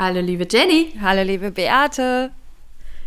Hallo 0.00 0.20
liebe 0.22 0.46
Jenny, 0.50 0.94
Hallo, 1.02 1.22
liebe 1.22 1.50
Beate. 1.50 2.30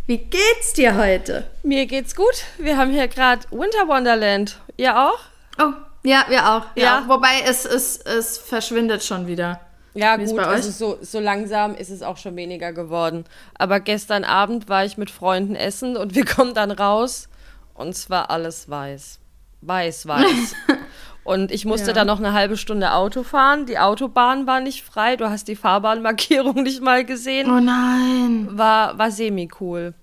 wie 0.06 0.18
geht's 0.18 0.74
dir 0.74 0.96
heute? 0.96 1.44
Mir 1.64 1.86
geht's 1.86 2.14
gut. 2.14 2.44
Wir 2.56 2.76
haben 2.76 2.92
hier 2.92 3.08
gerade 3.08 3.42
Winter 3.50 3.88
Wonderland. 3.88 4.60
Ihr 4.76 4.96
auch? 4.96 5.18
Oh, 5.60 5.72
ja, 6.04 6.24
wir 6.28 6.48
auch. 6.48 6.66
Ja. 6.76 7.00
Ja. 7.00 7.04
Wobei 7.08 7.40
es, 7.46 7.64
es, 7.64 7.96
es 7.96 8.38
verschwindet 8.38 9.02
schon 9.02 9.26
wieder. 9.26 9.60
Ja, 9.94 10.20
Wie 10.20 10.26
gut. 10.26 10.38
Also 10.38 10.70
so, 10.70 10.98
so 11.02 11.18
langsam 11.18 11.74
ist 11.74 11.90
es 11.90 12.00
auch 12.02 12.16
schon 12.16 12.36
weniger 12.36 12.72
geworden. 12.72 13.24
Aber 13.54 13.80
gestern 13.80 14.22
Abend 14.22 14.68
war 14.68 14.84
ich 14.84 14.96
mit 14.96 15.10
Freunden 15.10 15.56
essen 15.56 15.96
und 15.96 16.14
wir 16.14 16.24
kommen 16.24 16.54
dann 16.54 16.70
raus 16.70 17.28
und 17.74 17.88
es 17.88 18.08
war 18.08 18.30
alles 18.30 18.70
weiß. 18.70 19.18
Weiß, 19.62 20.06
weiß. 20.06 20.54
Und 21.24 21.50
ich 21.50 21.64
musste 21.64 21.88
Ja. 21.88 21.92
dann 21.94 22.06
noch 22.06 22.18
eine 22.18 22.34
halbe 22.34 22.56
Stunde 22.58 22.92
Auto 22.92 23.22
fahren. 23.22 23.64
Die 23.66 23.78
Autobahn 23.78 24.46
war 24.46 24.60
nicht 24.60 24.84
frei. 24.84 25.16
Du 25.16 25.30
hast 25.30 25.48
die 25.48 25.56
Fahrbahnmarkierung 25.56 26.54
nicht 26.62 26.82
mal 26.82 27.04
gesehen. 27.04 27.50
Oh 27.50 27.60
nein. 27.60 28.48
War, 28.50 28.98
war 28.98 29.10
semi-cool. 29.10 29.94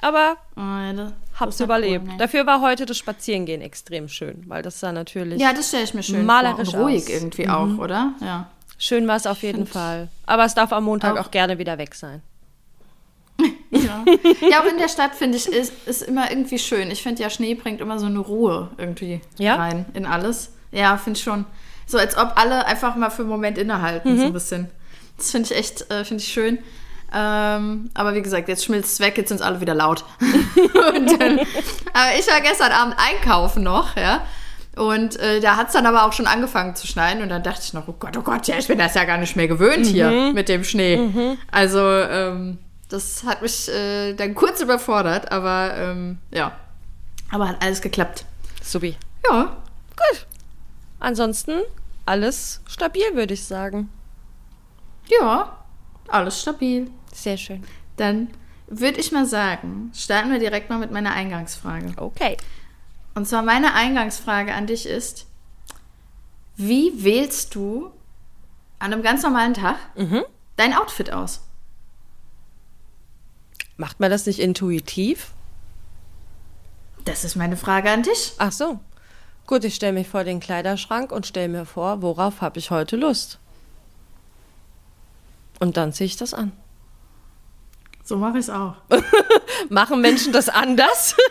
Aber 0.00 0.36
Oh, 0.56 0.60
ja, 0.60 1.12
hab's 1.38 1.58
ja 1.58 1.66
überlebt. 1.66 2.04
cool, 2.06 2.12
ne? 2.12 2.18
Dafür 2.18 2.46
war 2.46 2.62
heute 2.62 2.86
das 2.86 2.96
Spazierengehen 2.96 3.60
extrem 3.60 4.08
schön, 4.08 4.44
weil 4.46 4.62
das 4.62 4.80
sah 4.80 4.92
natürlich. 4.92 5.38
Ja, 5.38 5.52
das 5.52 5.68
stelle 5.68 5.84
ich 5.84 5.92
mir 5.92 6.02
schön 6.02 6.24
Malerisch 6.24 6.70
vor. 6.70 6.80
Und 6.80 6.84
ruhig 6.86 7.02
aus. 7.02 7.08
irgendwie 7.10 7.48
auch, 7.50 7.76
oder? 7.78 8.14
Ja. 8.22 8.48
Schön 8.78 9.06
war 9.06 9.16
es 9.16 9.26
auf 9.26 9.42
jeden 9.42 9.66
Fall. 9.66 10.08
Aber 10.24 10.46
es 10.46 10.54
darf 10.54 10.72
am 10.72 10.84
Montag 10.84 11.18
auch, 11.18 11.26
auch- 11.26 11.30
gerne 11.30 11.58
wieder 11.58 11.76
weg 11.76 11.94
sein. 11.94 12.22
Ja. 13.72 14.04
ja, 14.50 14.60
auch 14.60 14.66
in 14.66 14.78
der 14.78 14.88
Stadt 14.88 15.14
finde 15.14 15.36
ich, 15.38 15.46
ist, 15.46 15.72
ist 15.86 16.02
immer 16.02 16.28
irgendwie 16.30 16.58
schön. 16.58 16.90
Ich 16.90 17.02
finde 17.04 17.22
ja, 17.22 17.30
Schnee 17.30 17.54
bringt 17.54 17.80
immer 17.80 17.98
so 18.00 18.06
eine 18.06 18.18
Ruhe 18.18 18.68
irgendwie 18.78 19.20
Ja? 19.38 19.54
rein 19.54 19.86
in 19.94 20.06
alles. 20.06 20.52
Ja, 20.72 20.96
finde 20.96 21.18
ich 21.18 21.24
schon. 21.24 21.44
So 21.86 21.98
als 21.98 22.16
ob 22.16 22.32
alle 22.36 22.66
einfach 22.66 22.94
mal 22.96 23.10
für 23.10 23.22
einen 23.22 23.30
Moment 23.30 23.58
innehalten, 23.58 24.14
Mhm. 24.14 24.18
so 24.20 24.24
ein 24.26 24.32
bisschen. 24.32 24.70
Das 25.16 25.30
finde 25.32 25.52
ich 25.52 25.58
echt, 25.58 25.90
äh, 25.90 26.04
finde 26.04 26.22
ich 26.22 26.32
schön. 26.32 26.58
Ähm, 27.12 27.90
aber 27.94 28.14
wie 28.14 28.22
gesagt, 28.22 28.48
jetzt 28.48 28.64
schmilzt 28.64 28.92
es 28.92 29.00
weg, 29.00 29.18
jetzt 29.18 29.30
sind 29.30 29.42
alle 29.42 29.60
wieder 29.60 29.74
laut. 29.74 30.04
Dann, 30.74 31.38
aber 31.92 32.18
ich 32.18 32.26
war 32.28 32.40
gestern 32.40 32.70
Abend 32.72 32.94
einkaufen 32.98 33.62
noch, 33.64 33.96
ja. 33.96 34.22
Und 34.76 35.16
äh, 35.18 35.40
da 35.40 35.56
hat 35.56 35.66
es 35.66 35.72
dann 35.72 35.84
aber 35.84 36.04
auch 36.04 36.12
schon 36.12 36.28
angefangen 36.28 36.76
zu 36.76 36.86
schneien. 36.86 37.20
Und 37.22 37.28
dann 37.28 37.42
dachte 37.42 37.60
ich 37.64 37.72
noch, 37.74 37.88
oh 37.88 37.94
Gott, 37.98 38.16
oh 38.16 38.22
Gott, 38.22 38.46
ja, 38.46 38.56
ich 38.56 38.68
bin 38.68 38.78
das 38.78 38.94
ja 38.94 39.04
gar 39.04 39.18
nicht 39.18 39.34
mehr 39.34 39.48
gewöhnt 39.48 39.86
Mhm. 39.86 39.90
hier 39.90 40.30
mit 40.32 40.48
dem 40.48 40.62
Schnee. 40.62 41.36
Also, 41.50 41.80
ähm, 41.80 42.58
das 42.88 43.24
hat 43.26 43.42
mich 43.42 43.68
äh, 43.68 44.14
dann 44.14 44.34
kurz 44.36 44.60
überfordert, 44.60 45.32
aber 45.32 45.74
ähm, 45.76 46.18
ja. 46.30 46.52
Aber 47.32 47.48
hat 47.48 47.60
alles 47.62 47.82
geklappt. 47.82 48.24
Subi. 48.62 48.96
Ja. 49.28 49.56
Gut. 49.96 50.26
Ansonsten 51.00 51.62
alles 52.06 52.60
stabil, 52.66 53.14
würde 53.14 53.34
ich 53.34 53.44
sagen. 53.44 53.90
Ja. 55.08 55.64
Alles 56.08 56.40
stabil. 56.40 56.90
Sehr 57.12 57.36
schön. 57.36 57.64
Dann 57.96 58.28
würde 58.66 59.00
ich 59.00 59.10
mal 59.10 59.26
sagen, 59.26 59.90
starten 59.94 60.30
wir 60.30 60.38
direkt 60.38 60.70
mal 60.70 60.78
mit 60.78 60.92
meiner 60.92 61.12
Eingangsfrage. 61.12 61.92
Okay. 61.96 62.36
Und 63.14 63.26
zwar 63.26 63.42
meine 63.42 63.74
Eingangsfrage 63.74 64.54
an 64.54 64.66
dich 64.66 64.86
ist, 64.86 65.26
wie 66.56 67.02
wählst 67.02 67.54
du 67.54 67.90
an 68.78 68.92
einem 68.92 69.02
ganz 69.02 69.22
normalen 69.22 69.54
Tag 69.54 69.76
dein 70.56 70.74
Outfit 70.74 71.12
aus? 71.12 71.40
Macht 73.76 73.98
man 73.98 74.10
das 74.10 74.26
nicht 74.26 74.38
intuitiv? 74.38 75.32
Das 77.04 77.24
ist 77.24 77.34
meine 77.34 77.56
Frage 77.56 77.90
an 77.90 78.02
dich. 78.02 78.34
Ach 78.38 78.52
so. 78.52 78.78
Gut, 79.46 79.64
ich 79.64 79.74
stelle 79.74 79.92
mich 79.94 80.08
vor 80.08 80.24
den 80.24 80.38
Kleiderschrank 80.40 81.10
und 81.10 81.26
stelle 81.26 81.48
mir 81.48 81.66
vor, 81.66 82.02
worauf 82.02 82.40
habe 82.40 82.58
ich 82.58 82.70
heute 82.70 82.96
Lust. 82.96 83.38
Und 85.58 85.76
dann 85.76 85.92
ziehe 85.92 86.06
ich 86.06 86.16
das 86.16 86.32
an. 86.34 86.52
So 88.04 88.16
mache 88.16 88.38
ich 88.38 88.44
es 88.46 88.50
auch. 88.50 88.74
Machen 89.68 90.00
Menschen 90.00 90.32
das 90.32 90.48
anders? 90.48 91.14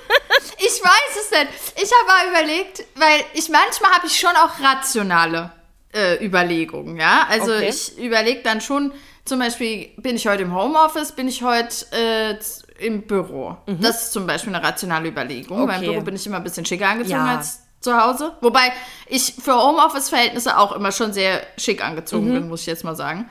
Ich 0.62 0.84
weiß 0.84 1.24
es 1.24 1.32
nicht. 1.32 1.50
Ich 1.84 1.90
habe 1.92 2.08
mal 2.08 2.42
überlegt, 2.44 2.84
weil 2.96 3.22
ich 3.34 3.48
manchmal 3.50 3.92
habe 3.92 4.08
ich 4.08 4.20
schon 4.20 4.32
auch 4.36 4.60
rationale 4.62 5.52
äh, 5.94 6.24
Überlegungen, 6.24 6.98
ja. 6.98 7.26
Also 7.30 7.54
Okay. 7.54 7.70
ich 7.70 7.98
überlege 7.98 8.42
dann 8.44 8.60
schon, 8.60 8.92
zum 9.24 9.40
Beispiel, 9.40 9.90
bin 9.98 10.18
ich 10.18 10.28
heute 10.28 10.44
im 10.44 10.54
Homeoffice, 10.54 11.14
bin 11.14 11.30
ich 11.30 11.44
heute 11.44 11.86
äh, 11.94 12.38
im 12.86 13.04
Büro. 13.04 13.56
Das 13.68 14.04
ist 14.04 14.12
zum 14.14 14.28
Beispiel 14.28 14.54
eine 14.54 14.66
rationale 14.66 15.08
Überlegung. 15.08 15.66
Beim 15.66 15.78
Okay. 15.78 15.92
Büro 15.92 16.02
bin 16.02 16.16
ich 16.16 16.26
immer 16.28 16.38
ein 16.38 16.44
bisschen 16.44 16.66
schicker 16.66 16.90
angezogen 16.90 17.26
Ja. 17.26 17.38
als 17.38 17.62
zu 17.80 17.98
Hause. 17.98 18.36
Wobei 18.42 18.72
ich 19.08 19.36
für 19.42 19.56
Homeoffice-Verhältnisse 19.56 20.58
auch 20.58 20.74
immer 20.74 20.92
schon 20.92 21.14
sehr 21.14 21.42
schick 21.58 21.84
angezogen 21.84 22.34
bin, 22.34 22.50
muss 22.50 22.62
ich 22.62 22.68
jetzt 22.68 22.84
mal 22.84 22.96
sagen. 22.96 23.30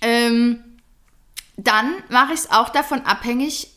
Ähm, 0.00 0.62
dann 1.56 1.94
mache 2.08 2.32
ich 2.32 2.40
es 2.40 2.50
auch 2.50 2.68
davon 2.68 3.02
abhängig, 3.02 3.70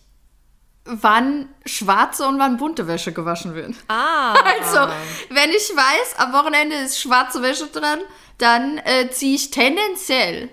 wann 0.85 1.49
schwarze 1.65 2.27
und 2.27 2.39
wann 2.39 2.57
bunte 2.57 2.87
Wäsche 2.87 3.11
gewaschen 3.11 3.55
wird. 3.55 3.75
Ah. 3.87 4.35
Also, 4.59 4.93
wenn 5.29 5.49
ich 5.49 5.69
weiß, 5.75 6.17
am 6.17 6.33
Wochenende 6.33 6.75
ist 6.77 6.99
schwarze 6.99 7.41
Wäsche 7.41 7.67
dran, 7.67 7.99
dann 8.37 8.77
äh, 8.79 9.09
ziehe 9.09 9.35
ich 9.35 9.51
tendenziell 9.51 10.49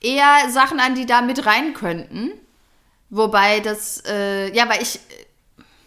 eher 0.00 0.50
Sachen 0.50 0.80
an, 0.80 0.94
die 0.94 1.06
da 1.06 1.22
mit 1.22 1.44
rein 1.46 1.74
könnten. 1.74 2.32
Wobei 3.10 3.60
das, 3.60 4.02
äh, 4.06 4.52
ja, 4.54 4.68
weil 4.68 4.82
ich, 4.82 5.00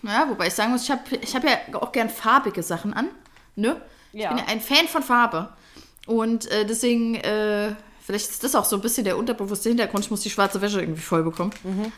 ja, 0.07 0.27
wobei 0.29 0.47
ich 0.47 0.53
sagen 0.53 0.71
muss, 0.71 0.83
ich 0.83 0.91
habe 0.91 1.01
ich 1.21 1.35
hab 1.35 1.43
ja 1.43 1.57
auch 1.79 1.91
gern 1.91 2.09
farbige 2.09 2.63
Sachen 2.63 2.93
an, 2.93 3.07
ne? 3.55 3.81
Ich 4.13 4.21
Ja. 4.21 4.29
bin 4.29 4.37
ja 4.37 4.45
ein 4.47 4.61
Fan 4.61 4.87
von 4.87 5.03
Farbe. 5.03 5.49
Und 6.07 6.49
äh, 6.51 6.65
deswegen, 6.65 7.15
äh, 7.15 7.73
vielleicht 8.01 8.29
ist 8.29 8.43
das 8.43 8.55
auch 8.55 8.65
so 8.65 8.75
ein 8.75 8.81
bisschen 8.81 9.03
der 9.03 9.17
unterbewusste 9.17 9.69
Hintergrund, 9.69 10.05
ich 10.05 10.11
muss 10.11 10.21
die 10.21 10.29
schwarze 10.29 10.61
Wäsche 10.61 10.79
irgendwie 10.79 11.01
voll 11.01 11.23
bekommen. 11.23 11.51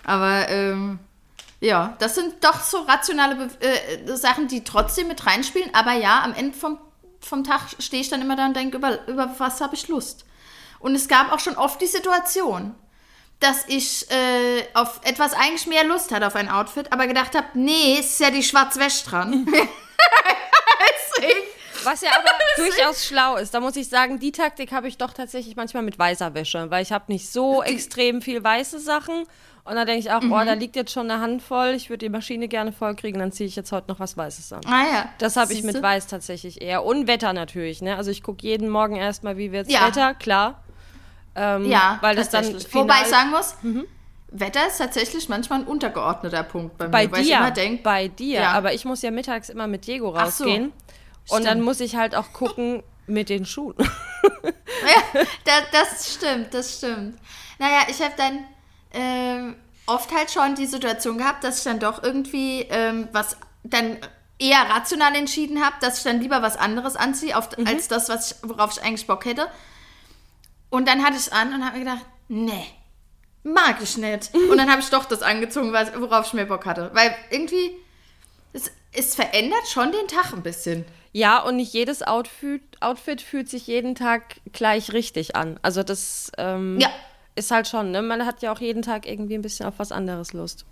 Aber, 0.05 0.47
ähm, 0.49 0.99
ja, 1.59 1.95
das 1.99 2.15
sind 2.15 2.35
doch 2.43 2.61
so 2.61 2.81
rationale 2.81 3.35
Be 3.35 3.49
äh, 3.61 4.15
Sachen, 4.15 4.47
die 4.47 4.63
trotzdem 4.63 5.07
mit 5.07 5.25
reinspielen. 5.25 5.69
Aber 5.73 5.93
ja, 5.93 6.21
am 6.23 6.33
Ende 6.33 6.55
vom, 6.57 6.77
vom 7.19 7.43
Tag 7.43 7.61
stehe 7.79 8.01
ich 8.01 8.09
dann 8.09 8.21
immer 8.21 8.35
da 8.35 8.45
und 8.45 8.55
denke, 8.55 8.77
über, 8.77 9.07
über 9.07 9.33
was 9.39 9.59
habe 9.59 9.75
ich 9.75 9.87
Lust? 9.87 10.25
Und 10.79 10.93
es 10.95 11.07
gab 11.07 11.31
auch 11.31 11.39
schon 11.39 11.55
oft 11.57 11.81
die 11.81 11.87
Situation, 11.87 12.75
dass 13.39 13.65
ich 13.67 14.09
äh, 14.09 14.63
auf 14.73 15.01
etwas 15.03 15.33
eigentlich 15.33 15.67
mehr 15.67 15.83
Lust 15.83 16.11
hatte, 16.11 16.25
auf 16.25 16.35
ein 16.35 16.49
Outfit, 16.49 16.91
aber 16.91 17.07
gedacht 17.07 17.35
habe, 17.35 17.47
nee, 17.53 17.97
es 17.99 18.07
ist 18.11 18.19
ja 18.19 18.31
die 18.31 18.43
schwarze 18.43 18.79
Wäsche 18.79 19.05
dran. 19.05 19.47
Was 21.87 22.01
ja 22.01 22.11
aber 22.11 22.31
durchaus 22.57 23.05
schlau 23.05 23.37
ist. 23.37 23.53
Da 23.53 23.59
muss 23.59 23.75
ich 23.75 23.87
sagen, 23.87 24.19
die 24.19 24.31
Taktik 24.31 24.71
habe 24.71 24.87
ich 24.87 24.97
doch 24.97 25.13
tatsächlich 25.13 25.55
manchmal 25.55 25.83
mit 25.83 25.97
weißer 25.97 26.33
Wäsche, 26.33 26.69
weil 26.69 26.83
ich 26.83 26.91
habe 26.91 27.05
nicht 27.07 27.31
so 27.31 27.63
extrem 27.63 28.21
viel 28.21 28.43
weiße 28.43 28.79
Sachen. 28.79 29.23
Und 29.63 29.75
da 29.75 29.83
denke 29.83 29.99
ich 29.99 30.11
auch, 30.11 30.21
oh, 30.23 30.45
da 30.45 30.53
liegt 30.53 30.77
jetzt 30.77 30.91
schon 30.93 31.11
eine 31.11 31.21
Handvoll. 31.21 31.73
Ich 31.75 31.89
würde 31.89 32.05
die 32.05 32.09
Maschine 32.09 32.47
gerne 32.47 32.71
voll 32.71 32.95
kriegen, 32.95 33.19
dann 33.19 33.33
ziehe 33.33 33.47
ich 33.47 33.55
jetzt 33.55 33.71
heute 33.71 33.89
noch 33.89 33.99
was 33.99 34.15
Weißes 34.15 34.53
an. 34.53 34.61
Ah 34.65 34.83
ja. 34.91 35.09
Das 35.17 35.35
habe 35.35 35.51
ich 35.53 35.63
mit? 35.63 35.81
Weiß 35.81 36.07
tatsächlich 36.07 36.61
eher. 36.61 36.85
Und 36.85 37.07
Wetter 37.07 37.33
natürlich, 37.33 37.81
ne? 37.81 37.97
Also 37.97 38.11
ich 38.11 38.23
gucke 38.23 38.45
jeden 38.47 38.69
Morgen 38.69 38.95
erstmal, 38.95 39.37
wie 39.37 39.51
wird's 39.51 39.71
Ja. 39.71 39.87
Wetter, 39.87 40.13
klar. 40.13 40.63
Ähm, 41.37 41.65
Ja, 41.65 41.97
weil 42.01 42.15
das 42.15 42.29
dann 42.29 42.45
Wobei 42.71 43.01
ich 43.03 43.07
sagen 43.07 43.29
muss, 43.29 43.55
Wetter 44.29 44.67
ist 44.67 44.79
tatsächlich 44.79 45.29
manchmal 45.29 45.59
ein 45.59 45.65
untergeordneter 45.67 46.43
Punkt 46.43 46.77
bei 46.77 46.85
mir, 46.85 46.91
bei 46.91 47.11
weil 47.11 47.21
ich 47.21 47.27
dir, 47.27 47.37
immer 47.37 47.51
denke, 47.51 47.83
bei 47.83 48.07
dir. 48.07 48.41
Ja. 48.41 48.51
Aber 48.51 48.73
ich 48.73 48.83
muss 48.83 49.01
ja 49.01 49.11
mittags 49.11 49.49
immer 49.49 49.67
mit 49.67 49.87
Diego 49.87 50.13
Ach 50.15 50.29
so. 50.31 50.43
rausgehen. 50.43 50.73
Und 51.29 51.45
dann 51.45 51.61
muss 51.61 51.79
ich 51.79 51.95
halt 51.95 52.15
auch 52.15 52.33
gucken 52.33 52.83
mit 53.07 53.29
den 53.29 53.45
Schuhen. 53.45 53.75
Ja, 53.79 55.21
das, 55.45 55.63
das 55.71 56.13
stimmt, 56.13 56.53
das 56.53 56.77
stimmt. 56.77 57.17
Naja, 57.59 57.81
ich 57.89 58.01
habe 58.01 58.13
dann 58.17 58.39
ähm, 58.93 59.55
oft 59.85 60.13
halt 60.13 60.31
schon 60.31 60.55
die 60.55 60.65
Situation 60.65 61.17
gehabt, 61.17 61.43
dass 61.43 61.59
ich 61.59 61.63
dann 61.63 61.79
doch 61.79 62.03
irgendwie 62.03 62.61
ähm, 62.69 63.07
was 63.11 63.37
dann 63.63 63.97
eher 64.39 64.69
rational 64.69 65.15
entschieden 65.15 65.63
habe, 65.63 65.75
dass 65.81 65.99
ich 65.99 66.03
dann 66.03 66.21
lieber 66.21 66.41
was 66.41 66.57
anderes 66.57 66.95
anziehe, 66.95 67.35
auf, 67.37 67.49
als 67.65 67.87
das, 67.87 68.09
was 68.09 68.31
ich, 68.31 68.37
worauf 68.49 68.71
ich 68.77 68.83
eigentlich 68.83 69.07
Bock 69.07 69.25
hätte. 69.25 69.47
Und 70.69 70.87
dann 70.87 71.03
hatte 71.03 71.13
ich 71.15 71.21
es 71.21 71.31
an 71.31 71.53
und 71.53 71.65
habe 71.65 71.77
mir 71.77 71.85
gedacht, 71.85 72.05
nee, 72.27 72.65
mag 73.43 73.77
ich 73.81 73.97
nicht. 73.97 74.31
Und 74.33 74.57
dann 74.57 74.69
habe 74.69 74.81
ich 74.81 74.89
doch 74.89 75.05
das 75.05 75.21
angezogen, 75.21 75.71
worauf 75.71 76.27
ich 76.27 76.33
mehr 76.33 76.45
Bock 76.45 76.65
hatte. 76.65 76.91
Weil 76.93 77.15
irgendwie, 77.29 77.71
es, 78.53 78.71
es 78.91 79.15
verändert 79.15 79.67
schon 79.69 79.91
den 79.91 80.07
Tag 80.07 80.33
ein 80.33 80.43
bisschen. 80.43 80.85
Ja, 81.13 81.39
und 81.39 81.55
nicht 81.55 81.73
jedes 81.73 82.03
Outfit, 82.03 82.61
Outfit 82.81 83.21
fühlt 83.21 83.49
sich 83.49 83.65
jeden 83.67 83.95
Tag 83.95 84.35
gleich 84.51 84.91
richtig 84.93 85.35
an. 85.35 85.57
Also 85.61 85.81
das 85.83 86.31
ähm, 86.37 86.77
Ja. 86.79 86.89
ist 87.35 87.49
halt 87.49 87.67
schon, 87.67 87.91
ne? 87.91 88.01
Man 88.01 88.25
hat 88.25 88.41
ja 88.41 88.51
auch 88.51 88.59
jeden 88.59 88.81
Tag 88.81 89.07
irgendwie 89.07 89.35
ein 89.35 89.41
bisschen 89.41 89.65
auf 89.65 89.75
was 89.77 89.91
anderes 89.91 90.33
Lust. 90.33 90.65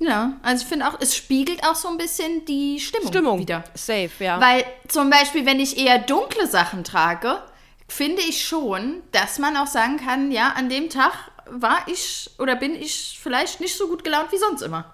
Ja, 0.00 0.34
also 0.42 0.62
ich 0.62 0.68
finde 0.68 0.86
auch, 0.86 1.00
es 1.00 1.16
spiegelt 1.16 1.64
auch 1.66 1.74
so 1.74 1.88
ein 1.88 1.96
bisschen 1.96 2.44
die 2.44 2.78
Stimmung, 2.78 3.08
Stimmung. 3.08 3.38
wieder. 3.40 3.64
Safe, 3.74 4.10
ja. 4.20 4.40
Weil 4.40 4.64
zum 4.86 5.10
Beispiel, 5.10 5.44
wenn 5.44 5.58
ich 5.58 5.76
eher 5.76 5.98
dunkle 5.98 6.46
Sachen 6.46 6.84
trage, 6.84 7.42
finde 7.88 8.22
ich 8.22 8.44
schon, 8.44 9.02
dass 9.12 9.38
man 9.38 9.56
auch 9.56 9.66
sagen 9.66 9.96
kann, 9.96 10.30
ja, 10.30 10.52
an 10.54 10.68
dem 10.68 10.90
Tag 10.90 11.12
war 11.46 11.78
ich 11.86 12.30
oder 12.38 12.54
bin 12.54 12.74
ich 12.74 13.18
vielleicht 13.20 13.60
nicht 13.60 13.76
so 13.76 13.88
gut 13.88 14.04
gelaunt 14.04 14.30
wie 14.30 14.38
sonst 14.38 14.62
immer. 14.62 14.84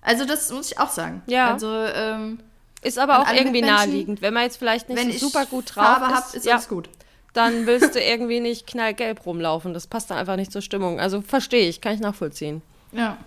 Also 0.00 0.24
das 0.24 0.50
muss 0.52 0.70
ich 0.70 0.78
auch 0.78 0.90
sagen. 0.90 1.22
Ja. 1.26 1.52
Also 1.52 1.68
ähm, 1.70 2.38
ist 2.82 2.98
aber 2.98 3.20
auch 3.20 3.32
irgendwie 3.32 3.62
naheliegend. 3.62 4.22
Wenn 4.22 4.32
man 4.32 4.44
jetzt 4.44 4.56
vielleicht 4.56 4.88
nicht 4.88 4.98
wenn 4.98 5.12
so 5.12 5.18
super 5.18 5.46
gut 5.46 5.74
drauf 5.74 5.84
Farbe 5.84 6.06
ist, 6.06 6.12
habe, 6.12 6.36
ist 6.36 6.46
ja, 6.46 6.52
alles 6.54 6.68
gut. 6.68 6.88
dann 7.32 7.66
willst 7.66 7.96
du 7.96 8.00
irgendwie 8.00 8.40
nicht 8.40 8.66
knallgelb 8.66 9.26
rumlaufen. 9.26 9.74
Das 9.74 9.88
passt 9.88 10.10
dann 10.10 10.18
einfach 10.18 10.36
nicht 10.36 10.52
zur 10.52 10.62
Stimmung. 10.62 11.00
Also 11.00 11.20
verstehe 11.20 11.68
ich, 11.68 11.80
kann 11.80 11.94
ich 11.94 12.00
nachvollziehen. 12.00 12.62
Ja. 12.92 13.18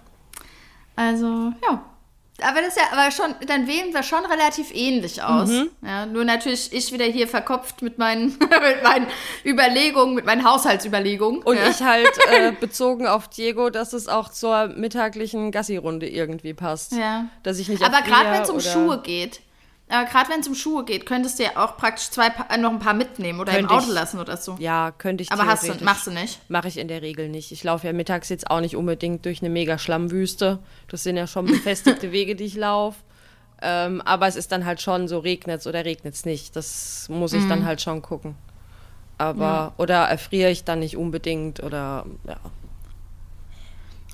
Also, 0.96 1.52
ja. 1.64 1.84
Aber 2.42 2.62
das 2.62 2.76
ja, 2.76 2.84
aber 2.92 3.12
schon, 3.12 3.36
dann 3.48 3.68
wählen 3.68 3.94
wir 3.94 4.04
schon 4.04 4.26
relativ 4.26 4.74
ähnlich 4.74 5.22
aus. 5.22 5.50
Mhm. 5.50 5.70
Ja, 5.84 6.06
nur 6.06 6.26
natürlich 6.26 6.74
ich 6.74 6.92
wieder 6.92 7.06
hier 7.06 7.28
verkopft 7.28 7.82
mit 7.82 7.98
meinen, 7.98 8.28
mit 8.40 8.84
meinen 8.84 9.08
Überlegungen, 9.46 10.16
mit 10.16 10.26
meinen 10.26 10.44
Haushaltsüberlegungen. 10.44 11.42
Und 11.44 11.58
ja. 11.58 11.70
ich 11.70 11.82
halt 11.82 12.10
äh, 12.32 12.52
bezogen 12.52 13.08
auf 13.08 13.28
Diego, 13.28 13.70
dass 13.70 13.94
es 13.94 14.08
auch 14.08 14.30
zur 14.30 14.68
mittaglichen 14.68 15.52
Gassi-Runde 15.52 16.10
irgendwie 16.10 16.54
passt. 16.54 16.94
Ja. 16.94 17.28
Dass 17.44 17.60
ich 17.60 17.70
nicht 17.70 17.84
Aber 17.84 18.02
gerade 18.02 18.32
wenn 18.32 18.42
es 18.42 18.50
um 18.50 18.60
Schuhe 18.60 19.02
geht, 19.02 19.42
aber 19.92 20.10
gerade 20.10 20.30
wenn 20.30 20.40
es 20.40 20.48
um 20.48 20.56
Schuhe 20.56 20.86
geht, 20.86 21.06
könntest 21.06 21.38
du 21.38 21.44
ja 21.44 21.52
auch 21.56 21.76
praktisch 21.76 22.10
zwei 22.10 22.28
äh, 22.28 22.58
noch 22.58 22.72
ein 22.72 22.80
paar 22.80 22.94
mitnehmen 22.94 23.42
oder 23.42 23.58
im 23.58 23.70
Auto 23.70 23.88
ich, 23.88 23.94
lassen 23.94 24.20
oder 24.20 24.38
so. 24.38 24.56
Ja, 24.58 24.92
könnte 24.92 25.22
ich 25.22 25.32
Aber 25.32 25.46
hast 25.46 25.68
du, 25.68 25.84
machst 25.84 26.08
du 26.08 26.12
nicht? 26.12 26.40
Mache 26.50 26.70
ich 26.70 26.78
in 26.78 26.88
der 26.88 27.02
Regel 27.02 27.28
nicht. 27.28 27.52
Ich 27.52 27.64
laufe 27.64 27.88
ja 27.88 27.94
mittags 27.94 28.30
jetzt 28.30 28.50
auch 28.50 28.62
nicht 28.62 28.78
unbedingt 28.78 29.26
durch 29.26 29.42
eine 29.42 29.50
mega 29.50 29.78
Schlammwüste. 29.78 30.60
Das 30.88 31.04
sind 31.04 31.18
ja 31.18 31.28
schon 31.28 31.46
befestigte 31.46 32.12
Wege, 32.14 32.36
die 32.36 32.46
ich 32.46 32.56
laufe. 32.56 33.00
Ähm, 33.62 34.02
aber 34.02 34.28
es 34.28 34.38
ist 34.38 34.52
dann 34.54 34.66
halt 34.66 34.82
schon 34.82 35.10
so, 35.10 35.20
regnet 35.20 35.60
es 35.60 35.68
oder 35.68 35.84
regnet 35.84 36.14
es 36.14 36.26
nicht. 36.26 36.56
Das 36.56 37.08
muss 37.10 37.34
ich 37.34 37.44
mhm. 37.44 37.50
dann 37.50 37.66
halt 37.66 37.82
schon 37.82 38.02
gucken. 38.02 38.36
Aber, 39.18 39.44
ja. 39.44 39.74
oder 39.78 40.06
erfriere 40.06 40.52
ich 40.52 40.64
dann 40.64 40.80
nicht 40.80 40.96
unbedingt 40.96 41.62
oder, 41.62 42.06
ja. 42.26 42.38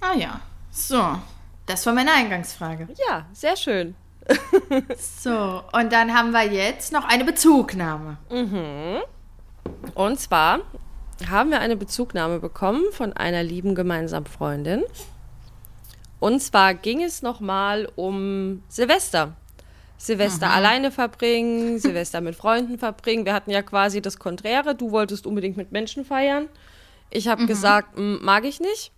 Ah 0.02 0.18
ja. 0.18 0.42
So, 0.72 1.18
das 1.66 1.86
war 1.86 1.94
meine 1.94 2.14
Eingangsfrage. 2.14 2.88
Ja, 3.08 3.28
sehr 3.32 3.56
schön 3.56 3.96
so, 4.98 5.64
und 5.74 5.92
dann 5.92 6.14
haben 6.14 6.32
wir 6.32 6.44
jetzt 6.44 6.92
noch 6.92 7.08
eine 7.08 7.26
Bezugnahme. 7.26 8.18
Mhm. 8.30 9.02
Und 9.94 10.20
zwar 10.20 10.60
haben 11.30 11.50
wir 11.50 11.60
eine 11.60 11.76
Bezugnahme 11.76 12.40
bekommen 12.40 12.84
von 12.92 13.14
einer 13.14 13.44
lieben 13.44 13.76
gemeinsamen 13.76 14.28
Freundin. 14.28 14.84
Und 16.20 16.42
zwar 16.42 16.74
ging 16.74 17.04
es 17.04 17.22
nochmal 17.22 17.90
um 17.96 18.64
Silvester. 18.68 19.36
Silvester 19.98 20.48
mhm. 20.48 20.54
alleine 20.54 20.92
verbringen, 20.92 21.80
Silvester 21.80 22.22
mit 22.22 22.36
Freunden 22.36 22.78
verbringen. 22.78 23.26
Wir 23.26 23.34
hatten 23.34 23.52
ja 23.52 23.62
quasi 23.62 24.02
das 24.02 24.20
Konträre. 24.20 24.76
Du 24.76 24.92
wolltest 24.92 25.26
unbedingt 25.26 25.58
mit 25.58 25.72
Menschen 25.72 26.06
feiern. 26.06 26.48
Ich 27.10 27.28
habe 27.28 27.44
mhm. 27.44 27.48
gesagt, 27.48 27.98
mag 27.98 28.46
ich 28.46 28.60
nicht. 28.60 28.92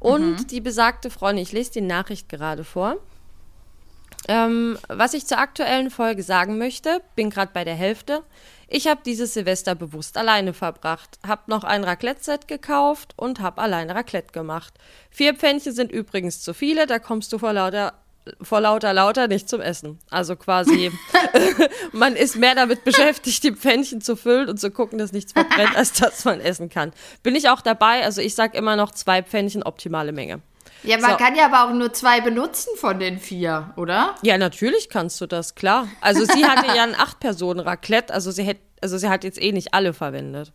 Und 0.00 0.30
mhm. 0.30 0.46
die 0.46 0.60
besagte 0.60 1.10
Freundin, 1.10 1.42
ich 1.42 1.52
lese 1.52 1.72
die 1.72 1.80
Nachricht 1.80 2.28
gerade 2.28 2.64
vor. 2.64 2.96
Ähm, 4.28 4.78
was 4.88 5.14
ich 5.14 5.26
zur 5.26 5.38
aktuellen 5.38 5.90
Folge 5.90 6.22
sagen 6.22 6.58
möchte, 6.58 7.00
bin 7.16 7.30
gerade 7.30 7.50
bei 7.54 7.64
der 7.64 7.74
Hälfte. 7.74 8.22
Ich 8.68 8.86
habe 8.86 9.00
dieses 9.04 9.32
Silvester 9.32 9.74
bewusst 9.74 10.18
alleine 10.18 10.52
verbracht, 10.52 11.18
habe 11.26 11.42
noch 11.46 11.64
ein 11.64 11.82
Raclette-Set 11.82 12.46
gekauft 12.46 13.14
und 13.16 13.40
habe 13.40 13.62
alleine 13.62 13.94
Raclette 13.94 14.32
gemacht. 14.32 14.74
Vier 15.10 15.34
Pfännchen 15.34 15.72
sind 15.72 15.90
übrigens 15.90 16.42
zu 16.42 16.52
viele, 16.52 16.86
da 16.86 16.98
kommst 16.98 17.32
du 17.32 17.38
vor 17.38 17.54
lauter 17.54 17.94
vor 18.42 18.60
lauter 18.60 18.92
lauter 18.92 19.26
nicht 19.26 19.48
zum 19.48 19.62
Essen. 19.62 19.98
Also 20.10 20.36
quasi, 20.36 20.92
man 21.92 22.14
ist 22.14 22.36
mehr 22.36 22.54
damit 22.54 22.84
beschäftigt, 22.84 23.42
die 23.42 23.52
Pfännchen 23.52 24.02
zu 24.02 24.16
füllen 24.16 24.50
und 24.50 24.60
zu 24.60 24.70
gucken, 24.70 24.98
dass 24.98 25.12
nichts 25.12 25.32
verbrennt, 25.32 25.74
als 25.76 25.94
dass 25.94 26.26
man 26.26 26.38
essen 26.40 26.68
kann. 26.68 26.92
Bin 27.22 27.34
ich 27.34 27.48
auch 27.48 27.62
dabei, 27.62 28.04
also 28.04 28.20
ich 28.20 28.34
sage 28.34 28.58
immer 28.58 28.76
noch 28.76 28.90
zwei 28.90 29.22
Pfännchen, 29.22 29.62
optimale 29.62 30.12
Menge. 30.12 30.42
Ja, 30.82 30.98
man 30.98 31.12
so. 31.12 31.16
kann 31.16 31.34
ja 31.34 31.46
aber 31.46 31.64
auch 31.64 31.74
nur 31.74 31.92
zwei 31.92 32.20
benutzen 32.20 32.70
von 32.76 32.98
den 32.98 33.18
vier, 33.18 33.72
oder? 33.76 34.14
Ja, 34.22 34.38
natürlich 34.38 34.88
kannst 34.88 35.20
du 35.20 35.26
das, 35.26 35.54
klar. 35.54 35.88
Also 36.00 36.24
sie 36.24 36.44
hatte 36.44 36.66
ja 36.74 36.84
ein 36.84 36.94
Acht-Personen-Raclette, 36.98 38.12
also 38.12 38.30
sie 38.30 38.44
hätte, 38.44 38.60
also 38.80 38.96
sie 38.98 39.08
hat 39.08 39.24
jetzt 39.24 39.40
eh 39.40 39.52
nicht 39.52 39.74
alle 39.74 39.92
verwendet. 39.92 40.52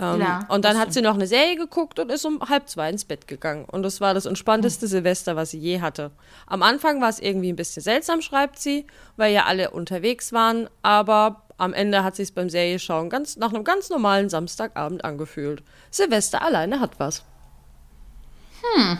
Ähm, 0.00 0.20
ja, 0.20 0.46
und 0.48 0.64
dann 0.64 0.78
hat 0.78 0.92
sie 0.92 1.02
noch 1.02 1.14
eine 1.14 1.26
Serie 1.26 1.56
geguckt 1.56 1.98
und 1.98 2.12
ist 2.12 2.24
um 2.24 2.40
halb 2.48 2.68
zwei 2.68 2.88
ins 2.88 3.04
Bett 3.04 3.26
gegangen. 3.26 3.64
Und 3.64 3.82
das 3.82 4.00
war 4.00 4.14
das 4.14 4.26
entspannteste 4.26 4.82
hm. 4.82 4.90
Silvester, 4.90 5.34
was 5.34 5.50
sie 5.50 5.58
je 5.58 5.80
hatte. 5.80 6.12
Am 6.46 6.62
Anfang 6.62 7.00
war 7.00 7.08
es 7.08 7.18
irgendwie 7.18 7.52
ein 7.52 7.56
bisschen 7.56 7.82
seltsam, 7.82 8.22
schreibt 8.22 8.60
sie, 8.60 8.86
weil 9.16 9.34
ja 9.34 9.46
alle 9.46 9.70
unterwegs 9.70 10.32
waren, 10.32 10.70
aber 10.82 11.42
am 11.56 11.72
Ende 11.72 12.04
hat 12.04 12.14
sie 12.14 12.22
es 12.22 12.30
beim 12.30 12.48
Serieschauen 12.48 13.10
ganz 13.10 13.36
nach 13.36 13.52
einem 13.52 13.64
ganz 13.64 13.90
normalen 13.90 14.28
Samstagabend 14.28 15.04
angefühlt. 15.04 15.64
Silvester 15.90 16.42
alleine 16.42 16.78
hat 16.78 17.00
was. 17.00 17.24
Hm. 18.62 18.98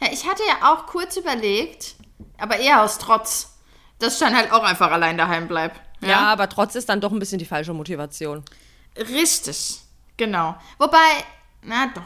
Ja, 0.00 0.08
ich 0.12 0.26
hatte 0.26 0.42
ja 0.46 0.72
auch 0.72 0.86
kurz 0.86 1.16
überlegt, 1.16 1.94
aber 2.38 2.58
eher 2.58 2.82
aus 2.82 2.98
Trotz, 2.98 3.56
dass 3.98 4.14
ich 4.14 4.20
dann 4.20 4.36
halt 4.36 4.52
auch 4.52 4.62
einfach 4.62 4.90
allein 4.90 5.16
daheim 5.16 5.48
bleibe. 5.48 5.74
Ja? 6.00 6.08
ja, 6.08 6.20
aber 6.32 6.48
Trotz 6.48 6.74
ist 6.74 6.88
dann 6.88 7.00
doch 7.00 7.12
ein 7.12 7.18
bisschen 7.18 7.38
die 7.38 7.44
falsche 7.44 7.72
Motivation. 7.72 8.44
Richtig, 8.96 9.80
genau. 10.16 10.56
Wobei, 10.78 10.98
na 11.62 11.88
doch. 11.94 12.02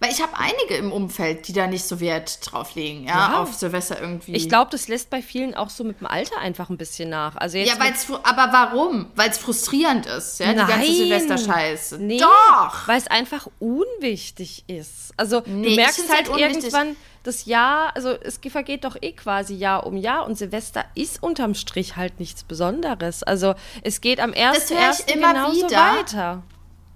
Weil 0.00 0.10
ich 0.10 0.20
habe 0.20 0.32
einige 0.36 0.76
im 0.76 0.92
Umfeld, 0.92 1.46
die 1.48 1.52
da 1.52 1.66
nicht 1.66 1.84
so 1.84 2.00
Wert 2.00 2.38
drauf 2.42 2.74
legen, 2.74 3.06
ja, 3.06 3.32
ja. 3.32 3.38
auf 3.40 3.54
Silvester 3.54 4.00
irgendwie. 4.00 4.34
Ich 4.34 4.48
glaube, 4.48 4.70
das 4.70 4.88
lässt 4.88 5.08
bei 5.08 5.22
vielen 5.22 5.54
auch 5.54 5.70
so 5.70 5.84
mit 5.84 6.00
dem 6.00 6.06
Alter 6.06 6.38
einfach 6.38 6.68
ein 6.68 6.76
bisschen 6.76 7.10
nach. 7.10 7.36
Also 7.36 7.58
jetzt 7.58 7.72
ja, 7.72 7.80
weil's, 7.80 8.06
aber 8.10 8.52
warum? 8.52 9.06
Weil 9.14 9.30
es 9.30 9.38
frustrierend 9.38 10.06
ist, 10.06 10.40
ja, 10.40 10.52
Nein. 10.52 10.66
die 10.66 10.72
ganze 10.72 10.92
Silvester-Scheiße. 10.92 11.98
Nee, 11.98 12.18
Doch! 12.18 12.86
Weil 12.88 12.98
es 12.98 13.06
einfach 13.06 13.46
unwichtig 13.60 14.64
ist. 14.66 15.14
Also 15.16 15.42
nee, 15.46 15.70
du 15.70 15.76
merkst 15.76 16.12
halt, 16.12 16.30
halt 16.30 16.40
irgendwann 16.40 16.96
das 17.24 17.46
Jahr, 17.46 17.94
also 17.96 18.10
es 18.10 18.38
vergeht 18.48 18.84
doch 18.84 18.96
eh 19.00 19.12
quasi 19.12 19.54
Jahr 19.54 19.86
um 19.86 19.96
Jahr 19.96 20.26
und 20.26 20.38
Silvester 20.38 20.84
ist 20.94 21.22
unterm 21.22 21.54
Strich 21.54 21.96
halt 21.96 22.20
nichts 22.20 22.44
Besonderes. 22.44 23.22
Also 23.22 23.54
es 23.82 24.00
geht 24.00 24.20
am 24.20 24.30
1.1. 24.30 25.12
genauso 25.12 25.66
wieder. 25.66 25.76
weiter 25.76 26.42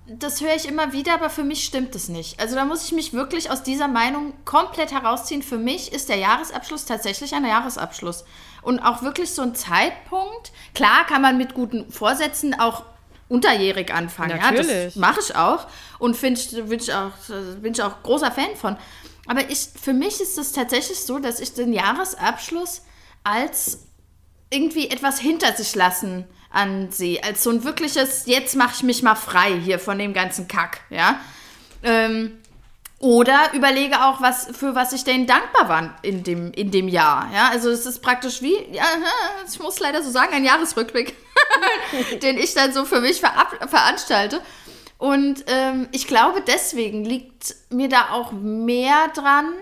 das 0.08 0.40
höre 0.40 0.54
ich 0.54 0.66
immer 0.66 0.92
wieder, 0.92 1.14
aber 1.14 1.28
für 1.28 1.44
mich 1.44 1.64
stimmt 1.64 1.94
es 1.94 2.08
nicht. 2.08 2.40
Also 2.40 2.54
da 2.54 2.64
muss 2.64 2.84
ich 2.84 2.92
mich 2.92 3.12
wirklich 3.12 3.50
aus 3.50 3.62
dieser 3.62 3.88
Meinung 3.88 4.32
komplett 4.46 4.90
herausziehen. 4.90 5.42
Für 5.42 5.58
mich 5.58 5.92
ist 5.92 6.08
der 6.08 6.16
Jahresabschluss 6.16 6.86
tatsächlich 6.86 7.34
ein 7.34 7.44
Jahresabschluss. 7.44 8.24
Und 8.62 8.80
auch 8.80 9.02
wirklich 9.02 9.30
so 9.30 9.42
ein 9.42 9.54
Zeitpunkt. 9.54 10.52
Klar 10.74 11.04
kann 11.06 11.20
man 11.20 11.36
mit 11.36 11.52
guten 11.52 11.90
Vorsätzen 11.92 12.58
auch 12.58 12.84
unterjährig 13.28 13.92
anfangen. 13.92 14.38
Natürlich. 14.38 14.66
Ja, 14.66 14.84
das 14.86 14.96
mache 14.96 15.20
ich 15.20 15.36
auch. 15.36 15.66
Und 15.98 16.14
ich, 16.22 16.50
bin, 16.50 16.72
ich 16.72 16.94
auch, 16.94 17.12
bin 17.60 17.72
ich 17.72 17.82
auch 17.82 18.02
großer 18.02 18.32
Fan 18.32 18.56
von. 18.56 18.78
Aber 19.28 19.48
ich, 19.50 19.68
für 19.80 19.92
mich 19.92 20.20
ist 20.20 20.38
es 20.38 20.52
tatsächlich 20.52 20.98
so, 20.98 21.18
dass 21.18 21.38
ich 21.38 21.52
den 21.52 21.72
Jahresabschluss 21.72 22.82
als 23.22 23.86
irgendwie 24.50 24.88
etwas 24.90 25.20
hinter 25.20 25.52
sich 25.52 25.74
lassen 25.74 26.24
an 26.50 26.90
sie. 26.90 27.22
Als 27.22 27.42
so 27.42 27.50
ein 27.50 27.62
wirkliches, 27.62 28.24
jetzt 28.24 28.56
mache 28.56 28.72
ich 28.76 28.82
mich 28.82 29.02
mal 29.02 29.14
frei 29.14 29.60
hier 29.60 29.78
von 29.78 29.98
dem 29.98 30.14
ganzen 30.14 30.48
Kack, 30.48 30.80
ja. 30.88 31.20
Ähm, 31.82 32.38
oder 33.00 33.52
überlege 33.52 34.02
auch, 34.02 34.20
was, 34.20 34.48
für 34.56 34.74
was 34.74 34.92
ich 34.92 35.04
denen 35.04 35.26
dankbar 35.26 35.68
war 35.68 35.96
in 36.02 36.24
dem, 36.24 36.50
in 36.52 36.72
dem 36.72 36.88
Jahr. 36.88 37.30
Ja, 37.32 37.50
also 37.50 37.70
es 37.70 37.86
ist 37.86 38.00
praktisch 38.02 38.42
wie, 38.42 38.56
ja, 38.72 38.84
ich 39.48 39.60
muss 39.60 39.78
leider 39.78 40.02
so 40.02 40.10
sagen, 40.10 40.32
ein 40.32 40.44
Jahresrückblick, 40.44 41.14
den 42.22 42.38
ich 42.38 42.54
dann 42.54 42.72
so 42.72 42.84
für 42.84 43.00
mich 43.00 43.20
ver 43.20 43.32
veranstalte. 43.68 44.40
Und 44.98 45.44
ähm, 45.46 45.88
ich 45.92 46.06
glaube, 46.06 46.42
deswegen 46.46 47.04
liegt 47.04 47.54
mir 47.70 47.88
da 47.88 48.10
auch 48.10 48.32
mehr 48.32 49.08
dran, 49.14 49.52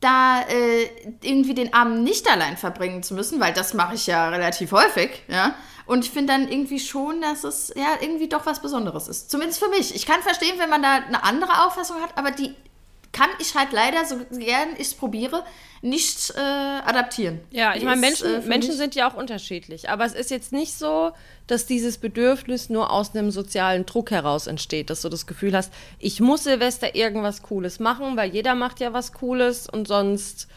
da 0.00 0.42
äh, 0.42 0.90
irgendwie 1.22 1.54
den 1.54 1.72
Abend 1.72 2.04
nicht 2.04 2.30
allein 2.30 2.58
verbringen 2.58 3.02
zu 3.02 3.14
müssen, 3.14 3.40
weil 3.40 3.54
das 3.54 3.72
mache 3.72 3.94
ich 3.94 4.06
ja 4.06 4.28
relativ 4.28 4.72
häufig, 4.72 5.22
ja. 5.28 5.54
Und 5.86 6.04
ich 6.04 6.10
finde 6.10 6.32
dann 6.32 6.48
irgendwie 6.48 6.80
schon, 6.80 7.20
dass 7.20 7.44
es 7.44 7.72
ja 7.76 7.96
irgendwie 8.00 8.28
doch 8.28 8.44
was 8.44 8.60
Besonderes 8.60 9.08
ist. 9.08 9.30
Zumindest 9.30 9.62
für 9.62 9.68
mich. 9.70 9.94
Ich 9.94 10.04
kann 10.04 10.20
verstehen, 10.20 10.58
wenn 10.58 10.68
man 10.68 10.82
da 10.82 10.96
eine 10.96 11.22
andere 11.22 11.64
Auffassung 11.64 12.02
hat, 12.02 12.18
aber 12.18 12.32
die 12.32 12.54
kann 13.16 13.30
ich 13.38 13.54
halt 13.54 13.72
leider, 13.72 14.04
so 14.04 14.16
gern 14.38 14.70
ich 14.74 14.88
es 14.88 14.94
probiere, 14.94 15.42
nicht 15.80 16.34
äh, 16.36 16.38
adaptieren. 16.38 17.40
Ja, 17.50 17.74
ich 17.74 17.82
meine, 17.82 18.00
Menschen, 18.00 18.26
äh, 18.26 18.46
Menschen 18.46 18.72
sind 18.72 18.94
ja 18.94 19.08
auch 19.08 19.14
unterschiedlich. 19.14 19.88
Aber 19.88 20.04
es 20.04 20.12
ist 20.12 20.30
jetzt 20.30 20.52
nicht 20.52 20.74
so, 20.74 21.12
dass 21.46 21.64
dieses 21.64 21.96
Bedürfnis 21.96 22.68
nur 22.68 22.90
aus 22.90 23.14
einem 23.14 23.30
sozialen 23.30 23.86
Druck 23.86 24.10
heraus 24.10 24.46
entsteht, 24.46 24.90
dass 24.90 25.00
du 25.00 25.08
das 25.08 25.26
Gefühl 25.26 25.56
hast, 25.56 25.72
ich 25.98 26.20
muss 26.20 26.44
Silvester 26.44 26.94
irgendwas 26.94 27.42
Cooles 27.42 27.80
machen, 27.80 28.16
weil 28.18 28.34
jeder 28.34 28.54
macht 28.54 28.80
ja 28.80 28.92
was 28.92 29.14
Cooles 29.14 29.66
und 29.66 29.88
sonst 29.88 30.48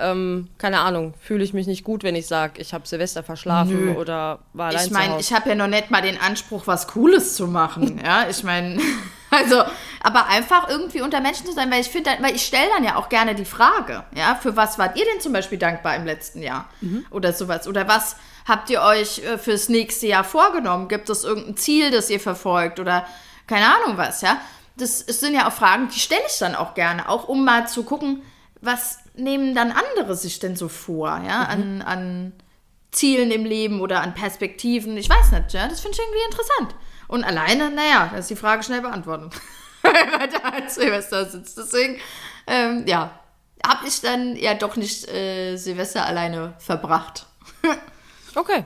ähm, 0.00 0.48
keine 0.58 0.80
Ahnung, 0.80 1.14
fühle 1.20 1.42
ich 1.42 1.52
mich 1.52 1.66
nicht 1.66 1.82
gut, 1.82 2.04
wenn 2.04 2.14
ich 2.14 2.26
sage, 2.26 2.60
ich 2.60 2.72
habe 2.72 2.86
Silvester 2.86 3.24
verschlafen 3.24 3.86
Nö. 3.86 3.94
oder 3.94 4.40
war 4.52 4.68
allein 4.68 4.86
Ich 4.86 4.92
meine, 4.92 5.20
ich 5.20 5.32
habe 5.32 5.48
ja 5.48 5.54
noch 5.56 5.66
nicht 5.66 5.90
mal 5.90 6.02
den 6.02 6.20
Anspruch, 6.20 6.66
was 6.66 6.86
Cooles 6.86 7.34
zu 7.34 7.48
machen. 7.48 8.00
ja, 8.04 8.28
ich 8.28 8.44
meine, 8.44 8.80
also, 9.30 9.62
aber 10.02 10.26
einfach 10.26 10.68
irgendwie 10.68 11.00
unter 11.00 11.20
Menschen 11.20 11.46
zu 11.46 11.52
sein, 11.52 11.70
weil 11.70 11.80
ich 11.80 11.88
finde, 11.88 12.10
weil 12.20 12.34
ich 12.34 12.46
stelle 12.46 12.68
dann 12.74 12.84
ja 12.84 12.96
auch 12.96 13.08
gerne 13.08 13.34
die 13.34 13.44
Frage, 13.44 14.04
ja, 14.14 14.34
für 14.34 14.56
was 14.56 14.78
wart 14.78 14.96
ihr 14.96 15.04
denn 15.04 15.20
zum 15.20 15.32
Beispiel 15.32 15.58
dankbar 15.58 15.96
im 15.96 16.04
letzten 16.04 16.42
Jahr 16.42 16.68
mhm. 16.80 17.04
oder 17.10 17.32
sowas? 17.32 17.68
Oder 17.68 17.88
was 17.88 18.16
habt 18.46 18.70
ihr 18.70 18.82
euch 18.82 19.18
äh, 19.18 19.38
fürs 19.38 19.68
nächste 19.68 20.06
Jahr 20.06 20.24
vorgenommen? 20.24 20.88
Gibt 20.88 21.10
es 21.10 21.24
irgendein 21.24 21.56
Ziel, 21.56 21.90
das 21.90 22.10
ihr 22.10 22.20
verfolgt 22.20 22.80
oder 22.80 23.06
keine 23.46 23.66
Ahnung 23.66 23.96
was, 23.96 24.20
ja? 24.20 24.38
Das, 24.76 25.04
das 25.04 25.20
sind 25.20 25.34
ja 25.34 25.48
auch 25.48 25.52
Fragen, 25.52 25.88
die 25.88 25.98
stelle 25.98 26.22
ich 26.28 26.38
dann 26.38 26.54
auch 26.54 26.74
gerne, 26.74 27.08
auch 27.08 27.28
um 27.28 27.44
mal 27.44 27.66
zu 27.66 27.82
gucken, 27.82 28.22
was 28.60 28.98
nehmen 29.14 29.54
dann 29.54 29.72
andere 29.72 30.14
sich 30.14 30.38
denn 30.38 30.56
so 30.56 30.68
vor, 30.68 31.20
ja, 31.26 31.40
mhm. 31.40 31.50
an, 31.50 31.82
an 31.82 32.32
Zielen 32.90 33.30
im 33.30 33.44
Leben 33.44 33.80
oder 33.80 34.02
an 34.02 34.14
Perspektiven? 34.14 34.96
Ich 34.96 35.10
weiß 35.10 35.32
nicht, 35.32 35.52
ja, 35.52 35.68
das 35.68 35.80
finde 35.80 35.96
ich 35.96 36.04
irgendwie 36.04 36.24
interessant. 36.24 36.74
Und 37.08 37.24
alleine, 37.24 37.70
naja, 37.70 38.08
da 38.12 38.18
ist 38.18 38.30
die 38.30 38.36
Frage 38.36 38.62
schnell 38.62 38.80
beantwortet. 38.82 39.32
Weil 39.82 40.28
da 40.28 40.48
als 40.50 40.74
Silvester 40.76 41.24
sitzt. 41.24 41.56
Deswegen, 41.58 41.98
ähm, 42.46 42.84
ja, 42.86 43.18
habe 43.66 43.88
ich 43.88 44.00
dann 44.00 44.36
ja 44.36 44.54
doch 44.54 44.76
nicht 44.76 45.08
äh, 45.08 45.56
Silvester 45.56 46.04
alleine 46.06 46.54
verbracht. 46.58 47.26
Okay. 48.34 48.62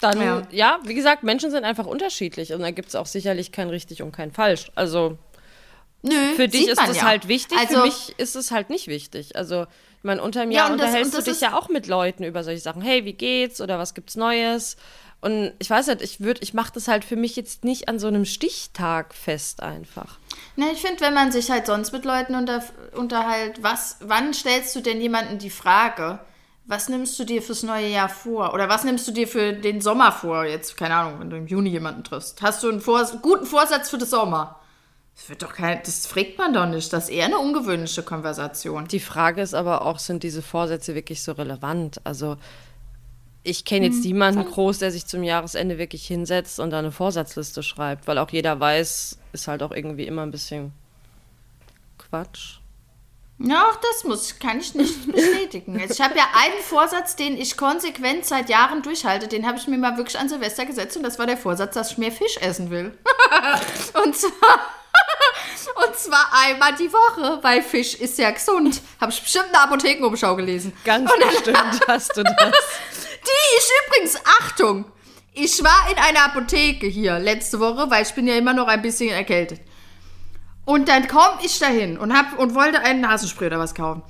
Dann, 0.00 0.20
ja. 0.20 0.42
Ja. 0.50 0.78
wie 0.84 0.94
gesagt, 0.94 1.22
Menschen 1.22 1.50
sind 1.50 1.64
einfach 1.64 1.86
unterschiedlich 1.86 2.52
und 2.52 2.60
da 2.60 2.70
gibt 2.70 2.88
es 2.90 2.94
auch 2.94 3.06
sicherlich 3.06 3.50
kein 3.50 3.70
richtig 3.70 4.02
und 4.02 4.12
kein 4.12 4.30
falsch. 4.30 4.70
Also 4.74 5.16
Nö, 6.02 6.14
für 6.36 6.48
dich 6.48 6.68
ist 6.68 6.80
das 6.80 6.98
ja. 6.98 7.02
halt 7.04 7.28
wichtig, 7.28 7.56
Also, 7.58 7.76
für 7.76 7.82
mich 7.84 8.14
ist 8.18 8.36
es 8.36 8.50
halt 8.50 8.68
nicht 8.70 8.88
wichtig. 8.88 9.36
Also, 9.36 9.62
ich 9.62 10.04
meine, 10.04 10.20
Ja, 10.20 10.26
Jahr 10.26 10.70
und 10.70 10.78
das- 10.78 10.88
unterhältst 10.88 11.14
das 11.16 11.24
du 11.24 11.30
dich 11.32 11.40
ja 11.40 11.56
auch 11.56 11.68
mit 11.70 11.86
Leuten 11.86 12.24
über 12.24 12.44
solche 12.44 12.60
Sachen. 12.60 12.82
Hey, 12.82 13.04
wie 13.04 13.14
geht's? 13.14 13.60
Oder 13.60 13.78
was 13.78 13.94
gibt's 13.94 14.16
Neues? 14.16 14.76
Und 15.22 15.52
ich 15.60 15.70
weiß 15.70 15.86
nicht, 15.86 16.02
ich 16.02 16.20
würde, 16.20 16.42
ich 16.42 16.52
mache 16.52 16.72
das 16.74 16.88
halt 16.88 17.04
für 17.04 17.14
mich 17.14 17.36
jetzt 17.36 17.62
nicht 17.62 17.88
an 17.88 18.00
so 18.00 18.08
einem 18.08 18.24
Stichtag 18.24 19.14
fest 19.14 19.62
einfach. 19.62 20.18
Na, 20.56 20.66
ich 20.72 20.80
finde, 20.82 21.00
wenn 21.00 21.14
man 21.14 21.30
sich 21.30 21.48
halt 21.48 21.66
sonst 21.66 21.92
mit 21.92 22.04
Leuten 22.04 22.34
unter, 22.34 22.62
unterhält, 22.96 23.62
was, 23.62 23.98
wann 24.00 24.34
stellst 24.34 24.74
du 24.74 24.80
denn 24.80 25.00
jemanden 25.00 25.38
die 25.38 25.48
Frage, 25.48 26.18
was 26.64 26.88
nimmst 26.88 27.16
du 27.20 27.24
dir 27.24 27.40
fürs 27.40 27.62
neue 27.62 27.86
Jahr 27.86 28.08
vor? 28.08 28.52
Oder 28.52 28.68
was 28.68 28.82
nimmst 28.82 29.06
du 29.06 29.12
dir 29.12 29.28
für 29.28 29.52
den 29.52 29.80
Sommer 29.80 30.10
vor? 30.10 30.44
Jetzt, 30.44 30.76
keine 30.76 30.96
Ahnung, 30.96 31.20
wenn 31.20 31.30
du 31.30 31.36
im 31.36 31.46
Juni 31.46 31.70
jemanden 31.70 32.02
triffst. 32.02 32.42
Hast 32.42 32.64
du 32.64 32.68
einen 32.68 32.80
Vors 32.80 33.22
guten 33.22 33.46
Vorsatz 33.46 33.90
für 33.90 33.98
den 33.98 34.08
Sommer? 34.08 34.58
Das 35.14 35.28
wird 35.28 35.42
doch 35.42 35.52
kein, 35.52 35.80
das 35.84 36.06
fragt 36.06 36.38
man 36.38 36.52
doch 36.52 36.66
nicht. 36.66 36.92
Das 36.92 37.04
ist 37.04 37.10
eher 37.10 37.26
eine 37.26 37.38
ungewöhnliche 37.38 38.02
Konversation. 38.02 38.88
Die 38.88 38.98
Frage 38.98 39.42
ist 39.42 39.54
aber 39.54 39.82
auch, 39.82 40.00
sind 40.00 40.24
diese 40.24 40.42
Vorsätze 40.42 40.96
wirklich 40.96 41.22
so 41.22 41.32
relevant? 41.32 42.00
Also, 42.02 42.38
ich 43.44 43.64
kenne 43.64 43.86
jetzt 43.86 44.04
niemanden 44.04 44.44
groß, 44.44 44.78
der 44.78 44.92
sich 44.92 45.06
zum 45.06 45.22
Jahresende 45.22 45.78
wirklich 45.78 46.06
hinsetzt 46.06 46.60
und 46.60 46.70
da 46.70 46.78
eine 46.78 46.92
Vorsatzliste 46.92 47.62
schreibt, 47.62 48.06
weil 48.06 48.18
auch 48.18 48.30
jeder 48.30 48.60
weiß, 48.60 49.18
ist 49.32 49.48
halt 49.48 49.62
auch 49.62 49.72
irgendwie 49.72 50.06
immer 50.06 50.22
ein 50.22 50.30
bisschen 50.30 50.72
Quatsch. 51.98 52.58
Ja, 53.38 53.64
auch 53.68 53.76
das 53.76 54.04
muss, 54.04 54.38
kann 54.38 54.60
ich 54.60 54.74
nicht 54.74 55.10
bestätigen. 55.12 55.78
Jetzt, 55.78 55.98
ich 55.98 56.00
habe 56.00 56.16
ja 56.16 56.24
einen 56.36 56.62
Vorsatz, 56.62 57.16
den 57.16 57.36
ich 57.36 57.56
konsequent 57.56 58.24
seit 58.24 58.48
Jahren 58.48 58.82
durchhalte. 58.82 59.26
Den 59.26 59.46
habe 59.46 59.58
ich 59.58 59.66
mir 59.66 59.78
mal 59.78 59.96
wirklich 59.96 60.18
an 60.18 60.28
Silvester 60.28 60.64
gesetzt 60.64 60.96
und 60.96 61.02
das 61.02 61.18
war 61.18 61.26
der 61.26 61.36
Vorsatz, 61.36 61.74
dass 61.74 61.92
ich 61.92 61.98
mehr 61.98 62.12
Fisch 62.12 62.36
essen 62.40 62.70
will. 62.70 62.96
und 64.04 64.16
zwar, 64.16 64.60
und 65.86 65.96
zwar 65.96 66.30
einmal 66.44 66.76
die 66.76 66.92
Woche, 66.92 67.42
weil 67.42 67.62
Fisch 67.62 67.94
ist 67.94 68.18
ja 68.18 68.30
gesund. 68.30 68.80
Habe 69.00 69.10
ich 69.10 69.20
bestimmt 69.20 69.48
eine 69.48 69.62
Apothekenumschau 69.62 70.36
gelesen. 70.36 70.72
Ganz 70.84 71.10
bestimmt 71.10 71.80
hast 71.88 72.16
du 72.16 72.22
das. 72.22 73.01
Die 73.24 73.58
ist 73.58 73.72
übrigens, 73.86 74.20
Achtung, 74.40 74.84
ich 75.32 75.62
war 75.62 75.90
in 75.90 75.98
einer 75.98 76.24
Apotheke 76.26 76.86
hier 76.86 77.18
letzte 77.18 77.60
Woche, 77.60 77.90
weil 77.90 78.02
ich 78.02 78.12
bin 78.14 78.26
ja 78.26 78.34
immer 78.36 78.52
noch 78.52 78.68
ein 78.68 78.82
bisschen 78.82 79.10
erkältet. 79.10 79.60
Und 80.64 80.88
dann 80.88 81.08
komme 81.08 81.38
ich 81.42 81.58
dahin 81.58 81.98
und, 81.98 82.16
hab, 82.16 82.38
und 82.38 82.54
wollte 82.54 82.80
einen 82.80 83.00
Nasenspray 83.00 83.46
oder 83.48 83.58
was 83.58 83.74
kaufen. 83.74 84.02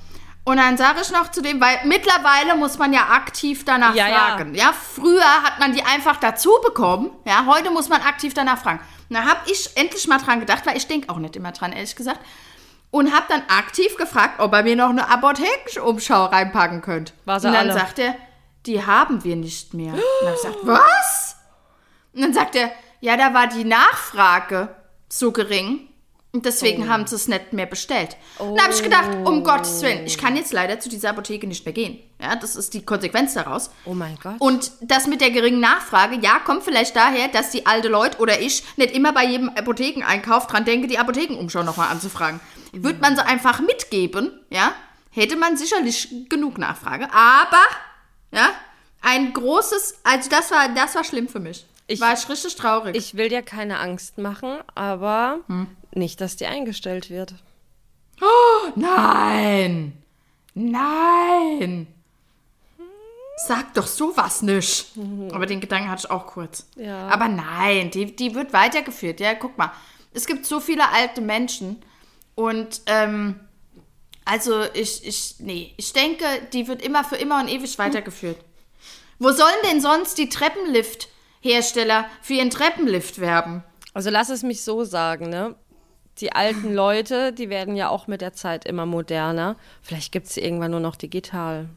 Und 0.45 0.57
dann 0.57 0.77
sage 0.77 0.99
ich 1.03 1.11
noch 1.13 1.31
zu 1.31 1.41
dem, 1.41 1.61
weil 1.61 1.79
mittlerweile 1.85 2.57
muss 2.57 2.77
man 2.77 2.93
ja 2.93 3.03
aktiv 3.11 3.65
danach 3.65 3.95
Ja, 3.95 4.09
ja. 4.09 4.15
fragen. 4.17 4.55
Ja. 4.55 4.73
früher 4.73 5.23
hat 5.45 5.61
man 5.61 5.73
die 5.73 5.85
einfach 5.85 6.17
dazu 6.17 6.51
bekommen. 6.65 7.11
Ja, 7.25 7.47
heute 7.47 7.71
muss 7.71 7.89
man 7.89 8.01
aktiv 8.03 8.35
danach 8.35 8.61
fragen. 8.61 8.81
Und 9.09 9.17
da 9.17 9.25
habe 9.25 9.41
ich 9.47 9.71
endlich 9.77 10.09
mal 10.09 10.19
dran 10.19 10.41
gedacht, 10.41 10.67
weil 10.67 10.77
ich 10.77 10.89
denke 10.89 11.11
auch 11.11 11.19
nicht 11.19 11.37
immer 11.37 11.53
dran, 11.53 11.73
ehrlich 11.73 11.95
gesagt. 11.95 12.19
Und 12.91 13.15
habe 13.15 13.25
dann 13.29 13.43
aktiv 13.49 13.97
gefragt, 13.97 14.41
ob 14.41 14.53
er 14.53 14.65
mir 14.65 14.75
noch 14.75 14.91
eine 14.91 15.09
Apothekenumschau 15.09 16.25
reinpacken 16.27 16.83
könnte. 16.83 17.13
War 17.25 17.37
und 17.37 17.45
dann 17.45 17.55
alle? 17.55 17.73
sagt 17.73 18.01
er, 18.01 18.17
die 18.67 18.85
haben 18.85 19.25
wir 19.25 19.37
nicht 19.37 19.75
mehr. 19.75 19.93
Und 19.93 20.03
dann 20.21 20.29
habe 20.29 20.37
ich 20.37 20.43
gesagt, 20.43 20.59
was? 20.63 21.37
Und 22.15 22.23
dann 22.23 22.35
sagt 22.35 22.57
er, 22.57 22.71
ja, 23.01 23.17
da 23.17 23.35
war 23.35 23.49
die 23.49 23.65
Nachfrage 23.65 24.75
so 25.09 25.33
gering. 25.33 25.89
Und 26.35 26.47
deswegen 26.47 26.89
haben 26.89 27.07
sie 27.07 27.17
es 27.17 27.29
nicht 27.29 27.53
mehr 27.53 27.67
bestellt. 27.67 28.17
Und 28.39 28.57
da 28.57 28.63
habe 28.63 28.73
ich 28.73 28.83
gedacht, 28.83 29.11
um 29.25 29.45
Gottes 29.45 29.83
Willen, 29.83 30.07
ich 30.07 30.17
kann 30.17 30.35
jetzt 30.35 30.55
leider 30.55 30.81
zu 30.81 30.89
dieser 30.89 31.11
Apotheke 31.11 31.47
nicht 31.47 31.67
mehr 31.67 31.75
gehen. 31.75 31.99
Ja, 32.19 32.37
das 32.37 32.57
ist 32.57 32.73
die 32.73 32.87
Konsequenz 32.87 33.35
daraus. 33.35 33.69
Oh 33.85 33.93
mein 33.93 34.17
Gott. 34.23 34.37
Und 34.39 34.73
das 34.81 35.07
mit 35.07 35.21
der 35.21 35.31
geringen 35.31 35.61
Nachfrage, 35.61 36.17
ja, 36.23 36.39
kommt 36.39 36.63
vielleicht 36.63 36.97
daher, 36.97 37.29
dass 37.29 37.51
die 37.51 37.67
alte 37.67 37.89
Leute 37.89 38.17
oder 38.17 38.41
ich 38.41 38.65
nicht 38.79 38.95
immer 38.95 39.13
bei 39.13 39.27
jedem 39.27 39.51
Apothekeneinkauf 39.51 40.47
dran 40.47 40.65
denke, 40.65 40.87
die 40.87 40.99
Apothekenumschau 40.99 41.65
nochmal 41.65 41.91
anzufragen. 41.91 42.41
Würde 42.73 43.01
man 43.01 43.15
sie 43.15 43.27
einfach 43.27 43.61
mitgeben, 43.61 44.33
ja, 44.49 44.73
hätte 45.11 45.37
man 45.37 45.59
sicherlich 45.59 46.09
genug 46.31 46.57
Nachfrage. 46.57 47.13
Aber, 47.13 47.63
ja, 48.33 48.51
ein 49.01 49.33
großes, 49.33 49.99
also 50.03 50.29
das 50.31 50.51
war, 50.51 50.69
das 50.75 50.95
war 50.95 51.05
schlimm 51.05 51.29
für 51.29 51.41
mich. 51.41 51.67
Ich- 51.87 52.01
war 52.01 52.15
ich 52.15 52.29
richtig 52.29 52.55
traurig. 52.57 52.97
Ich 52.97 53.17
will 53.17 53.29
dir 53.29 53.43
keine 53.43 53.79
Angst 53.81 54.17
machen, 54.19 54.59
aber 54.75 55.41
Hm. 55.49 55.67
nicht, 55.95 56.21
dass 56.21 56.37
die 56.37 56.47
eingestellt 56.47 57.11
wird. 57.11 57.35
Nein! 58.77 59.93
Nein! 60.55 61.87
Sag 63.47 63.75
doch 63.75 63.87
sowas 63.87 64.43
nicht. 64.43 64.87
Aber 65.33 65.47
den 65.47 65.61
Gedanken 65.61 65.91
hatte 65.91 66.05
ich 66.07 66.11
auch 66.11 66.27
kurz. 66.27 66.67
Ja. 66.77 67.09
Aber 67.09 67.27
nein, 67.29 67.91
die, 67.91 68.15
die 68.15 68.35
wird 68.35 68.53
weitergeführt. 68.53 69.19
Ja, 69.21 69.35
guck 69.35 69.59
mal. 69.59 69.73
Es 70.15 70.27
gibt 70.27 70.47
so 70.47 70.61
viele 70.61 70.89
alte 70.91 71.21
Menschen. 71.21 71.83
Und, 72.35 72.83
ähm, 72.87 73.41
also 74.25 74.63
ich, 74.75 75.07
ich, 75.07 75.37
nee, 75.39 75.75
ich 75.77 75.93
denke, 75.93 76.25
die 76.53 76.69
wird 76.69 76.83
immer 76.83 77.05
für 77.05 77.17
immer 77.17 77.41
und 77.41 77.49
ewig 77.49 77.79
weitergeführt. 77.79 78.39
Wo 79.19 79.31
sollen 79.31 79.55
denn 79.71 79.81
sonst 79.81 80.19
die 80.19 80.29
Treppenlift-Hersteller 80.29 82.07
für 82.23 82.35
ihren 82.35 82.51
Treppenlift 82.51 83.21
werben? 83.21 83.63
Also 83.95 84.11
lass 84.11 84.29
es 84.31 84.43
mich 84.43 84.63
so 84.63 84.85
sagen, 84.85 85.29
ne? 85.29 85.55
Die 86.19 86.33
alten 86.33 86.75
Leute, 86.75 87.33
die 87.33 87.49
werden 87.49 87.77
ja 87.77 87.89
auch 87.89 88.07
mit 88.07 88.21
der 88.21 88.33
Zeit 88.33 88.65
immer 88.65 88.87
moderner. 88.87 89.57
Vielleicht 89.83 90.13
gibt 90.13 90.27
es 90.27 90.35
sie 90.35 90.41
irgendwann 90.41 90.71
nur 90.71 90.81
noch 90.81 90.97
digital. 90.97 91.69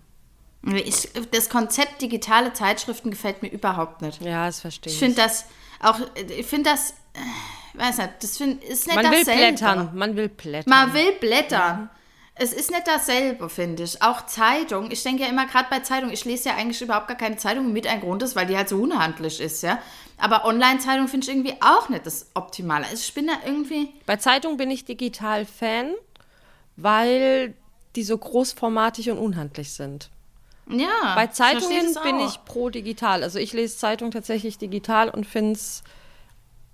Ich, 0.73 1.09
das 1.31 1.49
Konzept 1.49 2.01
digitale 2.01 2.51
Zeitschriften 2.53 3.11
gefällt 3.11 3.43
mir 3.43 3.49
überhaupt 3.49 4.01
nicht. 4.01 4.21
Ja, 4.21 4.47
das 4.47 4.61
verstehe 4.61 4.91
ich. 4.91 4.95
Ich 4.95 4.99
finde 4.99 5.21
das 5.21 5.45
auch, 5.79 5.99
ich 6.15 6.45
finde 6.45 6.71
das, 6.71 6.91
äh, 7.13 7.77
weiß 7.79 7.97
nicht, 7.99 8.09
das 8.21 8.37
find, 8.37 8.63
ist 8.63 8.87
nicht 8.87 8.95
man 8.95 9.11
will 9.11 9.19
dasselbe. 9.19 9.41
blättern, 9.41 9.91
man 9.93 10.15
will 10.15 10.29
blättern. 10.29 10.69
Man 10.69 10.93
will 10.93 11.11
blättern. 11.19 11.89
Es 12.37 12.51
ist 12.51 12.69
nicht 12.69 12.85
dasselbe, 12.85 13.49
finde 13.49 13.83
ich. 13.83 14.01
Auch 14.01 14.25
Zeitung. 14.25 14.91
Ich 14.91 15.01
denke 15.03 15.23
ja 15.23 15.29
immer, 15.29 15.45
gerade 15.47 15.67
bei 15.69 15.79
Zeitung, 15.79 16.09
ich 16.11 16.25
lese 16.25 16.49
ja 16.49 16.55
eigentlich 16.55 16.81
überhaupt 16.81 17.07
gar 17.07 17.15
keine 17.15 17.37
Zeitung 17.37 17.71
mit 17.71 17.87
ein 17.87 18.01
Grund 18.01 18.21
ist, 18.23 18.35
weil 18.35 18.45
die 18.45 18.57
halt 18.57 18.67
so 18.67 18.77
unhandlich 18.77 19.39
ist, 19.39 19.63
ja. 19.63 19.79
Aber 20.17 20.43
Online-Zeitung 20.43 21.07
finde 21.07 21.27
ich 21.27 21.33
irgendwie 21.33 21.55
auch 21.61 21.87
nicht 21.87 22.05
das 22.05 22.27
Optimale. 22.33 22.85
Also 22.85 22.97
ich 22.97 23.13
bin 23.13 23.27
da 23.27 23.33
irgendwie. 23.45 23.89
Bei 24.05 24.17
Zeitung 24.17 24.57
bin 24.57 24.69
ich 24.69 24.83
digital 24.83 25.45
Fan, 25.45 25.93
weil 26.75 27.53
die 27.95 28.03
so 28.03 28.17
großformatig 28.17 29.11
und 29.11 29.17
unhandlich 29.17 29.71
sind. 29.73 30.09
Ja. 30.69 31.15
Bei 31.15 31.27
Zeitungen 31.27 31.95
bin 32.03 32.19
ich 32.19 32.43
pro 32.43 32.69
digital. 32.69 33.23
Also 33.23 33.39
ich 33.39 33.53
lese 33.53 33.77
Zeitung 33.77 34.11
tatsächlich 34.11 34.57
digital 34.57 35.09
und 35.09 35.25
finde 35.25 35.53
es 35.53 35.83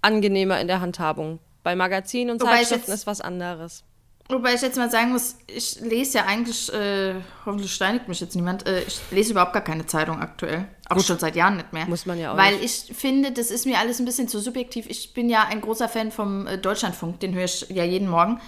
angenehmer 0.01 0.59
in 0.59 0.67
der 0.67 0.81
Handhabung. 0.81 1.39
Bei 1.61 1.75
Magazinen 1.75 2.31
und 2.31 2.41
Wobei 2.41 2.63
Zeitschriften 2.63 2.91
ist 2.91 3.05
was 3.05 3.21
anderes. 3.21 3.83
Wobei 4.29 4.53
ich 4.53 4.61
jetzt 4.61 4.77
mal 4.77 4.89
sagen 4.89 5.11
muss, 5.11 5.35
ich 5.47 5.79
lese 5.81 6.19
ja 6.19 6.25
eigentlich, 6.25 6.71
äh, 6.71 7.15
hoffentlich 7.45 7.73
steinigt 7.73 8.07
mich 8.07 8.21
jetzt 8.21 8.35
niemand, 8.35 8.65
äh, 8.65 8.81
ich 8.83 8.99
lese 9.11 9.31
überhaupt 9.31 9.53
gar 9.53 9.63
keine 9.63 9.85
Zeitung 9.85 10.19
aktuell. 10.21 10.67
Auch 10.89 11.01
schon 11.01 11.19
seit 11.19 11.35
Jahren 11.35 11.57
nicht 11.57 11.73
mehr. 11.73 11.85
Muss 11.85 12.05
man 12.05 12.17
ja 12.17 12.31
auch 12.31 12.37
Weil 12.37 12.57
nicht. 12.57 12.89
ich 12.89 12.95
finde, 12.95 13.31
das 13.31 13.51
ist 13.51 13.65
mir 13.65 13.79
alles 13.79 13.99
ein 13.99 14.05
bisschen 14.05 14.27
zu 14.27 14.39
subjektiv. 14.39 14.85
Ich 14.89 15.13
bin 15.13 15.29
ja 15.29 15.45
ein 15.45 15.59
großer 15.61 15.89
Fan 15.89 16.11
vom 16.11 16.47
äh, 16.47 16.57
Deutschlandfunk, 16.57 17.19
den 17.19 17.33
höre 17.33 17.43
ich 17.45 17.67
ja 17.69 17.83
jeden 17.83 18.07
Morgen. 18.07 18.39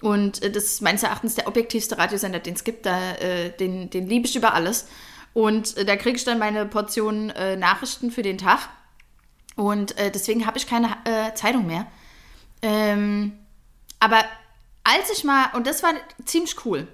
Und 0.00 0.42
äh, 0.42 0.50
das 0.50 0.64
ist 0.64 0.82
meines 0.82 1.02
Erachtens 1.02 1.34
der 1.34 1.48
objektivste 1.48 1.98
Radiosender, 1.98 2.38
den 2.38 2.54
es 2.54 2.64
gibt. 2.64 2.86
Da, 2.86 3.14
äh, 3.16 3.50
den 3.50 3.90
den 3.90 4.06
liebe 4.06 4.26
ich 4.26 4.36
über 4.36 4.54
alles. 4.54 4.88
Und 5.34 5.76
äh, 5.76 5.84
da 5.84 5.96
kriege 5.96 6.16
ich 6.16 6.24
dann 6.24 6.38
meine 6.38 6.64
Portion 6.64 7.26
Nachrichten 7.58 8.10
für 8.10 8.22
den 8.22 8.38
Tag. 8.38 8.70
Und 9.54 9.94
deswegen 9.98 10.46
habe 10.46 10.58
ich 10.58 10.66
keine 10.66 10.90
Zeitung 11.34 11.66
mehr. 11.66 11.86
Ähm, 12.60 13.32
aber 14.00 14.22
als 14.86 15.10
ich 15.10 15.24
mal, 15.24 15.50
und 15.54 15.66
das 15.66 15.82
war 15.82 15.92
ziemlich 16.24 16.64
cool, 16.64 16.86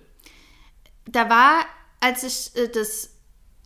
da 1.05 1.29
war, 1.29 1.67
als 2.01 2.23
ich 2.23 2.57
äh, 2.57 2.69
das 2.69 3.11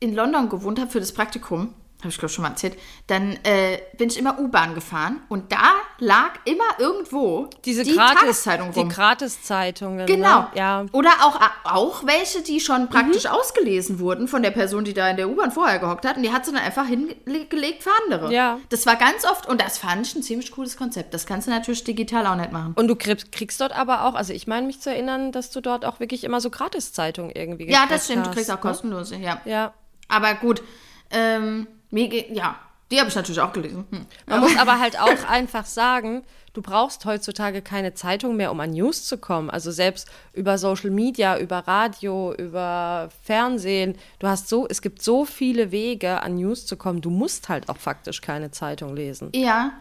in 0.00 0.14
London 0.14 0.48
gewohnt 0.48 0.80
habe 0.80 0.90
für 0.90 1.00
das 1.00 1.12
Praktikum, 1.12 1.74
habe 2.06 2.12
ich 2.12 2.18
glaube 2.18 2.32
schon 2.32 2.42
mal 2.42 2.50
erzählt, 2.50 2.76
dann 3.06 3.32
äh, 3.44 3.78
bin 3.98 4.08
ich 4.08 4.18
immer 4.18 4.38
U-Bahn 4.38 4.74
gefahren 4.74 5.20
und 5.28 5.52
da 5.52 5.72
lag 5.98 6.30
immer 6.44 6.64
irgendwo 6.78 7.48
Diese 7.64 7.82
die 7.82 7.94
Gratis, 7.94 8.20
Tageszeitung 8.20 8.70
rum. 8.70 8.88
die 8.88 8.94
Gratiszeitungen. 8.94 10.06
Genau. 10.06 10.40
Ne? 10.40 10.48
Ja. 10.54 10.86
Oder 10.92 11.10
auch, 11.22 11.40
auch 11.64 12.06
welche, 12.06 12.42
die 12.42 12.60
schon 12.60 12.88
praktisch 12.88 13.24
Mhm. 13.24 13.30
ausgelesen 13.30 13.98
wurden 13.98 14.28
von 14.28 14.42
der 14.42 14.50
Person, 14.50 14.84
die 14.84 14.94
da 14.94 15.08
in 15.10 15.16
der 15.16 15.28
U-Bahn 15.28 15.50
vorher 15.52 15.78
gehockt 15.78 16.04
hat. 16.06 16.16
Und 16.16 16.22
die 16.22 16.32
hat 16.32 16.44
sie 16.46 16.52
dann 16.52 16.62
einfach 16.62 16.86
hingelegt 16.86 17.82
für 17.82 17.90
andere. 18.04 18.32
Ja. 18.32 18.58
Das 18.68 18.86
war 18.86 18.96
ganz 18.96 19.24
oft, 19.24 19.46
und 19.48 19.60
das 19.60 19.78
fand 19.78 20.06
ich 20.06 20.14
ein 20.14 20.22
ziemlich 20.22 20.50
cooles 20.50 20.76
Konzept. 20.76 21.14
Das 21.14 21.26
kannst 21.26 21.46
du 21.46 21.50
natürlich 21.50 21.84
digital 21.84 22.26
auch 22.26 22.36
nicht 22.36 22.52
machen. 22.52 22.74
Und 22.76 22.88
du 22.88 22.96
kriegst, 22.96 23.32
kriegst 23.32 23.60
dort 23.60 23.72
aber 23.76 24.04
auch, 24.04 24.14
also 24.14 24.32
ich 24.32 24.46
meine 24.46 24.66
mich 24.66 24.80
zu 24.80 24.90
erinnern, 24.90 25.32
dass 25.32 25.50
du 25.50 25.60
dort 25.60 25.84
auch 25.84 26.00
wirklich 26.00 26.24
immer 26.24 26.40
so 26.40 26.50
Gratiszeitungen 26.50 27.30
irgendwie 27.34 27.64
Ja, 27.70 27.82
gekriegt 27.82 27.92
das 27.92 28.04
stimmt. 28.04 28.26
Du 28.26 28.30
hast, 28.30 28.36
kriegst 28.36 28.50
auch 28.50 28.56
ne? 28.56 28.60
kostenlose, 28.60 29.16
ja. 29.16 29.40
Ja. 29.44 29.72
Aber 30.08 30.34
gut, 30.34 30.62
ähm, 31.10 31.66
mir 31.90 32.08
geht, 32.08 32.30
ja. 32.30 32.58
Die 32.90 33.00
habe 33.00 33.08
ich 33.08 33.16
natürlich 33.16 33.40
auch 33.40 33.52
gelesen. 33.52 33.84
Hm. 33.90 34.06
Man 34.26 34.40
muss 34.40 34.56
aber 34.56 34.78
halt 34.80 34.96
auch 35.00 35.28
einfach 35.28 35.66
sagen, 35.66 36.22
du 36.52 36.62
brauchst 36.62 37.04
heutzutage 37.04 37.60
keine 37.60 37.94
Zeitung 37.94 38.36
mehr, 38.36 38.52
um 38.52 38.60
an 38.60 38.70
News 38.70 39.04
zu 39.04 39.18
kommen. 39.18 39.50
Also 39.50 39.72
selbst 39.72 40.08
über 40.32 40.56
Social 40.56 40.90
Media, 40.90 41.36
über 41.36 41.58
Radio, 41.66 42.32
über 42.34 43.08
Fernsehen. 43.24 43.98
Du 44.20 44.28
hast 44.28 44.48
so, 44.48 44.68
es 44.68 44.82
gibt 44.82 45.02
so 45.02 45.24
viele 45.24 45.72
Wege, 45.72 46.22
an 46.22 46.36
News 46.36 46.64
zu 46.64 46.76
kommen. 46.76 47.00
Du 47.00 47.10
musst 47.10 47.48
halt 47.48 47.68
auch 47.68 47.76
faktisch 47.78 48.20
keine 48.20 48.52
Zeitung 48.52 48.94
lesen. 48.94 49.30
Ja, 49.34 49.72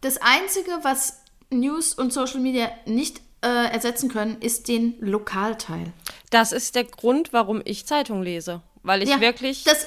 das 0.00 0.18
Einzige, 0.20 0.70
was 0.82 1.22
News 1.50 1.94
und 1.94 2.12
Social 2.12 2.40
Media 2.40 2.70
nicht 2.86 3.20
äh, 3.40 3.70
ersetzen 3.72 4.08
können, 4.10 4.36
ist 4.40 4.66
den 4.66 4.94
Lokalteil. 4.98 5.92
Das 6.30 6.50
ist 6.50 6.74
der 6.74 6.84
Grund, 6.84 7.32
warum 7.32 7.62
ich 7.64 7.86
Zeitung 7.86 8.20
lese. 8.22 8.62
Weil 8.82 9.02
ich 9.04 9.08
Ja, 9.10 9.20
wirklich 9.20 9.62
das- 9.62 9.86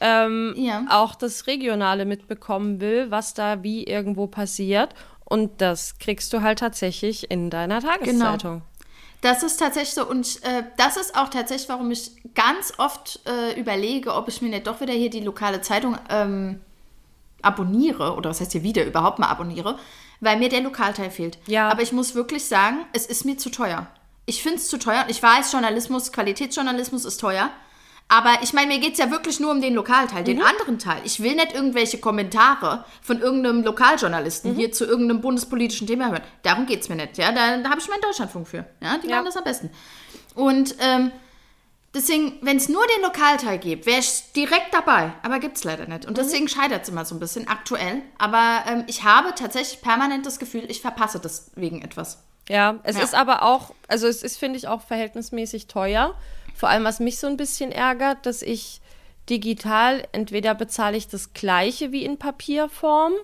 ähm, 0.00 0.54
Ja. 0.56 0.84
auch 0.90 1.14
das 1.14 1.46
Regionale 1.46 2.04
mitbekommen 2.04 2.80
will, 2.80 3.10
was 3.10 3.34
da 3.34 3.62
wie 3.62 3.84
irgendwo 3.84 4.26
passiert. 4.26 4.94
Und 5.24 5.60
das 5.60 5.98
kriegst 5.98 6.32
du 6.32 6.42
halt 6.42 6.58
tatsächlich 6.58 7.30
in 7.30 7.50
deiner 7.50 7.80
Genau. 7.80 7.92
Tageszeitung. 7.92 8.62
Das 9.20 9.42
ist 9.42 9.58
tatsächlich 9.58 9.94
so. 9.94 10.08
Und 10.08 10.42
äh, 10.44 10.64
das 10.78 10.96
ist 10.96 11.14
auch 11.16 11.28
tatsächlich, 11.28 11.68
warum 11.68 11.90
ich 11.90 12.10
ganz 12.34 12.72
oft 12.78 13.20
äh, 13.26 13.58
überlege, 13.60 14.14
ob 14.14 14.28
ich 14.28 14.40
mir 14.42 14.48
nicht 14.48 14.66
doch 14.66 14.80
wieder 14.80 14.94
hier 14.94 15.10
die 15.10 15.20
lokale 15.20 15.60
Zeitung 15.60 15.96
ähm, 16.08 16.60
abonniere. 17.42 18.14
Oder 18.16 18.30
was 18.30 18.40
heißt 18.40 18.52
hier 18.52 18.62
wieder 18.62 18.84
überhaupt 18.84 19.18
mal 19.18 19.28
abonniere. 19.28 19.78
Weil 20.20 20.38
mir 20.38 20.48
der 20.48 20.60
Lokalteil 20.62 21.10
fehlt. 21.10 21.38
Ja. 21.46 21.68
Aber 21.68 21.82
ich 21.82 21.92
muss 21.92 22.14
wirklich 22.14 22.44
sagen, 22.46 22.78
es 22.92 23.06
ist 23.06 23.24
mir 23.24 23.36
zu 23.38 23.50
teuer. 23.50 23.86
Ich 24.26 24.42
finde 24.42 24.56
es 24.58 24.68
zu 24.68 24.78
teuer. 24.78 25.04
Ich 25.08 25.22
weiß, 25.22 25.52
Journalismus, 25.52 26.12
Qualitätsjournalismus 26.12 27.04
ist 27.04 27.18
teuer. 27.18 27.50
Aber 28.12 28.42
ich 28.42 28.52
meine, 28.52 28.66
mir 28.74 28.80
geht 28.80 28.94
es 28.94 28.98
ja 28.98 29.10
wirklich 29.12 29.38
nur 29.38 29.52
um 29.52 29.60
den 29.60 29.72
Lokalteil, 29.74 30.22
Mhm. 30.22 30.24
den 30.26 30.42
anderen 30.42 30.78
Teil. 30.80 31.00
Ich 31.04 31.22
will 31.22 31.36
nicht 31.36 31.52
irgendwelche 31.54 31.98
Kommentare 31.98 32.84
von 33.02 33.20
irgendeinem 33.20 33.58
Mhm. 33.58 33.64
Lokaljournalisten 33.64 34.54
hier 34.56 34.72
zu 34.72 34.84
irgendeinem 34.84 35.20
bundespolitischen 35.20 35.86
Thema 35.86 36.10
hören. 36.10 36.22
Darum 36.42 36.66
geht 36.66 36.80
es 36.80 36.88
mir 36.88 36.96
nicht. 36.96 37.18
Ja? 37.18 37.30
Da, 37.30 37.58
da 37.58 37.70
habe 37.70 37.80
ich 37.80 37.88
meinen 37.88 38.00
Deutschlandfunk 38.02 38.48
für. 38.48 38.64
Ja? 38.82 38.98
Die 38.98 39.06
Ja. 39.08 39.16
machen 39.16 39.26
das 39.26 39.36
am 39.36 39.44
besten. 39.44 39.70
Und 40.34 40.74
ähm, 40.80 41.12
deswegen, 41.94 42.34
wenn 42.42 42.56
es 42.56 42.68
nur 42.68 42.82
den 42.96 43.02
Lokalteil 43.04 43.58
gibt, 43.58 43.86
wäre 43.86 44.00
ich 44.00 44.32
direkt 44.34 44.72
dabei. 44.74 45.12
Aber 45.22 45.38
gibt 45.38 45.56
es 45.56 45.64
leider 45.64 45.86
nicht. 45.86 46.04
Und 46.06 46.12
Mhm. 46.16 46.22
deswegen 46.22 46.48
scheitert 46.48 46.82
es 46.82 46.88
immer 46.88 47.04
so 47.04 47.14
ein 47.14 47.20
bisschen 47.20 47.46
aktuell. 47.48 48.02
Aber 48.18 48.64
ähm, 48.68 48.84
ich 48.88 49.04
habe 49.04 49.34
tatsächlich 49.36 49.82
permanent 49.82 50.26
das 50.26 50.38
Gefühl, 50.38 50.64
ich 50.68 50.80
verpasse 50.80 51.20
deswegen 51.20 51.82
etwas. 51.82 52.24
Ja, 52.48 52.80
es 52.82 52.96
Ja. 52.96 53.04
ist 53.04 53.14
aber 53.14 53.44
auch, 53.44 53.72
also 53.86 54.08
es 54.08 54.24
ist, 54.24 54.36
finde 54.36 54.58
ich, 54.58 54.66
auch 54.66 54.80
verhältnismäßig 54.82 55.68
teuer. 55.68 56.16
Vor 56.60 56.68
allem, 56.68 56.84
was 56.84 57.00
mich 57.00 57.18
so 57.18 57.26
ein 57.26 57.38
bisschen 57.38 57.72
ärgert, 57.72 58.26
dass 58.26 58.42
ich 58.42 58.82
digital, 59.30 60.06
entweder 60.12 60.54
bezahle 60.54 60.94
ich 60.98 61.08
das 61.08 61.32
gleiche 61.32 61.90
wie 61.90 62.04
in 62.04 62.18
Papierform 62.18 63.14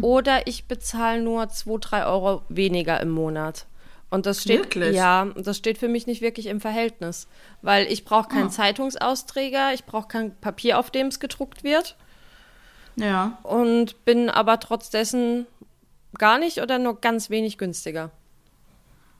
oder 0.00 0.46
ich 0.46 0.64
bezahle 0.68 1.20
nur 1.20 1.50
2, 1.50 1.76
3 1.78 2.06
Euro 2.06 2.40
weniger 2.48 2.98
im 3.00 3.10
Monat. 3.10 3.66
Und 4.08 4.24
das 4.24 4.40
steht, 4.40 4.60
Wirklich? 4.74 4.96
ja, 4.96 5.26
das 5.36 5.58
steht 5.58 5.76
für 5.76 5.88
mich 5.88 6.06
nicht 6.06 6.22
wirklich 6.22 6.46
im 6.46 6.62
Verhältnis. 6.62 7.28
Weil 7.60 7.92
ich 7.92 8.06
brauche 8.06 8.28
keinen 8.30 8.46
Ah. 8.46 8.50
Zeitungsausträger, 8.50 9.74
ich 9.74 9.84
brauche 9.84 10.08
kein 10.08 10.34
Papier, 10.36 10.78
auf 10.78 10.90
dem 10.90 11.08
es 11.08 11.20
gedruckt 11.20 11.64
wird. 11.64 11.96
Ja. 12.96 13.38
Und 13.42 14.02
bin 14.06 14.30
aber 14.30 14.60
trotz 14.60 14.88
dessen 14.88 15.46
gar 16.16 16.38
nicht 16.38 16.62
oder 16.62 16.78
nur 16.78 17.02
ganz 17.02 17.28
wenig 17.28 17.58
günstiger. 17.58 18.10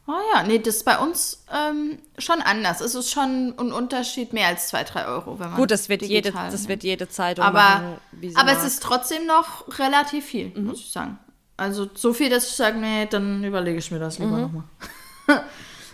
Oh 0.06 0.12
ja, 0.34 0.42
nee, 0.42 0.58
das 0.58 0.76
ist 0.76 0.84
bei 0.84 0.98
uns 0.98 1.44
ähm, 1.54 1.98
schon 2.18 2.42
anders. 2.42 2.80
Es 2.80 2.94
ist 2.96 3.10
schon 3.12 3.54
ein 3.56 3.72
Unterschied 3.72 4.32
mehr 4.32 4.48
als 4.48 4.66
2, 4.68 4.82
3 4.84 5.06
Euro, 5.06 5.38
wenn 5.38 5.48
man 5.50 5.56
Gut, 5.56 5.70
das 5.70 5.88
wird, 5.88 6.02
jede, 6.02 6.22
digital 6.30 6.50
das 6.50 6.60
nimmt. 6.62 6.68
wird 6.70 6.82
jede 6.82 7.08
Zeitung 7.08 7.44
aber, 7.44 7.58
machen, 7.58 7.96
aber 8.34 8.50
es 8.50 8.54
mag. 8.56 8.60
Mhm. 8.62 8.66
ist 8.66 8.82
trotzdem 8.82 9.26
noch 9.26 9.78
relativ 9.78 10.24
viel, 10.26 10.48
muss 10.58 10.80
ich 10.80 10.90
sagen. 10.90 11.18
Also 11.56 11.88
so 11.94 12.12
viel, 12.12 12.30
dass 12.30 12.48
ich 12.48 12.54
sage, 12.56 12.78
nee, 12.78 13.06
dann 13.06 13.44
überlege 13.44 13.78
ich 13.78 13.90
mir 13.92 14.00
das 14.00 14.18
lieber 14.18 14.32
Mhm. 14.32 14.40
nochmal. 14.42 14.64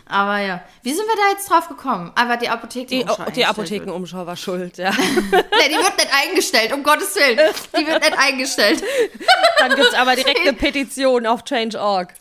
aber 0.09 0.38
ja, 0.38 0.62
wie 0.83 0.95
sind 0.95 1.05
wir 1.07 1.17
da 1.17 1.33
jetzt 1.33 1.50
drauf 1.50 1.69
gekommen? 1.69 2.11
Aber 2.15 2.38
die 2.38 2.49
Apotheken. 2.49 2.87
die, 2.88 3.33
die 3.35 3.44
Apothekenumschau 3.44 4.27
war 4.27 4.37
schuld, 4.37 4.79
ja. 4.79 4.90
Nee, 5.31 5.68
die 5.68 5.75
wird 5.75 5.97
nicht 5.99 6.09
eingestellt, 6.27 6.73
um 6.73 6.83
Gottes 6.83 7.14
Willen. 7.14 7.38
Die 7.77 7.87
wird 7.87 8.01
nicht 8.03 8.18
eingestellt. 8.18 8.83
Dann 9.59 9.75
gibt 9.75 9.88
es 9.88 9.94
aber 9.94 10.16
direkt 10.16 10.40
eine 10.40 10.55
Petition 10.55 11.27
auf 11.27 11.44
Change.org. 11.44 12.14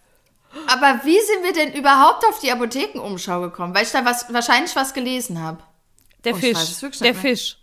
Aber 0.67 1.01
wie 1.03 1.19
sind 1.21 1.43
wir 1.43 1.53
denn 1.53 1.73
überhaupt 1.73 2.25
auf 2.25 2.39
die 2.39 2.51
Apothekenumschau 2.51 3.41
gekommen? 3.41 3.75
Weil 3.75 3.83
ich 3.83 3.91
da 3.91 4.03
was, 4.05 4.31
wahrscheinlich 4.33 4.75
was 4.75 4.93
gelesen 4.93 5.41
habe. 5.41 5.63
Der 6.23 6.33
Oh, 6.33 6.37
Fisch, 6.37 6.79
der. 6.99 7.15
Fisch, 7.15 7.57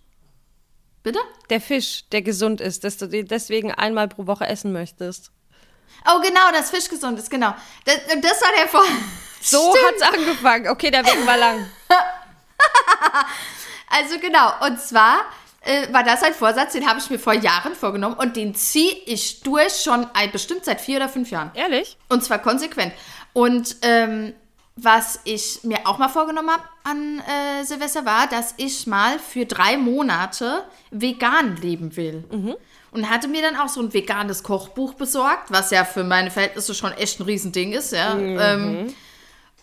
Bitte? 1.03 1.19
der 1.51 1.61
Fisch, 1.61 2.05
der 2.13 2.23
gesund 2.23 2.61
ist, 2.61 2.85
dass 2.85 2.97
du 2.97 3.07
den 3.07 3.27
deswegen 3.27 3.73
einmal 3.73 4.09
pro 4.09 4.27
Woche 4.27 4.47
essen 4.47 4.73
möchtest. 4.73 5.31
Oh, 6.07 6.21
genau, 6.21 6.51
das 6.53 6.71
Fisch 6.71 6.89
gesund 6.89 7.19
ist, 7.19 7.31
genau. 7.31 7.55
Das, 7.85 7.97
das 8.23 8.41
war 8.41 8.51
der 8.59 8.69
Vor. 8.69 8.85
So 9.41 9.75
Stimmt. 9.77 9.87
hat's 9.87 10.03
angefangen. 10.17 10.69
Okay, 10.69 10.91
der 10.91 11.05
Weg 11.05 11.27
war 11.27 11.37
lang. 11.37 11.67
Also 13.89 14.19
genau, 14.19 14.53
und 14.67 14.81
zwar 14.81 15.21
äh, 15.65 15.93
war 15.93 16.03
das 16.03 16.23
ein 16.23 16.35
Vorsatz, 16.35 16.73
den 16.73 16.89
habe 16.89 16.99
ich 16.99 17.11
mir 17.11 17.19
vor 17.19 17.33
Jahren 17.33 17.75
vorgenommen 17.75 18.17
und 18.17 18.37
den 18.37 18.55
ziehe 18.55 18.93
ich 19.07 19.41
durch 19.41 19.83
schon 19.83 20.07
ein, 20.15 20.31
bestimmt 20.31 20.65
seit 20.65 20.81
vier 20.81 20.99
oder 20.99 21.09
fünf 21.09 21.31
Jahren. 21.31 21.51
Ehrlich? 21.55 21.97
Und 22.09 22.23
zwar 22.23 22.39
konsequent. 22.39 22.93
Und 23.33 23.77
ähm, 23.83 24.35
was 24.77 25.21
ich 25.25 25.63
mir 25.63 25.87
auch 25.87 25.99
mal 25.99 26.09
vorgenommen 26.09 26.51
habe 26.51 26.65
an 26.83 27.21
äh, 27.21 27.65
Silvester 27.65 28.05
war, 28.05 28.27
dass 28.27 28.55
ich 28.57 28.87
mal 28.87 29.19
für 29.19 29.47
drei 29.47 29.77
Monate 29.77 30.65
vegan 30.91 31.57
leben 31.57 31.97
will. 31.97 32.25
Und 32.91 33.11
hatte 33.11 33.27
mir 33.27 33.43
dann 33.43 33.57
auch 33.57 33.69
so 33.69 33.81
ein 33.81 33.93
veganes 33.93 34.43
Kochbuch 34.43 34.95
besorgt, 34.95 35.51
was 35.51 35.71
ja 35.71 35.85
für 35.85 36.05
meine 36.05 36.31
Verhältnisse 36.31 36.75
schon 36.75 36.93
echt 36.93 37.19
ein 37.19 37.25
Riesending 37.25 37.73
ist. 37.73 37.93
Ja. 37.93 38.17
Ähm, 38.17 38.95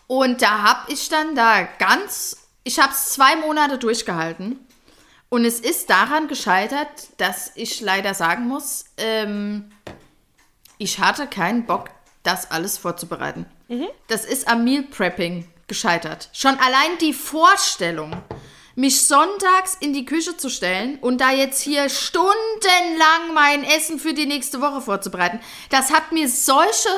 und 0.06 0.42
da 0.42 0.62
habe 0.62 0.92
ich 0.92 1.08
dann 1.08 1.34
da 1.34 1.62
ganz, 1.78 2.48
ich 2.64 2.78
habe 2.78 2.92
es 2.92 3.10
zwei 3.10 3.36
Monate 3.36 3.78
durchgehalten. 3.78 4.58
Und 5.32 5.46
es 5.46 5.60
ist 5.60 5.88
daran 5.88 6.28
gescheitert, 6.28 7.08
dass 7.16 7.52
ich 7.54 7.80
leider 7.80 8.12
sagen 8.12 8.48
muss, 8.48 8.84
ähm, 8.98 9.72
ich 10.76 10.98
hatte 10.98 11.26
keinen 11.26 11.64
Bock, 11.64 11.88
das 12.22 12.50
alles 12.50 12.76
vorzubereiten. 12.76 13.46
Das 14.08 14.26
ist 14.26 14.46
am 14.46 14.62
Meal 14.62 14.82
Prepping 14.82 15.48
gescheitert. 15.68 16.28
Schon 16.34 16.58
allein 16.58 16.98
die 17.00 17.14
Vorstellung, 17.14 18.14
mich 18.74 19.06
sonntags 19.06 19.74
in 19.80 19.94
die 19.94 20.04
Küche 20.04 20.36
zu 20.36 20.50
stellen 20.50 20.98
und 20.98 21.22
da 21.22 21.30
jetzt 21.30 21.62
hier 21.62 21.88
stundenlang 21.88 23.32
mein 23.32 23.64
Essen 23.64 23.98
für 23.98 24.12
die 24.12 24.26
nächste 24.26 24.60
Woche 24.60 24.82
vorzubereiten, 24.82 25.40
das 25.70 25.94
hat 25.94 26.12
mir 26.12 26.28
solche, 26.28 26.90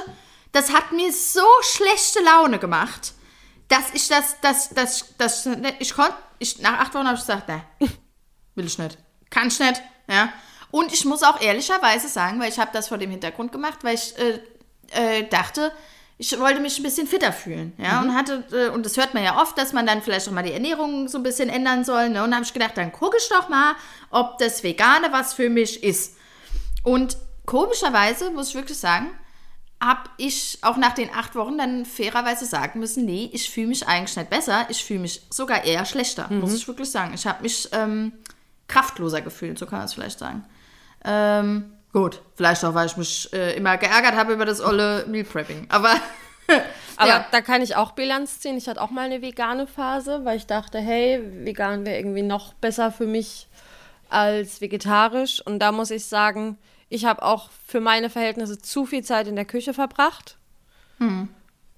das 0.51 0.73
hat 0.73 0.91
mir 0.91 1.13
so 1.13 1.47
schlechte 1.63 2.21
Laune 2.25 2.59
gemacht, 2.59 3.13
dass 3.69 3.95
ich 3.95 4.09
das, 4.09 4.41
das, 4.41 4.71
das, 4.71 5.15
das, 5.19 5.49
ich 5.79 5.95
konnte, 5.95 6.17
ich, 6.41 6.59
nach 6.59 6.81
acht 6.81 6.95
Wochen 6.95 7.07
habe 7.07 7.15
ich 7.15 7.21
gesagt, 7.21 7.47
ne, 7.47 7.63
will 8.55 8.67
ich 8.67 8.79
nicht. 8.79 8.99
Kann 9.31 9.49
ich 9.49 9.59
nicht, 9.59 9.83
ja. 10.09 10.33
Und 10.71 10.93
ich 10.93 11.05
muss 11.05 11.23
auch 11.23 11.41
ehrlicherweise 11.41 12.09
sagen, 12.09 12.41
weil 12.41 12.49
ich 12.49 12.59
habe 12.59 12.71
das 12.73 12.89
vor 12.89 12.99
dem 12.99 13.11
Hintergrund 13.11 13.53
gemacht, 13.53 13.79
weil 13.83 13.95
ich 13.95 14.15
äh, 14.19 14.41
äh, 15.21 15.29
dachte, 15.29 15.73
ich 16.17 16.39
wollte 16.39 16.61
mich 16.61 16.79
ein 16.79 16.83
bisschen 16.83 17.07
fitter 17.07 17.33
fühlen, 17.33 17.73
ja, 17.77 18.01
und 18.01 18.15
hatte, 18.15 18.45
äh, 18.53 18.69
und 18.69 18.87
das 18.87 18.97
hört 18.97 19.15
man 19.15 19.25
ja 19.25 19.41
oft, 19.41 19.59
dass 19.59 19.73
man 19.73 19.87
dann 19.87 20.03
vielleicht 20.03 20.29
auch 20.29 20.33
mal 20.33 20.45
die 20.45 20.53
Ernährung 20.53 21.09
so 21.09 21.19
ein 21.19 21.23
bisschen 21.25 21.49
ändern 21.49 21.85
soll, 21.85 22.09
ne, 22.09 22.23
und 22.23 22.31
da 22.31 22.37
habe 22.37 22.45
ich 22.45 22.53
gedacht, 22.53 22.77
dann 22.77 22.93
gucke 22.93 23.17
ich 23.19 23.29
doch 23.29 23.49
mal, 23.49 23.75
ob 24.11 24.39
das 24.39 24.63
Vegane 24.63 25.13
was 25.13 25.35
für 25.35 25.51
mich 25.51 25.83
ist. 25.83 26.17
Und 26.83 27.17
komischerweise, 27.47 28.31
muss 28.31 28.51
ich 28.51 28.55
wirklich 28.55 28.79
sagen, 28.79 29.11
habe 29.83 30.09
ich 30.17 30.59
auch 30.63 30.77
nach 30.77 30.95
den 30.95 31.11
acht 31.13 31.35
Wochen 31.35 31.59
dann 31.59 31.85
fairerweise 31.85 32.47
sagen 32.47 32.81
müssen, 32.81 33.05
nee, 33.05 33.29
ich 33.33 33.51
fühle 33.51 33.67
mich 33.67 33.87
eigentlich 33.87 34.17
nicht 34.17 34.31
besser, 34.31 34.67
ich 34.71 34.83
fühle 34.85 35.01
mich 35.01 35.23
sogar 35.31 35.65
eher 35.65 35.85
schlechter, 35.85 36.29
muss 36.31 36.55
ich 36.55 36.67
wirklich 36.67 36.91
sagen. 36.91 37.13
Ich 37.15 37.27
habe 37.27 37.43
mich 37.43 37.69
ähm, 37.73 38.13
kraftloser 38.69 39.21
gefühlt, 39.21 39.59
so 39.59 39.67
kann 39.67 39.79
man 39.79 39.87
es 39.87 39.95
vielleicht 39.95 40.19
sagen. 40.19 40.45
Ähm, 41.05 41.73
gut, 41.93 42.23
vielleicht 42.35 42.65
auch, 42.65 42.75
weil 42.75 42.87
ich 42.87 42.97
mich 42.97 43.33
äh, 43.33 43.57
immer 43.57 43.77
geärgert 43.77 44.15
habe 44.15 44.33
über 44.33 44.47
das 44.47 44.61
olle 44.61 45.05
Meal 45.07 45.25
Prepping, 45.25 45.67
aber 45.69 45.95
Aber 46.97 47.09
ja. 47.09 47.27
da 47.31 47.41
kann 47.41 47.63
ich 47.63 47.77
auch 47.77 47.93
Bilanz 47.93 48.41
ziehen. 48.41 48.57
Ich 48.57 48.69
hatte 48.69 48.81
auch 48.81 48.91
mal 48.91 49.07
eine 49.07 49.23
vegane 49.23 49.67
Phase, 49.67 50.25
weil 50.25 50.37
ich 50.37 50.47
dachte, 50.47 50.79
hey, 50.79 51.21
vegan 51.45 51.85
wäre 51.85 51.97
irgendwie 51.97 52.23
noch 52.23 52.55
besser 52.55 52.93
für 52.93 53.07
mich 53.07 53.49
als 54.09 54.61
vegetarisch. 54.61 55.41
Und 55.45 55.59
da 55.59 55.73
muss 55.73 55.91
ich 55.91 56.07
sagen, 56.07 56.59
ich 56.89 57.05
habe 57.05 57.23
auch 57.23 57.51
für 57.67 57.81
meine 57.81 58.11
Verhältnisse 58.11 58.59
zu 58.59 58.87
viel 58.87 59.03
Zeit 59.03 59.27
in 59.27 59.37
der 59.37 59.45
Küche 59.45 59.75
verbracht. 59.75 60.37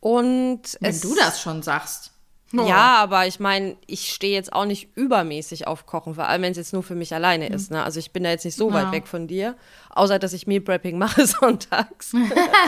Und 0.01 0.63
wenn 0.81 1.01
du 1.01 1.15
das 1.15 1.41
schon 1.41 1.63
sagst. 1.63 2.13
Ja, 2.53 2.97
aber 2.99 3.27
ich 3.27 3.41
meine, 3.41 3.77
ich 3.87 4.13
stehe 4.13 4.35
jetzt 4.35 4.53
auch 4.53 4.67
nicht 4.67 4.97
übermäßig 4.97 5.67
auf 5.67 5.85
Kochen, 5.85 6.15
vor 6.15 6.29
allem 6.29 6.43
wenn 6.43 6.53
es 6.53 6.57
jetzt 6.57 6.73
nur 6.73 6.83
für 6.83 6.95
mich 6.95 7.13
alleine 7.13 7.49
ist. 7.49 7.71
Ne? 7.71 7.83
Also 7.83 7.99
ich 7.99 8.13
bin 8.13 8.23
da 8.23 8.31
jetzt 8.31 8.45
nicht 8.45 8.57
so 8.57 8.73
weit 8.73 8.93
weg 8.93 9.09
von 9.09 9.27
dir, 9.27 9.57
außer 9.91 10.19
dass 10.19 10.33
ich 10.33 10.47
Meal 10.47 10.61
Prepping 10.61 10.97
mache 10.99 11.27
sonntags. 11.27 12.13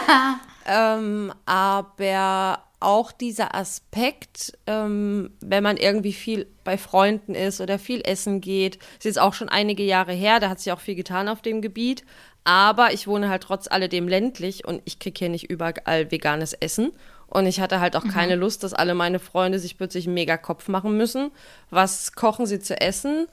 ähm, 0.67 1.33
aber 1.47 2.65
auch 2.81 3.13
dieser 3.13 3.55
Aspekt, 3.55 4.57
ähm, 4.67 5.31
wenn 5.41 5.63
man 5.63 5.77
irgendwie 5.77 6.13
viel 6.13 6.47
bei 6.65 6.79
Freunden 6.79 7.35
ist 7.35 7.61
oder 7.61 7.79
viel 7.79 8.03
essen 8.03 8.41
geht. 8.41 8.77
ist 8.99 9.05
jetzt 9.05 9.21
auch 9.21 9.35
schon 9.35 9.49
einige 9.49 9.83
Jahre 9.83 10.13
her, 10.13 10.39
da 10.39 10.49
hat 10.49 10.61
sich 10.61 10.73
auch 10.73 10.81
viel 10.81 10.95
getan 10.95 11.29
auf 11.29 11.43
dem 11.43 11.61
Gebiet. 11.61 12.05
Aber 12.45 12.93
ich 12.93 13.07
wohne 13.07 13.29
halt 13.29 13.43
trotz 13.43 13.69
alledem 13.69 14.09
ländlich 14.09 14.67
und 14.67 14.81
ich 14.85 14.99
kriege 14.99 15.19
hier 15.19 15.29
nicht 15.29 15.51
überall 15.51 16.11
veganes 16.11 16.55
Essen. 16.55 16.93
Und 17.29 17.47
ich 17.47 17.61
hatte 17.61 17.81
halt 17.81 17.95
auch 17.97 18.05
mhm. 18.05 18.11
keine 18.11 18.37
Lust, 18.37 18.63
dass 18.63 18.73
alle 18.73 18.95
meine 18.95 19.19
Freunde 19.19 19.59
sich 19.59 19.77
plötzlich 19.77 20.07
einen 20.07 20.15
mega 20.15 20.37
Kopf 20.37 20.69
machen 20.69 20.97
müssen. 20.97 21.31
Was 21.71 22.13
kochen 22.13 22.47
sie 22.47 22.59
zu 22.59 22.81
essen? 22.81 23.27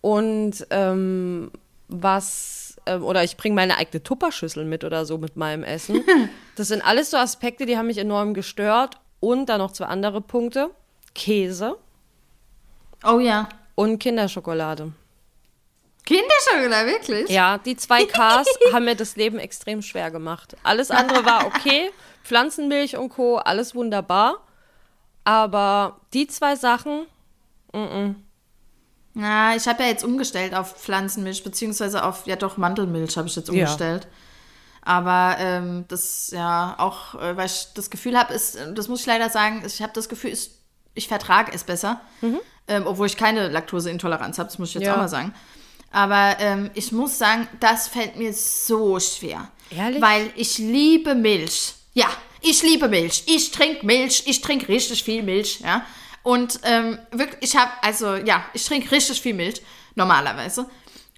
Und 0.00 0.66
ähm, 0.70 1.50
was, 1.88 2.76
ähm, 2.86 3.02
oder 3.02 3.24
ich 3.24 3.36
bringe 3.36 3.54
meine 3.54 3.78
eigene 3.78 4.02
Tupperschüssel 4.02 4.64
mit 4.64 4.84
oder 4.84 5.04
so 5.06 5.18
mit 5.18 5.36
meinem 5.36 5.64
Essen. 5.64 6.04
Das 6.56 6.66
sind 6.66 6.82
alles 6.82 7.12
so 7.12 7.16
Aspekte, 7.16 7.66
die 7.66 7.78
haben 7.78 7.86
mich 7.86 7.98
enorm 7.98 8.34
gestört. 8.34 8.96
Und 9.20 9.48
dann 9.48 9.58
noch 9.58 9.70
zwei 9.70 9.84
andere 9.84 10.20
Punkte. 10.20 10.70
Käse. 11.14 11.76
Oh 13.04 13.20
ja. 13.20 13.48
Und 13.76 14.00
Kinderschokolade. 14.00 14.92
Kinderschokolade, 16.04 16.88
wirklich? 16.88 17.30
Ja, 17.30 17.58
die 17.58 17.76
zwei 17.76 18.06
Ks 18.06 18.18
haben 18.72 18.86
mir 18.86 18.96
das 18.96 19.14
Leben 19.14 19.38
extrem 19.38 19.82
schwer 19.82 20.10
gemacht. 20.10 20.56
Alles 20.64 20.90
andere 20.90 21.24
war 21.24 21.46
okay. 21.46 21.90
Pflanzenmilch 22.28 22.96
und 22.96 23.08
Co., 23.08 23.36
alles 23.36 23.74
wunderbar. 23.74 24.44
Aber 25.24 26.00
die 26.12 26.26
zwei 26.26 26.56
Sachen, 26.56 27.06
mm, 27.72 27.76
-mm. 27.78 28.14
Na, 29.14 29.56
ich 29.56 29.66
habe 29.66 29.82
ja 29.82 29.88
jetzt 29.88 30.04
umgestellt 30.04 30.54
auf 30.54 30.76
Pflanzenmilch, 30.76 31.42
beziehungsweise 31.42 32.04
auf, 32.04 32.26
ja 32.26 32.36
doch, 32.36 32.56
Mandelmilch 32.56 33.16
habe 33.16 33.26
ich 33.26 33.34
jetzt 33.34 33.50
umgestellt. 33.50 34.04
Ja. 34.04 34.10
Aber 34.82 35.36
ähm, 35.40 35.86
das, 35.88 36.30
ja, 36.30 36.76
auch, 36.78 37.14
äh, 37.16 37.36
weil 37.36 37.46
ich 37.46 37.68
das 37.74 37.90
Gefühl 37.90 38.16
habe, 38.16 38.32
ist, 38.32 38.58
das 38.74 38.88
muss 38.88 39.00
ich 39.00 39.06
leider 39.06 39.28
sagen, 39.28 39.62
ich 39.66 39.82
habe 39.82 39.92
das 39.92 40.08
Gefühl, 40.08 40.30
ist, 40.30 40.52
ich 40.94 41.08
vertrage 41.08 41.50
es 41.52 41.64
besser. 41.64 42.00
Mhm. 42.20 42.40
Ähm, 42.68 42.86
obwohl 42.86 43.06
ich 43.06 43.16
keine 43.16 43.48
Laktoseintoleranz 43.48 44.38
habe, 44.38 44.48
das 44.48 44.58
muss 44.58 44.68
ich 44.68 44.74
jetzt 44.76 44.84
ja. 44.84 44.94
auch 44.94 44.98
mal 44.98 45.08
sagen. 45.08 45.34
Aber 45.90 46.36
ähm, 46.38 46.70
ich 46.74 46.92
muss 46.92 47.18
sagen, 47.18 47.48
das 47.60 47.88
fällt 47.88 48.16
mir 48.16 48.32
so 48.32 49.00
schwer. 49.00 49.50
Ehrlich? 49.70 50.02
Weil 50.02 50.30
ich 50.36 50.58
liebe 50.58 51.14
Milch. 51.14 51.74
Ja, 51.98 52.06
ich 52.42 52.62
liebe 52.62 52.86
Milch. 52.86 53.24
Ich 53.26 53.50
trinke 53.50 53.84
Milch. 53.84 54.22
Ich 54.26 54.40
trinke 54.40 54.68
richtig 54.68 55.02
viel 55.02 55.24
Milch. 55.24 55.58
Ja. 55.58 55.84
Und 56.22 56.60
ähm, 56.62 56.96
wirklich, 57.10 57.50
ich 57.50 57.56
habe, 57.56 57.72
also 57.82 58.14
ja, 58.14 58.44
ich 58.54 58.64
trinke 58.64 58.92
richtig 58.92 59.20
viel 59.20 59.34
Milch, 59.34 59.60
normalerweise. 59.96 60.70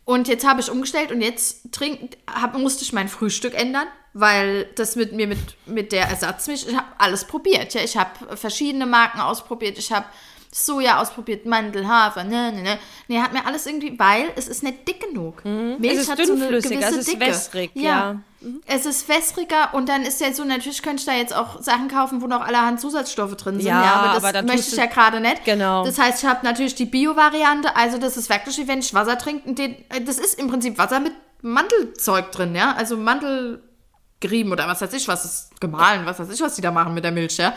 Und 0.07 0.27
jetzt 0.27 0.47
habe 0.47 0.63
ich 0.63 0.71
umgestellt 0.71 1.13
und 1.13 1.21
jetzt 1.21 1.71
trink, 1.71 2.17
hab, 2.27 2.57
musste 2.57 2.83
ich 2.83 2.95
mein 2.95 3.11
Frühstück 3.11 3.53
ändern, 3.53 3.89
weil 4.15 4.71
das 4.75 4.97
mit 4.97 5.13
mir 5.13 5.27
mit, 5.27 5.39
mit 5.67 5.93
der 5.93 6.09
Ersatzmilch, 6.09 6.67
ich 6.67 6.75
habe 6.75 6.89
alles 6.97 7.27
probiert. 7.27 7.75
Ja, 7.75 7.83
ich 7.83 7.99
habe 7.99 8.35
verschiedene 8.39 8.87
Marken 8.87 9.21
ausprobiert. 9.21 9.77
Ich 9.77 9.93
habe 9.93 10.07
Soja 10.53 11.01
ausprobiert, 11.01 11.47
Mandel, 11.47 11.87
Hafer, 11.87 12.25
ne, 12.25 12.51
ne, 12.51 12.63
ne. 12.63 12.79
Nee, 13.07 13.21
hat 13.21 13.33
mir 13.33 13.47
alles 13.47 13.67
irgendwie, 13.67 13.97
weil 13.97 14.33
es 14.35 14.49
ist 14.49 14.65
nicht 14.65 14.89
dick 14.89 15.01
genug. 15.01 15.45
Mhm. 15.45 15.77
Milch 15.79 15.95
es 15.95 16.01
ist 16.03 16.11
hat 16.11 16.19
dünnflüssig, 16.19 16.71
so 16.71 16.75
eine 16.75 16.81
gewisse 16.81 17.01
es 17.01 17.07
ist 17.07 17.13
Dicke. 17.13 17.21
wässrig, 17.21 17.71
ja. 17.75 17.83
ja. 17.83 18.21
Mhm. 18.41 18.61
Es 18.67 18.85
ist 18.85 19.09
wässriger 19.09 19.75
und 19.75 19.89
dann 19.89 20.03
ist 20.03 20.21
ja 20.21 20.33
so, 20.33 20.43
natürlich 20.43 20.83
könnte 20.83 21.01
ich 21.01 21.07
da 21.07 21.13
jetzt 21.13 21.37
auch 21.37 21.63
Sachen 21.63 21.87
kaufen, 21.87 22.21
wo 22.21 22.27
noch 22.27 22.41
allerhand 22.41 22.81
Zusatzstoffe 22.81 23.37
drin 23.37 23.57
sind. 23.57 23.67
Ja, 23.67 23.81
ja 23.81 23.93
aber 23.93 24.21
das 24.21 24.25
aber 24.25 24.43
möchte 24.43 24.73
ich 24.73 24.77
ja 24.77 24.87
gerade 24.87 25.21
nicht. 25.21 25.45
Genau. 25.45 25.85
Das 25.85 25.99
heißt, 25.99 26.25
ich 26.25 26.29
habe 26.29 26.45
natürlich 26.45 26.75
die 26.75 26.87
Bio-Variante, 26.87 27.77
also 27.77 27.99
das 27.99 28.17
ist 28.17 28.29
wirklich 28.29 28.59
wie 28.59 28.67
wenn 28.67 28.81
ich 28.81 28.93
Wasser 28.93 29.19
trinke. 29.19 29.55
Den, 29.55 29.77
das 30.05 30.19
ist 30.19 30.37
im 30.37 30.49
Prinzip 30.49 30.79
Wasser 30.79 30.99
mit 30.99 31.13
Mandelzeug 31.43 32.33
drin, 32.33 32.57
ja. 32.57 32.75
Also 32.75 32.97
Mandelgrieben 32.97 34.51
oder 34.51 34.67
was 34.67 34.81
weiß 34.81 34.95
ich, 34.95 35.07
was 35.07 35.25
ist 35.25 35.61
gemahlen, 35.61 36.07
was 36.07 36.19
weiß 36.19 36.31
ich, 36.31 36.41
was 36.41 36.57
die 36.57 36.63
da 36.63 36.73
machen 36.73 36.93
mit 36.93 37.05
der 37.05 37.13
Milch, 37.13 37.37
ja. 37.37 37.55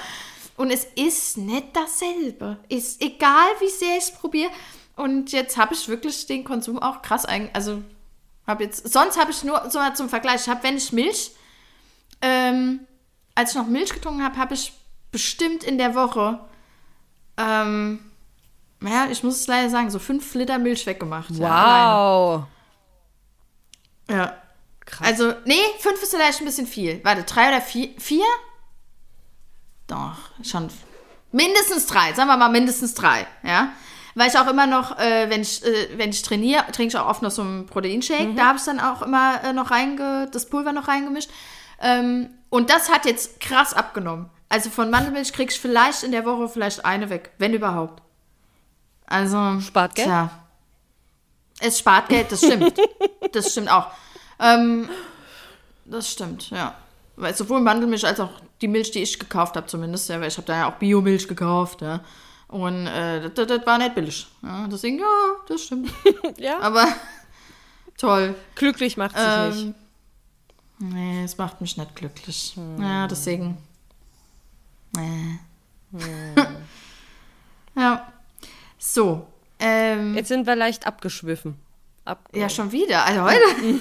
Und 0.55 0.71
es 0.71 0.85
ist 0.95 1.37
nicht 1.37 1.75
dasselbe. 1.75 2.57
Ist 2.69 3.01
egal, 3.01 3.47
wie 3.59 3.69
sehr 3.69 3.97
ich 3.97 4.03
es 4.03 4.11
probiere. 4.11 4.51
Und 4.95 5.31
jetzt 5.31 5.57
habe 5.57 5.73
ich 5.73 5.87
wirklich 5.87 6.27
den 6.27 6.43
Konsum 6.43 6.79
auch 6.79 7.01
krass 7.01 7.25
ein. 7.25 7.49
Also 7.53 7.81
habe 8.45 8.63
jetzt. 8.63 8.91
Sonst 8.91 9.19
habe 9.19 9.31
ich 9.31 9.43
nur 9.43 9.69
so 9.69 9.79
mal 9.79 9.95
zum 9.95 10.09
Vergleich. 10.09 10.41
Ich 10.41 10.49
habe, 10.49 10.63
wenn 10.63 10.77
ich 10.77 10.91
Milch, 10.91 11.31
ähm, 12.21 12.81
als 13.35 13.51
ich 13.51 13.55
noch 13.55 13.67
Milch 13.67 13.93
getrunken 13.93 14.23
habe, 14.23 14.37
habe 14.37 14.53
ich 14.53 14.73
bestimmt 15.11 15.63
in 15.63 15.77
der 15.77 15.95
Woche, 15.95 16.39
ähm, 17.37 17.99
ja, 18.81 19.07
ich 19.09 19.23
muss 19.23 19.39
es 19.39 19.47
leider 19.47 19.69
sagen, 19.69 19.89
so 19.89 19.99
fünf 19.99 20.33
Liter 20.35 20.59
Milch 20.59 20.85
weggemacht. 20.85 21.29
Wow. 21.31 22.45
Ja. 24.09 24.15
ja. 24.15 24.37
Krass. 24.85 25.07
Also, 25.07 25.33
nee, 25.45 25.61
fünf 25.79 26.03
ist 26.03 26.13
vielleicht 26.13 26.41
ein 26.41 26.45
bisschen 26.45 26.67
viel. 26.67 26.99
Warte, 27.03 27.23
drei 27.23 27.47
oder 27.47 27.61
vier? 27.61 27.89
Vier? 27.97 28.25
Doch, 29.93 30.43
schon 30.43 30.69
mindestens 31.31 31.85
drei, 31.85 32.13
sagen 32.13 32.29
wir 32.29 32.37
mal 32.37 32.49
mindestens 32.49 32.95
drei, 32.95 33.27
ja. 33.43 33.69
Weil 34.15 34.29
ich 34.29 34.37
auch 34.37 34.47
immer 34.47 34.67
noch, 34.67 34.97
äh, 34.99 35.29
wenn 35.29 35.41
ich, 35.41 35.63
äh, 35.63 35.97
wenn 35.97 36.11
ich 36.11 36.21
trainiere, 36.21 36.65
trinke 36.71 36.95
ich 36.95 36.97
auch 36.97 37.07
oft 37.07 37.21
noch 37.21 37.31
so 37.31 37.41
einen 37.41 37.65
Proteinshake. 37.65 38.29
Mhm. 38.29 38.35
Da 38.35 38.45
habe 38.47 38.57
ich 38.57 38.63
dann 38.63 38.79
auch 38.79 39.01
immer 39.01 39.43
äh, 39.43 39.53
noch 39.53 39.71
reinge, 39.71 40.29
das 40.31 40.49
Pulver 40.49 40.71
noch 40.71 40.87
reingemischt. 40.87 41.29
Ähm, 41.81 42.29
und 42.49 42.69
das 42.69 42.91
hat 42.91 43.05
jetzt 43.05 43.39
krass 43.39 43.73
abgenommen. 43.73 44.29
Also 44.49 44.69
von 44.69 44.91
Mandelmilch 44.91 45.33
kriegst 45.33 45.57
du 45.57 45.61
vielleicht 45.61 46.03
in 46.03 46.11
der 46.11 46.25
Woche 46.25 46.47
vielleicht 46.47 46.85
eine 46.85 47.09
weg, 47.09 47.31
wenn 47.39 47.53
überhaupt. 47.53 48.03
Also. 49.07 49.59
Spart 49.61 49.95
Geld? 49.95 50.07
Tja. 50.07 50.29
Es 51.59 51.79
spart 51.79 52.09
Geld, 52.09 52.31
das 52.31 52.39
stimmt. 52.39 52.73
das 53.31 53.51
stimmt 53.51 53.71
auch. 53.71 53.87
Ähm, 54.39 54.89
das 55.85 56.11
stimmt, 56.11 56.49
ja. 56.51 56.75
Weil 57.15 57.35
sowohl 57.35 57.61
Mandelmilch 57.61 58.05
als 58.05 58.19
auch 58.19 58.31
die 58.63 58.67
Milch, 58.67 58.91
die 58.91 59.03
ich 59.03 59.19
gekauft 59.19 59.55
habe, 59.55 59.67
zumindest, 59.67 60.09
ja, 60.09 60.19
weil 60.19 60.29
ich 60.29 60.37
habe 60.37 60.47
da 60.47 60.55
ja 60.55 60.69
auch 60.69 60.75
Biomilch 60.75 61.27
gekauft, 61.27 61.81
ja. 61.81 61.99
Und 62.47 62.87
äh, 62.87 63.29
das, 63.29 63.47
das, 63.47 63.65
war 63.65 63.77
nicht 63.77 63.93
billig. 63.93 64.27
Ja. 64.41 64.67
Deswegen, 64.67 64.99
ja, 64.99 65.05
das 65.47 65.63
stimmt. 65.63 65.91
ja. 66.37 66.59
Aber 66.59 66.87
toll. 67.97 68.35
Glücklich 68.55 68.95
macht 68.95 69.17
sich 69.17 69.25
ähm, 69.25 69.49
nicht. 69.49 69.75
Nee, 70.79 71.23
es 71.23 71.37
macht 71.37 71.61
mich 71.61 71.77
nicht 71.77 71.95
glücklich. 71.95 72.53
Hm. 72.55 72.81
Ja, 72.81 73.07
deswegen. 73.07 73.57
Nee. 74.95 75.39
Hm. 75.91 76.35
ja. 77.75 78.11
So. 78.77 79.27
Ähm, 79.59 80.15
Jetzt 80.15 80.27
sind 80.27 80.45
wir 80.45 80.55
leicht 80.55 80.85
abgeschwiffen. 80.85 81.57
Ab 82.05 82.29
ja, 82.33 82.49
schon 82.49 82.71
wieder. 82.71 83.05
Also 83.05 83.23
heute. 83.23 83.79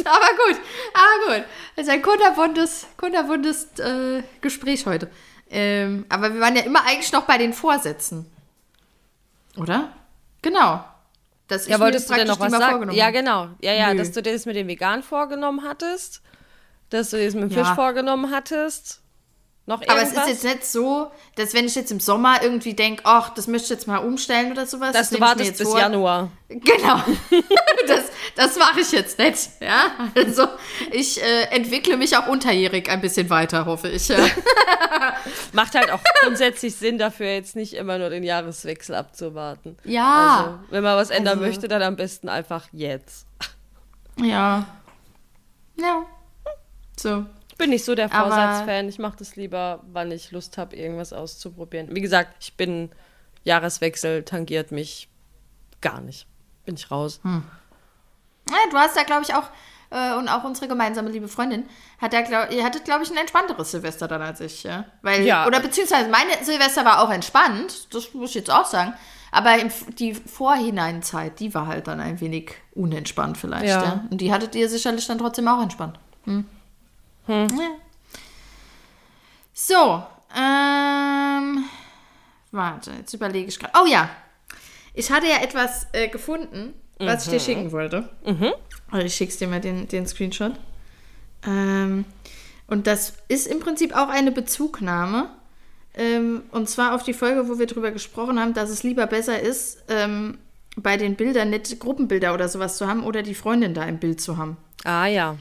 aber 0.06 0.28
gut, 0.46 0.60
aber 0.94 1.36
gut. 1.36 1.44
Das 1.76 1.86
ist 1.86 1.92
ein 1.92 2.02
kunterbuntes, 2.02 2.86
kunterbuntes 2.96 3.78
äh, 3.78 4.22
Gespräch 4.40 4.86
heute. 4.86 5.10
Ähm, 5.50 6.04
aber 6.08 6.34
wir 6.34 6.40
waren 6.40 6.56
ja 6.56 6.62
immer 6.62 6.84
eigentlich 6.84 7.12
noch 7.12 7.24
bei 7.24 7.38
den 7.38 7.52
Vorsätzen. 7.52 8.26
Oder? 9.56 9.92
Genau. 10.42 10.84
Dass 11.48 11.66
ja, 11.66 11.80
wolltest 11.80 12.10
du 12.10 12.14
denn 12.14 12.28
noch 12.28 12.38
was 12.40 12.52
sagen? 12.52 12.90
Ja, 12.92 13.10
genau. 13.10 13.48
Ja, 13.60 13.72
ja, 13.72 13.92
Nö. 13.92 13.98
dass 13.98 14.12
du 14.12 14.22
dir 14.22 14.32
das 14.32 14.44
mit 14.44 14.54
dem 14.54 14.68
Vegan 14.68 15.02
vorgenommen 15.02 15.66
hattest, 15.66 16.20
dass 16.90 17.10
du 17.10 17.16
dir 17.16 17.24
das 17.24 17.34
mit 17.34 17.44
dem 17.44 17.50
ja. 17.50 17.64
Fisch 17.64 17.74
vorgenommen 17.74 18.30
hattest. 18.30 19.00
Noch 19.68 19.82
Aber 19.86 20.00
es 20.00 20.12
ist 20.12 20.26
jetzt 20.26 20.44
nicht 20.44 20.64
so, 20.64 21.10
dass 21.36 21.52
wenn 21.52 21.66
ich 21.66 21.74
jetzt 21.74 21.92
im 21.92 22.00
Sommer 22.00 22.42
irgendwie 22.42 22.72
denke, 22.72 23.02
ach, 23.04 23.34
das 23.34 23.48
möchte 23.48 23.64
ich 23.64 23.70
jetzt 23.72 23.86
mal 23.86 23.98
umstellen 23.98 24.50
oder 24.50 24.64
sowas. 24.64 24.94
Dass 24.94 25.10
das 25.10 25.18
du 25.18 25.20
wartest 25.20 25.58
bis 25.58 25.68
vor. 25.68 25.78
Januar. 25.78 26.30
Genau. 26.48 26.96
das 27.86 28.04
das 28.34 28.56
mache 28.56 28.80
ich 28.80 28.90
jetzt 28.92 29.18
nicht. 29.18 29.50
Ja? 29.60 29.90
Also 30.14 30.48
ich 30.90 31.22
äh, 31.22 31.54
entwickle 31.54 31.98
mich 31.98 32.16
auch 32.16 32.28
unterjährig 32.28 32.88
ein 32.88 33.02
bisschen 33.02 33.28
weiter, 33.28 33.66
hoffe 33.66 33.90
ich. 33.90 34.08
Ja. 34.08 34.16
Macht 35.52 35.74
halt 35.74 35.90
auch 35.90 36.00
grundsätzlich 36.22 36.74
Sinn, 36.74 36.96
dafür 36.96 37.26
jetzt 37.26 37.54
nicht 37.54 37.74
immer 37.74 37.98
nur 37.98 38.08
den 38.08 38.22
Jahreswechsel 38.22 38.94
abzuwarten. 38.94 39.76
Ja. 39.84 40.38
Also, 40.38 40.58
wenn 40.70 40.82
man 40.82 40.96
was 40.96 41.10
ändern 41.10 41.40
also. 41.40 41.46
möchte, 41.46 41.68
dann 41.68 41.82
am 41.82 41.96
besten 41.96 42.30
einfach 42.30 42.68
jetzt. 42.72 43.26
Ja. 44.18 44.64
Ja. 45.76 46.06
So 46.96 47.26
bin 47.58 47.70
nicht 47.70 47.84
so 47.84 47.94
der 47.94 48.08
Vorsatzfan. 48.08 48.88
Ich 48.88 48.98
mache 48.98 49.16
das 49.18 49.36
lieber, 49.36 49.84
wann 49.92 50.10
ich 50.10 50.30
Lust 50.30 50.56
habe, 50.56 50.76
irgendwas 50.76 51.12
auszuprobieren. 51.12 51.94
Wie 51.94 52.00
gesagt, 52.00 52.36
ich 52.40 52.54
bin 52.54 52.90
Jahreswechsel 53.44 54.22
tangiert 54.22 54.72
mich 54.72 55.08
gar 55.80 56.00
nicht. 56.00 56.26
Bin 56.64 56.76
ich 56.76 56.90
raus. 56.90 57.20
Hm. 57.22 57.42
Ja, 58.48 58.56
du 58.70 58.76
hast 58.78 58.96
ja, 58.96 59.02
glaube 59.02 59.22
ich, 59.22 59.34
auch, 59.34 59.44
äh, 59.90 60.14
und 60.14 60.28
auch 60.28 60.44
unsere 60.44 60.68
gemeinsame 60.68 61.10
liebe 61.10 61.28
Freundin, 61.28 61.64
hat 62.00 62.12
ja, 62.12 62.22
glaub, 62.22 62.50
ihr 62.50 62.64
hattet, 62.64 62.84
glaube 62.84 63.04
ich, 63.04 63.10
ein 63.10 63.16
entspannteres 63.16 63.70
Silvester 63.72 64.08
dann 64.08 64.22
als 64.22 64.40
ich. 64.40 64.62
Ja? 64.62 64.84
Weil, 65.02 65.24
ja. 65.24 65.46
Oder 65.46 65.60
beziehungsweise 65.60 66.08
meine 66.08 66.42
Silvester 66.42 66.84
war 66.84 67.02
auch 67.02 67.10
entspannt, 67.10 67.92
das 67.94 68.14
muss 68.14 68.30
ich 68.30 68.36
jetzt 68.36 68.50
auch 68.50 68.66
sagen. 68.66 68.94
Aber 69.30 69.56
die 69.98 70.14
Vorhineinzeit, 70.14 71.38
die 71.40 71.52
war 71.52 71.66
halt 71.66 71.86
dann 71.86 72.00
ein 72.00 72.18
wenig 72.20 72.52
unentspannt 72.74 73.36
vielleicht. 73.36 73.66
Ja. 73.66 73.82
ja? 73.82 74.04
Und 74.10 74.20
die 74.22 74.32
hattet 74.32 74.54
ihr 74.54 74.68
sicherlich 74.70 75.06
dann 75.06 75.18
trotzdem 75.18 75.48
auch 75.48 75.62
entspannt. 75.62 75.98
Hm. 76.24 76.46
Hm. 77.28 77.46
Ja. 77.56 77.70
So, 79.54 80.02
ähm, 80.36 81.64
warte, 82.50 82.90
jetzt 82.98 83.14
überlege 83.14 83.48
ich 83.48 83.58
gerade. 83.58 83.74
Oh 83.80 83.86
ja, 83.86 84.10
ich 84.94 85.10
hatte 85.10 85.28
ja 85.28 85.40
etwas 85.42 85.86
äh, 85.92 86.08
gefunden, 86.08 86.74
was 86.98 87.26
mhm. 87.26 87.34
ich 87.34 87.44
dir 87.44 87.52
mhm. 87.52 87.56
schicken 87.56 87.72
wollte. 87.72 88.08
Mhm. 88.24 88.52
Also 88.90 89.06
ich 89.06 89.14
schick's 89.14 89.36
dir 89.36 89.46
mal 89.46 89.60
den, 89.60 89.86
den 89.86 90.06
Screenshot. 90.06 90.54
Ähm, 91.46 92.04
und 92.66 92.86
das 92.86 93.14
ist 93.28 93.46
im 93.46 93.60
Prinzip 93.60 93.94
auch 93.94 94.08
eine 94.08 94.32
Bezugnahme 94.32 95.30
Ähm, 95.94 96.42
und 96.52 96.68
zwar 96.68 96.94
auf 96.94 97.02
die 97.02 97.12
Folge, 97.14 97.48
wo 97.48 97.58
wir 97.58 97.66
drüber 97.66 97.90
gesprochen 97.90 98.38
haben, 98.38 98.54
dass 98.54 98.70
es 98.70 98.84
lieber 98.84 99.06
besser 99.06 99.40
ist, 99.40 99.82
ähm, 99.88 100.38
bei 100.76 100.96
den 100.96 101.16
Bildern 101.16 101.50
nicht 101.50 101.80
Gruppenbilder 101.80 102.32
oder 102.34 102.48
sowas 102.48 102.76
zu 102.76 102.86
haben 102.86 103.02
oder 103.02 103.22
die 103.22 103.34
Freundin 103.34 103.74
da 103.74 103.84
im 103.84 103.98
Bild 103.98 104.20
zu 104.20 104.36
haben. 104.36 104.56
Ah 104.84 105.06
ja. 105.06 105.36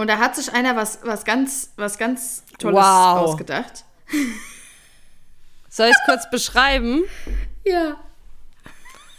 Und 0.00 0.06
da 0.06 0.16
hat 0.16 0.34
sich 0.34 0.50
einer 0.54 0.76
was, 0.76 1.00
was 1.02 1.26
ganz, 1.26 1.72
was 1.76 1.98
ganz 1.98 2.42
Tolles 2.58 2.78
Wow. 2.78 3.18
ausgedacht. 3.18 3.84
Soll 5.68 5.88
ich 5.88 5.94
es 5.94 6.00
kurz 6.06 6.30
beschreiben? 6.30 7.02
Ja. 7.66 8.00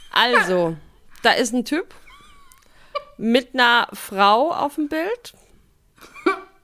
Also, 0.09 0.75
da 1.21 1.33
ist 1.33 1.53
ein 1.53 1.65
Typ 1.65 1.93
mit 3.17 3.53
einer 3.53 3.89
Frau 3.93 4.51
auf 4.51 4.73
dem 4.73 4.89
Bild. 4.89 5.35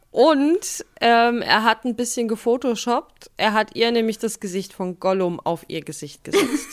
Und 0.10 0.84
ähm, 1.00 1.44
er 1.44 1.62
hat 1.62 1.86
ein 1.86 1.96
bisschen 1.96 2.28
gefotoshoppt. 2.28 3.30
Er 3.38 3.54
hat 3.54 3.76
ihr 3.76 3.92
nämlich 3.92 4.18
das 4.18 4.40
Gesicht 4.40 4.74
von 4.74 5.00
Gollum 5.00 5.40
auf 5.40 5.64
ihr 5.68 5.82
Gesicht 5.82 6.24
gesetzt. 6.24 6.70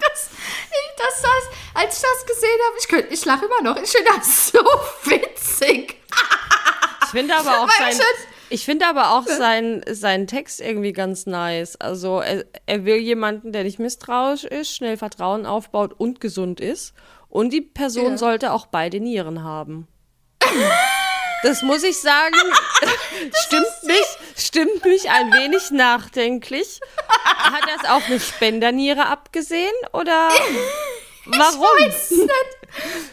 Das, 0.00 0.30
ich, 0.30 0.96
das, 0.96 1.20
das, 1.20 1.44
als 1.76 1.96
ich 1.96 2.02
das 2.02 2.26
gesehen 2.26 2.58
habe, 2.66 2.76
ich, 2.80 2.88
könnt- 2.88 3.12
ich 3.12 3.24
lache 3.24 3.44
immer 3.46 3.62
noch. 3.62 3.82
Ich 3.82 3.90
finde 3.90 4.10
das 4.16 4.48
so 4.48 4.58
witzig. 5.10 5.96
Ich 7.04 7.10
finde 7.10 7.34
aber 7.36 7.60
auch 7.60 7.68
Weil 7.80 7.92
sein, 7.92 8.00
ich- 8.00 8.26
ich 8.48 8.64
finde 8.64 8.86
aber 8.86 9.10
auch 9.12 9.26
sein, 9.26 9.84
seinen 9.90 10.26
Text 10.28 10.60
irgendwie 10.60 10.92
ganz 10.92 11.26
nice. 11.26 11.76
Also 11.76 12.20
er, 12.20 12.44
er 12.66 12.84
will 12.84 12.96
jemanden, 12.98 13.52
der 13.52 13.64
nicht 13.64 13.78
misstrauisch 13.80 14.44
ist, 14.44 14.74
schnell 14.74 14.96
Vertrauen 14.96 15.46
aufbaut 15.46 15.94
und 15.98 16.20
gesund 16.20 16.60
ist. 16.60 16.94
Und 17.28 17.50
die 17.52 17.60
Person 17.60 18.12
Ja. 18.12 18.18
sollte 18.18 18.52
auch 18.52 18.66
beide 18.66 19.00
Nieren 19.00 19.42
haben. 19.42 19.88
Das 21.42 21.62
muss 21.62 21.82
ich 21.82 21.98
sagen, 21.98 22.34
stimmt 23.46 23.66
mich, 23.84 24.06
stimmt 24.36 24.84
mich 24.84 25.10
ein 25.10 25.32
wenig 25.32 25.70
nachdenklich. 25.72 26.80
Hat 27.24 27.62
das 27.80 27.90
auf 27.90 28.04
eine 28.06 28.20
Spenderniere 28.20 29.06
abgesehen 29.06 29.72
oder 29.92 30.28
warum? 31.26 31.66
Ich 31.78 31.86
weiß 31.86 32.02
es 32.04 32.10
nicht. 32.10 32.30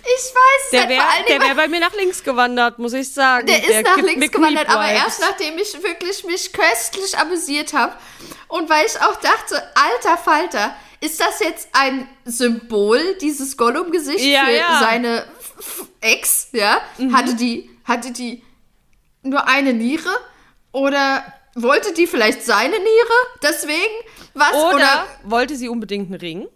Ich 0.01 0.35
weiß 0.35 0.61
es 0.65 0.69
Der 0.71 0.79
nicht. 0.81 0.89
wäre 0.89 1.01
Vor 1.01 1.11
allen 1.13 1.25
der 1.27 1.39
Dingen, 1.39 1.47
wär 1.47 1.55
bei 1.55 1.67
mir 1.67 1.79
nach 1.79 1.93
links 1.93 2.23
gewandert, 2.23 2.79
muss 2.79 2.93
ich 2.93 3.11
sagen. 3.13 3.47
Der 3.47 3.63
ist 3.63 3.83
nach 3.85 3.97
links 3.97 4.31
gewandert, 4.31 4.69
aber 4.69 4.87
erst 4.87 5.21
nachdem 5.21 5.57
ich 5.57 5.73
wirklich 5.81 6.23
mich 6.25 6.51
köstlich 6.51 7.17
amüsiert 7.17 7.73
habe. 7.73 7.93
Und 8.47 8.69
weil 8.69 8.85
ich 8.85 8.99
auch 8.99 9.15
dachte, 9.15 9.63
alter 9.75 10.17
Falter, 10.17 10.75
ist 10.99 11.19
das 11.19 11.39
jetzt 11.39 11.69
ein 11.73 12.07
Symbol, 12.25 13.15
dieses 13.21 13.57
Gollum-Gesicht 13.57 14.19
Ja, 14.25 14.45
für 14.45 14.51
ja. 14.51 14.79
seine 14.79 15.25
Ex, 16.01 16.49
ja? 16.51 16.81
Hatte 17.13 17.35
die, 17.35 17.69
hatte 17.85 18.11
die 18.11 18.43
nur 19.21 19.47
eine 19.47 19.73
Niere? 19.73 20.09
Oder 20.71 21.23
wollte 21.55 21.93
die 21.93 22.07
vielleicht 22.07 22.43
seine 22.43 22.77
Niere? 22.77 23.13
Deswegen? 23.41 23.93
Was? 24.33 24.53
Oder, 24.53 24.75
Oder 24.75 25.07
wollte 25.23 25.55
sie 25.55 25.69
unbedingt 25.69 26.09
einen 26.11 26.19
Ring? 26.19 26.47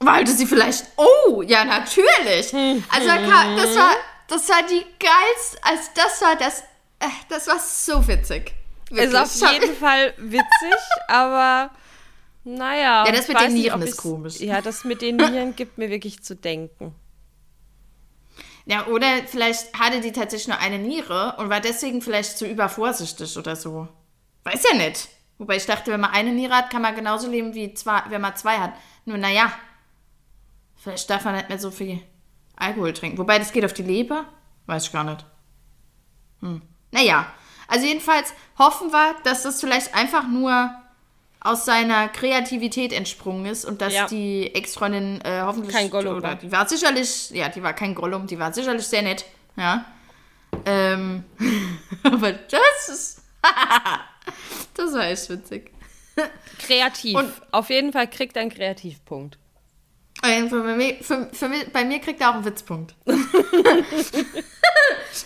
Wollte 0.00 0.32
sie 0.32 0.46
vielleicht. 0.46 0.86
Oh, 0.96 1.42
ja, 1.42 1.64
natürlich. 1.64 2.54
Also 2.54 3.08
das 3.08 3.76
war, 3.76 3.90
das 4.28 4.48
war 4.48 4.62
die 4.68 4.84
geilste. 4.98 5.58
Also 5.62 5.82
das 5.94 6.22
war 6.22 6.36
das. 6.36 6.60
Äh, 6.98 7.08
das 7.28 7.46
war 7.46 7.58
so 7.58 8.06
witzig. 8.08 8.54
Ist 8.90 9.14
auf 9.14 9.52
jeden 9.52 9.74
Fall 9.74 10.14
witzig, 10.16 10.74
aber 11.08 11.70
naja. 12.44 13.04
Ja, 13.04 13.12
das 13.12 13.28
mit 13.28 13.40
den 13.40 13.52
nicht, 13.52 13.62
Nieren 13.64 13.82
ob 13.82 13.88
ist 13.88 13.96
komisch. 13.96 14.40
Ja, 14.40 14.60
das 14.60 14.84
mit 14.84 15.02
den 15.02 15.16
Nieren 15.16 15.56
gibt 15.56 15.78
mir 15.78 15.90
wirklich 15.90 16.22
zu 16.22 16.36
denken. 16.36 16.94
Ja, 18.64 18.86
oder 18.86 19.06
vielleicht 19.26 19.74
hatte 19.78 20.00
die 20.00 20.12
tatsächlich 20.12 20.48
nur 20.48 20.58
eine 20.58 20.78
Niere 20.78 21.34
und 21.38 21.50
war 21.50 21.60
deswegen 21.60 22.02
vielleicht 22.02 22.36
zu 22.36 22.46
übervorsichtig 22.46 23.36
oder 23.36 23.54
so. 23.54 23.88
Weiß 24.44 24.64
ja 24.70 24.76
nicht. 24.76 25.08
Wobei 25.38 25.56
ich 25.56 25.66
dachte, 25.66 25.92
wenn 25.92 26.00
man 26.00 26.10
eine 26.10 26.32
Niere 26.32 26.54
hat, 26.54 26.70
kann 26.70 26.82
man 26.82 26.94
genauso 26.94 27.28
leben 27.28 27.54
wie 27.54 27.74
zwei, 27.74 28.02
wenn 28.08 28.20
man 28.20 28.34
zwei 28.36 28.58
hat. 28.58 28.72
Nur 29.04 29.18
naja, 29.18 29.52
vielleicht 30.86 31.10
darf 31.10 31.24
man 31.24 31.34
nicht 31.34 31.48
mehr 31.48 31.58
so 31.58 31.70
viel 31.70 32.00
Alkohol 32.56 32.92
trinken. 32.92 33.18
Wobei 33.18 33.38
das 33.38 33.52
geht 33.52 33.64
auf 33.64 33.72
die 33.72 33.82
Leber? 33.82 34.24
Weiß 34.66 34.86
ich 34.86 34.92
gar 34.92 35.04
nicht. 35.04 35.24
Hm. 36.40 36.62
Naja, 36.92 37.26
also 37.68 37.86
jedenfalls 37.86 38.32
hoffen 38.58 38.92
wir, 38.92 39.16
dass 39.24 39.42
das 39.42 39.60
vielleicht 39.60 39.94
einfach 39.94 40.26
nur 40.28 40.70
aus 41.40 41.64
seiner 41.64 42.08
Kreativität 42.08 42.92
entsprungen 42.92 43.46
ist 43.46 43.64
und 43.64 43.80
dass 43.80 43.92
Ja. 43.92 44.06
die 44.06 44.54
Ex-Freundin 44.54 45.20
äh, 45.22 45.42
hoffentlich 45.42 45.74
Kein 45.74 45.90
Gollum 45.90 46.16
oder 46.16 46.34
die 46.34 46.50
war 46.50 46.68
sicherlich, 46.68 47.30
ja, 47.30 47.48
die 47.48 47.62
war 47.62 47.72
kein 47.72 47.94
Gollum, 47.94 48.26
die 48.26 48.38
war 48.38 48.52
sicherlich 48.52 48.86
sehr 48.86 49.02
nett, 49.02 49.24
ja. 49.56 49.84
Ähm, 50.64 51.24
aber 52.04 52.32
das 52.32 52.88
ist, 52.88 53.22
das 54.74 54.92
war 54.94 55.04
echt 55.06 55.28
witzig. 55.30 55.72
Kreativ. 56.58 57.16
Und- 57.16 57.32
auf 57.52 57.70
jeden 57.70 57.92
Fall 57.92 58.08
kriegt 58.08 58.36
er 58.36 58.42
einen 58.42 58.50
Kreativpunkt. 58.50 59.38
Für 60.22 60.76
mich, 60.76 60.96
für, 61.02 61.28
für 61.32 61.48
mich, 61.48 61.72
bei 61.72 61.84
mir 61.84 62.00
kriegt 62.00 62.20
er 62.20 62.30
auch 62.30 62.34
einen 62.34 62.44
Witzpunkt. 62.44 62.94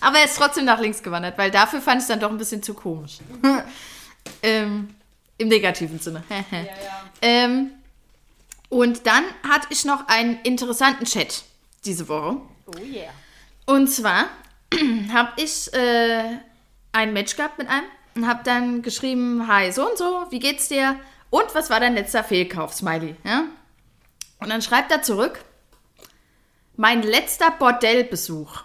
Aber 0.00 0.18
er 0.18 0.24
ist 0.24 0.36
trotzdem 0.36 0.64
nach 0.64 0.80
links 0.80 1.02
gewandert, 1.02 1.36
weil 1.38 1.50
dafür 1.50 1.80
fand 1.80 1.98
ich 1.98 2.02
es 2.02 2.08
dann 2.08 2.20
doch 2.20 2.30
ein 2.30 2.38
bisschen 2.38 2.62
zu 2.62 2.74
komisch. 2.74 3.18
ähm, 4.42 4.94
Im 5.38 5.48
negativen 5.48 5.98
Sinne. 5.98 6.22
ähm, 7.22 7.70
und 8.68 9.06
dann 9.06 9.24
hatte 9.48 9.68
ich 9.70 9.84
noch 9.84 10.06
einen 10.08 10.40
interessanten 10.42 11.04
Chat 11.04 11.42
diese 11.84 12.08
Woche. 12.08 12.36
Oh 12.66 12.78
yeah. 12.78 13.10
Und 13.66 13.88
zwar 13.88 14.26
habe 15.12 15.32
ich 15.36 15.72
äh, 15.72 16.38
ein 16.92 17.12
Match 17.12 17.36
gehabt 17.36 17.58
mit 17.58 17.68
einem 17.68 17.86
und 18.14 18.26
habe 18.26 18.40
dann 18.44 18.82
geschrieben, 18.82 19.46
hi, 19.48 19.72
so 19.72 19.88
und 19.88 19.98
so, 19.98 20.26
wie 20.30 20.38
geht's 20.38 20.68
dir? 20.68 20.96
Und 21.30 21.54
was 21.54 21.70
war 21.70 21.80
dein 21.80 21.94
letzter 21.94 22.24
Fehlkauf, 22.24 22.74
Smiley? 22.74 23.14
Ja? 23.24 23.44
Und 24.40 24.48
dann 24.48 24.62
schreibt 24.62 24.90
er 24.90 25.02
zurück, 25.02 25.38
mein 26.76 27.02
letzter 27.02 27.50
Bordellbesuch. 27.50 28.62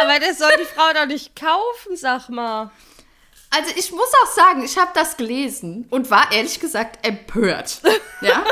Aber 0.00 0.18
das 0.20 0.38
soll 0.38 0.52
die 0.58 0.64
Frau 0.64 0.92
doch 0.94 1.06
nicht 1.06 1.34
kaufen, 1.36 1.96
sag 1.96 2.28
mal. 2.28 2.70
Also 3.50 3.72
ich 3.76 3.90
muss 3.90 4.08
auch 4.22 4.30
sagen, 4.30 4.64
ich 4.64 4.78
habe 4.78 4.92
das 4.94 5.16
gelesen 5.16 5.86
und 5.90 6.08
war 6.10 6.30
ehrlich 6.30 6.60
gesagt 6.60 7.04
empört. 7.04 7.80
Ja? 8.20 8.44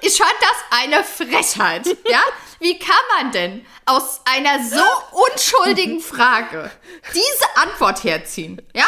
Ich 0.00 0.18
fand 0.18 0.34
das 0.40 0.78
eine 0.80 1.02
Frechheit. 1.02 1.86
Ja? 2.08 2.20
Wie 2.60 2.78
kann 2.78 2.94
man 3.18 3.32
denn 3.32 3.66
aus 3.84 4.20
einer 4.24 4.62
so 4.62 4.84
unschuldigen 5.12 6.00
Frage 6.00 6.70
diese 7.12 7.56
Antwort 7.56 8.04
herziehen? 8.04 8.62
Ja? 8.74 8.86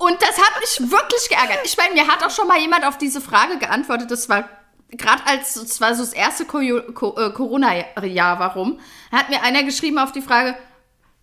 Und 0.00 0.20
das 0.20 0.38
hat 0.38 0.60
mich 0.60 0.90
wirklich 0.90 1.28
geärgert. 1.28 1.60
Ich 1.64 1.76
meine, 1.76 1.94
mir 1.94 2.06
hat 2.06 2.22
auch 2.24 2.30
schon 2.30 2.48
mal 2.48 2.58
jemand 2.58 2.84
auf 2.84 2.98
diese 2.98 3.20
Frage 3.20 3.58
geantwortet. 3.58 4.10
Das 4.10 4.28
war 4.28 4.48
gerade 4.96 5.26
als 5.26 5.56
es 5.56 5.80
war 5.80 5.94
so 5.94 6.02
das 6.02 6.12
erste 6.12 6.44
äh, 6.44 6.92
Corona-Jahr, 6.92 8.38
warum? 8.38 8.80
Hat 9.10 9.28
mir 9.28 9.42
einer 9.42 9.62
geschrieben 9.62 9.98
auf 9.98 10.12
die 10.12 10.22
Frage, 10.22 10.56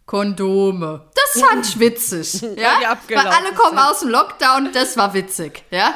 Kondome. 0.06 1.10
Das 1.16 1.42
fand 1.42 1.66
ich 1.66 1.80
witzig. 1.80 2.42
Ja? 2.58 2.98
Weil 3.08 3.28
alle 3.28 3.54
kommen 3.54 3.80
aus 3.80 4.00
dem 4.00 4.10
Lockdown, 4.10 4.72
das 4.74 4.98
war 4.98 5.14
witzig. 5.14 5.64
Ja? 5.72 5.94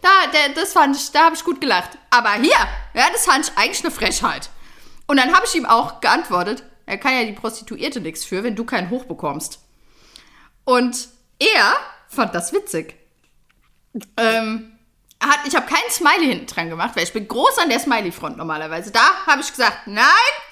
Da, 0.00 0.08
der, 0.32 0.54
das 0.54 0.72
fand 0.72 0.96
ich, 0.96 1.10
da 1.10 1.24
habe 1.24 1.34
ich 1.34 1.44
gut 1.44 1.60
gelacht. 1.60 1.98
Aber 2.10 2.32
hier, 2.34 2.56
ja, 2.94 3.06
das 3.12 3.26
fand 3.26 3.46
ich 3.46 3.58
eigentlich 3.58 3.84
eine 3.84 3.90
Frechheit. 3.90 4.48
Und 5.06 5.18
dann 5.18 5.34
habe 5.34 5.44
ich 5.46 5.54
ihm 5.54 5.66
auch 5.66 6.00
geantwortet, 6.00 6.62
er 6.86 6.98
kann 6.98 7.12
ja 7.12 7.24
die 7.24 7.32
Prostituierte 7.32 8.00
nichts 8.00 8.24
für, 8.24 8.42
wenn 8.42 8.56
du 8.56 8.64
keinen 8.64 8.88
Hoch 8.90 9.04
bekommst. 9.04 9.60
Und 10.64 11.08
er 11.38 11.76
fand 12.08 12.34
das 12.34 12.52
witzig. 12.52 12.96
Ähm, 14.16 14.72
hat, 15.22 15.40
ich 15.46 15.56
habe 15.56 15.66
keinen 15.66 15.90
Smiley 15.90 16.26
hinten 16.26 16.46
dran 16.46 16.68
gemacht, 16.68 16.94
weil 16.94 17.02
ich 17.04 17.12
bin 17.12 17.26
groß 17.26 17.58
an 17.58 17.68
der 17.68 17.80
Smiley-Front 17.80 18.36
normalerweise. 18.36 18.90
Da 18.92 19.26
habe 19.26 19.40
ich 19.40 19.50
gesagt, 19.50 19.86
nein, 19.86 20.04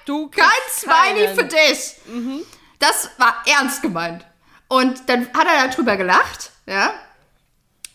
Du 0.06 0.28
kein 0.28 0.46
Smiley 0.70 1.26
keinen. 1.26 1.36
für 1.36 1.44
dich. 1.44 1.96
Das 2.78 3.10
war 3.18 3.42
ernst 3.46 3.82
gemeint. 3.82 4.24
Und 4.68 5.08
dann 5.08 5.28
hat 5.32 5.46
er 5.46 5.68
darüber 5.68 5.96
gelacht, 5.96 6.50
ja. 6.66 6.92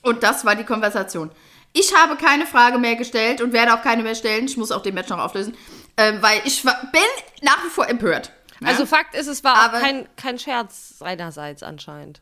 Und 0.01 0.23
das 0.23 0.45
war 0.45 0.55
die 0.55 0.63
Konversation. 0.63 1.29
Ich 1.73 1.93
habe 1.95 2.15
keine 2.15 2.45
Frage 2.47 2.77
mehr 2.79 2.95
gestellt 2.95 3.41
und 3.41 3.53
werde 3.53 3.73
auch 3.73 3.81
keine 3.81 4.03
mehr 4.03 4.15
stellen. 4.15 4.45
Ich 4.45 4.57
muss 4.57 4.71
auch 4.71 4.81
den 4.81 4.93
Match 4.93 5.09
noch 5.09 5.19
auflösen, 5.19 5.55
ähm, 5.97 6.21
weil 6.21 6.41
ich 6.45 6.65
war, 6.65 6.75
bin 6.91 7.01
nach 7.41 7.63
wie 7.65 7.69
vor 7.69 7.87
empört. 7.87 8.31
Ja? 8.61 8.67
Also 8.69 8.85
Fakt 8.85 9.13
ist, 9.15 9.27
es 9.27 9.43
war 9.43 9.55
Aber- 9.57 9.79
kein, 9.79 10.07
kein 10.15 10.39
Scherz 10.39 10.97
seinerseits 10.99 11.63
anscheinend. 11.63 12.21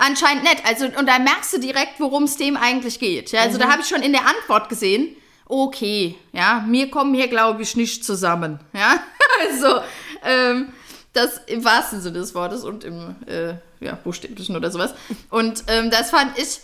Anscheinend 0.00 0.44
nicht. 0.44 0.64
Also, 0.64 0.86
und 0.86 1.06
da 1.06 1.18
merkst 1.18 1.52
du 1.52 1.58
direkt, 1.58 2.00
worum 2.00 2.24
es 2.24 2.38
dem 2.38 2.56
eigentlich 2.56 2.98
geht. 2.98 3.32
Ja, 3.32 3.42
also 3.42 3.58
da 3.58 3.70
habe 3.70 3.82
ich 3.82 3.88
schon 3.88 4.02
in 4.02 4.12
der 4.12 4.26
Antwort 4.26 4.70
gesehen, 4.70 5.14
okay, 5.44 6.16
ja, 6.32 6.64
wir 6.66 6.90
kommen 6.90 7.12
hier, 7.12 7.28
glaube 7.28 7.62
ich, 7.62 7.76
nicht 7.76 8.02
zusammen. 8.02 8.60
Ja, 8.72 8.98
also, 9.42 9.82
ähm, 10.24 10.72
das 11.12 11.38
im 11.46 11.64
wahrsten 11.64 12.00
Sinne 12.00 12.18
des 12.18 12.34
Wortes 12.34 12.64
und 12.64 12.84
im 12.84 13.14
äh, 13.26 13.54
ja, 13.84 13.94
buchstäblichen 14.02 14.56
oder 14.56 14.70
sowas. 14.70 14.94
Und 15.28 15.64
ähm, 15.66 15.90
das 15.90 16.10
fand 16.10 16.38
ich, 16.38 16.60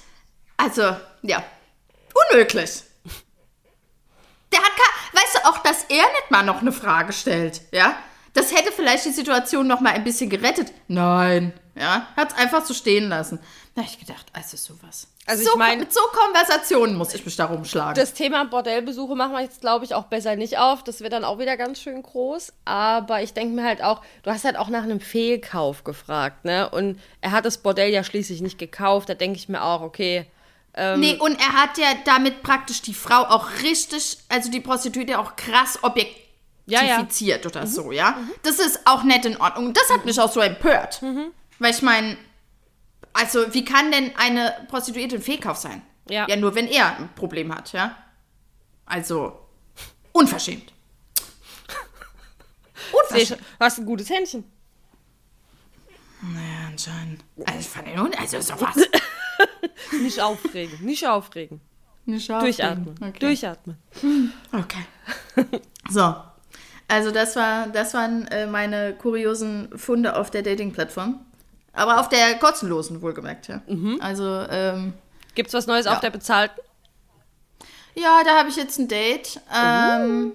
also, 0.57 0.97
ja, 1.21 1.45
unmöglich. 2.31 2.85
Der 4.51 4.61
hat, 4.61 4.73
weißt 5.13 5.35
du, 5.35 5.49
auch, 5.51 5.59
dass 5.59 5.85
er 5.91 6.05
nicht 6.05 6.31
mal 6.31 6.43
noch 6.43 6.63
eine 6.63 6.73
Frage 6.73 7.13
stellt, 7.13 7.61
ja? 7.71 7.97
Das 8.33 8.55
hätte 8.55 8.73
vielleicht 8.73 9.05
die 9.05 9.11
Situation 9.11 9.67
noch 9.67 9.81
mal 9.81 9.93
ein 9.93 10.05
bisschen 10.05 10.31
gerettet. 10.31 10.73
Nein, 10.89 11.53
ja, 11.79 12.07
hat 12.17 12.33
es 12.33 12.39
einfach 12.39 12.65
so 12.65 12.75
stehen 12.75 13.09
lassen. 13.09 13.39
Da 13.75 13.83
habe 13.83 13.91
ich 13.93 13.99
gedacht, 14.01 14.27
also 14.33 14.57
sowas. 14.57 15.09
Also 15.27 15.43
so, 15.45 15.51
ich 15.51 15.57
mein- 15.57 15.81
mit 15.81 15.93
so 15.93 16.01
Konversationen 16.13 16.97
muss 16.97 17.13
ich 17.15 17.25
mich 17.27 17.37
da 17.37 17.45
rumschlagen. 17.47 17.95
Das 17.95 18.15
Thema 18.15 18.45
Bordellbesuche 18.45 19.15
machen 19.15 19.33
wir 19.33 19.41
jetzt, 19.43 19.61
glaube 19.61 19.85
ich, 19.85 19.93
auch 19.95 20.05
besser 20.05 20.35
nicht 20.37 20.57
auf. 20.59 20.83
Das 20.85 21.01
wird 21.01 21.13
dann 21.13 21.25
auch 21.25 21.39
wieder 21.39 21.57
ganz 21.57 21.81
schön 21.81 22.03
groß. 22.03 22.53
Aber 22.65 23.23
ich 23.23 23.35
denke 23.35 23.55
mir 23.55 23.65
halt 23.65 23.83
auch, 23.83 24.01
du 24.23 24.31
hast 24.31 24.45
halt 24.45 24.57
auch 24.57 24.69
nach 24.69 24.85
einem 24.85 25.01
Fehlkauf 25.01 25.85
gefragt, 25.85 26.45
ne? 26.45 26.71
Und 26.71 26.99
er 27.21 27.33
hat 27.33 27.45
das 27.45 27.59
Bordell 27.59 27.91
ja 27.93 28.03
schließlich 28.05 28.41
nicht 28.41 28.59
gekauft. 28.59 29.09
Da 29.11 29.15
denke 29.15 29.37
ich 29.37 29.49
mir 29.49 29.63
auch, 29.63 29.83
okay, 29.83 30.27
nee, 30.97 31.17
und 31.19 31.39
er 31.41 31.53
hat 31.55 31.77
ja 31.79 31.87
damit 32.05 32.43
praktisch 32.43 32.83
die 32.83 32.93
Frau 32.95 33.23
auch 33.25 33.49
richtig, 33.63 34.19
also 34.29 34.51
die 34.51 34.61
Prostituierte 34.61 35.19
auch 35.19 35.35
krass 35.37 35.79
objektifiziert 35.83 37.45
Ja, 37.45 37.51
ja. 37.51 37.61
oder 37.61 37.67
so, 37.67 37.93
ja. 37.93 38.17
Das 38.43 38.59
ist 38.59 38.81
auch 38.87 39.03
nicht 39.03 39.25
in 39.25 39.41
Ordnung. 39.41 39.73
Das 39.73 39.89
hat 39.91 40.05
mich 40.05 40.19
auch 40.21 40.31
so 40.31 40.41
empört. 40.41 41.01
Weil 41.59 41.73
ich 41.73 41.83
meine, 41.83 42.17
also 43.13 43.53
wie 43.55 43.65
kann 43.65 43.91
denn 43.93 44.13
eine 44.17 44.67
Prostituierte 44.69 45.17
ein 45.17 45.23
Fehlkauf 45.23 45.57
sein? 45.57 45.83
Ja. 46.09 46.27
Ja, 46.29 46.37
nur 46.37 46.55
wenn 46.55 46.69
er 46.69 46.97
ein 46.99 47.09
Problem 47.15 47.55
hat, 47.55 47.73
ja. 47.73 47.97
Also, 48.85 49.41
unverschämt. 50.13 50.73
Unverschämt. 52.93 53.41
du 53.41 53.65
hast 53.65 53.79
ein 53.79 53.87
gutes 53.87 54.09
Händchen. 54.11 54.45
Ja, 56.23 56.69
anscheinend. 56.69 57.25
Also, 57.45 57.59
ich 57.61 57.69
fand 57.69 57.89
un- 57.99 58.15
also 58.15 58.41
sowas. 58.41 58.77
Nicht 60.01 60.21
aufregen, 60.21 60.85
nicht 60.85 61.07
aufregen. 61.07 61.61
Nicht 62.07 62.29
Durchatmen. 62.31 62.95
Okay. 63.01 63.19
Durchatmen. 63.19 63.77
Okay. 64.53 64.85
So. 65.91 66.15
Also 66.89 67.11
das 67.11 67.37
war, 67.37 67.67
das 67.69 67.93
waren 67.95 68.27
äh, 68.29 68.47
meine 68.47 68.95
kuriosen 68.95 69.77
Funde 69.79 70.17
auf 70.17 70.31
der 70.31 70.43
Dating-Plattform. 70.43 71.21
Aber 71.77 72.01
auf 72.01 72.09
der 72.09 72.35
kostenlosen, 72.39 73.03
wohlgemerkt, 73.03 73.49
ja. 73.49 73.61
Also, 74.01 74.25
ähm, 74.51 74.95
Gibt's 75.35 75.53
was 75.55 75.67
Neues 75.67 75.87
auf 75.87 76.01
der 76.01 76.11
bezahlten? 76.11 76.61
ja, 77.95 78.23
da 78.25 78.39
habe 78.39 78.49
ich 78.49 78.57
jetzt 78.57 78.79
ein 78.79 78.89
Date. 78.89 79.41
Ähm, 79.55 80.33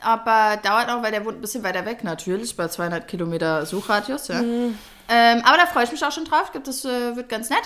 Aber 0.00 0.56
dauert 0.62 0.88
auch, 0.90 1.02
weil 1.02 1.12
der 1.12 1.24
wohnt 1.24 1.38
ein 1.38 1.40
bisschen 1.40 1.62
weiter 1.62 1.84
weg, 1.86 2.04
natürlich, 2.04 2.56
bei 2.56 2.68
200 2.68 3.06
Kilometer 3.08 3.64
Suchradius, 3.66 4.28
ja. 4.28 4.40
Ähm, 4.40 5.42
aber 5.44 5.56
da 5.56 5.66
freue 5.66 5.84
ich 5.84 5.92
mich 5.92 6.04
auch 6.04 6.12
schon 6.12 6.24
drauf. 6.24 6.50
Das 6.64 6.84
äh, 6.84 7.16
wird 7.16 7.28
ganz 7.28 7.50
nett. 7.50 7.62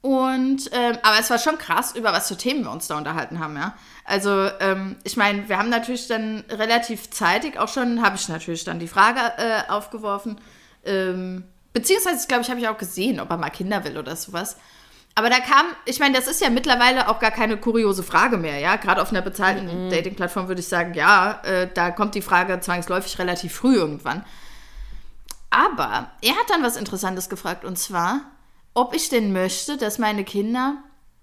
Und, 0.00 0.68
ähm, 0.72 0.98
aber 1.02 1.18
es 1.18 1.30
war 1.30 1.38
schon 1.38 1.56
krass, 1.56 1.96
über 1.96 2.12
was 2.12 2.28
für 2.28 2.36
Themen 2.36 2.64
wir 2.64 2.70
uns 2.70 2.88
da 2.88 2.98
unterhalten 2.98 3.38
haben, 3.38 3.56
ja. 3.56 3.74
Also, 4.04 4.50
ähm, 4.60 4.96
ich 5.02 5.16
meine, 5.16 5.48
wir 5.48 5.56
haben 5.56 5.70
natürlich 5.70 6.08
dann 6.08 6.44
relativ 6.50 7.10
zeitig 7.10 7.58
auch 7.58 7.68
schon, 7.68 8.02
habe 8.04 8.16
ich 8.16 8.28
natürlich 8.28 8.64
dann 8.64 8.78
die 8.78 8.88
Frage 8.88 9.20
äh, 9.38 9.70
aufgeworfen, 9.70 10.38
ähm, 10.84 11.44
beziehungsweise, 11.74 12.26
glaube 12.26 12.42
ich, 12.42 12.50
habe 12.50 12.60
ich 12.60 12.68
auch 12.68 12.78
gesehen, 12.78 13.20
ob 13.20 13.28
er 13.28 13.36
mal 13.36 13.50
Kinder 13.50 13.84
will 13.84 13.98
oder 13.98 14.16
sowas. 14.16 14.56
Aber 15.16 15.30
da 15.30 15.38
kam, 15.38 15.66
ich 15.84 16.00
meine, 16.00 16.16
das 16.16 16.26
ist 16.26 16.40
ja 16.40 16.50
mittlerweile 16.50 17.08
auch 17.08 17.20
gar 17.20 17.30
keine 17.30 17.56
kuriose 17.56 18.02
Frage 18.02 18.36
mehr, 18.36 18.58
ja. 18.58 18.76
Gerade 18.76 19.02
auf 19.02 19.10
einer 19.10 19.22
bezahlten 19.22 19.90
Dating-Plattform 19.90 20.48
würde 20.48 20.60
ich 20.60 20.68
sagen, 20.68 20.94
ja, 20.94 21.40
äh, 21.44 21.68
da 21.72 21.90
kommt 21.90 22.14
die 22.14 22.22
Frage 22.22 22.58
zwangsläufig 22.58 23.18
relativ 23.18 23.54
früh 23.54 23.76
irgendwann. 23.76 24.24
Aber 25.50 26.10
er 26.20 26.32
hat 26.32 26.50
dann 26.50 26.64
was 26.64 26.76
Interessantes 26.76 27.28
gefragt 27.28 27.64
und 27.64 27.78
zwar, 27.78 28.22
ob 28.72 28.92
ich 28.92 29.08
denn 29.08 29.32
möchte, 29.32 29.76
dass 29.76 29.98
meine 29.98 30.24
Kinder. 30.24 30.78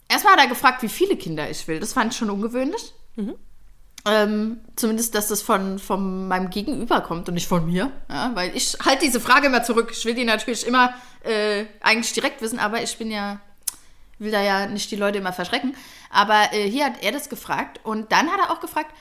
Erstmal 0.08 0.34
hat 0.34 0.42
er 0.42 0.48
gefragt, 0.48 0.84
wie 0.84 0.90
viele 0.90 1.18
Kinder 1.18 1.50
ich 1.50 1.68
will. 1.68 1.82
Das 1.82 1.92
fand 1.92 2.14
ich 2.14 2.18
schon 2.18 2.30
ungewöhnlich. 2.30 2.94
Ähm, 4.04 4.62
zumindest, 4.76 5.14
dass 5.14 5.28
das 5.28 5.44
von, 5.44 5.78
von 5.78 6.28
meinem 6.28 6.50
Gegenüber 6.50 7.02
kommt 7.02 7.28
und 7.28 7.36
nicht 7.36 7.48
von 7.48 7.66
mir. 7.66 7.92
Ja, 8.10 8.32
weil 8.34 8.56
ich 8.56 8.76
halte 8.84 9.06
diese 9.06 9.20
Frage 9.20 9.48
immer 9.48 9.64
zurück. 9.64 9.90
Ich 9.92 10.06
will 10.06 10.16
die 10.16 10.26
natürlich 10.26 10.66
immer 10.66 10.94
äh, 11.24 11.66
eigentlich 11.82 12.12
direkt 12.14 12.42
wissen, 12.42 12.58
aber 12.58 12.82
ich 12.82 12.98
bin 12.98 13.12
ja, 13.12 13.40
will 14.18 14.32
da 14.32 14.42
ja 14.42 14.66
nicht 14.66 14.90
die 14.90 14.96
Leute 14.96 15.20
immer 15.20 15.34
verschrecken. 15.34 15.76
Aber 16.10 16.52
äh, 16.52 16.68
hier 16.70 16.86
hat 16.86 17.04
er 17.04 17.12
das 17.12 17.30
gefragt 17.30 17.80
und 17.84 18.12
dann 18.12 18.32
hat 18.32 18.40
er 18.40 18.52
auch 18.52 18.60
gefragt, 18.60 18.92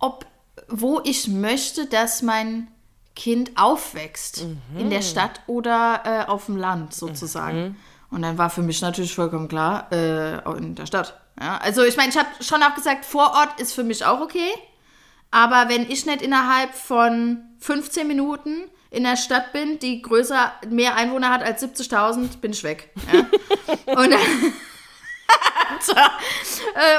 ob, 0.00 0.26
wo 0.68 1.00
ich 1.04 1.28
möchte, 1.28 1.86
dass 1.86 2.22
mein 2.22 2.68
Kind 3.14 3.52
aufwächst. 3.56 4.44
In 4.76 4.90
der 4.90 5.02
Stadt 5.02 5.40
oder 5.46 6.02
äh, 6.04 6.30
auf 6.30 6.46
dem 6.46 6.56
Land 6.56 6.94
sozusagen. 6.94 7.76
Und 8.10 8.22
dann 8.22 8.38
war 8.38 8.50
für 8.50 8.62
mich 8.62 8.82
natürlich 8.82 9.14
vollkommen 9.14 9.48
klar, 9.48 9.90
äh, 9.90 10.38
in 10.58 10.74
der 10.74 10.86
Stadt. 10.86 11.18
Ja, 11.40 11.58
also 11.58 11.82
ich 11.84 11.96
meine, 11.96 12.08
ich 12.10 12.16
habe 12.16 12.28
schon 12.40 12.62
auch 12.62 12.74
gesagt, 12.74 13.04
vor 13.04 13.32
Ort 13.32 13.60
ist 13.60 13.72
für 13.74 13.84
mich 13.84 14.04
auch 14.04 14.20
okay. 14.20 14.50
Aber 15.30 15.68
wenn 15.68 15.90
ich 15.90 16.06
nicht 16.06 16.22
innerhalb 16.22 16.74
von 16.74 17.44
15 17.58 18.06
Minuten 18.06 18.62
in 18.90 19.04
der 19.04 19.16
Stadt 19.16 19.52
bin, 19.52 19.78
die 19.78 20.00
größer, 20.00 20.52
mehr 20.68 20.94
Einwohner 20.94 21.30
hat 21.30 21.42
als 21.42 21.62
70.000, 21.62 22.38
bin 22.40 22.52
ich 22.52 22.62
weg. 22.64 22.90
Ja? 23.12 23.18
und, 23.94 24.12
äh, 24.12 24.16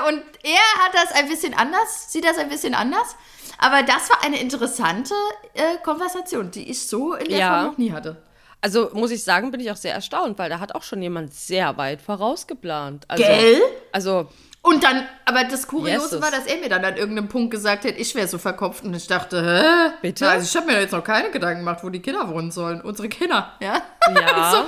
und 0.07 0.23
er 0.43 0.83
hat 0.83 0.93
das 0.93 1.11
ein 1.13 1.27
bisschen 1.27 1.53
anders, 1.53 2.11
sieht 2.11 2.25
das 2.25 2.37
ein 2.37 2.49
bisschen 2.49 2.75
anders. 2.75 3.15
Aber 3.57 3.81
das 3.81 4.09
war 4.09 4.23
eine 4.23 4.39
interessante 4.39 5.15
äh, 5.53 5.77
Konversation, 5.83 6.51
die 6.51 6.69
ich 6.69 6.87
so 6.87 7.15
in 7.15 7.29
der 7.29 7.39
Ja. 7.39 7.49
Form 7.61 7.71
noch 7.71 7.77
nie 7.77 7.91
hatte. 7.91 8.21
Also 8.67 8.89
muss 8.91 9.11
ich 9.11 9.23
sagen, 9.23 9.49
bin 9.49 9.61
ich 9.61 9.71
auch 9.71 9.77
sehr 9.77 9.93
erstaunt, 9.93 10.37
weil 10.37 10.49
da 10.49 10.59
hat 10.59 10.75
auch 10.75 10.83
schon 10.83 11.01
jemand 11.01 11.33
sehr 11.33 11.77
weit 11.77 12.01
vorausgeplant. 12.01 13.05
Also, 13.07 13.23
Gell? 13.23 13.61
Also, 13.93 14.27
Und 14.61 14.83
dann, 14.83 15.07
aber 15.23 15.45
das 15.45 15.67
Kuriose 15.67 16.03
Jesus. 16.03 16.21
war, 16.21 16.31
dass 16.31 16.47
er 16.47 16.57
mir 16.57 16.67
dann 16.67 16.83
an 16.83 16.97
irgendeinem 16.97 17.29
Punkt 17.29 17.51
gesagt 17.51 17.85
hat, 17.85 17.93
ich 17.95 18.13
wäre 18.13 18.27
so 18.27 18.37
verkopft 18.37 18.83
und 18.83 18.93
ich 18.93 19.07
dachte, 19.07 19.41
hä? 19.41 19.93
Bitte? 20.01 20.25
Na, 20.25 20.31
also 20.31 20.43
ich 20.43 20.53
habe 20.57 20.69
mir 20.69 20.81
jetzt 20.81 20.91
noch 20.91 21.01
keine 21.01 21.31
Gedanken 21.31 21.59
gemacht, 21.59 21.79
wo 21.81 21.89
die 21.89 22.01
Kinder 22.01 22.27
wohnen 22.27 22.51
sollen. 22.51 22.81
Unsere 22.81 23.07
Kinder, 23.07 23.53
ja? 23.61 23.81
ja. 24.13 24.51
So. 24.51 24.65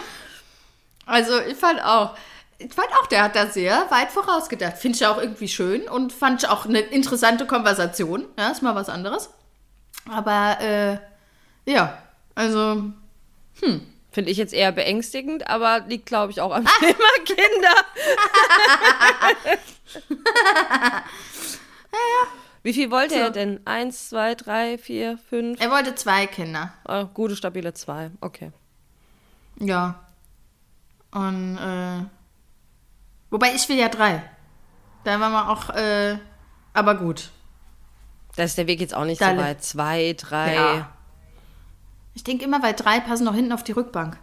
Also 1.06 1.38
ich 1.42 1.58
fand 1.58 1.84
auch, 1.84 2.16
ich 2.58 2.74
fand 2.74 2.88
auch, 3.02 3.08
der 3.08 3.24
hat 3.24 3.36
da 3.36 3.48
sehr 3.48 3.86
weit 3.92 4.12
vorausgedacht. 4.12 4.78
Finde 4.78 4.96
ich 4.96 5.06
auch 5.06 5.22
irgendwie 5.22 5.50
schön 5.50 5.90
und 5.90 6.14
fand 6.14 6.42
ich 6.42 6.50
auch 6.50 6.66
eine 6.66 6.80
interessante 6.80 7.46
Konversation. 7.46 8.28
Ja, 8.38 8.48
ist 8.48 8.62
mal 8.62 8.76
was 8.76 8.88
anderes. 8.88 9.30
Aber, 10.10 10.58
äh, 10.62 11.00
ja, 11.70 11.98
also, 12.34 12.94
Finde 14.12 14.32
ich 14.32 14.38
jetzt 14.38 14.54
eher 14.54 14.72
beängstigend, 14.72 15.48
aber 15.48 15.82
liegt, 15.88 16.06
glaube 16.08 16.32
ich, 16.32 16.42
auch 16.42 16.54
am 16.54 16.66
Thema 16.80 16.96
Kinder. 17.26 17.76
Wie 22.64 22.74
viel 22.74 22.92
wollte 22.92 23.14
So. 23.16 23.20
er 23.22 23.30
denn? 23.32 23.62
Eins, 23.66 24.10
zwei, 24.10 24.36
drei, 24.36 24.78
vier, 24.78 25.18
fünf? 25.30 25.60
er 25.62 25.72
wollte 25.72 25.96
zwei 25.96 26.28
Kinder. 26.28 26.74
Oh, 26.88 27.06
gute, 27.06 27.36
stabile 27.36 27.74
zwei. 27.74 28.12
Okay. 28.20 28.52
Ja. 29.60 30.00
Und, 31.12 31.58
äh, 31.58 32.04
wobei 33.30 33.54
ich 33.56 33.68
will 33.70 33.78
ja 33.78 33.88
drei. 33.90 34.22
Da 35.06 35.20
waren 35.20 35.32
wir 35.32 35.50
auch, 35.50 35.70
äh, 35.70 36.18
aber 36.74 36.96
gut. 36.96 37.30
Da 38.36 38.44
ist 38.44 38.58
der 38.58 38.68
Weg 38.68 38.82
jetzt 38.82 38.94
auch 38.94 39.06
nicht 39.06 39.22
Dalle. 39.22 39.38
so 39.40 39.44
weit. 39.46 39.64
Zwei, 39.64 40.16
drei. 40.18 40.56
Ja. 40.56 40.94
Ich 42.20 42.26
denke 42.26 42.44
immer, 42.44 42.62
weil 42.62 42.74
drei 42.74 43.00
passen 43.00 43.24
noch 43.24 43.34
hinten 43.34 43.54
auf 43.54 43.64
die 43.64 43.72
Rückbank. 43.72 44.18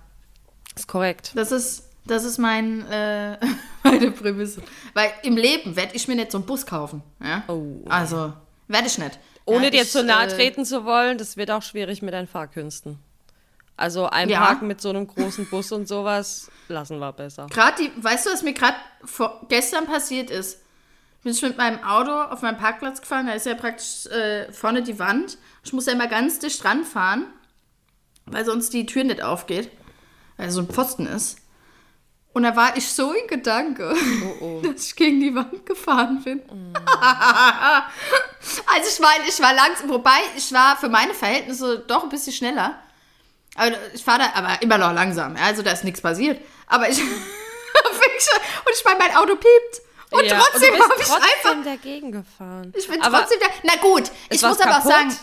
Ist 0.75 0.87
korrekt. 0.87 1.33
Das 1.35 1.51
ist, 1.51 1.89
das 2.05 2.25
ist 2.25 2.37
mein, 2.37 2.85
äh, 2.91 3.39
meine 3.85 4.11
Prämisse. 4.11 4.61
Weil 4.93 5.11
im 5.23 5.39
Leben 5.39 5.77
werde 5.77 5.97
ich 5.97 6.07
mir 6.07 6.15
nicht 6.15 6.31
so 6.31 6.37
einen 6.37 6.47
Bus 6.47 6.67
kaufen. 6.67 7.03
Ja? 7.25 7.45
Oh. 7.49 7.83
Also, 7.89 8.35
werde 8.69 8.87
ich 8.89 8.99
nicht. 8.99 9.19
Ohne 9.47 9.65
ja, 9.65 9.71
dir 9.71 9.83
ich, 9.85 9.91
zu 9.91 10.05
nahe 10.05 10.27
äh, 10.27 10.29
treten 10.29 10.67
zu 10.67 10.85
wollen, 10.85 11.17
das 11.17 11.39
wird 11.39 11.51
auch 11.51 11.63
schwierig 11.63 12.03
mit 12.03 12.13
deinen 12.13 12.27
Fahrkünsten. 12.27 12.99
Also 13.79 14.11
einparken 14.11 14.69
mit 14.69 14.83
so 14.83 14.91
einem 14.91 15.07
großen 15.07 15.47
Bus 15.47 15.73
und 15.73 15.89
sowas 15.89 16.51
lassen 16.69 16.99
wir 16.99 17.15
besser. 17.15 17.47
Gerade 17.49 17.83
die, 17.83 18.05
weißt 18.05 18.27
du, 18.27 18.31
was 18.31 18.43
mir 18.43 18.53
gerade 18.53 18.77
gestern 19.49 19.87
passiert 19.87 20.29
ist? 20.29 20.61
Bin 21.23 21.33
ich 21.33 21.41
mit 21.41 21.57
meinem 21.57 21.83
Auto 21.83 22.13
auf 22.13 22.43
meinen 22.43 22.59
Parkplatz 22.59 23.01
gefahren, 23.01 23.27
da 23.27 23.33
ist 23.33 23.47
ja 23.47 23.55
praktisch 23.55 24.05
äh, 24.13 24.53
vorne 24.53 24.83
die 24.83 24.99
Wand. 24.99 25.39
Ich 25.65 25.73
muss 25.73 25.87
ja 25.87 25.95
immer 25.95 26.09
ganz 26.09 26.39
dicht 26.41 26.63
ranfahren, 26.63 27.25
weil 28.27 28.45
sonst 28.45 28.73
die 28.73 28.87
Tür 28.87 29.05
nicht 29.05 29.23
aufgeht, 29.23 29.71
weil 30.37 30.51
so 30.51 30.61
ein 30.61 30.69
Pfosten 30.69 31.07
ist. 31.07 31.39
Und 32.33 32.43
da 32.43 32.55
war 32.55 32.77
ich 32.77 32.87
so 32.93 33.13
in 33.13 33.27
Gedanke, 33.29 33.95
dass 34.63 34.87
ich 34.89 34.97
gegen 34.97 35.21
die 35.21 35.35
Wand 35.35 35.65
gefahren 35.65 36.23
bin. 36.23 36.43
also 38.67 38.89
ich 38.89 39.01
meine, 39.01 39.25
ich 39.27 39.41
war 39.41 39.55
langsam, 39.55 39.89
wobei 39.89 40.19
ich 40.37 40.53
war 40.53 40.77
für 40.77 40.91
meine 40.91 41.15
Verhältnisse 41.15 41.79
doch 41.87 42.03
ein 42.03 42.09
bisschen 42.11 42.35
schneller. 42.35 42.79
Aber 43.55 43.73
ich 43.95 44.05
fahre 44.05 44.19
da 44.19 44.33
aber 44.35 44.61
immer 44.61 44.77
noch 44.77 44.93
langsam. 44.93 45.35
Also 45.37 45.63
da 45.63 45.71
ist 45.73 45.85
nichts 45.85 46.03
passiert. 46.03 46.41
Aber 46.67 46.91
ich. 46.91 47.01
und 47.01 47.09
ich 48.75 48.85
meine, 48.85 48.99
mein 48.99 49.17
Auto 49.17 49.35
piept. 49.35 49.81
Und 50.11 50.25
Ja, 50.25 50.39
trotzdem 50.39 50.75
habe 50.75 50.95
ich 50.99 51.07
trotzdem 51.07 51.51
einfach. 51.53 51.65
dagegen 51.65 52.13
gefahren. 52.13 52.73
Ich 52.77 52.87
bin 52.87 53.01
Aber 53.03 53.21
trotzdem 53.21 53.39
da. 53.41 53.47
Na 53.63 53.77
gut, 53.81 54.11
ich 54.29 54.43
muss 54.43 54.61
aber 54.61 54.79
auch 54.79 54.85
sagen. 54.85 55.17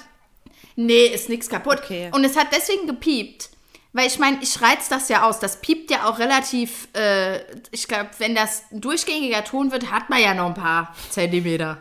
Nee, 0.76 1.06
ist 1.08 1.30
nichts 1.30 1.50
kaputt. 1.50 1.80
Okay. 1.84 2.10
Und 2.14 2.24
es 2.24 2.36
hat 2.38 2.48
deswegen 2.52 2.88
gepiept, 2.88 3.50
Weil 3.96 4.08
ich 4.08 4.18
meine, 4.18 4.40
ich 4.42 4.60
reiz 4.62 4.90
das 4.90 5.08
ja 5.10 5.28
aus. 5.28 5.40
Das 5.40 5.62
piept 5.62 5.92
ja 5.92 6.10
auch 6.10 6.18
relativ, 6.18 6.88
äh, 6.96 7.42
ich 7.70 7.88
glaube, 7.88 8.10
wenn 8.18 8.34
das 8.34 8.64
ein 8.72 8.82
durchgängiger 8.82 9.44
Ton 9.44 9.72
wird, 9.72 9.92
hat 9.92 10.10
man 10.10 10.20
ja 10.20 10.34
noch 10.34 10.48
ein 10.48 10.56
paar 10.56 10.96
Zentimeter. 11.12 11.78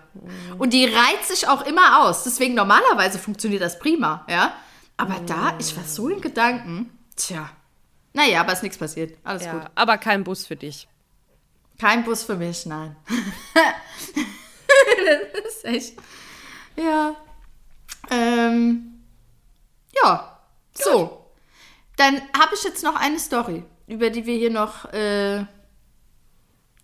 Und 0.59 0.74
die 0.74 0.84
reizt 0.84 1.28
sich 1.28 1.49
auch 1.49 1.64
immer 1.64 2.03
aus. 2.03 2.24
Deswegen 2.24 2.53
normalerweise 2.55 3.18
funktioniert 3.18 3.62
das 3.62 3.78
prima, 3.78 4.26
ja. 4.28 4.53
Aber 4.99 5.20
da, 5.26 5.57
ich 5.59 5.74
war 5.74 5.84
so 5.84 6.09
in 6.11 6.20
Gedanken. 6.20 6.90
Tja. 7.16 7.49
Naja, 8.12 8.40
aber 8.43 8.53
ist 8.53 8.62
nichts 8.62 8.76
passiert. 8.76 9.16
Alles 9.24 9.45
Ja, 9.47 9.53
gut. 9.53 9.62
aber 9.74 9.97
kein 9.97 10.22
Bus 10.22 10.47
für 10.47 10.57
dich. 10.57 10.86
Kein 11.80 12.05
Bus 12.05 12.24
für 12.24 12.36
mich, 12.36 12.66
nein. 12.66 12.95
das 15.43 15.55
ist 15.55 15.64
echt. 15.64 15.95
Ja. 16.76 17.16
Ähm, 18.11 19.03
ja. 20.03 20.38
So. 20.74 21.26
Dann 21.96 22.16
habe 22.38 22.55
ich 22.55 22.64
jetzt 22.64 22.82
noch 22.82 22.96
eine 22.96 23.18
Story, 23.18 23.62
über 23.86 24.11
die 24.11 24.26
wir 24.26 24.36
hier 24.36 24.50
noch 24.50 24.92
äh, 24.92 25.44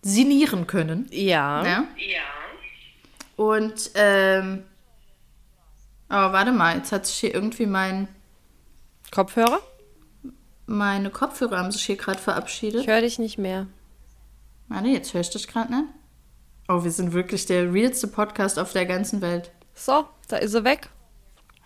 sinnieren 0.03 0.67
können. 0.67 1.09
Ja. 1.11 1.65
Ja? 1.65 1.85
Ja. 1.97 2.23
Und, 3.37 3.91
ähm, 3.95 4.65
aber 6.09 6.33
warte 6.33 6.53
mal, 6.53 6.77
jetzt 6.77 6.93
hat 6.93 7.07
sich 7.07 7.17
hier 7.17 7.35
irgendwie 7.35 7.67
mein, 7.67 8.09
Kopfhörer? 9.11 9.61
meine 10.67 11.11
Kopfhörer 11.11 11.59
haben 11.59 11.73
sich 11.73 11.85
hier 11.85 11.97
gerade 11.97 12.19
verabschiedet. 12.19 12.83
Ich 12.83 12.87
höre 12.87 13.01
dich 13.01 13.19
nicht 13.19 13.39
mehr. 13.39 13.67
Warte, 14.69 14.89
jetzt 14.89 15.15
hörst 15.15 15.35
du 15.35 15.39
dich 15.39 15.49
gerade 15.49 15.75
nicht. 15.75 15.89
Oh, 16.69 16.85
wir 16.85 16.91
sind 16.91 17.15
wirklich 17.15 17.47
der 17.47 17.73
realste 17.73 18.07
Podcast 18.07 18.59
auf 18.59 18.73
der 18.73 18.85
ganzen 18.85 19.23
Welt. 19.23 19.51
So, 19.75 20.07
da 20.29 20.37
ist 20.37 20.53
sie 20.53 20.65
weg. 20.65 20.91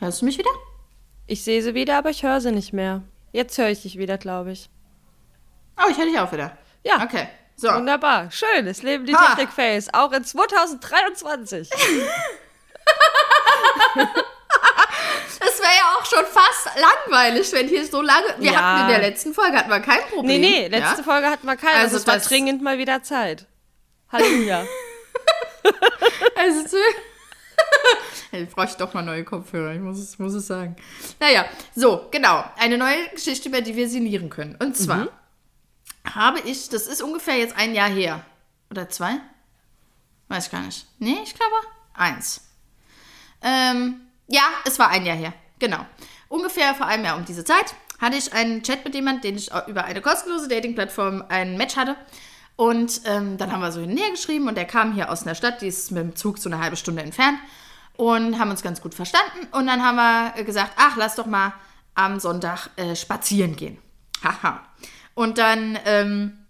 Hörst 0.03 0.21
du 0.21 0.25
mich 0.25 0.37
wieder? 0.37 0.51
Ich 1.29 1.45
sehe 1.45 1.63
sie 1.63 1.77
wieder, 1.77 1.97
aber 1.97 2.11
ich 2.11 2.25
höre 2.25 2.41
sie 2.41 2.51
nicht 2.51 2.73
mehr. 2.73 3.03
Jetzt 3.31 3.57
höre 3.57 3.69
ich 3.69 3.83
dich 3.83 3.99
wieder, 3.99 4.19
glaube 4.19 4.51
ich. 4.51 4.69
Oh, 5.79 5.85
ich 5.89 5.97
höre 5.97 6.07
dich 6.07 6.19
auch 6.19 6.33
wieder. 6.33 6.59
Ja. 6.83 7.05
Okay. 7.05 7.29
So. 7.55 7.69
Wunderbar. 7.73 8.29
Schön. 8.33 8.67
Es 8.67 8.83
leben 8.83 9.07
die. 9.07 9.13
Technik-Face. 9.13 9.95
Auch 9.95 10.11
in 10.11 10.25
2023. 10.25 11.71
Das 11.71 11.79
wäre 15.61 15.71
ja 15.71 15.97
auch 15.97 16.05
schon 16.05 16.25
fast 16.27 16.71
langweilig, 16.75 17.53
wenn 17.53 17.69
hier 17.69 17.87
so 17.87 18.03
lange. 18.03 18.27
Wir 18.39 18.51
Ja. 18.51 18.61
hatten 18.61 18.81
in 18.93 19.01
der 19.01 19.09
letzten 19.09 19.33
Folge 19.33 19.57
hatten 19.57 19.71
wir 19.71 19.79
kein 19.79 20.01
nee, 20.01 20.15
Problem. 20.17 20.41
nee, 20.41 20.67
letzte 20.67 20.99
ja? 20.99 21.03
Folge 21.05 21.31
hatten 21.31 21.47
wir 21.47 21.55
keine. 21.57 21.75
Also 21.75 21.95
Also 21.95 21.97
es 21.99 22.07
war 22.09 22.19
dringend 22.19 22.61
mal 22.61 22.79
wieder 22.79 23.05
Zeit. 23.05 23.47
Halleluja. 24.11 24.65
Also, 26.35 26.77
hey, 28.31 28.47
brauche 28.47 28.67
ich 28.67 28.75
doch 28.75 28.93
mal 28.95 29.03
neue 29.03 29.25
Kopfhörer, 29.25 29.73
ich 29.75 29.81
muss 29.81 29.99
es, 29.99 30.19
muss 30.19 30.35
es 30.35 30.47
sagen. 30.47 30.77
Naja, 31.21 31.45
so, 31.75 32.09
genau. 32.11 32.45
Eine 32.59 32.79
neue 32.79 33.09
Geschichte, 33.15 33.49
über 33.49 33.61
die 33.61 33.77
wir 33.77 33.89
sinnieren 33.89 34.31
können. 34.31 34.57
Und 34.57 34.77
zwar 34.77 34.97
Mhm. 35.05 35.09
habe 36.15 36.41
ich, 36.41 36.69
das 36.69 36.87
ist 36.87 37.03
ungefähr 37.03 37.37
jetzt 37.39 37.57
ein 37.57 37.75
Jahr 37.75 37.89
her. 37.91 38.25
Oder 38.71 38.89
zwei? 38.89 39.17
Weiß 40.29 40.47
ich 40.47 40.53
gar 40.53 40.63
nicht. 40.63 40.87
Nee, 40.99 41.19
ich 41.25 41.35
glaube 41.35 41.55
eins. 41.95 42.41
Ähm, 43.43 44.01
ja, 44.29 44.43
es 44.65 44.79
war 44.79 44.89
ein 44.89 45.05
Jahr 45.05 45.17
her. 45.17 45.35
Genau. 45.59 45.85
Ungefähr 46.29 46.75
vor 46.75 46.87
einem 46.87 47.05
Jahr 47.05 47.17
um 47.17 47.25
diese 47.25 47.45
Zeit 47.45 47.75
hatte 48.01 48.17
ich 48.17 48.33
einen 48.33 48.63
Chat 48.63 48.85
mit 48.85 48.95
jemandem, 48.95 49.23
den 49.23 49.37
ich 49.37 49.51
über 49.69 49.85
eine 49.85 50.01
kostenlose 50.01 50.49
Dating-Plattform 50.49 51.25
ein 51.29 51.57
Match 51.57 51.77
hatte. 51.77 51.97
Und 52.57 53.01
ähm, 53.07 53.39
dann 53.39 53.51
haben 53.51 53.61
wir 53.61 53.73
so 53.73 53.81
hin 53.81 53.91
und 53.91 53.97
her 53.97 54.11
geschrieben 54.11 54.49
und 54.49 54.57
der 54.57 54.67
kam 54.67 54.93
hier 54.93 55.11
aus 55.11 55.23
einer 55.23 55.35
Stadt, 55.35 55.63
die 55.63 55.69
ist 55.69 55.91
mit 55.91 56.03
dem 56.03 56.17
Zug 56.17 56.39
so 56.39 56.49
eine 56.49 56.61
halbe 56.61 56.77
Stunde 56.77 57.03
entfernt 57.03 57.39
und 57.97 58.39
haben 58.39 58.51
uns 58.51 58.63
ganz 58.63 58.81
gut 58.81 58.95
verstanden. 58.95 59.49
Und 59.53 59.67
dann 59.67 59.83
haben 59.83 59.97
wir 59.97 60.45
gesagt, 60.45 60.73
ach, 60.77 60.97
lass 60.97 61.17
doch 61.17 61.27
mal 61.27 61.55
am 61.95 62.21
Sonntag 62.21 62.71
äh, 62.77 62.95
spazieren 62.95 63.57
gehen. 63.57 63.79
Haha. 64.23 64.63
Und 65.15 65.39
dann 65.39 65.79
ähm, 65.85 66.47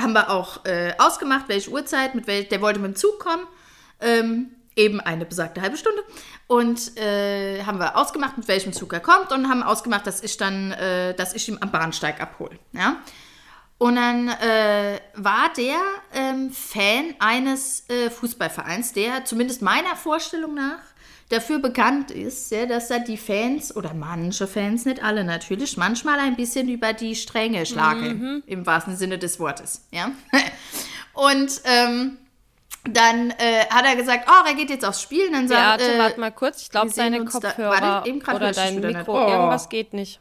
haben 0.00 0.12
wir 0.12 0.30
auch 0.30 0.64
äh, 0.64 0.94
ausgemacht, 0.98 1.48
welche 1.48 1.70
Uhrzeit, 1.70 2.14
mit 2.14 2.26
welch, 2.26 2.48
der 2.48 2.60
wollte 2.60 2.80
mit 2.80 2.94
dem 2.94 2.96
Zug 2.96 3.18
kommen, 3.18 3.46
ähm, 4.00 4.50
eben 4.76 5.00
eine 5.00 5.26
besagte 5.26 5.60
halbe 5.60 5.76
Stunde. 5.76 6.02
Und 6.46 6.96
äh, 6.96 7.64
haben 7.64 7.78
wir 7.78 7.96
ausgemacht, 7.96 8.38
mit 8.38 8.48
welchem 8.48 8.72
Zug 8.72 8.92
er 8.92 9.00
kommt 9.00 9.32
und 9.32 9.48
haben 9.48 9.62
ausgemacht, 9.62 10.06
dass 10.06 10.22
ich 10.22 10.36
dann, 10.36 10.72
äh, 10.72 11.14
dass 11.14 11.34
ich 11.34 11.48
ihn 11.48 11.58
am 11.60 11.70
Bahnsteig 11.70 12.20
abhole. 12.20 12.58
Ja? 12.72 12.96
Und 13.78 13.94
dann 13.94 14.28
äh, 14.28 14.98
war 15.14 15.52
der 15.56 15.78
ähm, 16.12 16.50
Fan 16.50 17.14
eines 17.20 17.88
äh, 17.88 18.10
Fußballvereins, 18.10 18.92
der 18.92 19.24
zumindest 19.24 19.62
meiner 19.62 19.94
Vorstellung 19.94 20.54
nach 20.54 20.80
dafür 21.28 21.58
bekannt 21.58 22.10
ist, 22.10 22.50
ja, 22.50 22.66
dass 22.66 22.88
da 22.88 22.98
die 22.98 23.18
Fans, 23.18 23.76
oder 23.76 23.94
manche 23.94 24.46
Fans, 24.46 24.84
nicht 24.84 25.02
alle 25.02 25.24
natürlich, 25.24 25.76
manchmal 25.76 26.18
ein 26.18 26.36
bisschen 26.36 26.68
über 26.68 26.92
die 26.92 27.14
Stränge 27.14 27.66
schlagen, 27.66 28.42
im 28.46 28.66
wahrsten 28.66 28.96
Sinne 28.96 29.18
des 29.18 29.38
Wortes. 29.38 29.86
Ja? 29.92 30.10
Und 31.12 31.60
ähm, 31.64 32.16
dann 32.84 33.30
äh, 33.30 33.66
hat 33.70 33.84
er 33.84 33.96
gesagt, 33.96 34.28
oh, 34.28 34.46
er 34.46 34.54
geht 34.54 34.70
jetzt 34.70 34.84
aufs 34.84 35.02
Spiel. 35.02 35.26
Und 35.26 35.34
dann 35.34 35.48
sagt, 35.48 35.78
Beate, 35.78 35.94
äh, 35.94 35.98
warte 35.98 36.20
mal 36.20 36.32
kurz. 36.32 36.62
Ich 36.62 36.70
glaube, 36.70 36.90
deine 36.90 37.24
da- 37.24 37.30
Kopfhörer 37.30 37.82
Warte, 37.82 38.08
eben 38.08 38.20
grad 38.20 38.36
oder 38.36 38.52
dein 38.52 38.80
Mikro. 38.80 39.24
Oh. 39.24 39.28
irgendwas 39.28 39.68
geht 39.68 39.92
nicht. 39.92 40.20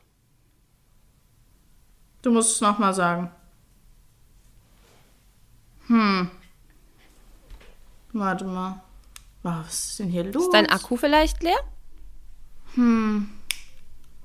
du 2.21 2.31
musst 2.31 2.55
es 2.55 2.61
nochmal 2.61 2.93
sagen. 2.93 3.31
Hm. 5.87 6.29
Warte 8.13 8.45
mal. 8.45 8.81
Was 9.43 9.89
ist 9.89 9.99
denn 9.99 10.09
hier 10.09 10.23
los? 10.25 10.45
Ist 10.45 10.53
dein 10.53 10.69
Akku 10.69 10.97
vielleicht 10.97 11.41
leer? 11.43 11.59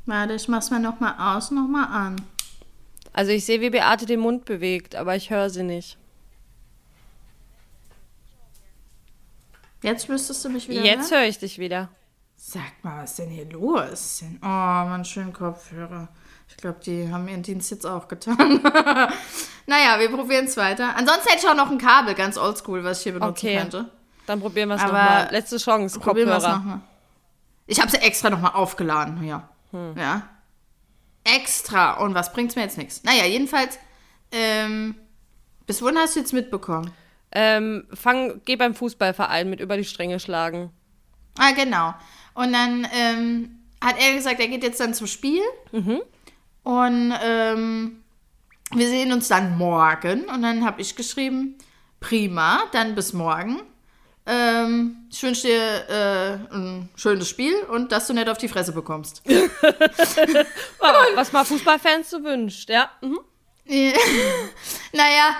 Warte, 0.07 0.35
ich 0.35 0.49
mach's 0.49 0.71
mal 0.71 0.81
nochmal 0.81 1.15
aus, 1.19 1.51
nochmal 1.51 1.87
an. 1.87 2.17
Also 3.13 3.31
ich 3.31 3.45
sehe, 3.45 3.61
wie 3.61 3.71
Beate 3.71 4.07
den 4.07 4.21
Mund 4.21 4.45
bewegt, 4.45 4.95
aber 4.95 5.15
ich 5.17 5.31
höre 5.31 5.51
sie 5.51 5.63
nicht. 5.63 5.99
Jetzt 9.83 10.09
müsstest 10.09 10.45
du 10.45 10.49
mich 10.49 10.69
wieder 10.69 10.85
Jetzt 10.85 11.11
höre 11.11 11.25
ich 11.25 11.39
dich 11.39 11.59
wieder. 11.59 11.89
Sag 12.37 12.83
mal, 12.83 13.03
was 13.03 13.11
ist 13.11 13.19
denn 13.21 13.31
hier 13.31 13.49
los? 13.51 14.25
Oh, 14.41 14.47
mein 14.47 15.05
schönen 15.05 15.33
Kopfhörer. 15.33 16.09
Ich 16.53 16.57
glaube, 16.63 16.79
die 16.85 17.11
haben 17.11 17.27
ihren 17.29 17.43
Dienst 17.43 17.71
jetzt 17.71 17.85
auch 17.87 18.07
getan. 18.09 18.61
naja, 19.67 19.99
wir 19.99 20.09
probieren 20.11 20.45
es 20.45 20.57
weiter. 20.57 20.95
Ansonsten 20.97 21.29
hätte 21.31 21.43
ich 21.45 21.49
auch 21.49 21.57
noch 21.57 21.71
ein 21.71 21.79
Kabel, 21.79 22.15
ganz 22.15 22.37
oldschool, 22.39 22.85
was 22.85 22.99
ich 22.99 23.05
hier 23.05 23.13
benutzen 23.15 23.31
Okay. 23.47 23.59
könnte. 23.59 23.89
Dann 24.27 24.41
probieren 24.41 24.69
wir 24.69 24.77
es 24.77 24.83
nochmal. 24.83 25.29
Letzte 25.33 25.57
Chance, 25.59 25.99
Kopfhörer. 25.99 26.39
nochmal. 26.57 26.81
Ich 27.67 27.81
habe 27.81 27.91
sie 27.91 27.97
extra 27.99 28.31
nochmal 28.31 28.53
aufgeladen, 28.53 29.25
ja. 29.25 29.49
Hm. 29.73 29.95
Ja. 29.97 30.29
Extra. 31.25 31.95
Und 31.95 32.15
was 32.15 32.33
bringt's 32.33 32.55
mir 32.57 32.63
jetzt 32.63 32.79
nichts? 32.79 33.03
Naja, 33.05 33.25
jedenfalls, 33.25 33.79
ähm, 34.31 34.95
bis 35.67 35.81
wohin 35.83 35.97
hast 35.99 36.15
du 36.17 36.21
jetzt 36.21 36.33
mitbekommen? 36.33 36.91
Ähm, 37.33 37.87
fang, 37.95 38.43
geh 38.45 38.57
beim 38.57 38.75
Fußballverein 38.75 39.49
mit 39.49 39.61
über 39.61 39.77
die 39.77 39.85
Stränge 39.85 40.21
schlagen. 40.21 40.71
Ah, 41.39 41.53
genau. 41.53 41.95
Und 42.35 42.53
dann 42.53 42.87
ähm, 42.95 43.59
hat 43.83 43.97
er 43.99 44.15
gesagt, 44.15 44.39
er 44.41 44.49
geht 44.49 44.63
jetzt 44.63 44.81
dann 44.81 44.93
zum 44.95 45.07
Spiel. 45.07 45.41
Und 46.63 47.13
ähm, 47.23 48.03
wir 48.75 48.89
sehen 48.89 49.13
uns 49.13 49.29
dann 49.29 49.57
morgen. 49.59 50.25
Und 50.25 50.43
dann 50.43 50.65
habe 50.65 50.81
ich 50.81 50.95
geschrieben, 50.97 51.57
prima, 52.01 52.61
dann 52.73 52.95
bis 52.95 53.13
morgen. 53.13 53.61
Ähm, 54.25 54.97
ich 55.11 55.21
wünsche 55.25 55.49
dir 55.49 55.89
äh, 55.89 56.55
ein 56.55 56.89
schönes 56.95 57.29
Spiel 57.29 57.55
und 57.65 57.91
dass 57.91 58.07
du 58.07 58.13
nicht 58.13 58.29
auf 58.29 58.39
die 58.39 58.47
Fresse 58.49 58.71
bekommst. 58.73 59.21
Was 61.15 61.33
mal 61.33 61.45
Fußballfans 61.45 62.11
so 62.11 62.23
wünscht, 62.23 62.69
ja. 62.71 62.89
Mhm. 63.01 63.19
naja, 64.93 65.37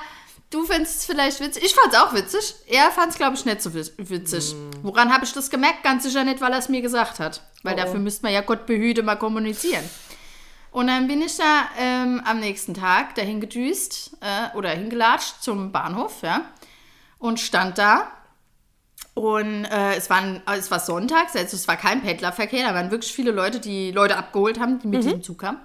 du 0.51 0.65
findest 0.65 1.01
es 1.01 1.07
vielleicht 1.07 1.41
witzig. 1.41 1.65
Ich 1.65 1.75
fand 1.75 1.93
es 1.93 1.99
auch 2.01 2.13
witzig. 2.15 2.55
Er 2.67 2.91
fand 2.91 3.11
es, 3.13 3.17
glaube 3.17 3.37
ich, 3.37 3.45
nicht 3.45 3.63
so 3.63 3.71
witz- 3.71 3.93
witzig. 3.99 4.55
Woran 4.83 5.13
habe 5.13 5.25
ich 5.25 5.33
das 5.33 5.51
gemerkt? 5.51 5.83
Ganz 5.83 6.03
sicher 6.05 6.25
nicht, 6.25 6.41
weil 6.41 6.53
er 6.53 6.59
es 6.59 6.69
mir 6.69 6.83
gesagt 6.83 7.21
hat. 7.21 7.41
Weil 7.63 7.75
Oh, 7.75 7.79
oh. 7.79 7.81
dafür 7.85 8.01
müsste 8.01 8.25
man 8.25 8.33
ja 8.33 8.41
Gott 8.41 8.67
behüte 8.67 9.03
mal 9.03 9.17
kommunizieren. 9.17 9.89
Und 10.73 10.87
dann 10.87 11.07
bin 11.07 11.21
ich 11.21 11.37
da 11.37 11.69
ähm, 11.79 12.23
am 12.25 12.41
nächsten 12.41 12.73
Tag 12.73 13.15
dahin 13.15 13.41
gedüst 13.41 14.17
äh, 14.21 14.57
oder 14.57 14.71
hingelatscht 14.71 15.43
zum 15.43 15.71
Bahnhof, 15.71 16.23
ja. 16.23 16.47
Und 17.19 17.39
stand 17.39 17.79
da. 17.79 18.09
Und 19.15 19.67
äh, 19.67 19.95
es, 19.95 20.09
waren, 20.09 20.41
es 20.57 20.71
war 20.71 20.81
sonntags, 20.81 21.37
also 21.37 21.55
es 21.55 21.69
war 21.69 21.77
kein 21.77 22.01
Pendlerverkehr, 22.01 22.67
da 22.67 22.75
waren 22.75 22.91
wirklich 22.91 23.13
viele 23.13 23.31
Leute, 23.31 23.61
die 23.61 23.93
Leute 23.93 24.17
abgeholt 24.17 24.59
haben, 24.59 24.79
die 24.79 24.89
mit 24.89 25.05
diesem 25.05 25.23
Zug 25.23 25.41
kamen. 25.41 25.59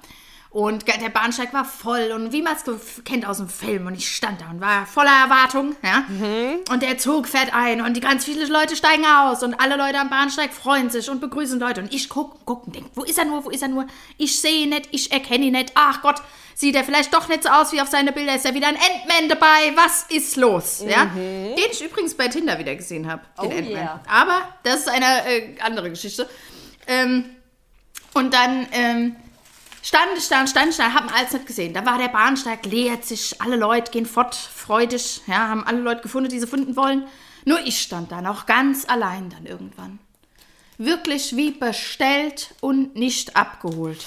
Und 0.49 0.87
der 0.87 1.09
Bahnsteig 1.09 1.53
war 1.53 1.65
voll 1.65 2.11
und 2.15 2.31
wie 2.31 2.41
man 2.41 2.55
es 2.55 2.63
kennt 3.03 3.27
aus 3.27 3.37
dem 3.37 3.49
Film. 3.49 3.85
Und 3.87 3.95
ich 3.95 4.09
stand 4.15 4.41
da 4.41 4.49
und 4.49 4.61
war 4.61 4.85
voller 4.85 5.11
Erwartung. 5.11 5.75
Ja? 5.83 6.05
Und 6.71 6.81
der 6.81 6.97
Zug 6.97 7.27
fährt 7.27 7.53
ein 7.53 7.81
und 7.81 7.93
die 7.95 7.99
ganz 7.99 8.25
viele 8.25 8.45
Leute 8.45 8.75
steigen 8.75 9.05
aus 9.05 9.43
und 9.43 9.53
alle 9.55 9.75
Leute 9.75 9.99
am 9.99 10.09
Bahnsteig 10.09 10.53
freuen 10.53 10.89
sich 10.89 11.09
und 11.09 11.19
begrüßen 11.19 11.59
Leute. 11.59 11.81
Und 11.81 11.93
ich 11.93 12.07
gucke 12.09 12.37
guck 12.45 12.65
und 12.65 12.75
denke, 12.75 12.89
wo 12.95 13.03
ist 13.03 13.17
er 13.17 13.25
nur, 13.25 13.43
wo 13.45 13.49
ist 13.49 13.61
er 13.61 13.67
nur? 13.67 13.85
Ich 14.17 14.39
sehe 14.39 14.63
ihn 14.63 14.69
nicht, 14.69 14.87
ich 14.91 15.11
erkenne 15.11 15.45
ihn 15.45 15.51
nicht. 15.53 15.73
Ach 15.75 16.01
Gott, 16.01 16.21
sieht 16.55 16.75
er 16.75 16.83
vielleicht 16.85 17.13
doch 17.13 17.27
nicht 17.27 17.43
so 17.43 17.49
aus 17.49 17.71
wie 17.73 17.81
auf 17.81 17.89
seine 17.89 18.11
Bilder. 18.13 18.33
Ist 18.33 18.45
ja 18.45 18.53
wieder 18.53 18.67
ein 18.67 18.75
Endman 18.77 19.29
dabei. 19.29 19.73
Was 19.75 20.03
ist 20.09 20.37
los? 20.37 20.81
Ja? 20.87 21.05
Den 21.13 21.55
ich 21.71 21.83
übrigens 21.85 22.15
bei 22.15 22.29
Tinder 22.29 22.57
wieder 22.57 22.73
gesehen 22.75 23.05
habe. 23.11 23.21
Den 23.41 23.51
Oh 23.51 23.53
Endman. 23.53 23.83
yeah. 23.83 24.01
Aber 24.09 24.41
das 24.63 24.77
ist 24.79 24.89
eine 24.89 25.05
äh, 25.27 25.55
andere 25.59 25.89
Geschichte. 25.89 26.27
Ähm, 26.87 27.25
und 28.13 28.33
dann 28.33 28.65
ähm, 28.71 29.15
stand 29.87 30.17
ich 30.17 30.27
da 30.27 30.41
und 30.41 30.49
stand 30.49 30.71
ich 30.71 30.77
da, 30.77 30.93
haben 30.93 31.07
alles 31.07 31.31
nicht 31.31 31.45
gesehen. 31.45 31.73
Da 31.73 31.85
war 31.85 31.97
der 31.97 32.09
Bahnsteig, 32.09 32.65
leert 32.65 33.05
sich, 33.05 33.41
alle 33.41 33.55
Leute 33.55 33.89
gehen 33.89 34.05
fort, 34.05 34.35
freudig, 34.35 35.21
ja, 35.27 35.47
haben 35.47 35.63
alle 35.63 35.79
Leute 35.79 36.01
gefunden, 36.01 36.29
die 36.29 36.41
sie 36.41 36.47
finden 36.47 36.75
wollen. 36.75 37.07
Nur 37.45 37.65
ich 37.65 37.79
stand 37.79 38.11
da 38.11 38.21
noch 38.21 38.45
ganz 38.45 38.87
allein 38.89 39.29
dann 39.29 39.45
irgendwann. 39.45 39.99
Wirklich 40.77 41.37
wie 41.37 41.51
bestellt 41.51 42.53
und 42.59 42.95
nicht 42.95 43.37
abgeholt. 43.37 44.05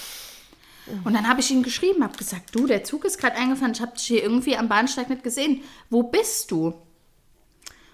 Und 1.05 1.15
dann 1.15 1.29
habe 1.29 1.41
ich 1.41 1.51
ihm 1.51 1.63
geschrieben, 1.63 2.05
habe 2.05 2.19
gesagt, 2.19 2.55
du, 2.55 2.67
der 2.67 2.85
Zug 2.85 3.05
ist 3.05 3.19
gerade 3.19 3.37
eingefahren, 3.37 3.73
ich 3.73 3.81
habe 3.81 3.93
dich 3.93 4.07
hier 4.07 4.23
irgendwie 4.23 4.57
am 4.57 4.69
Bahnsteig 4.69 5.09
nicht 5.09 5.23
gesehen. 5.23 5.63
Wo 5.89 6.03
bist 6.03 6.51
du? 6.51 6.75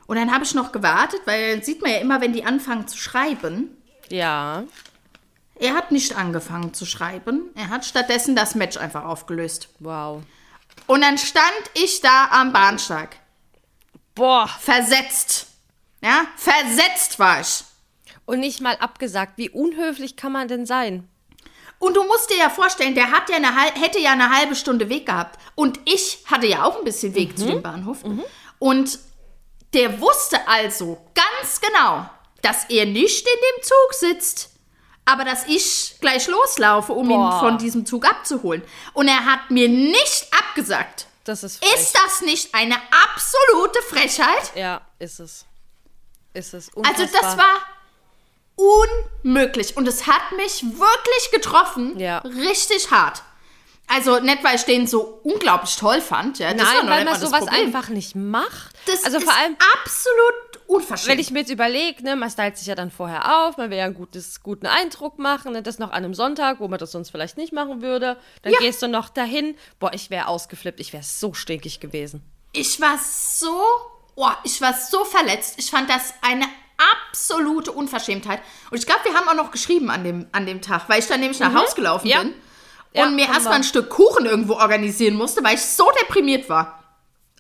Und 0.06 0.16
dann 0.16 0.32
habe 0.32 0.44
ich 0.44 0.54
noch 0.54 0.72
gewartet, 0.72 1.20
weil 1.24 1.62
sieht 1.62 1.82
man 1.82 1.92
ja 1.92 1.98
immer, 1.98 2.20
wenn 2.20 2.32
die 2.32 2.44
anfangen 2.44 2.88
zu 2.88 2.98
schreiben. 2.98 3.76
Ja. 4.08 4.64
Er 5.58 5.74
hat 5.74 5.90
nicht 5.90 6.16
angefangen 6.16 6.74
zu 6.74 6.84
schreiben. 6.84 7.50
Er 7.54 7.70
hat 7.70 7.84
stattdessen 7.84 8.36
das 8.36 8.54
Match 8.54 8.76
einfach 8.76 9.04
aufgelöst. 9.04 9.68
Wow. 9.78 10.22
Und 10.86 11.00
dann 11.00 11.18
stand 11.18 11.70
ich 11.74 12.00
da 12.00 12.28
am 12.30 12.52
Bahnsteig. 12.52 13.16
Boah. 14.14 14.48
Versetzt. 14.60 15.46
Ja, 16.02 16.26
versetzt 16.36 17.18
war 17.18 17.40
ich. 17.40 17.64
Und 18.26 18.40
nicht 18.40 18.60
mal 18.60 18.76
abgesagt. 18.76 19.34
Wie 19.36 19.50
unhöflich 19.50 20.16
kann 20.16 20.32
man 20.32 20.48
denn 20.48 20.66
sein? 20.66 21.08
Und 21.78 21.96
du 21.96 22.04
musst 22.04 22.30
dir 22.30 22.38
ja 22.38 22.50
vorstellen, 22.50 22.94
der 22.94 23.10
hat 23.10 23.28
ja 23.28 23.36
eine, 23.36 23.54
hätte 23.54 23.98
ja 23.98 24.12
eine 24.12 24.30
halbe 24.30 24.54
Stunde 24.54 24.88
Weg 24.88 25.06
gehabt. 25.06 25.38
Und 25.54 25.80
ich 25.84 26.24
hatte 26.26 26.46
ja 26.46 26.64
auch 26.64 26.78
ein 26.78 26.84
bisschen 26.84 27.14
Weg 27.14 27.38
zu 27.38 27.46
dem 27.46 27.62
Bahnhof. 27.62 28.02
Und 28.58 28.98
der 29.74 30.00
wusste 30.00 30.46
also 30.48 30.98
ganz 31.14 31.60
genau, 31.60 32.08
dass 32.42 32.64
er 32.68 32.86
nicht 32.86 33.26
in 33.26 33.40
dem 33.40 33.62
Zug 33.62 33.92
sitzt, 33.92 34.55
aber 35.06 35.24
dass 35.24 35.46
ich 35.46 35.94
gleich 36.00 36.26
loslaufe, 36.28 36.92
um 36.92 37.08
ihn 37.08 37.16
Boah. 37.16 37.40
von 37.40 37.58
diesem 37.58 37.86
Zug 37.86 38.04
abzuholen. 38.06 38.62
Und 38.92 39.08
er 39.08 39.24
hat 39.24 39.50
mir 39.50 39.68
nicht 39.68 40.26
abgesagt. 40.38 41.06
Das 41.24 41.42
ist 41.42 41.64
frech. 41.64 41.74
Ist 41.74 41.94
das 41.96 42.20
nicht 42.20 42.54
eine 42.54 42.76
absolute 43.14 43.80
Frechheit? 43.88 44.52
Ja, 44.54 44.82
ist 44.98 45.18
es. 45.20 45.44
Ist 46.34 46.52
es. 46.54 46.70
Also 46.76 47.02
das 47.04 47.12
Unfassbar. 47.12 47.36
war 47.38 47.60
unmöglich 49.22 49.76
und 49.76 49.86
es 49.88 50.06
hat 50.06 50.32
mich 50.36 50.62
wirklich 50.62 51.30
getroffen, 51.32 51.98
Ja. 51.98 52.18
richtig 52.18 52.90
hart. 52.90 53.22
Also 53.88 54.18
nicht, 54.18 54.42
weil 54.42 54.56
ich 54.56 54.64
den 54.64 54.86
so 54.88 55.20
unglaublich 55.22 55.76
toll 55.76 56.00
fand, 56.00 56.40
ja. 56.40 56.52
Nein, 56.52 56.66
weil 56.88 57.04
man 57.04 57.20
sowas 57.20 57.40
Problem. 57.44 57.66
einfach 57.66 57.88
nicht 57.88 58.16
macht. 58.16 58.74
Das 58.86 59.04
also 59.04 59.18
ist 59.18 59.24
vor 59.24 59.32
allem, 59.34 59.56
absolut 59.80 60.34
unverschämt. 60.66 61.08
wenn 61.12 61.18
ich 61.18 61.30
mir 61.30 61.40
jetzt 61.40 61.50
überlege, 61.50 62.02
ne, 62.02 62.16
man 62.16 62.30
stylt 62.30 62.56
sich 62.56 62.66
ja 62.66 62.74
dann 62.74 62.90
vorher 62.90 63.46
auf, 63.46 63.56
man 63.56 63.70
will 63.70 63.78
ja 63.78 63.84
einen 63.84 63.94
gutes, 63.94 64.42
guten 64.42 64.66
Eindruck 64.66 65.18
machen, 65.18 65.52
ne, 65.52 65.62
das 65.62 65.78
noch 65.78 65.90
an 65.90 66.04
einem 66.04 66.14
Sonntag, 66.14 66.60
wo 66.60 66.68
man 66.68 66.78
das 66.78 66.92
sonst 66.92 67.10
vielleicht 67.10 67.36
nicht 67.36 67.52
machen 67.52 67.82
würde. 67.82 68.16
Dann 68.42 68.52
Ja. 68.52 68.58
gehst 68.58 68.82
du 68.82 68.88
noch 68.88 69.08
dahin. 69.08 69.56
Boah, 69.78 69.92
ich 69.94 70.10
wäre 70.10 70.28
ausgeflippt, 70.28 70.80
ich 70.80 70.92
wäre 70.92 71.02
so 71.02 71.32
stinkig 71.34 71.80
gewesen. 71.80 72.22
ich 72.52 72.80
war 72.80 72.98
so, 72.98 73.60
oh, 74.14 74.30
ich 74.44 74.60
war 74.62 74.72
so 74.74 75.04
verletzt. 75.04 75.54
Ich 75.58 75.70
fand 75.70 75.90
das 75.90 76.14
eine 76.22 76.46
absolute 77.10 77.72
Unverschämtheit. 77.72 78.40
Und 78.70 78.78
ich 78.78 78.86
glaube, 78.86 79.00
wir 79.04 79.14
haben 79.14 79.28
auch 79.28 79.34
noch 79.34 79.50
geschrieben 79.50 79.90
an 79.90 80.04
dem, 80.04 80.26
an 80.32 80.46
dem 80.46 80.62
Tag, 80.62 80.88
weil 80.88 80.98
ich 81.00 81.06
dann 81.06 81.20
nämlich 81.20 81.38
nach 81.40 81.54
Haus 81.54 81.74
gelaufen 81.74 82.06
Mhm. 82.06 82.10
Ja. 82.12 82.22
bin 82.22 82.34
Ja, 82.92 83.06
und 83.06 83.14
mir 83.16 83.26
haben 83.26 83.34
erstmal 83.34 83.54
ein 83.56 83.64
Stück 83.64 83.90
Kuchen 83.90 84.24
irgendwo 84.26 84.54
organisieren 84.54 85.16
musste, 85.16 85.44
weil 85.44 85.54
ich 85.56 85.62
so 85.62 85.90
deprimiert 86.02 86.48
war. 86.48 86.82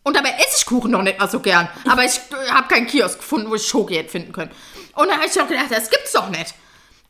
Und 0.06 0.14
dabei 0.14 0.30
esse 0.38 0.58
ich 0.58 0.66
Kuchen 0.66 0.92
noch 0.92 1.02
nicht 1.02 1.18
mal 1.18 1.28
so 1.28 1.40
gern. 1.40 1.68
Aber 1.90 2.04
ich 2.04 2.20
habe 2.48 2.68
keinen 2.68 2.86
Kiosk 2.86 3.18
gefunden, 3.18 3.50
wo 3.50 3.56
ich 3.56 3.66
Schoki 3.66 3.96
hätte 3.96 4.08
finden 4.08 4.30
können. 4.30 4.52
Und 4.94 5.08
dann 5.08 5.16
habe 5.16 5.26
ich 5.26 5.40
auch 5.42 5.48
gedacht, 5.48 5.66
das 5.70 5.90
gibt's 5.90 6.12
doch 6.12 6.28
nicht. 6.28 6.54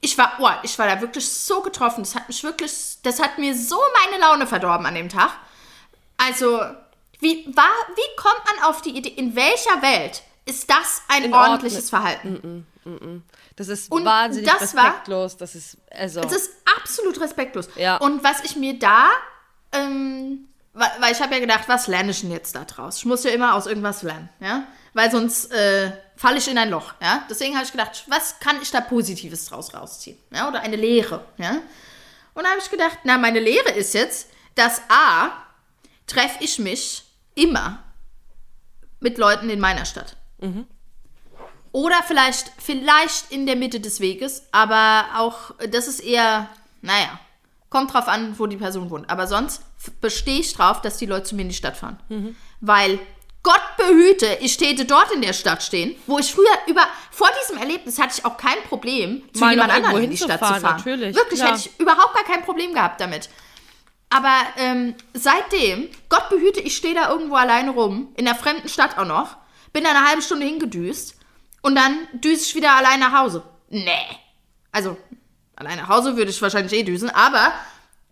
Ich 0.01 0.17
war, 0.17 0.33
oh, 0.39 0.49
ich 0.63 0.79
war 0.79 0.87
da 0.87 0.99
wirklich 1.03 1.31
so 1.31 1.61
getroffen. 1.61 2.05
Das 2.05 2.15
hat 2.15 2.27
mich 2.27 2.43
wirklich, 2.43 2.73
das 3.03 3.21
hat 3.21 3.37
mir 3.37 3.55
so 3.55 3.79
meine 4.03 4.19
Laune 4.23 4.47
verdorben 4.47 4.87
an 4.87 4.95
dem 4.95 5.11
Tag. 5.11 5.29
Also, 6.17 6.59
wie, 7.21 7.47
war, 7.55 7.69
wie 7.95 8.17
kommt 8.17 8.41
man 8.47 8.65
auf 8.71 8.81
die 8.81 8.97
Idee, 8.97 9.11
in 9.11 9.37
welcher 9.37 9.83
Welt 9.83 10.23
ist 10.47 10.71
das 10.71 11.03
ein 11.09 11.25
In 11.25 11.35
ordentliches 11.35 11.91
Verhalten? 11.91 12.67
Das 13.57 13.69
ist 13.69 13.93
Und 13.93 14.07
wahnsinnig 14.07 14.51
das 14.51 14.75
war- 14.75 14.85
respektlos. 14.85 15.37
Das 15.37 15.55
ist, 15.55 15.77
also. 15.91 16.23
Das 16.23 16.33
ist 16.33 16.51
absolut 16.79 17.21
respektlos. 17.21 17.69
Ja. 17.77 17.99
Und 17.99 18.25
was 18.25 18.43
ich 18.43 18.57
mir 18.57 18.79
da, 18.79 19.09
ähm, 19.73 20.49
weil, 20.77 20.91
weil 21.01 21.13
ich 21.13 21.21
habe 21.21 21.35
ja 21.35 21.41
gedacht, 21.41 21.65
was 21.69 21.87
lerne 21.87 22.11
ich 22.11 22.21
denn 22.21 22.31
jetzt 22.31 22.55
da 22.55 22.65
draus? 22.65 22.99
Ich 22.99 23.07
muss 23.07 23.25
ja 23.25 23.31
immer 23.31 23.55
aus 23.55 23.67
irgendwas 23.67 24.03
lernen, 24.03 24.29
ja, 24.41 24.65
weil 24.93 25.11
sonst 25.11 25.51
äh, 25.51 25.91
falle 26.17 26.37
ich 26.37 26.49
in 26.49 26.59
ein 26.59 26.71
Loch, 26.71 26.93
ja. 27.01 27.25
Deswegen 27.31 27.55
habe 27.55 27.65
ich 27.65 27.73
gedacht, 27.73 28.05
was 28.09 28.39
kann 28.41 28.61
ich 28.61 28.71
da 28.71 28.83
Positives 28.83 29.47
draus 29.47 29.73
rausziehen, 29.75 30.19
ja, 30.31 30.49
oder 30.49 30.61
eine 30.61 30.77
Lehre, 30.77 31.25
ja. 31.39 31.57
Und 32.35 32.45
da 32.45 32.51
habe 32.51 32.61
ich 32.61 32.71
gedacht, 32.71 32.99
na, 33.05 33.17
meine 33.17 33.41
Lehre 33.41 33.71
ist 33.71 33.95
jetzt, 33.95 34.29
dass 34.55 34.83
A, 34.91 35.31
treffe 36.07 36.37
ich 36.41 36.59
mich 36.59 37.05
immer 37.35 37.83
mit 39.01 39.17
Leuten 39.17 39.49
in 39.49 39.61
meiner 39.61 39.87
Stadt. 39.87 40.17
Oder 41.73 42.03
vielleicht, 42.07 42.53
vielleicht 42.59 43.33
in 43.33 43.47
der 43.47 43.57
Mitte 43.57 43.81
des 43.81 44.01
Weges, 44.01 44.45
aber 44.53 45.07
auch, 45.17 45.55
das 45.71 45.89
ist 45.89 46.01
eher, 46.01 46.49
naja, 46.83 47.19
kommt 47.71 47.93
drauf 47.93 48.09
an, 48.09 48.39
wo 48.39 48.47
die 48.47 48.57
Person 48.57 48.91
wohnt. 48.91 49.11
Aber 49.11 49.27
sonst 49.27 49.63
bestehe 50.01 50.41
ich 50.41 50.53
drauf, 50.55 50.81
dass 50.81 50.97
die 50.99 51.07
Leute 51.07 51.25
zu 51.25 51.35
mir 51.35 51.43
in 51.43 51.49
die 51.49 51.55
Stadt 51.55 51.77
fahren. 51.77 51.99
Weil 52.61 52.99
Gott 53.43 53.63
behüte, 53.77 54.39
ich 54.41 54.57
täte 54.57 54.87
dort 54.87 55.13
in 55.13 55.23
der 55.23 55.33
Stadt 55.33 55.63
stehen, 55.63 55.95
wo 56.09 56.19
ich 56.19 56.33
früher 56.33 56.51
über, 56.67 56.83
vor 57.13 57.29
diesem 57.41 57.59
Erlebnis 57.59 57.97
hatte 57.99 58.15
ich 58.19 58.25
auch 58.25 58.37
kein 58.37 58.61
Problem, 58.69 59.23
zu 59.33 59.39
Mal 59.39 59.53
jemand 59.53 59.73
anderem 59.73 60.03
in 60.03 60.11
die 60.11 60.17
Stadt 60.17 60.41
zu 60.41 60.47
fahren. 60.47 60.63
natürlich, 60.63 61.15
Wirklich, 61.15 61.39
klar. 61.39 61.53
hätte 61.57 61.69
ich 61.69 61.79
überhaupt 61.81 62.13
gar 62.15 62.25
kein 62.25 62.45
Problem 62.45 62.75
gehabt 62.75 63.01
damit. 63.01 63.29
Aber 64.11 64.35
ähm, 64.57 64.95
seitdem, 65.15 65.89
Gott 66.09 66.29
behüte, 66.29 66.61
ich 66.61 66.77
stehe 66.77 66.95
da 66.95 67.09
irgendwo 67.09 67.37
alleine 67.37 67.71
rum, 67.71 68.09
in 68.17 68.25
der 68.25 68.35
fremden 68.35 68.69
Stadt 68.69 68.99
auch 68.99 69.05
noch, 69.05 69.37
bin 69.73 69.85
da 69.85 69.91
eine 69.91 70.07
halbe 70.09 70.23
Stunde 70.23 70.47
hingedüst 70.47 71.15
und 71.63 71.77
dann 71.77 72.09
düse 72.15 72.43
ich 72.43 72.55
wieder 72.57 72.75
allein 72.77 72.99
nach 72.99 73.13
Hause. 73.13 73.45
Nee. 73.69 74.07
Also, 74.73 74.97
allein 75.55 75.79
nach 75.79 75.89
Hause 75.89 76.17
würde 76.17 76.31
ich 76.31 76.43
wahrscheinlich 76.43 76.73
eh 76.73 76.83
düsen, 76.83 77.11
aber 77.11 77.53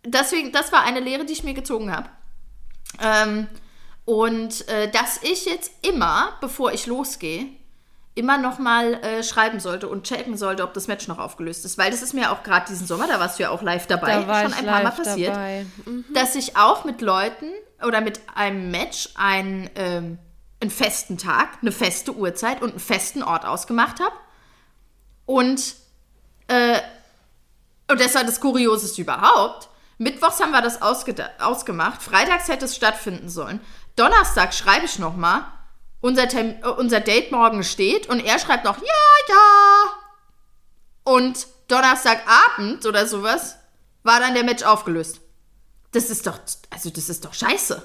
deswegen, 0.04 0.52
das 0.52 0.72
war 0.72 0.82
eine 0.84 1.00
Lehre, 1.00 1.24
die 1.24 1.32
ich 1.32 1.44
mir 1.44 1.54
gezogen 1.54 1.94
habe. 1.94 2.08
Ähm, 3.02 3.48
und 4.04 4.68
äh, 4.68 4.90
dass 4.90 5.22
ich 5.22 5.46
jetzt 5.46 5.72
immer, 5.82 6.34
bevor 6.40 6.72
ich 6.72 6.86
losgehe, 6.86 7.46
immer 8.14 8.38
noch 8.38 8.58
mal 8.58 8.94
äh, 8.94 9.22
schreiben 9.24 9.58
sollte 9.58 9.88
und 9.88 10.04
checken 10.04 10.36
sollte, 10.36 10.62
ob 10.62 10.72
das 10.74 10.86
Match 10.86 11.08
noch 11.08 11.18
aufgelöst 11.18 11.64
ist. 11.64 11.78
Weil 11.78 11.90
das 11.90 12.02
ist 12.02 12.14
mir 12.14 12.30
auch 12.30 12.42
gerade 12.42 12.66
diesen 12.68 12.86
Sommer, 12.86 13.08
da 13.08 13.18
warst 13.18 13.38
du 13.38 13.44
ja 13.44 13.50
auch 13.50 13.62
live 13.62 13.86
dabei, 13.86 14.22
da 14.22 14.42
schon 14.42 14.52
ein 14.52 14.66
paar 14.66 14.82
Mal 14.82 14.92
passiert, 14.92 15.34
dabei. 15.34 15.66
dass 16.12 16.36
ich 16.36 16.56
auch 16.56 16.84
mit 16.84 17.00
Leuten 17.00 17.50
oder 17.84 18.00
mit 18.00 18.20
einem 18.34 18.70
Match 18.70 19.08
ein, 19.16 19.68
ähm, 19.74 20.18
einen 20.60 20.70
festen 20.70 21.18
Tag, 21.18 21.58
eine 21.60 21.72
feste 21.72 22.14
Uhrzeit 22.14 22.62
und 22.62 22.70
einen 22.70 22.80
festen 22.80 23.22
Ort 23.22 23.44
ausgemacht 23.44 23.98
habe. 23.98 24.14
Und, 25.26 25.74
äh, 26.46 26.78
und 27.90 28.00
das 28.00 28.14
war 28.14 28.22
das 28.22 28.40
Kurioseste 28.40 29.02
überhaupt. 29.02 29.68
Mittwochs 29.98 30.40
haben 30.40 30.50
wir 30.52 30.62
das 30.62 30.80
ausgemacht. 30.82 32.02
Freitags 32.02 32.48
hätte 32.48 32.64
es 32.64 32.74
stattfinden 32.76 33.28
sollen. 33.28 33.60
Donnerstag 33.96 34.52
schreibe 34.54 34.86
ich 34.86 34.98
noch 34.98 35.16
mal. 35.16 35.46
Unser, 36.00 36.28
Term 36.28 36.56
äh, 36.62 36.68
unser 36.68 37.00
Date 37.00 37.32
morgen 37.32 37.62
steht 37.64 38.08
und 38.08 38.20
er 38.20 38.38
schreibt 38.38 38.64
noch, 38.64 38.76
ja, 38.78 38.84
ja. 39.28 39.84
Und 41.04 41.46
Donnerstagabend 41.68 42.84
oder 42.86 43.06
sowas 43.06 43.56
war 44.02 44.20
dann 44.20 44.34
der 44.34 44.44
Match 44.44 44.62
aufgelöst. 44.64 45.20
Das 45.92 46.10
ist 46.10 46.26
doch, 46.26 46.38
also 46.70 46.90
das 46.90 47.08
ist 47.08 47.24
doch 47.24 47.32
scheiße. 47.34 47.82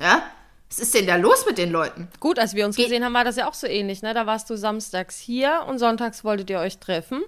Ja? 0.00 0.22
Was 0.70 0.78
ist 0.78 0.94
denn 0.94 1.06
da 1.06 1.16
los 1.16 1.44
mit 1.46 1.58
den 1.58 1.70
Leuten? 1.70 2.08
Gut, 2.20 2.38
als 2.38 2.54
wir 2.54 2.64
uns 2.66 2.76
Ge- 2.76 2.84
gesehen 2.86 3.04
haben, 3.04 3.14
war 3.14 3.24
das 3.24 3.36
ja 3.36 3.48
auch 3.48 3.54
so 3.54 3.66
ähnlich, 3.66 4.02
ne? 4.02 4.14
Da 4.14 4.26
warst 4.26 4.48
du 4.50 4.56
samstags 4.56 5.18
hier 5.18 5.64
und 5.66 5.78
sonntags 5.78 6.24
wolltet 6.24 6.50
ihr 6.50 6.58
euch 6.60 6.78
treffen. 6.78 7.22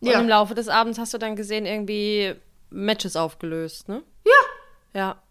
Und 0.00 0.08
Ja. 0.10 0.18
im 0.18 0.28
Laufe 0.28 0.54
des 0.54 0.68
Abends 0.68 0.98
hast 0.98 1.14
du 1.14 1.18
dann 1.18 1.36
gesehen, 1.36 1.66
irgendwie 1.66 2.34
Matches 2.76 3.16
aufgelöst, 3.16 3.88
ne? 3.88 4.02
Ja. 4.24 5.00
Ja. 5.00 5.22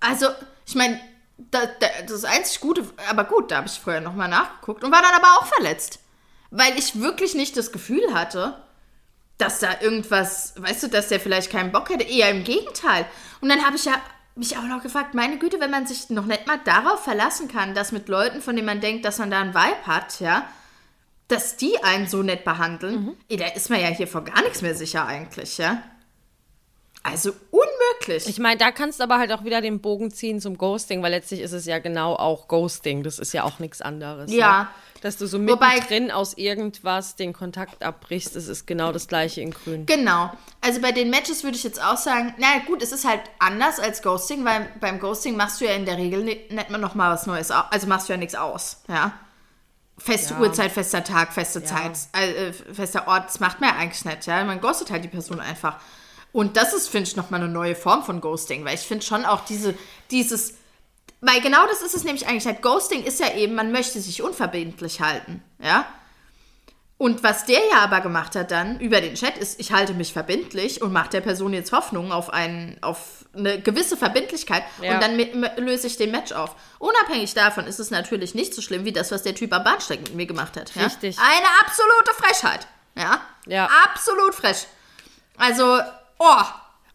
Also, 0.00 0.26
ich 0.66 0.74
meine, 0.74 1.00
da, 1.38 1.60
da, 1.66 1.86
das 2.06 2.24
einzig 2.24 2.60
Gute, 2.60 2.84
aber 3.08 3.24
gut, 3.24 3.50
da 3.50 3.58
habe 3.58 3.66
ich 3.66 3.78
vorher 3.78 4.00
nochmal 4.00 4.28
nachgeguckt 4.28 4.82
und 4.82 4.92
war 4.92 5.02
dann 5.02 5.14
aber 5.14 5.38
auch 5.38 5.46
verletzt. 5.46 6.00
Weil 6.50 6.78
ich 6.78 7.00
wirklich 7.00 7.34
nicht 7.34 7.56
das 7.56 7.72
Gefühl 7.72 8.14
hatte, 8.14 8.56
dass 9.38 9.58
da 9.58 9.80
irgendwas, 9.80 10.54
weißt 10.56 10.84
du, 10.84 10.88
dass 10.88 11.08
der 11.08 11.20
vielleicht 11.20 11.50
keinen 11.50 11.72
Bock 11.72 11.90
hätte. 11.90 12.04
Eher 12.04 12.30
im 12.30 12.44
Gegenteil. 12.44 13.06
Und 13.40 13.48
dann 13.48 13.64
habe 13.64 13.76
ich 13.76 13.84
ja 13.84 14.00
mich 14.34 14.56
auch 14.56 14.62
noch 14.62 14.82
gefragt, 14.82 15.14
meine 15.14 15.38
Güte, 15.38 15.60
wenn 15.60 15.70
man 15.70 15.86
sich 15.86 16.10
noch 16.10 16.26
nicht 16.26 16.46
mal 16.46 16.58
darauf 16.64 17.02
verlassen 17.02 17.48
kann, 17.48 17.74
dass 17.74 17.92
mit 17.92 18.08
Leuten, 18.08 18.42
von 18.42 18.54
denen 18.54 18.66
man 18.66 18.80
denkt, 18.80 19.04
dass 19.04 19.18
man 19.18 19.30
da 19.30 19.40
einen 19.40 19.54
Vibe 19.54 19.86
hat, 19.86 20.20
ja, 20.20 20.46
dass 21.28 21.56
die 21.56 21.82
einen 21.82 22.06
so 22.06 22.22
nett 22.22 22.44
behandeln, 22.44 23.16
eh, 23.28 23.36
da 23.36 23.46
ist 23.46 23.70
man 23.70 23.80
ja 23.80 23.88
hier 23.88 24.06
vor 24.06 24.24
gar 24.24 24.42
nichts 24.42 24.62
mehr 24.62 24.74
sicher 24.74 25.06
eigentlich, 25.06 25.58
ja. 25.58 25.82
Also 27.10 27.32
möglich. 27.52 28.26
Ich 28.28 28.38
meine, 28.38 28.56
da 28.58 28.70
kannst 28.70 29.00
du 29.00 29.04
aber 29.04 29.18
halt 29.18 29.32
auch 29.32 29.44
wieder 29.44 29.60
den 29.60 29.80
Bogen 29.80 30.10
ziehen 30.10 30.40
zum 30.40 30.58
Ghosting, 30.58 31.02
weil 31.02 31.10
letztlich 31.10 31.40
ist 31.40 31.52
es 31.52 31.64
ja 31.66 31.78
genau 31.78 32.14
auch 32.14 32.48
Ghosting. 32.48 33.02
Das 33.02 33.18
ist 33.18 33.32
ja 33.32 33.44
auch 33.44 33.58
nichts 33.58 33.80
anderes. 33.82 34.30
Ja. 34.32 34.62
Ne? 34.64 34.68
Dass 35.02 35.18
du 35.18 35.26
so 35.26 35.38
Wobei- 35.46 35.74
mittendrin 35.76 36.10
aus 36.10 36.34
irgendwas 36.36 37.16
den 37.16 37.32
Kontakt 37.32 37.82
abbrichst, 37.84 38.34
das 38.34 38.48
ist 38.48 38.66
genau 38.66 38.92
das 38.92 39.06
gleiche 39.08 39.40
in 39.40 39.50
Grün. 39.52 39.86
Genau. 39.86 40.32
Also 40.62 40.80
bei 40.80 40.90
den 40.90 41.10
Matches 41.10 41.44
würde 41.44 41.56
ich 41.56 41.64
jetzt 41.64 41.82
auch 41.82 41.96
sagen, 41.98 42.34
na 42.38 42.58
gut, 42.66 42.82
es 42.82 42.92
ist 42.92 43.06
halt 43.06 43.20
anders 43.38 43.78
als 43.78 44.02
Ghosting, 44.02 44.44
weil 44.44 44.68
beim 44.80 44.98
Ghosting 44.98 45.36
machst 45.36 45.60
du 45.60 45.66
ja 45.66 45.72
in 45.72 45.84
der 45.84 45.96
Regel 45.98 46.24
ni- 46.24 46.40
nicht 46.48 46.70
mal 46.70 46.78
noch 46.78 46.94
mal 46.94 47.12
was 47.12 47.26
Neues 47.26 47.50
aus. 47.50 47.64
Also 47.70 47.86
machst 47.86 48.08
du 48.08 48.14
ja 48.14 48.16
nichts 48.16 48.34
aus, 48.34 48.78
ja. 48.88 49.12
Feste 49.98 50.34
Ja. 50.34 50.40
Uhrzeit, 50.40 50.72
fester 50.72 51.04
Tag, 51.04 51.32
feste 51.32 51.60
Ja. 51.60 51.64
Zeit, 51.66 51.92
äh, 52.12 52.52
fester 52.52 53.06
Ort, 53.08 53.26
das 53.26 53.40
macht 53.40 53.60
man 53.60 53.70
ja 53.70 53.76
eigentlich 53.76 54.04
nicht, 54.04 54.26
ja. 54.26 54.44
Man 54.44 54.60
ghostet 54.60 54.90
halt 54.90 55.04
die 55.04 55.08
Person 55.08 55.40
einfach. 55.40 55.78
Und 56.36 56.58
das 56.58 56.74
ist, 56.74 56.88
finde 56.90 57.08
ich, 57.08 57.16
nochmal 57.16 57.40
eine 57.40 57.48
neue 57.50 57.74
Form 57.74 58.04
von 58.04 58.20
Ghosting, 58.20 58.62
weil 58.66 58.74
ich 58.74 58.82
finde 58.82 59.06
schon 59.06 59.24
auch 59.24 59.46
diese, 59.46 59.74
dieses, 60.10 60.52
weil 61.22 61.40
genau 61.40 61.66
das 61.66 61.80
ist 61.80 61.94
es 61.94 62.04
nämlich 62.04 62.26
eigentlich 62.28 62.44
halt. 62.44 62.60
Ghosting 62.60 63.04
ist 63.04 63.20
ja 63.20 63.32
eben, 63.34 63.54
man 63.54 63.72
möchte 63.72 63.98
sich 64.02 64.22
unverbindlich 64.22 65.00
halten, 65.00 65.42
ja. 65.62 65.86
Und 66.98 67.22
was 67.22 67.46
der 67.46 67.60
ja 67.70 67.78
aber 67.78 68.00
gemacht 68.02 68.34
hat 68.36 68.50
dann 68.50 68.80
über 68.80 69.00
den 69.00 69.14
Chat 69.14 69.38
ist, 69.38 69.58
ich 69.60 69.72
halte 69.72 69.94
mich 69.94 70.12
verbindlich 70.12 70.82
und 70.82 70.92
mache 70.92 71.08
der 71.08 71.22
Person 71.22 71.54
jetzt 71.54 71.72
Hoffnung 71.72 72.12
auf, 72.12 72.28
einen, 72.30 72.76
auf 72.82 73.24
eine 73.34 73.58
gewisse 73.60 73.96
Verbindlichkeit 73.96 74.62
Ja. 74.82 74.94
und 74.94 75.02
dann 75.02 75.16
mi- 75.16 75.34
mi- 75.34 75.58
löse 75.60 75.86
ich 75.86 75.96
den 75.96 76.10
Match 76.10 76.32
auf. 76.32 76.54
Unabhängig 76.78 77.32
davon 77.32 77.66
ist 77.66 77.80
es 77.80 77.90
natürlich 77.90 78.34
nicht 78.34 78.54
so 78.54 78.60
schlimm 78.60 78.84
wie 78.84 78.92
das, 78.92 79.10
was 79.10 79.22
der 79.22 79.34
Typ 79.34 79.54
am 79.54 79.64
Bahnsteig 79.64 80.00
mit 80.00 80.14
mir 80.14 80.26
gemacht 80.26 80.56
hat. 80.58 80.74
Ja? 80.74 80.84
Richtig. 80.84 81.18
Eine 81.18 81.46
absolute 81.62 82.12
Frechheit. 82.14 82.66
Ja? 82.94 83.20
Ja. 83.46 83.68
Absolut 83.84 84.34
frech. 84.34 84.66
Also, 85.38 85.78
oh. 86.18 86.42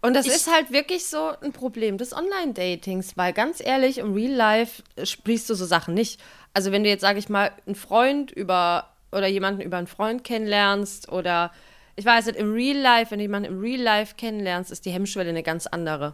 Und 0.03 0.15
das 0.15 0.25
Ich- 0.25 0.33
ist 0.33 0.51
halt 0.51 0.71
wirklich 0.71 1.05
so 1.05 1.31
ein 1.41 1.51
Problem 1.51 1.97
des 1.99 2.11
Online-Datings, 2.13 3.17
weil 3.17 3.33
ganz 3.33 3.61
ehrlich, 3.63 3.99
im 3.99 4.13
Real 4.13 4.31
Life 4.31 4.81
sprichst 5.03 5.47
du 5.49 5.53
so 5.53 5.65
Sachen 5.65 5.93
nicht. 5.93 6.19
Also 6.55 6.71
wenn 6.71 6.83
du 6.83 6.89
jetzt, 6.89 7.01
sage 7.01 7.19
ich 7.19 7.29
mal, 7.29 7.51
einen 7.67 7.75
Freund 7.75 8.31
über 8.31 8.89
oder 9.11 9.27
jemanden 9.27 9.61
über 9.61 9.77
einen 9.77 9.87
Freund 9.87 10.23
kennenlernst 10.23 11.11
oder 11.11 11.51
ich 11.95 12.05
weiß 12.05 12.25
nicht, 12.27 12.39
im 12.39 12.51
Real 12.53 12.77
Life, 12.77 13.11
wenn 13.11 13.19
du 13.19 13.23
jemanden 13.23 13.49
im 13.53 13.59
Real 13.59 13.79
Life 13.81 14.15
kennenlernst, 14.17 14.71
ist 14.71 14.85
die 14.85 14.91
Hemmschwelle 14.91 15.29
eine 15.29 15.43
ganz 15.43 15.67
andere. 15.67 16.13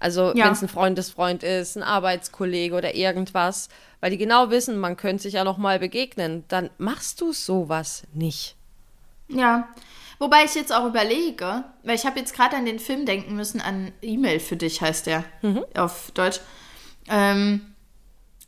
Also 0.00 0.32
Ja. 0.34 0.46
wenn 0.46 0.52
es 0.52 0.62
ein 0.62 0.68
Freundesfreund 0.68 1.42
ist, 1.44 1.76
ein 1.76 1.82
Arbeitskollege 1.84 2.74
oder 2.74 2.94
irgendwas, 2.96 3.68
weil 4.00 4.10
die 4.10 4.18
genau 4.18 4.50
wissen, 4.50 4.78
man 4.78 4.96
könnte 4.96 5.22
sich 5.24 5.34
ja 5.34 5.44
noch 5.44 5.58
mal 5.58 5.78
begegnen, 5.78 6.44
dann 6.48 6.70
machst 6.78 7.20
du 7.20 7.32
sowas 7.32 8.02
nicht. 8.14 8.56
Ja. 9.28 9.68
Wobei 10.18 10.44
ich 10.44 10.54
jetzt 10.54 10.72
auch 10.72 10.84
überlege, 10.84 11.64
weil 11.84 11.94
ich 11.94 12.04
habe 12.04 12.18
jetzt 12.18 12.34
gerade 12.34 12.56
an 12.56 12.64
den 12.64 12.78
Film 12.78 13.06
denken 13.06 13.36
müssen, 13.36 13.60
an 13.60 13.92
E-Mail 14.02 14.40
für 14.40 14.56
dich 14.56 14.80
heißt 14.80 15.06
der 15.06 15.24
auf 15.74 16.10
Deutsch. 16.12 16.40
Ähm, 17.08 17.74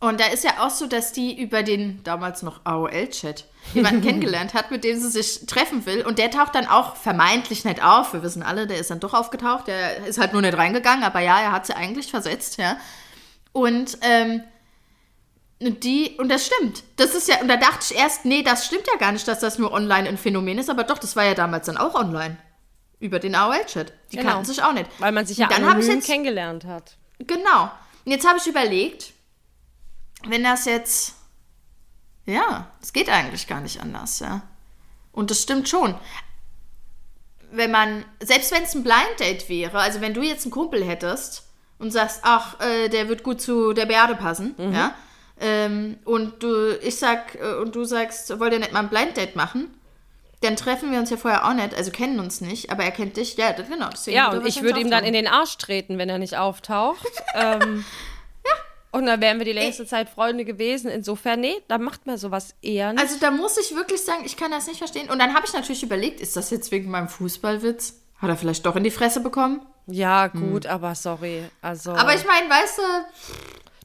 und 0.01 0.19
da 0.19 0.27
ist 0.27 0.45
ja 0.45 0.53
auch 0.61 0.71
so, 0.71 0.87
dass 0.87 1.13
die 1.13 1.39
über 1.41 1.63
den 1.63 2.03
damals 2.05 2.43
noch 2.43 2.65
AOL-Chat 2.65 3.45
jemanden 3.75 4.01
kennengelernt 4.01 4.55
hat, 4.55 4.71
mit 4.71 4.83
dem 4.83 4.99
sie 4.99 5.11
sich 5.11 5.47
treffen 5.47 5.85
will. 5.85 6.05
Und 6.07 6.19
der 6.19 6.31
taucht 6.31 6.55
dann 6.55 6.67
auch 6.67 6.97
vermeintlich 6.97 7.65
nicht 7.65 7.85
auf. 7.85 8.15
Wir 8.15 8.23
wissen 8.23 8.43
alle, 8.43 8.67
der 8.67 8.79
ist 8.79 8.91
dann 8.91 9.01
doch 9.01 9.13
aufgetaucht. 9.13 9.69
Der 9.69 10.07
ist 10.07 10.19
halt 10.19 10.33
nur 10.33 10.43
nicht 10.43 10.57
reingegangen, 10.57 11.05
aber 11.05 11.21
ja, 11.21 11.39
er 11.41 11.53
hat 11.53 11.67
sie 11.67 11.77
eigentlich 11.77 12.11
versetzt, 12.11 12.57
ja. 12.57 12.79
Und 13.53 13.99
ähm, 14.01 14.43
und 14.43 14.45
die, 15.61 16.17
und 16.19 16.29
das 16.31 16.47
stimmt. 16.47 16.83
Das 16.97 17.15
ist 17.15 17.29
ja, 17.29 17.41
und 17.41 17.49
da 17.49 17.57
dachte 17.57 17.85
ich 17.93 17.99
erst, 17.99 18.25
nee, 18.25 18.43
das 18.43 18.65
stimmt 18.67 18.87
ja 18.91 18.97
gar 18.99 19.13
nicht, 19.13 19.29
dass 19.29 19.41
das 19.41 19.59
nur 19.59 19.73
online 19.73 20.09
ein 20.09 20.17
Phänomen 20.17 20.59
ist, 20.59 20.71
aber 20.71 20.85
doch, 20.85 20.99
das 20.99 21.17
war 21.17 21.25
ja 21.25 21.35
damals 21.35 21.67
dann 21.67 21.77
auch 21.77 21.95
online. 21.95 22.39
Über 22.99 23.19
den 23.19 23.35
AOL-Chat. 23.35 23.93
Die 24.13 24.17
Genau. 24.17 24.31
kannten 24.31 24.47
sich 24.47 24.63
auch 24.63 24.73
nicht. 24.73 24.87
Weil 24.99 25.13
man 25.13 25.27
sich 25.27 25.39
ja 25.39 25.47
dann 25.49 25.65
habe 25.67 25.81
ich 25.81 25.87
anonym 25.87 25.97
jetzt, 25.97 26.07
kennengelernt 26.07 26.65
hat. 26.65 26.97
Genau. 27.19 27.71
Und 28.05 28.13
jetzt 28.13 28.27
habe 28.27 28.39
ich 28.39 28.47
überlegt, 28.47 29.13
wenn 30.27 30.45
das 30.45 30.65
jetzt, 30.67 31.15
ja, 32.27 32.71
es 32.83 32.93
geht 32.93 33.09
eigentlich 33.09 33.47
gar 33.47 33.61
nicht 33.61 33.81
anders, 33.81 34.21
ja. 34.21 34.43
Und 35.13 35.31
das 35.31 35.43
stimmt 35.43 35.69
schon. 35.69 35.95
Wenn 37.53 37.71
man, 37.71 38.05
selbst 38.23 38.53
wenn 38.53 38.63
es 38.63 38.75
ein 38.75 38.83
Blind 38.83 39.19
Date 39.19 39.49
wäre, 39.49 39.79
also 39.79 40.01
wenn 40.01 40.15
du 40.15 40.23
jetzt 40.23 40.45
einen 40.45 40.53
Kumpel 40.53 40.85
hättest 40.85 41.45
und 41.79 41.91
sagst, 41.91 42.21
ach, 42.23 42.61
äh, 42.61 42.89
der 42.89 43.09
wird 43.09 43.23
gut 43.25 43.41
zu 43.41 43.73
der 43.73 43.87
Beate 43.87 44.15
passen, 44.15 44.55
ja, 44.73 44.95
ähm, 45.41 45.99
und 46.05 46.43
du, 46.43 46.77
ich 46.83 46.97
sag, 46.97 47.35
äh, 47.35 47.55
und 47.61 47.75
du 47.75 47.85
sagst, 47.85 48.39
wollt 48.39 48.53
ihr 48.53 48.59
nicht 48.59 48.73
mal 48.73 48.81
ein 48.81 48.89
Blind 48.89 49.17
Date 49.17 49.37
machen? 49.37 49.75
Dann 50.43 50.57
treffen 50.57 50.91
wir 50.91 50.99
uns 50.99 51.11
ja 51.11 51.17
vorher 51.19 51.47
auch 51.47 51.53
nicht, 51.53 51.75
also 51.75 51.91
kennen 51.91 52.19
uns 52.19 52.41
nicht, 52.41 52.71
aber 52.71 52.85
er 52.85 52.91
kennt 52.93 53.17
dich, 53.17 53.37
ja, 53.37 53.53
das- 53.53 53.69
genau. 53.69 53.89
deswegen 53.93 54.17
Ja, 54.17 54.31
und 54.31 54.47
ich 54.47 54.63
würde 54.63 54.81
ihm 54.81 54.91
dann 54.91 55.05
in 55.05 55.13
den 55.13 55.27
Arsch 55.27 55.59
treten, 55.59 55.99
wenn 55.99 56.09
er 56.09 56.19
nicht 56.19 56.37
auftaucht. 56.39 57.07
ähm, 57.35 57.85
Und 58.93 59.07
dann 59.07 59.21
wären 59.21 59.39
wir 59.39 59.45
die 59.45 59.53
längste 59.53 59.87
Zeit 59.87 60.09
Freunde 60.09 60.45
gewesen. 60.45 60.91
Insofern, 60.91 61.39
nee, 61.41 61.55
da 61.69 61.79
macht 61.79 62.07
man 62.07 62.17
sowas 62.17 62.57
eher 62.61 62.93
nicht. 62.93 63.01
Also 63.01 63.17
da 63.21 63.31
muss 63.31 63.57
ich 63.57 63.77
wirklich 63.77 64.03
sagen, 64.03 64.23
ich 64.25 64.37
kann 64.37 64.51
das 64.51 64.67
nicht 64.67 64.79
verstehen. 64.79 65.09
Und 65.11 65.21
dann 65.21 65.33
habe 65.35 65.47
ich 65.47 65.53
natürlich 65.53 65.85
überlegt, 65.85 66.21
ist 66.21 66.37
das 66.37 66.51
jetzt 66.51 66.73
wegen 66.73 66.91
meinem 66.91 67.09
Fußballwitz? 67.09 67.95
Hat 68.19 68.29
er 68.29 68.37
vielleicht 68.37 68.67
doch 68.67 68.75
in 68.75 68.83
die 68.83 68.91
Fresse 68.91 69.21
bekommen? 69.21 69.65
ja, 69.87 70.27
gut, 70.29 70.67
aber 70.67 70.95
sorry. 70.95 71.45
Also, 71.63 71.93
hm. 71.93 71.99
Aber 71.99 72.15
ich 72.15 72.25
meine, 72.25 72.49
weißt 72.51 72.79
du, 72.79 72.83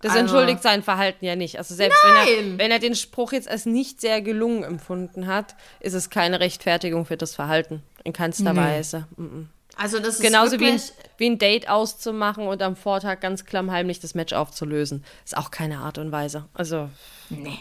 das 0.05 0.13
also- 0.13 0.35
entschuldigt 0.35 0.61
sein 0.63 0.83
Verhalten 0.83 1.25
ja 1.25 1.35
nicht. 1.35 1.57
Also 1.57 1.75
selbst 1.75 1.97
wenn 2.03 2.15
er, 2.53 2.57
wenn 2.59 2.71
er 2.71 2.79
den 2.79 2.95
Spruch 2.95 3.31
jetzt 3.33 3.47
als 3.49 3.65
nicht 3.65 4.01
sehr 4.01 4.21
gelungen 4.21 4.63
empfunden 4.63 5.27
hat, 5.27 5.55
ist 5.79 5.93
es 5.93 6.09
keine 6.09 6.39
Rechtfertigung 6.39 7.05
für 7.05 7.17
das 7.17 7.35
Verhalten. 7.35 7.83
In 8.03 8.13
keinster 8.13 8.55
Weise. 8.55 9.07
Mhm. 9.17 9.49
also 9.77 9.97
das 9.97 10.15
ist 10.15 10.21
Genauso 10.21 10.59
wie 10.59 10.67
ein, 10.67 10.81
wie 11.17 11.25
ein 11.25 11.37
Date 11.39 11.69
auszumachen 11.69 12.47
und 12.47 12.61
am 12.61 12.75
Vortag 12.75 13.19
ganz 13.19 13.45
klammheimlich 13.45 13.99
das 13.99 14.13
Match 14.13 14.33
aufzulösen. 14.33 15.03
Ist 15.23 15.35
auch 15.35 15.49
keine 15.49 15.79
Art 15.79 15.97
und 15.97 16.11
Weise. 16.11 16.45
Also, 16.53 16.89
Nee. 17.29 17.57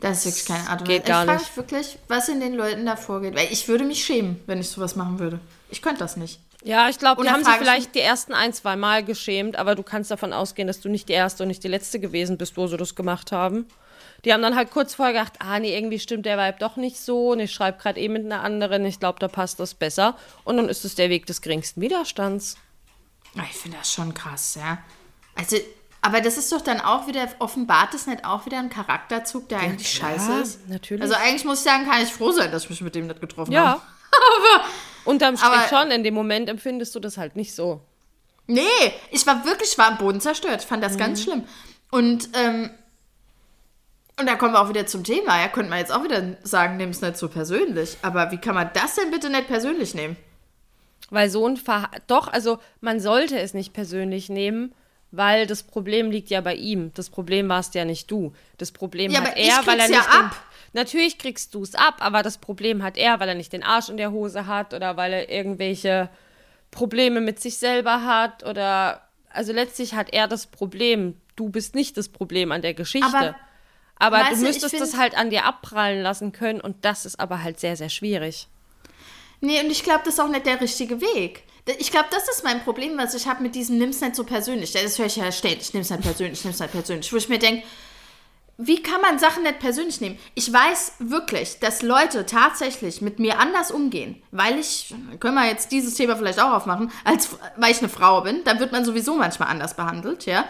Das 0.00 0.18
ist 0.18 0.26
wirklich 0.26 0.44
keine 0.46 0.68
Art 0.68 0.82
und 0.82 0.88
Weise. 0.88 1.00
ich 1.00 1.06
frage 1.06 1.32
mich 1.32 1.56
wirklich, 1.56 1.98
was 2.08 2.28
in 2.28 2.40
den 2.40 2.54
Leuten 2.54 2.84
da 2.84 2.96
vorgeht. 2.96 3.34
Weil 3.34 3.48
ich 3.50 3.66
würde 3.66 3.84
mich 3.84 4.04
schämen, 4.04 4.40
wenn 4.46 4.60
ich 4.60 4.68
sowas 4.68 4.94
machen 4.94 5.18
würde. 5.18 5.40
Ich 5.70 5.80
könnte 5.80 6.00
das 6.00 6.16
nicht. 6.16 6.40
Ja, 6.64 6.88
ich 6.88 6.98
glaube, 6.98 7.20
Und 7.20 7.26
die 7.28 7.32
haben 7.32 7.44
sich 7.44 7.54
vielleicht 7.54 7.94
die 7.94 8.00
ersten 8.00 8.34
ein, 8.34 8.52
zwei 8.52 8.76
Mal 8.76 9.04
geschämt, 9.04 9.56
aber 9.56 9.74
du 9.74 9.82
kannst 9.82 10.10
davon 10.10 10.32
ausgehen, 10.32 10.66
dass 10.66 10.80
du 10.80 10.88
nicht 10.88 11.08
die 11.08 11.12
erste 11.12 11.44
und 11.44 11.48
nicht 11.48 11.62
die 11.62 11.68
letzte 11.68 12.00
gewesen 12.00 12.36
bist, 12.38 12.56
wo 12.56 12.66
sie 12.66 12.76
das 12.76 12.94
gemacht 12.94 13.30
haben. 13.32 13.66
Die 14.24 14.32
haben 14.32 14.42
dann 14.42 14.56
halt 14.56 14.70
kurz 14.70 14.94
vorher 14.94 15.14
gedacht, 15.14 15.34
ah 15.38 15.60
nee, 15.60 15.76
irgendwie 15.76 15.98
stimmt 16.00 16.26
der 16.26 16.36
Vibe 16.38 16.58
doch 16.58 16.76
nicht 16.76 16.96
so 16.98 17.30
und 17.30 17.40
ich 17.40 17.52
schreibe 17.52 17.78
gerade 17.78 18.00
eh 18.00 18.08
mit 18.08 18.24
einer 18.24 18.42
anderen, 18.42 18.84
ich 18.84 18.98
glaube, 18.98 19.18
da 19.20 19.28
passt 19.28 19.60
das 19.60 19.74
besser. 19.74 20.16
Und 20.44 20.56
dann 20.56 20.68
ist 20.68 20.84
es 20.84 20.94
der 20.96 21.08
Weg 21.08 21.26
des 21.26 21.40
geringsten 21.40 21.80
Widerstands. 21.80 22.56
Ah, 23.36 23.42
Ich 23.48 23.56
finde 23.56 23.76
das 23.78 23.92
schon 23.92 24.12
krass, 24.12 24.56
ja. 24.56 24.78
Also, 25.36 25.56
aber 26.06 26.20
das 26.20 26.36
ist 26.38 26.50
doch 26.52 26.60
dann 26.60 26.80
auch 26.80 27.06
wieder, 27.06 27.28
offenbart 27.38 27.92
es 27.94 28.06
nicht 28.06 28.24
auch 28.24 28.46
wieder 28.46 28.58
ein 28.58 28.70
Charakterzug, 28.70 29.48
der 29.48 29.60
eigentlich 29.60 29.96
klar, 29.98 30.12
scheiße 30.12 30.32
ist? 30.40 30.68
natürlich. 30.68 31.02
Also 31.02 31.14
eigentlich 31.14 31.44
muss 31.44 31.58
ich 31.58 31.64
sagen, 31.64 31.84
kann 31.88 32.02
ich 32.02 32.12
froh 32.12 32.32
sein, 32.32 32.50
dass 32.52 32.64
ich 32.64 32.70
mich 32.70 32.80
mit 32.80 32.94
dem 32.94 33.06
nicht 33.06 33.20
getroffen 33.20 33.52
Ja. 33.52 33.64
habe. 33.66 33.80
Unterm 35.04 35.36
Strich 35.36 35.50
Aber- 35.50 35.68
schon, 35.68 35.90
in 35.90 36.02
dem 36.04 36.14
Moment 36.14 36.48
empfindest 36.48 36.94
du 36.94 37.00
das 37.00 37.16
halt 37.18 37.36
nicht 37.36 37.54
so. 37.54 37.80
Nee, 38.46 38.62
ich 39.10 39.26
war 39.26 39.44
wirklich, 39.44 39.70
ich 39.72 39.78
war 39.78 39.88
am 39.88 39.98
Boden 39.98 40.20
zerstört. 40.20 40.60
Ich 40.62 40.66
fand 40.66 40.82
das 40.82 40.94
Mhm. 40.94 40.98
ganz 40.98 41.22
schlimm. 41.22 41.44
Und, 41.90 42.28
ähm, 42.34 42.70
und 44.18 44.26
da 44.26 44.34
kommen 44.36 44.54
wir 44.54 44.60
auch 44.60 44.68
wieder 44.68 44.86
zum 44.86 45.04
Thema. 45.04 45.40
Ja, 45.40 45.48
könnte 45.48 45.70
man 45.70 45.78
jetzt 45.78 45.92
auch 45.92 46.02
wieder 46.04 46.36
sagen, 46.42 46.76
nimm 46.76 46.90
es 46.90 47.00
nicht 47.00 47.16
so 47.16 47.28
persönlich. 47.28 47.98
Aber 48.02 48.30
wie 48.30 48.38
kann 48.38 48.54
man 48.54 48.70
das 48.72 48.94
denn 48.94 49.10
bitte 49.10 49.28
nicht 49.30 49.46
persönlich 49.48 49.94
nehmen? 49.94 50.16
Weil 51.10 51.28
so 51.30 51.46
ein 51.46 51.56
Verha 51.56 51.90
Doch, 52.06 52.28
also 52.28 52.58
man 52.80 52.98
sollte 53.00 53.38
es 53.38 53.52
nicht 53.54 53.72
persönlich 53.72 54.28
nehmen, 54.28 54.74
weil 55.16 55.46
das 55.46 55.62
Problem 55.62 56.10
liegt 56.10 56.30
ja 56.30 56.40
bei 56.40 56.54
ihm. 56.54 56.92
Das 56.94 57.10
Problem 57.10 57.48
warst 57.48 57.74
ja 57.74 57.84
nicht 57.84 58.10
du. 58.10 58.32
Das 58.58 58.72
Problem 58.72 59.12
Ja, 59.12 59.20
hat 59.22 59.36
er, 59.36 59.66
weil 59.66 59.80
er 59.80 59.88
ja 59.90 59.96
nicht 59.98 60.12
den, 60.12 60.20
ab. 60.24 60.36
Natürlich 60.72 61.18
kriegst 61.18 61.54
du 61.54 61.62
es 61.62 61.74
ab, 61.74 61.96
aber 62.00 62.22
das 62.22 62.38
Problem 62.38 62.82
hat 62.82 62.96
er, 62.96 63.18
weil 63.20 63.28
er 63.28 63.34
nicht 63.34 63.52
den 63.52 63.62
Arsch 63.62 63.88
in 63.88 63.96
der 63.96 64.10
Hose 64.12 64.46
hat 64.46 64.74
oder 64.74 64.96
weil 64.96 65.12
er 65.12 65.30
irgendwelche 65.30 66.08
Probleme 66.70 67.20
mit 67.20 67.40
sich 67.40 67.56
selber 67.58 68.04
hat 68.04 68.44
oder 68.44 69.02
also 69.30 69.52
letztlich 69.52 69.94
hat 69.94 70.12
er 70.12 70.28
das 70.28 70.46
Problem. 70.46 71.16
Du 71.36 71.48
bist 71.50 71.74
nicht 71.74 71.96
das 71.96 72.08
Problem 72.08 72.52
an 72.52 72.62
der 72.62 72.74
Geschichte. 72.74 73.06
Aber, 73.06 73.36
Aber, 73.96 74.24
du 74.30 74.36
du, 74.36 74.42
müsstest 74.42 74.70
find- 74.70 74.82
das 74.82 74.96
halt 74.96 75.16
an 75.16 75.30
dir 75.30 75.44
abprallen 75.44 76.02
lassen 76.02 76.32
können 76.32 76.60
und 76.60 76.84
das 76.84 77.06
ist 77.06 77.20
aber 77.20 77.42
halt 77.42 77.60
sehr, 77.60 77.76
sehr 77.76 77.88
schwierig. 77.90 78.48
Nee, 79.40 79.60
und 79.60 79.70
ich 79.70 79.82
glaube, 79.84 80.00
das 80.04 80.14
ist 80.14 80.20
auch 80.20 80.28
nicht 80.28 80.46
der 80.46 80.60
richtige 80.60 81.00
Weg. 81.00 81.42
Ich 81.66 81.90
glaube, 81.90 82.06
das 82.12 82.28
ist 82.28 82.44
mein 82.44 82.62
Problem, 82.62 82.96
was 82.96 83.14
ich 83.14 83.26
habe 83.26 83.42
mit 83.42 83.54
diesem 83.56 83.78
nimm's 83.78 84.00
nicht 84.00 84.14
so 84.14 84.22
persönlich. 84.22 84.72
Das 84.72 84.98
höre 84.98 85.06
ich 85.06 85.16
ja 85.16 85.32
ständig. 85.32 85.74
Nimm's 85.74 85.90
nicht 85.90 86.02
persönlich, 86.02 86.44
nimm's 86.44 86.60
nicht 86.60 86.72
persönlich. 86.72 87.12
Wo 87.12 87.16
ich 87.16 87.28
mir 87.28 87.40
denke, 87.40 87.64
wie 88.58 88.82
kann 88.82 89.00
man 89.02 89.18
Sachen 89.18 89.42
nicht 89.42 89.58
persönlich 89.58 90.00
nehmen? 90.00 90.18
Ich 90.34 90.50
weiß 90.50 90.94
wirklich, 91.00 91.58
dass 91.58 91.82
Leute 91.82 92.24
tatsächlich 92.24 93.02
mit 93.02 93.18
mir 93.18 93.38
anders 93.38 93.70
umgehen, 93.70 94.22
weil 94.30 94.58
ich, 94.58 94.94
können 95.20 95.34
wir 95.34 95.46
jetzt 95.46 95.72
dieses 95.72 95.94
Thema 95.94 96.16
vielleicht 96.16 96.40
auch 96.40 96.52
aufmachen, 96.52 96.90
als 97.04 97.36
weil 97.56 97.72
ich 97.72 97.80
eine 97.80 97.90
Frau 97.90 98.22
bin, 98.22 98.44
dann 98.44 98.58
wird 98.58 98.72
man 98.72 98.84
sowieso 98.84 99.14
manchmal 99.14 99.48
anders 99.48 99.76
behandelt, 99.76 100.24
ja. 100.24 100.46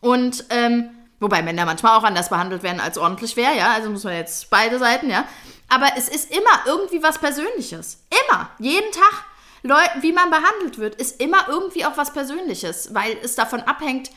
Und, 0.00 0.46
ähm, 0.50 0.90
wobei 1.20 1.42
Männer 1.42 1.64
manchmal 1.64 1.96
auch 1.96 2.02
anders 2.02 2.28
behandelt 2.28 2.64
werden, 2.64 2.80
als 2.80 2.98
ordentlich 2.98 3.36
wäre, 3.36 3.56
ja. 3.56 3.72
Also 3.72 3.88
muss 3.88 4.02
man 4.02 4.14
jetzt 4.14 4.50
beide 4.50 4.80
Seiten, 4.80 5.08
ja. 5.08 5.24
Aber 5.68 5.86
es 5.96 6.08
ist 6.08 6.32
immer 6.32 6.66
irgendwie 6.66 7.02
was 7.02 7.18
Persönliches. 7.18 8.04
Immer. 8.10 8.50
Jeden 8.58 8.90
Tag. 8.90 9.24
Leu 9.64 9.80
wie 10.00 10.12
man 10.12 10.30
behandelt 10.30 10.78
wird, 10.78 10.96
ist 10.96 11.22
immer 11.22 11.48
irgendwie 11.48 11.86
auch 11.86 11.96
was 11.96 12.12
Persönliches, 12.12 12.92
weil 12.94 13.16
es 13.22 13.34
davon 13.34 13.62
abhängt, 13.62 14.10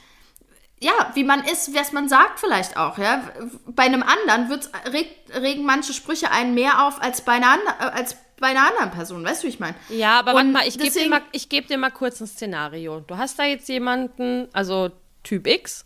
ja, 0.79 0.91
wie 1.13 1.23
man 1.23 1.43
ist, 1.45 1.73
was 1.73 1.93
man 1.93 2.09
sagt 2.09 2.39
vielleicht 2.39 2.75
auch, 2.75 2.97
ja. 2.97 3.23
Bei 3.65 3.83
einem 3.83 4.03
anderen 4.03 4.49
wird's, 4.49 4.69
reg, 4.91 5.09
regen 5.33 5.63
manche 5.63 5.93
Sprüche 5.93 6.31
einen 6.31 6.53
mehr 6.53 6.85
auf 6.85 7.01
als 7.01 7.21
bei 7.21 7.31
einer, 7.31 7.57
als 7.79 8.17
bei 8.39 8.47
einer 8.47 8.67
anderen 8.67 8.91
Person, 8.91 9.23
weißt 9.23 9.41
du, 9.41 9.47
wie 9.47 9.51
ich 9.51 9.59
meine? 9.59 9.75
Ja, 9.87 10.19
aber 10.19 10.33
warte 10.33 10.49
mal, 10.49 10.67
ich 10.67 10.77
gebe 10.77 10.91
dir, 10.91 11.09
mal, 11.09 11.21
geb 11.31 11.67
dir 11.67 11.77
mal 11.77 11.91
kurz 11.91 12.19
ein 12.19 12.27
Szenario. 12.27 12.99
Du 12.99 13.17
hast 13.17 13.39
da 13.39 13.45
jetzt 13.45 13.69
jemanden, 13.69 14.49
also 14.51 14.91
Typ 15.23 15.47
X, 15.47 15.85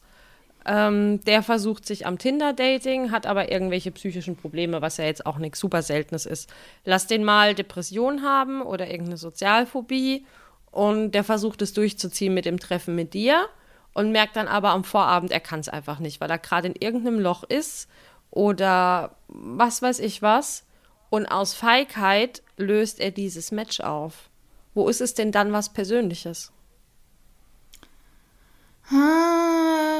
ähm, 0.65 1.23
der 1.25 1.41
versucht 1.43 1.85
sich 1.85 2.05
am 2.05 2.17
Tinder-Dating, 2.17 3.11
hat 3.11 3.25
aber 3.25 3.51
irgendwelche 3.51 3.91
psychischen 3.91 4.35
Probleme, 4.35 4.81
was 4.81 4.97
ja 4.97 5.05
jetzt 5.05 5.25
auch 5.25 5.37
nichts 5.37 5.59
super 5.59 5.81
Seltenes 5.81 6.25
ist. 6.25 6.49
Lass 6.85 7.07
den 7.07 7.23
mal 7.23 7.55
Depression 7.55 8.21
haben 8.21 8.61
oder 8.61 8.87
irgendeine 8.87 9.17
Sozialphobie 9.17 10.25
und 10.69 11.11
der 11.11 11.23
versucht 11.23 11.61
es 11.61 11.73
durchzuziehen 11.73 12.33
mit 12.33 12.45
dem 12.45 12.59
Treffen 12.59 12.95
mit 12.95 13.13
dir 13.13 13.47
und 13.93 14.11
merkt 14.11 14.35
dann 14.35 14.47
aber 14.47 14.69
am 14.69 14.83
Vorabend, 14.83 15.31
er 15.31 15.39
kann 15.39 15.59
es 15.59 15.69
einfach 15.69 15.99
nicht, 15.99 16.21
weil 16.21 16.29
er 16.29 16.37
gerade 16.37 16.67
in 16.67 16.75
irgendeinem 16.75 17.19
Loch 17.19 17.43
ist 17.43 17.89
oder 18.29 19.15
was 19.27 19.81
weiß 19.81 19.99
ich 19.99 20.21
was. 20.21 20.65
Und 21.09 21.25
aus 21.25 21.53
Feigheit 21.53 22.41
löst 22.55 23.01
er 23.01 23.11
dieses 23.11 23.51
Match 23.51 23.81
auf. 23.81 24.29
Wo 24.73 24.87
ist 24.87 25.01
es 25.01 25.13
denn 25.13 25.33
dann 25.33 25.51
was 25.51 25.73
Persönliches? 25.73 26.53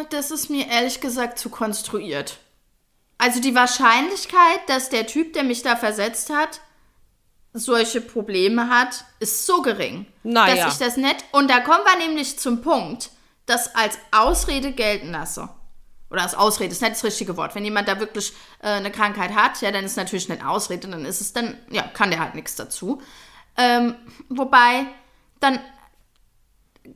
Das 0.10 0.32
ist 0.32 0.50
mir 0.50 0.68
ehrlich 0.68 1.00
gesagt 1.00 1.40
zu 1.40 1.50
konstruiert. 1.50 2.38
Also 3.18 3.40
die 3.40 3.56
Wahrscheinlichkeit, 3.56 4.68
dass 4.68 4.90
der 4.90 5.08
Typ, 5.08 5.34
der 5.34 5.44
mich 5.44 5.62
da 5.62 5.76
versetzt 5.76 6.30
hat, 6.30 6.62
solche 7.54 8.02
Probleme 8.02 8.70
hat, 8.70 9.06
ist 9.20 9.46
so 9.46 9.62
gering, 9.62 10.06
naja. 10.24 10.66
dass 10.66 10.74
ich 10.74 10.80
das 10.80 10.98
nicht. 10.98 11.24
Und 11.32 11.50
da 11.50 11.60
kommen 11.60 11.84
wir 11.86 12.08
nämlich 12.08 12.40
zum 12.40 12.62
Punkt, 12.62 13.12
das 13.46 13.76
als 13.76 13.98
Ausrede 14.12 14.72
gelten 14.72 15.12
lasse. 15.12 15.50
Oder 16.10 16.24
als 16.24 16.36
Ausrede 16.36 16.72
ist 16.72 16.82
nicht 16.82 16.94
das 16.94 17.04
richtige 17.04 17.38
Wort. 17.38 17.56
Wenn 17.56 17.64
jemand 17.64 17.88
da 17.88 18.00
wirklich 18.00 18.34
äh, 18.62 18.68
eine 18.68 18.92
Krankheit 18.92 19.34
hat, 19.34 19.62
ja, 19.62 19.72
dann 19.72 19.86
ist 19.86 19.92
es 19.92 19.98
natürlich 19.98 20.28
nicht 20.28 20.44
Ausrede, 20.44 20.88
dann 20.88 21.06
ist 21.06 21.22
es 21.22 21.32
dann, 21.32 21.58
ja, 21.70 21.84
kann 21.84 22.12
der 22.12 22.20
halt 22.20 22.36
nichts 22.36 22.56
dazu. 22.56 23.02
Ähm, 23.58 23.96
wobei, 24.30 24.88
dann 25.40 25.60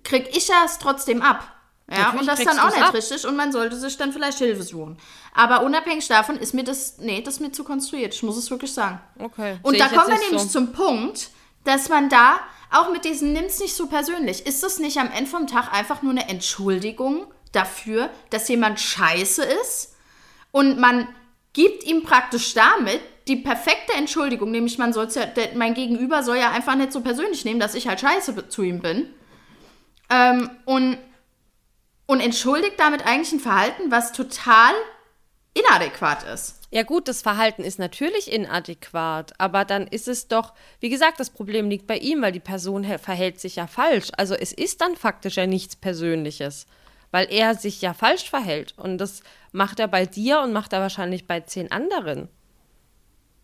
krieg 0.04 0.36
ich 0.36 0.48
ja 0.48 0.64
es 0.66 0.80
trotzdem 0.80 1.22
ab. 1.22 1.55
Ja, 1.92 2.16
und 2.18 2.28
das 2.28 2.40
ist 2.40 2.48
dann 2.48 2.58
auch 2.58 2.74
nicht 2.74 2.84
ab. 2.84 2.94
richtig 2.96 3.28
und 3.28 3.36
man 3.36 3.52
sollte 3.52 3.76
sich 3.76 3.96
dann 3.96 4.12
vielleicht 4.12 4.40
Hilfe 4.40 4.64
suchen. 4.64 4.98
Aber 5.36 5.62
unabhängig 5.62 6.08
davon 6.08 6.38
ist 6.38 6.54
mir 6.54 6.64
das, 6.64 6.98
nee, 6.98 7.22
das 7.22 7.36
ist 7.36 7.40
mir 7.42 7.52
zu 7.52 7.64
konstruiert. 7.64 8.14
Ich 8.16 8.24
muss 8.24 8.38
es 8.38 8.50
wirklich 8.50 8.74
sagen. 8.74 9.00
Okay. 9.20 9.58
Und 9.62 9.80
da 9.80 9.88
kommen 9.90 10.08
wir 10.08 10.18
nämlich 10.18 10.42
so. 10.42 10.60
zum 10.60 10.74
Punkt, 10.74 11.30
dass 11.64 11.90
man 11.90 12.10
da 12.10 12.40
auch 12.72 12.92
mit 12.92 13.06
diesen 13.06 13.34
nimm's 13.34 13.60
nicht 13.60 13.76
so 13.76 13.86
persönlich. 13.86 14.48
Ist 14.48 14.64
das 14.64 14.80
nicht 14.80 14.98
am 14.98 15.12
Ende 15.12 15.30
vom 15.30 15.46
Tag 15.46 15.72
einfach 15.74 16.02
nur 16.02 16.12
eine 16.12 16.28
Entschuldigung 16.28 17.28
dafür, 17.52 18.10
dass 18.32 18.48
jemand 18.48 18.80
scheiße 18.80 19.44
ist? 19.44 19.96
Und 20.52 20.80
man 20.80 21.08
gibt 21.54 21.84
ihm 21.84 22.04
praktisch 22.04 22.54
damit 22.56 23.02
die 23.28 23.38
perfekte 23.38 23.94
Entschuldigung, 23.94 24.52
nämlich 24.52 24.78
man 24.78 24.94
soll 24.94 25.08
ja, 25.14 25.26
mein 25.56 25.74
Gegenüber 25.74 26.22
soll 26.22 26.38
ja 26.38 26.52
einfach 26.52 26.76
nicht 26.76 26.92
so 26.92 27.02
persönlich 27.02 27.44
nehmen, 27.46 27.60
dass 27.60 27.76
ich 27.76 27.88
halt 27.88 28.00
scheiße 28.00 28.50
zu 28.50 28.62
ihm 28.62 28.82
bin. 28.82 29.10
Ähm, 30.10 30.50
und 30.66 30.98
und 32.06 32.20
entschuldigt 32.20 32.80
damit 32.80 33.06
eigentlich 33.06 33.32
ein 33.34 33.40
Verhalten, 33.40 33.92
was 33.92 34.12
total 34.12 34.74
inadäquat 35.54 36.24
ist. 36.24 36.60
Ja 36.70 36.84
gut, 36.84 37.08
das 37.08 37.22
Verhalten 37.22 37.64
ist 37.64 37.80
natürlich 37.80 38.32
inadäquat, 38.32 39.34
aber 39.40 39.64
dann 39.64 39.88
ist 39.88 40.08
es 40.08 40.28
doch, 40.28 40.54
wie 40.82 40.90
gesagt, 40.90 41.20
das 41.20 41.30
Problem 41.30 41.70
liegt 41.70 41.88
bei 41.88 41.98
ihm, 41.98 42.22
weil 42.22 42.34
die 42.34 42.40
Person 42.42 42.84
verhält 43.00 43.40
sich 43.40 43.56
ja 43.56 43.66
falsch. 43.66 44.10
Also 44.18 44.36
es 44.36 44.52
ist 44.52 44.82
dann 44.82 44.96
faktisch 44.98 45.38
ja 45.38 45.48
nichts 45.48 45.78
Persönliches, 45.78 46.66
weil 47.12 47.32
er 47.32 47.56
sich 47.56 47.82
ja 47.82 47.94
falsch 47.94 48.30
verhält. 48.30 48.74
Und 48.78 48.98
das 48.98 49.24
macht 49.54 49.80
er 49.80 49.88
bei 49.88 50.06
dir 50.06 50.42
und 50.42 50.52
macht 50.52 50.74
er 50.74 50.82
wahrscheinlich 50.82 51.28
bei 51.28 51.40
zehn 51.40 51.72
anderen. 51.72 52.28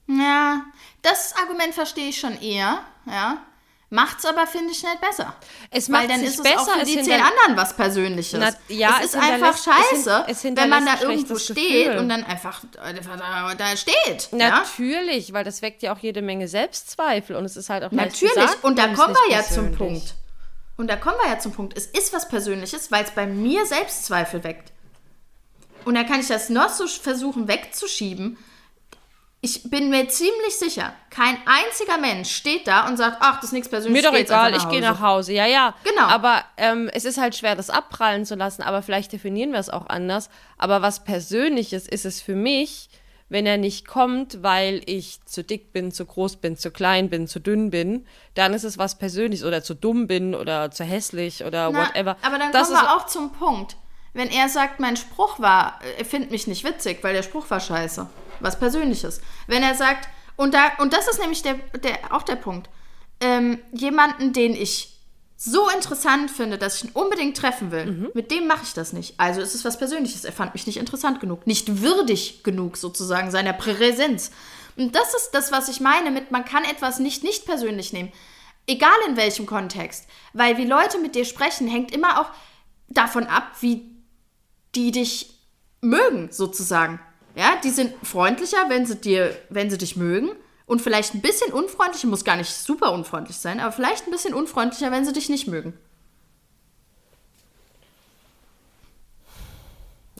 Ja, 0.07 0.65
das 1.03 1.33
Argument 1.37 1.73
verstehe 1.73 2.09
ich 2.09 2.19
schon 2.19 2.39
eher, 2.41 2.79
ja. 3.05 3.45
Macht's 3.93 4.23
aber, 4.23 4.47
finde 4.47 4.71
ich, 4.71 4.81
nicht 4.81 5.01
besser. 5.01 5.35
Es 5.69 5.89
macht 5.89 6.03
Weil 6.03 6.07
dann 6.07 6.23
ist 6.23 6.35
es 6.35 6.43
besser, 6.43 6.61
auch 6.61 6.79
für 6.79 6.85
die 6.85 7.01
zehn 7.01 7.21
anderen 7.21 7.57
was 7.57 7.75
Persönliches. 7.75 8.39
Na, 8.39 8.51
ja, 8.69 8.99
es 8.99 9.07
ist 9.07 9.15
es 9.15 9.21
einfach 9.21 9.57
scheiße, 9.57 10.25
es 10.29 10.41
hin, 10.41 10.55
es 10.55 10.63
wenn 10.63 10.69
man 10.69 10.85
da 10.85 11.01
irgendwo 11.01 11.37
steht 11.37 11.57
Gefühl. 11.57 11.97
und 11.97 12.07
dann 12.07 12.23
einfach 12.23 12.61
da, 12.71 13.53
da 13.53 13.75
steht. 13.75 14.29
Natürlich, 14.31 15.27
ja? 15.27 15.33
weil 15.33 15.43
das 15.43 15.61
weckt 15.61 15.83
ja 15.83 15.93
auch 15.93 15.97
jede 15.97 16.21
Menge 16.21 16.47
Selbstzweifel 16.47 17.35
und 17.35 17.43
es 17.43 17.57
ist 17.57 17.69
halt 17.69 17.83
auch 17.83 17.91
Natürlich, 17.91 18.33
gesagt, 18.33 18.63
und 18.63 18.79
da 18.79 18.93
kommen 18.93 19.13
wir 19.13 19.35
ja 19.35 19.43
zum 19.43 19.73
Punkt. 19.73 20.15
Und 20.77 20.87
da 20.87 20.95
kommen 20.95 21.17
wir 21.21 21.29
ja 21.29 21.39
zum 21.39 21.51
Punkt. 21.51 21.75
Es 21.75 21.85
ist 21.85 22.13
was 22.13 22.29
Persönliches, 22.29 22.93
weil 22.93 23.03
es 23.03 23.11
bei 23.11 23.27
mir 23.27 23.65
Selbstzweifel 23.65 24.45
weckt. 24.45 24.71
Und 25.83 25.95
dann 25.95 26.07
kann 26.07 26.21
ich 26.21 26.27
das 26.27 26.47
noch 26.47 26.69
so 26.69 26.87
versuchen 26.87 27.49
wegzuschieben 27.49 28.37
ich 29.43 29.63
bin 29.63 29.89
mir 29.89 30.07
ziemlich 30.07 30.55
sicher, 30.55 30.93
kein 31.09 31.35
einziger 31.47 31.97
Mensch 31.97 32.31
steht 32.31 32.67
da 32.67 32.87
und 32.87 32.97
sagt, 32.97 33.17
ach, 33.21 33.37
das 33.37 33.45
ist 33.45 33.53
nichts 33.53 33.69
Persönliches. 33.69 34.03
Mir 34.03 34.11
doch 34.11 34.17
egal, 34.17 34.55
ich 34.55 34.69
gehe 34.69 34.81
nach 34.81 35.01
Hause. 35.01 35.33
Ja, 35.33 35.47
ja. 35.47 35.73
Genau. 35.83 36.03
Aber 36.03 36.43
ähm, 36.57 36.91
es 36.93 37.05
ist 37.05 37.17
halt 37.19 37.35
schwer, 37.35 37.55
das 37.55 37.71
abprallen 37.71 38.23
zu 38.25 38.35
lassen, 38.35 38.61
aber 38.61 38.83
vielleicht 38.83 39.11
definieren 39.11 39.51
wir 39.51 39.59
es 39.59 39.71
auch 39.71 39.87
anders. 39.87 40.29
Aber 40.59 40.83
was 40.83 41.03
Persönliches 41.03 41.87
ist 41.87 42.05
es 42.05 42.21
für 42.21 42.35
mich, 42.35 42.89
wenn 43.29 43.47
er 43.47 43.57
nicht 43.57 43.87
kommt, 43.87 44.43
weil 44.43 44.83
ich 44.85 45.25
zu 45.25 45.43
dick 45.43 45.73
bin, 45.73 45.91
zu 45.91 46.05
groß 46.05 46.35
bin, 46.35 46.55
zu 46.55 46.69
klein 46.69 47.09
bin, 47.09 47.27
zu 47.27 47.39
dünn 47.39 47.71
bin, 47.71 48.05
dann 48.35 48.53
ist 48.53 48.63
es 48.63 48.77
was 48.77 48.99
Persönliches 48.99 49.43
oder 49.43 49.63
zu 49.63 49.73
dumm 49.73 50.05
bin 50.05 50.35
oder 50.35 50.69
zu 50.69 50.83
hässlich 50.83 51.43
oder 51.43 51.71
Na, 51.71 51.79
whatever. 51.79 52.15
Aber 52.21 52.37
dann 52.37 52.51
das 52.51 52.67
kommen 52.67 52.79
wir 52.79 52.95
auch 52.95 53.07
zum 53.07 53.31
Punkt. 53.31 53.75
Wenn 54.13 54.29
er 54.29 54.49
sagt, 54.49 54.79
mein 54.79 54.97
Spruch 54.97 55.39
war, 55.39 55.79
er 55.97 56.05
findet 56.05 56.29
mich 56.29 56.45
nicht 56.45 56.63
witzig, 56.63 56.99
weil 57.01 57.15
der 57.15 57.23
Spruch 57.23 57.49
war 57.49 57.59
scheiße 57.59 58.07
was 58.41 58.59
Persönliches. 58.59 59.21
Wenn 59.47 59.63
er 59.63 59.75
sagt, 59.75 60.07
und, 60.35 60.53
da, 60.53 60.71
und 60.79 60.93
das 60.93 61.07
ist 61.07 61.19
nämlich 61.19 61.41
der, 61.41 61.55
der, 61.83 61.97
auch 62.09 62.23
der 62.23 62.35
Punkt, 62.35 62.69
ähm, 63.19 63.59
jemanden, 63.71 64.33
den 64.33 64.53
ich 64.53 64.97
so 65.43 65.69
interessant 65.69 66.29
finde, 66.29 66.59
dass 66.59 66.75
ich 66.75 66.85
ihn 66.85 66.91
unbedingt 66.93 67.35
treffen 67.35 67.71
will, 67.71 67.85
mhm. 67.85 68.09
mit 68.13 68.29
dem 68.29 68.45
mache 68.45 68.63
ich 68.63 68.73
das 68.73 68.93
nicht. 68.93 69.19
Also 69.19 69.41
ist 69.41 69.55
es 69.55 69.65
was 69.65 69.79
Persönliches. 69.79 70.23
Er 70.23 70.31
fand 70.31 70.53
mich 70.53 70.67
nicht 70.67 70.77
interessant 70.77 71.19
genug, 71.19 71.47
nicht 71.47 71.81
würdig 71.81 72.43
genug 72.43 72.77
sozusagen 72.77 73.31
seiner 73.31 73.53
Präsenz. 73.53 74.31
Und 74.77 74.95
das 74.95 75.15
ist 75.15 75.31
das, 75.31 75.51
was 75.51 75.67
ich 75.67 75.79
meine 75.79 76.11
mit, 76.11 76.29
man 76.29 76.45
kann 76.45 76.63
etwas 76.63 76.99
nicht 76.99 77.23
nicht 77.23 77.45
persönlich 77.45 77.91
nehmen. 77.91 78.11
Egal 78.67 78.93
in 79.07 79.17
welchem 79.17 79.47
Kontext. 79.47 80.05
Weil 80.33 80.57
wie 80.57 80.65
Leute 80.65 80.99
mit 80.99 81.15
dir 81.15 81.25
sprechen, 81.25 81.67
hängt 81.67 81.91
immer 81.91 82.21
auch 82.21 82.29
davon 82.87 83.25
ab, 83.25 83.51
wie 83.61 83.89
die 84.75 84.91
dich 84.91 85.39
mögen, 85.81 86.31
sozusagen. 86.31 86.99
Ja, 87.35 87.59
die 87.63 87.69
sind 87.69 87.93
freundlicher, 88.05 88.69
wenn 88.69 88.85
sie 88.85 88.95
dir, 88.95 89.35
wenn 89.49 89.69
sie 89.69 89.77
dich 89.77 89.95
mögen. 89.95 90.31
Und 90.65 90.81
vielleicht 90.81 91.13
ein 91.13 91.21
bisschen 91.21 91.51
unfreundlicher, 91.51 92.07
muss 92.07 92.23
gar 92.23 92.37
nicht 92.37 92.49
super 92.49 92.93
unfreundlich 92.93 93.37
sein, 93.37 93.59
aber 93.59 93.73
vielleicht 93.73 94.07
ein 94.07 94.11
bisschen 94.11 94.33
unfreundlicher, 94.33 94.91
wenn 94.91 95.05
sie 95.05 95.11
dich 95.11 95.27
nicht 95.27 95.47
mögen. 95.47 95.73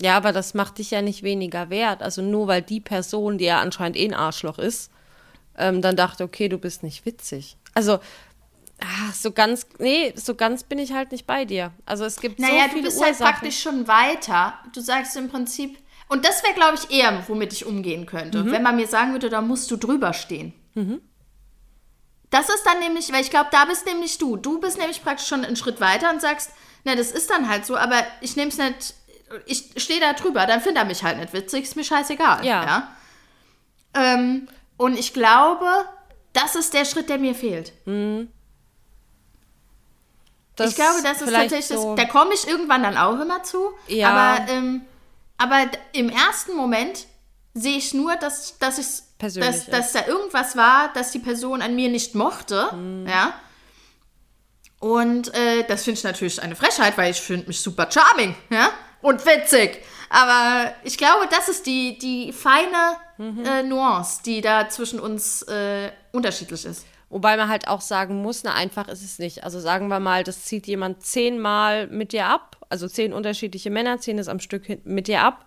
Ja, 0.01 0.17
aber 0.17 0.33
das 0.33 0.53
macht 0.53 0.79
dich 0.79 0.91
ja 0.91 1.01
nicht 1.01 1.23
weniger 1.23 1.69
wert. 1.69 2.01
Also 2.01 2.21
nur 2.21 2.47
weil 2.47 2.61
die 2.61 2.79
Person, 2.79 3.37
die 3.37 3.45
ja 3.45 3.59
anscheinend 3.61 3.97
eh 3.97 4.05
ein 4.05 4.13
Arschloch 4.13 4.57
ist, 4.57 4.91
ähm, 5.57 5.81
dann 5.81 5.95
dachte, 5.95 6.23
okay, 6.23 6.49
du 6.49 6.57
bist 6.57 6.81
nicht 6.81 7.05
witzig. 7.05 7.55
Also, 7.73 7.99
ach, 8.79 9.13
so 9.13 9.31
ganz, 9.31 9.67
nee, 9.79 10.11
so 10.15 10.35
ganz 10.35 10.63
bin 10.63 10.79
ich 10.79 10.91
halt 10.91 11.11
nicht 11.11 11.27
bei 11.27 11.45
dir. 11.45 11.71
Also 11.85 12.03
es 12.03 12.19
gibt 12.19 12.39
naja, 12.39 12.63
so 12.63 12.69
viele 12.69 12.81
du 12.81 12.87
bist 12.87 13.01
halt 13.01 13.11
Ursachen. 13.11 13.25
halt 13.25 13.35
praktisch 13.35 13.61
schon 13.61 13.87
weiter. 13.87 14.55
Du 14.73 14.81
sagst 14.81 15.15
im 15.17 15.29
Prinzip, 15.29 15.77
und 16.11 16.25
das 16.25 16.43
wäre, 16.43 16.53
glaube 16.53 16.75
ich, 16.75 16.91
eher, 16.91 17.23
womit 17.29 17.53
ich 17.53 17.65
umgehen 17.65 18.05
könnte. 18.05 18.43
Mhm. 18.43 18.51
Wenn 18.51 18.63
man 18.63 18.75
mir 18.75 18.85
sagen 18.85 19.13
würde, 19.13 19.29
da 19.29 19.39
musst 19.39 19.71
du 19.71 19.77
drüber 19.77 20.11
stehen. 20.11 20.51
Mhm. 20.73 20.99
Das 22.29 22.49
ist 22.49 22.65
dann 22.65 22.79
nämlich, 22.79 23.13
weil 23.13 23.21
ich 23.21 23.29
glaube, 23.29 23.47
da 23.49 23.63
bist 23.63 23.85
nämlich 23.85 24.17
du. 24.17 24.35
Du 24.35 24.59
bist 24.59 24.77
nämlich 24.77 25.01
praktisch 25.01 25.29
schon 25.29 25.45
einen 25.45 25.55
Schritt 25.55 25.79
weiter 25.79 26.11
und 26.11 26.19
sagst, 26.19 26.51
na, 26.83 26.95
das 26.95 27.13
ist 27.13 27.29
dann 27.29 27.47
halt 27.47 27.65
so, 27.65 27.77
aber 27.77 28.03
ich 28.19 28.35
nehme 28.35 28.49
es 28.49 28.57
nicht, 28.57 28.93
ich 29.45 29.71
stehe 29.81 30.01
da 30.01 30.11
drüber, 30.11 30.45
dann 30.45 30.59
finde 30.59 30.81
er 30.81 30.85
mich 30.85 31.01
halt 31.01 31.17
nicht 31.17 31.31
witzig, 31.31 31.63
ist 31.63 31.77
mir 31.77 31.85
scheißegal. 31.85 32.45
Ja. 32.45 32.65
ja? 32.65 32.95
Ähm, 33.93 34.49
und 34.75 34.99
ich 34.99 35.13
glaube, 35.13 35.65
das 36.33 36.57
ist 36.57 36.73
der 36.73 36.83
Schritt, 36.83 37.07
der 37.07 37.19
mir 37.19 37.35
fehlt. 37.35 37.71
Mhm. 37.85 38.27
ich 40.59 40.75
glaube, 40.75 41.01
das 41.03 41.21
ist 41.21 41.31
tatsächlich, 41.31 41.67
so. 41.67 41.95
das, 41.95 42.05
da 42.05 42.11
komme 42.11 42.33
ich 42.33 42.49
irgendwann 42.49 42.83
dann 42.83 42.97
auch 42.97 43.17
immer 43.17 43.43
zu. 43.43 43.71
Ja. 43.87 44.09
Aber 44.09 44.51
ähm, 44.51 44.81
aber 45.41 45.71
im 45.93 46.09
ersten 46.09 46.55
Moment 46.55 47.07
sehe 47.55 47.77
ich 47.77 47.95
nur, 47.95 48.15
dass, 48.15 48.59
dass, 48.59 48.77
ich, 48.77 48.87
dass, 49.17 49.65
dass 49.65 49.91
da 49.91 50.05
irgendwas 50.05 50.55
war, 50.55 50.93
dass 50.93 51.11
die 51.11 51.19
Person 51.19 51.63
an 51.63 51.75
mir 51.75 51.89
nicht 51.89 52.13
mochte. 52.13 52.69
Mhm. 52.73 53.07
Ja. 53.07 53.33
Und 54.79 55.33
äh, 55.33 55.63
das 55.67 55.83
finde 55.83 55.97
ich 55.97 56.03
natürlich 56.03 56.41
eine 56.41 56.55
Frechheit, 56.55 56.95
weil 56.97 57.11
ich 57.11 57.21
finde 57.21 57.47
mich 57.47 57.59
super 57.59 57.89
charming, 57.89 58.35
ja, 58.49 58.69
und 59.01 59.25
witzig. 59.25 59.83
Aber 60.09 60.73
ich 60.83 60.97
glaube, 60.97 61.27
das 61.29 61.49
ist 61.49 61.65
die, 61.65 61.97
die 61.97 62.33
feine 62.33 62.97
mhm. 63.17 63.45
äh, 63.45 63.63
Nuance, 63.63 64.21
die 64.23 64.41
da 64.41 64.69
zwischen 64.69 64.99
uns 64.99 65.41
äh, 65.43 65.91
unterschiedlich 66.11 66.65
ist. 66.65 66.85
Wobei 67.09 67.35
man 67.35 67.49
halt 67.49 67.67
auch 67.67 67.81
sagen 67.81 68.21
muss, 68.21 68.43
na 68.43 68.53
einfach 68.53 68.87
ist 68.87 69.03
es 69.03 69.19
nicht. 69.19 69.43
Also 69.43 69.59
sagen 69.59 69.87
wir 69.87 69.99
mal, 69.99 70.23
das 70.23 70.45
zieht 70.45 70.67
jemand 70.67 71.03
zehnmal 71.03 71.87
mit 71.87 72.13
dir 72.13 72.27
ab, 72.27 72.57
also 72.71 72.87
zehn 72.87 73.13
unterschiedliche 73.13 73.69
Männer 73.69 73.99
ziehen 73.99 74.19
es 74.19 74.27
am 74.27 74.39
Stück 74.39 74.85
mit 74.85 75.07
dir 75.07 75.21
ab. 75.21 75.45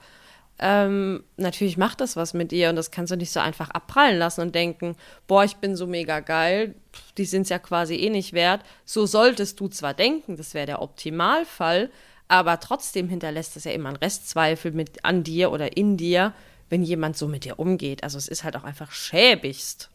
Ähm, 0.59 1.25
natürlich 1.37 1.77
macht 1.77 2.01
das 2.01 2.15
was 2.15 2.33
mit 2.33 2.53
dir 2.53 2.71
und 2.71 2.77
das 2.77 2.93
kannst 2.93 3.11
du 3.11 3.17
nicht 3.17 3.33
so 3.33 3.41
einfach 3.41 3.71
abprallen 3.71 4.19
lassen 4.19 4.41
und 4.43 4.55
denken, 4.55 4.95
boah, 5.27 5.43
ich 5.43 5.57
bin 5.57 5.75
so 5.75 5.87
mega 5.87 6.21
geil, 6.21 6.77
die 7.19 7.25
sind 7.25 7.43
es 7.43 7.49
ja 7.49 7.59
quasi 7.59 7.97
eh 7.97 8.11
nicht 8.11 8.35
wert. 8.35 8.63
So 8.85 9.05
solltest 9.07 9.59
du 9.59 9.69
zwar 9.69 9.95
denken, 9.95 10.37
das 10.37 10.55
wäre 10.55 10.67
der 10.67 10.81
Optimalfall, 10.81 11.91
aber 12.29 12.61
trotzdem 12.61 13.09
hinterlässt 13.09 13.57
es 13.57 13.65
ja 13.65 13.73
immer 13.73 13.89
einen 13.89 13.97
Restzweifel 13.97 14.71
mit 14.71 15.05
an 15.05 15.25
dir 15.25 15.51
oder 15.51 15.77
in 15.77 15.97
dir, 15.97 16.33
wenn 16.69 16.85
jemand 16.85 17.17
so 17.17 17.27
mit 17.27 17.45
dir 17.45 17.59
umgeht. 17.59 18.05
Also 18.05 18.17
es 18.17 18.29
ist 18.29 18.45
halt 18.45 18.57
auch 18.57 18.65
einfach 18.65 18.93
schäbigst. 18.93 19.91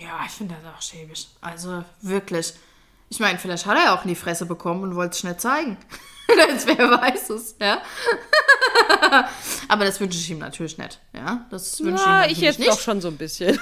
Ja, 0.00 0.20
ich 0.26 0.32
finde 0.32 0.56
das 0.60 0.74
auch 0.74 0.82
schäbig. 0.82 1.28
Also 1.40 1.84
wirklich. 2.02 2.52
Ich 3.10 3.20
meine, 3.20 3.38
vielleicht 3.38 3.64
hat 3.64 3.78
er 3.78 3.84
ja 3.84 3.96
auch 3.96 4.02
in 4.02 4.08
die 4.08 4.14
Fresse 4.14 4.44
bekommen 4.44 4.82
und 4.82 4.96
wollte 4.96 5.12
es 5.12 5.20
schnell 5.20 5.36
zeigen. 5.36 5.76
das, 6.36 6.66
wer 6.66 6.90
weiß 6.90 7.30
es, 7.30 7.56
ja. 7.60 7.80
Aber 9.68 9.84
das 9.84 9.98
wünsche 10.00 10.18
ich 10.18 10.30
ihm 10.30 10.38
natürlich 10.38 10.76
nicht. 10.78 11.00
Ja, 11.14 11.46
das 11.50 11.82
wünsche 11.82 12.04
Ja, 12.04 12.22
ich 12.24 12.30
ihm 12.30 12.32
ich 12.32 12.40
jetzt 12.40 12.58
nicht. 12.58 12.70
doch 12.70 12.80
schon 12.80 13.00
so 13.00 13.08
ein 13.08 13.16
bisschen. 13.16 13.58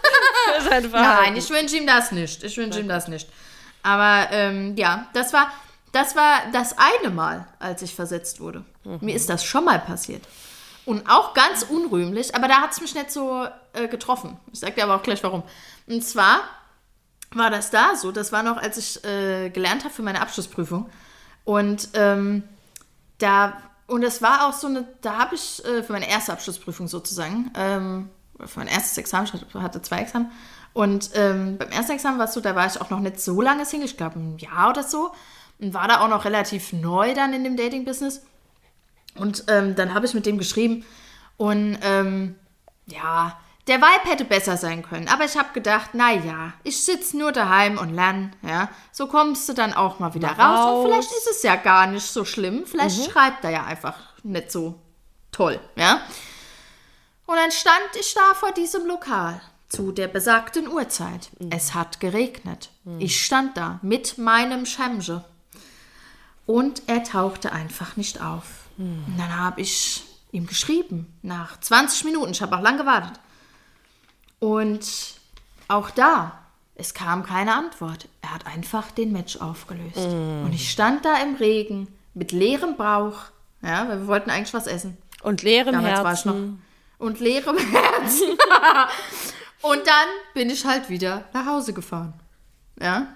Nein, 0.92 1.36
ich 1.36 1.50
wünsche 1.50 1.76
ihm 1.76 1.86
das 1.86 2.12
nicht. 2.12 2.42
Ich 2.42 2.56
wünsche 2.56 2.80
ihm 2.80 2.88
das 2.88 3.08
nicht. 3.08 3.28
Aber 3.82 4.28
ähm, 4.32 4.74
ja, 4.76 5.08
das 5.12 5.32
war, 5.32 5.52
das 5.92 6.16
war 6.16 6.40
das 6.52 6.76
eine 6.78 7.10
Mal, 7.12 7.46
als 7.58 7.82
ich 7.82 7.94
versetzt 7.94 8.40
wurde. 8.40 8.64
Mir 9.00 9.14
ist 9.14 9.28
das 9.28 9.44
schon 9.44 9.64
mal 9.64 9.78
passiert. 9.78 10.22
Und 10.86 11.08
auch 11.08 11.32
ganz 11.34 11.62
unrühmlich, 11.62 12.34
aber 12.34 12.46
da 12.48 12.60
hat 12.60 12.72
es 12.72 12.80
mich 12.80 12.94
nicht 12.94 13.10
so 13.10 13.46
äh, 13.72 13.88
getroffen. 13.88 14.38
Ich 14.52 14.60
sag 14.60 14.74
dir 14.74 14.84
aber 14.84 14.96
auch 14.96 15.02
gleich 15.02 15.22
warum. 15.22 15.42
Und 15.86 16.04
zwar 16.04 16.40
war 17.32 17.50
das 17.50 17.70
da 17.70 17.96
so, 17.96 18.12
das 18.12 18.32
war 18.32 18.42
noch, 18.42 18.58
als 18.58 18.76
ich 18.76 19.02
äh, 19.04 19.48
gelernt 19.50 19.84
habe 19.84 19.94
für 19.94 20.02
meine 20.02 20.20
Abschlussprüfung. 20.20 20.90
Und 21.44 21.90
ähm, 21.94 22.42
da, 23.18 23.54
und 23.86 24.02
das 24.02 24.22
war 24.22 24.48
auch 24.48 24.52
so 24.52 24.66
eine, 24.66 24.86
da 25.02 25.18
habe 25.18 25.34
ich 25.34 25.64
äh, 25.64 25.82
für 25.82 25.92
meine 25.92 26.08
erste 26.08 26.32
Abschlussprüfung 26.32 26.88
sozusagen, 26.88 27.50
ähm, 27.56 28.08
für 28.44 28.58
mein 28.58 28.68
erstes 28.68 28.98
Examen, 28.98 29.26
ich 29.26 29.54
hatte 29.54 29.82
zwei 29.82 29.98
Examen. 29.98 30.30
Und 30.72 31.10
ähm, 31.14 31.56
beim 31.56 31.70
ersten 31.70 31.92
Examen 31.92 32.18
war 32.18 32.26
es 32.26 32.34
so, 32.34 32.40
da 32.40 32.56
war 32.56 32.66
ich 32.66 32.80
auch 32.80 32.90
noch 32.90 33.00
nicht 33.00 33.20
so 33.20 33.40
lange 33.40 33.64
Single, 33.64 33.86
ich 33.86 33.96
glaube 33.96 34.18
ein 34.18 34.38
Jahr 34.38 34.70
oder 34.70 34.82
so. 34.82 35.12
Und 35.60 35.72
war 35.72 35.86
da 35.86 36.00
auch 36.00 36.08
noch 36.08 36.24
relativ 36.24 36.72
neu 36.72 37.14
dann 37.14 37.32
in 37.32 37.44
dem 37.44 37.56
Dating-Business. 37.56 38.22
Und 39.14 39.44
ähm, 39.48 39.76
dann 39.76 39.94
habe 39.94 40.06
ich 40.06 40.14
mit 40.14 40.26
dem 40.26 40.38
geschrieben 40.38 40.84
und 41.36 41.78
ähm, 41.82 42.34
ja, 42.86 43.38
der 43.66 43.78
Vibe 43.78 44.10
hätte 44.10 44.24
besser 44.24 44.56
sein 44.56 44.82
können. 44.82 45.08
Aber 45.08 45.24
ich 45.24 45.36
habe 45.36 45.52
gedacht, 45.54 45.90
na 45.94 46.12
ja, 46.12 46.52
ich 46.64 46.84
sitze 46.84 47.16
nur 47.16 47.32
daheim 47.32 47.78
und 47.78 47.94
lerne, 47.94 48.30
ja. 48.42 48.68
So 48.92 49.06
kommst 49.06 49.48
du 49.48 49.54
dann 49.54 49.72
auch 49.72 49.98
mal 49.98 50.14
wieder 50.14 50.34
Mal 50.34 50.44
raus. 50.44 50.66
Und 50.66 50.74
raus. 50.74 50.84
vielleicht 50.86 51.12
ist 51.12 51.30
es 51.30 51.42
ja 51.42 51.56
gar 51.56 51.86
nicht 51.86 52.06
so 52.06 52.24
schlimm. 52.24 52.64
Vielleicht 52.66 53.10
schreibt 53.10 53.44
er 53.44 53.50
ja 53.50 53.64
einfach 53.64 53.96
nicht 54.22 54.50
so 54.50 54.80
toll, 55.32 55.60
ja. 55.76 56.00
Und 57.26 57.36
dann 57.36 57.50
stand 57.50 57.96
ich 57.98 58.12
da 58.14 58.34
vor 58.34 58.52
diesem 58.52 58.86
Lokal 58.86 59.40
zu 59.68 59.92
der 59.92 60.08
besagten 60.08 60.68
Uhrzeit. 60.68 61.30
Es 61.50 61.74
hat 61.74 62.00
geregnet. 62.00 62.70
Ich 62.98 63.24
stand 63.24 63.56
da 63.56 63.80
mit 63.82 64.18
meinem 64.18 64.66
Schemse. 64.66 65.24
Und 66.46 66.82
er 66.86 67.02
tauchte 67.02 67.52
einfach 67.52 67.96
nicht 67.96 68.20
auf. 68.20 68.44
Und 68.76 69.14
dann 69.16 69.38
habe 69.38 69.62
ich 69.62 70.04
ihm 70.32 70.46
geschrieben, 70.46 71.18
nach 71.22 71.58
20 71.58 72.04
Minuten, 72.04 72.32
ich 72.32 72.42
habe 72.42 72.56
auch 72.56 72.60
lang 72.60 72.76
gewartet. 72.76 73.18
Und 74.38 74.86
auch 75.68 75.90
da, 75.90 76.38
es 76.74 76.94
kam 76.94 77.24
keine 77.24 77.54
Antwort. 77.54 78.08
Er 78.22 78.34
hat 78.34 78.46
einfach 78.46 78.90
den 78.90 79.12
Match 79.12 79.36
aufgelöst. 79.36 79.96
Und 79.96 80.52
ich 80.52 80.70
stand 80.70 81.04
da 81.04 81.22
im 81.22 81.36
Regen 81.36 81.88
mit 82.14 82.32
leerem 82.32 82.76
Bauch, 82.76 83.16
ja, 83.62 83.88
weil 83.88 84.00
wir 84.00 84.06
wollten 84.06 84.30
eigentlich 84.30 84.54
was 84.54 84.66
essen. 84.66 84.96
Und 85.22 85.42
leerem 85.42 85.72
Damals 85.72 86.04
war 86.04 86.12
ich 86.12 86.24
noch. 86.24 86.34
Herzen. 86.34 86.62
Und 86.98 87.20
leerem 87.20 87.56
Herzen. 87.72 88.30
und 89.62 89.86
dann 89.86 90.08
bin 90.34 90.50
ich 90.50 90.64
halt 90.64 90.90
wieder 90.90 91.24
nach 91.32 91.46
Hause 91.46 91.72
gefahren. 91.72 92.14
Ja. 92.80 93.08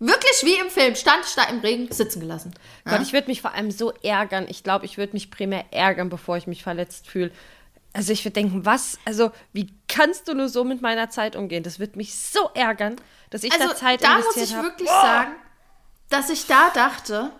Wirklich 0.00 0.42
wie 0.42 0.60
im 0.60 0.70
Film. 0.70 0.94
Stand 0.96 1.24
ich 1.26 1.34
da 1.34 1.44
im 1.44 1.60
Regen 1.60 1.90
sitzen 1.90 2.20
gelassen. 2.20 2.52
Gott, 2.84 3.00
ich 3.00 3.12
würde 3.12 3.28
mich 3.28 3.40
vor 3.40 3.54
allem 3.54 3.70
so 3.70 3.92
ärgern. 4.02 4.46
Ich 4.48 4.62
glaube, 4.62 4.84
ich 4.84 4.98
würde 4.98 5.12
mich 5.14 5.30
primär 5.30 5.64
ärgern, 5.70 6.10
bevor 6.10 6.36
ich 6.36 6.46
mich 6.46 6.62
verletzt 6.62 7.06
fühle. 7.06 7.30
Also 7.94 8.12
ich 8.12 8.24
würde 8.24 8.32
denken, 8.32 8.66
was, 8.66 8.98
also 9.04 9.30
wie 9.52 9.72
kannst 9.88 10.26
du 10.26 10.34
nur 10.34 10.48
so 10.48 10.64
mit 10.64 10.82
meiner 10.82 11.10
Zeit 11.10 11.36
umgehen? 11.36 11.62
Das 11.62 11.78
wird 11.78 11.94
mich 11.94 12.14
so 12.18 12.50
ärgern, 12.52 12.96
dass 13.30 13.44
ich 13.44 13.52
Also 13.52 13.68
da 13.68 13.76
Zeit 13.76 14.02
da 14.02 14.16
muss 14.16 14.24
investiert 14.36 14.48
ich 14.48 14.54
habe. 14.56 14.66
wirklich 14.66 14.88
sagen, 14.88 15.32
dass 16.10 16.28
ich 16.28 16.46
da 16.46 16.70
dachte, 16.70 17.30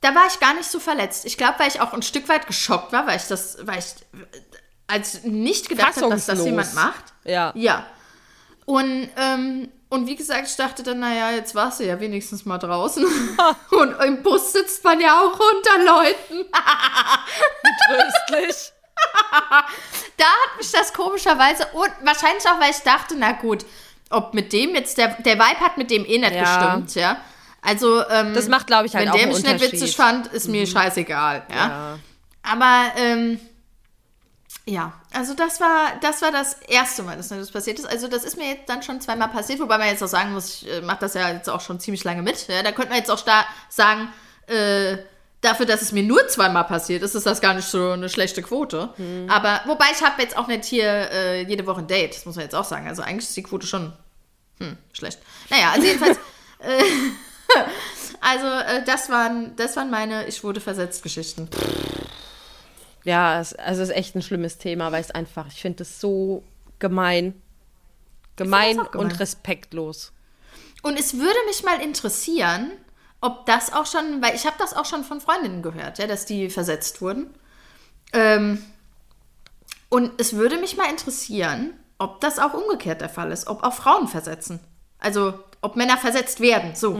da 0.00 0.14
war 0.14 0.28
ich 0.28 0.38
gar 0.38 0.54
nicht 0.54 0.70
so 0.70 0.78
verletzt. 0.78 1.24
Ich 1.24 1.36
glaube, 1.36 1.58
weil 1.58 1.68
ich 1.68 1.80
auch 1.80 1.92
ein 1.92 2.02
Stück 2.02 2.28
weit 2.28 2.46
geschockt 2.46 2.92
war, 2.92 3.08
weil 3.08 3.16
ich 3.16 3.24
das, 3.24 3.58
weil 3.66 3.80
ich 3.80 3.94
als 4.86 5.24
nicht 5.24 5.68
gedacht 5.68 5.96
habe, 5.96 6.08
dass 6.10 6.26
das 6.26 6.44
jemand 6.44 6.72
macht. 6.74 7.04
Ja. 7.24 7.52
Ja. 7.56 7.84
Und, 8.64 9.08
ähm, 9.16 9.72
und 9.88 10.06
wie 10.06 10.14
gesagt, 10.14 10.46
ich 10.46 10.54
dachte 10.54 10.84
dann, 10.84 11.00
naja, 11.00 11.32
jetzt 11.32 11.56
warst 11.56 11.80
du 11.80 11.84
ja 11.84 11.98
wenigstens 11.98 12.44
mal 12.44 12.58
draußen. 12.58 13.04
und 13.70 13.92
im 14.04 14.22
Bus 14.22 14.52
sitzt 14.52 14.84
man 14.84 15.00
ja 15.00 15.18
auch 15.20 15.32
unter 15.32 15.84
Leuten. 15.84 16.48
Tröstlich. 18.30 18.72
Da 20.16 20.24
hat 20.24 20.58
mich 20.58 20.70
das 20.72 20.92
komischerweise 20.92 21.66
und 21.72 21.90
wahrscheinlich 22.02 22.44
auch, 22.48 22.58
weil 22.60 22.70
ich 22.70 22.78
dachte, 22.78 23.14
na 23.16 23.32
gut, 23.32 23.64
ob 24.10 24.34
mit 24.34 24.52
dem 24.52 24.74
jetzt, 24.74 24.98
der, 24.98 25.08
der 25.22 25.34
Vibe 25.34 25.60
hat 25.60 25.76
mit 25.78 25.90
dem 25.90 26.04
eh 26.04 26.18
nicht 26.18 26.32
Ja. 26.32 26.42
gestimmt, 26.74 26.94
ja. 26.94 27.18
Also, 27.62 28.04
ähm, 28.08 28.34
Das 28.34 28.48
macht, 28.48 28.66
glaube 28.66 28.86
ich, 28.86 28.94
halt 28.94 29.04
wenn 29.06 29.12
auch 29.12 29.16
der 29.16 29.26
mich 29.28 29.42
nicht. 29.42 29.54
Mhm. 29.54 29.60
witzig 29.60 29.96
fand, 29.96 30.26
ist 30.28 30.48
mir 30.48 30.66
scheißegal, 30.66 31.44
ja. 31.50 31.56
Ja. 31.68 31.98
Aber, 32.42 32.92
ähm, 32.96 33.38
ja, 34.64 34.92
also 35.12 35.34
das 35.34 35.60
war, 35.60 35.92
das 36.00 36.20
war 36.22 36.30
das 36.30 36.54
erste 36.68 37.02
Mal, 37.02 37.16
dass 37.16 37.30
mir 37.30 37.38
das 37.38 37.50
passiert 37.50 37.78
ist. 37.78 37.86
Also 37.86 38.06
das 38.08 38.24
ist 38.24 38.36
mir 38.36 38.48
jetzt 38.48 38.68
dann 38.68 38.82
schon 38.82 39.00
zweimal 39.00 39.28
passiert, 39.28 39.60
wobei 39.60 39.78
man 39.78 39.88
jetzt 39.88 40.02
auch 40.02 40.08
sagen 40.08 40.32
muss, 40.32 40.62
ich 40.62 40.70
äh, 40.70 40.80
mache 40.82 40.98
das 41.00 41.14
ja 41.14 41.30
jetzt 41.30 41.48
auch 41.48 41.60
schon 41.60 41.80
ziemlich 41.80 42.04
lange 42.04 42.22
mit. 42.22 42.48
Ja? 42.48 42.62
Da 42.62 42.72
könnte 42.72 42.90
man 42.90 42.98
jetzt 42.98 43.10
auch 43.10 43.20
da 43.20 43.44
sagen, 43.68 44.12
äh, 44.46 44.98
dafür, 45.40 45.66
dass 45.66 45.82
es 45.82 45.92
mir 45.92 46.02
nur 46.02 46.26
zweimal 46.28 46.64
passiert 46.64 47.02
ist, 47.02 47.14
ist 47.14 47.26
das 47.26 47.40
gar 47.40 47.54
nicht 47.54 47.68
so 47.68 47.90
eine 47.90 48.08
schlechte 48.08 48.42
Quote. 48.42 48.90
Mhm. 48.96 49.30
Aber 49.30 49.60
wobei 49.66 49.86
ich 49.92 50.02
habe 50.02 50.20
jetzt 50.20 50.36
auch 50.36 50.48
nicht 50.48 50.64
hier 50.64 51.10
äh, 51.10 51.42
jede 51.42 51.66
Woche 51.66 51.80
ein 51.80 51.86
Date, 51.86 52.14
das 52.14 52.26
muss 52.26 52.36
man 52.36 52.44
jetzt 52.44 52.54
auch 52.54 52.64
sagen. 52.64 52.88
Also 52.88 53.02
eigentlich 53.02 53.28
ist 53.28 53.36
die 53.36 53.42
Quote 53.42 53.66
schon 53.66 53.92
hm, 54.58 54.76
schlecht. 54.92 55.20
Naja, 55.50 55.70
also 55.72 55.86
jedenfalls. 55.86 56.18
äh, 56.58 56.82
also 58.20 58.46
äh, 58.46 58.84
das 58.84 59.08
waren, 59.08 59.54
das 59.56 59.76
waren 59.76 59.90
meine 59.90 60.26
Ich 60.26 60.42
wurde 60.42 60.60
versetzt 60.60 61.02
Geschichten. 61.02 61.48
Ja, 63.04 63.40
es, 63.40 63.54
also 63.54 63.82
es 63.82 63.90
ist 63.90 63.94
echt 63.94 64.16
ein 64.16 64.22
schlimmes 64.22 64.58
Thema, 64.58 64.92
weil 64.92 65.00
es 65.00 65.10
einfach, 65.10 65.46
ich 65.48 65.62
finde 65.62 65.84
es 65.84 66.00
so 66.00 66.42
gemein. 66.78 67.40
Gemein, 68.36 68.76
gemein. 68.76 68.88
und 68.94 69.20
respektlos. 69.20 70.12
Und 70.82 70.98
es 70.98 71.14
würde 71.14 71.38
mich 71.46 71.64
mal 71.64 71.80
interessieren, 71.80 72.70
ob 73.20 73.46
das 73.46 73.72
auch 73.72 73.86
schon, 73.86 74.22
weil 74.22 74.34
ich 74.34 74.46
habe 74.46 74.56
das 74.58 74.74
auch 74.74 74.84
schon 74.84 75.04
von 75.04 75.20
Freundinnen 75.20 75.62
gehört, 75.62 75.98
ja, 75.98 76.06
dass 76.06 76.26
die 76.26 76.50
versetzt 76.50 77.00
wurden. 77.02 77.34
Ähm, 78.12 78.62
und 79.88 80.20
es 80.20 80.34
würde 80.34 80.58
mich 80.58 80.76
mal 80.76 80.90
interessieren, 80.90 81.74
ob 81.98 82.20
das 82.20 82.38
auch 82.38 82.54
umgekehrt 82.54 83.00
der 83.00 83.08
Fall 83.08 83.32
ist, 83.32 83.46
ob 83.48 83.64
auch 83.64 83.72
Frauen 83.72 84.06
versetzen. 84.06 84.60
Also 84.98 85.38
ob 85.60 85.76
Männer 85.76 85.96
versetzt 85.96 86.40
werden, 86.40 86.74
so. 86.74 86.94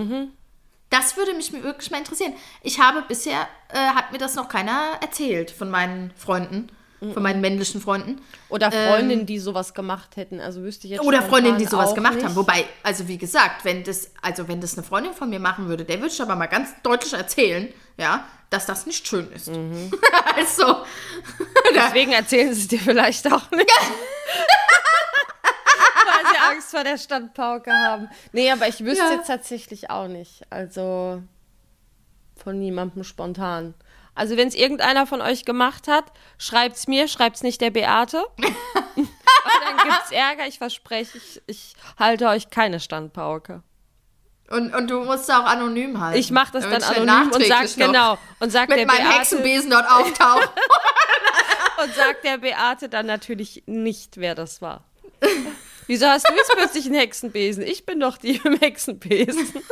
Das 0.91 1.16
würde 1.16 1.35
mich 1.35 1.53
wirklich 1.53 1.91
mal 1.91 1.99
interessieren. 1.99 2.33
Ich 2.62 2.81
habe 2.81 3.03
bisher, 3.03 3.47
äh, 3.69 3.79
hat 3.79 4.11
mir 4.11 4.19
das 4.19 4.35
noch 4.35 4.49
keiner 4.49 4.99
erzählt 5.01 5.51
von 5.51 5.71
meinen 5.71 6.12
Freunden, 6.16 6.71
von 7.01 7.23
meinen 7.23 7.41
männlichen 7.41 7.81
Freunden. 7.81 8.21
Oder 8.49 8.73
Freundinnen, 8.73 9.25
die 9.27 9.39
sowas 9.39 9.73
gemacht 9.75 10.17
hätten. 10.17 10.41
Also 10.41 10.63
wüsste 10.63 10.87
ich 10.87 10.93
jetzt 10.93 11.01
Ähm, 11.03 11.07
Oder 11.07 11.23
Freundinnen, 11.23 11.59
die 11.59 11.67
sowas 11.67 11.95
gemacht 11.95 12.15
nicht. 12.17 12.25
haben. 12.25 12.35
Wobei, 12.37 12.65
also 12.83 13.07
wie 13.07 13.19
gesagt, 13.19 13.65
wenn 13.65 13.85
das, 13.85 14.11
also 14.21 14.49
wenn 14.49 14.61
das 14.61 14.77
eine 14.77 14.85
Freundin 14.85 15.13
von 15.15 15.31
mir 15.31 15.39
machen 15.39 15.69
würde, 15.69 15.85
der 15.85 16.01
würde 16.01 16.13
ich 16.13 16.21
aber 16.21 16.35
mal 16.37 16.47
ganz 16.47 16.71
deutlich 16.83 17.13
erzählen, 17.13 17.69
ja, 17.97 18.25
dass 18.51 18.67
das 18.67 18.87
nicht 18.87 19.07
schön 19.07 19.31
ist. 19.33 19.49
Mhm. 19.49 19.93
also, 20.37 20.79
Deswegen 21.75 22.13
erzählen 22.13 22.53
sie 22.55 22.63
es 22.63 22.69
dir 22.69 22.81
vielleicht 22.81 23.31
auch 23.33 23.51
nicht. 23.51 23.71
Weil 26.07 26.33
sie 26.33 26.39
Angst 26.51 26.71
vor 26.71 26.85
der 26.85 26.99
Standpauke 26.99 27.71
haben. 27.73 28.09
Nee, 28.33 28.51
aber 28.51 28.67
ich 28.69 28.85
wüsste 28.85 29.05
Ja. 29.05 29.13
jetzt 29.13 29.27
tatsächlich 29.27 29.91
auch 29.91 30.09
nicht. 30.09 30.43
Also 30.51 31.23
von 32.37 32.59
niemandem 32.59 33.05
spontan. 33.05 33.75
Also 34.19 34.37
wenn 34.37 34.49
es 34.49 34.57
irgendeiner 34.57 35.07
von 35.07 35.21
euch 35.21 35.45
gemacht 35.45 35.87
hat, 35.87 36.07
schreibt's 36.39 36.89
mir, 36.89 37.07
schreibt's 37.07 37.45
nicht 37.45 37.61
der 37.61 37.71
Beate. 37.71 38.19
Aber 38.39 39.64
dann 39.64 39.89
gibt's 39.89 40.11
Ärger, 40.11 40.49
ich 40.49 40.59
verspreche, 40.59 41.16
ich, 41.16 41.41
ich 41.47 41.75
halte 41.97 42.27
euch 42.27 42.51
keine 42.51 42.81
Standpauke. 42.81 43.62
und, 44.51 44.75
und 44.75 44.91
du 44.91 45.05
musst 45.05 45.31
auch 45.33 45.45
anonym 45.45 46.01
halten. 46.01 46.19
Ich 46.19 46.33
mache 46.33 46.51
das 46.51 46.64
dann 46.69 46.83
anonym 46.83 47.31
und 47.31 47.47
sag 47.47 47.77
genau 47.77 48.19
und 48.41 48.51
sag 48.51 48.66
der 48.69 48.79
Mit 48.79 48.89
meinem 48.89 49.05
Beate 49.05 49.19
Hexenbesen 49.21 49.71
dort 49.71 49.89
auftauche. 49.89 50.51
und 51.85 51.95
sag 51.95 52.21
der 52.23 52.39
Beate 52.39 52.89
dann 52.89 53.07
natürlich 53.07 53.62
nicht, 53.66 54.16
wer 54.16 54.35
das 54.35 54.61
war. 54.61 54.83
Wieso 55.87 56.07
hast 56.07 56.29
du 56.29 56.35
jetzt 56.35 56.51
plötzlich 56.57 56.87
einen 56.87 56.97
Hexenbesen? 56.97 57.62
Ich 57.62 57.87
bin 57.87 58.01
doch 58.01 58.19
die 58.19 58.41
im 58.43 58.57
Hexenbesen. 58.59 59.62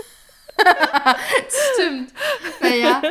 Stimmt. 1.75 2.13
Naja. 2.61 3.03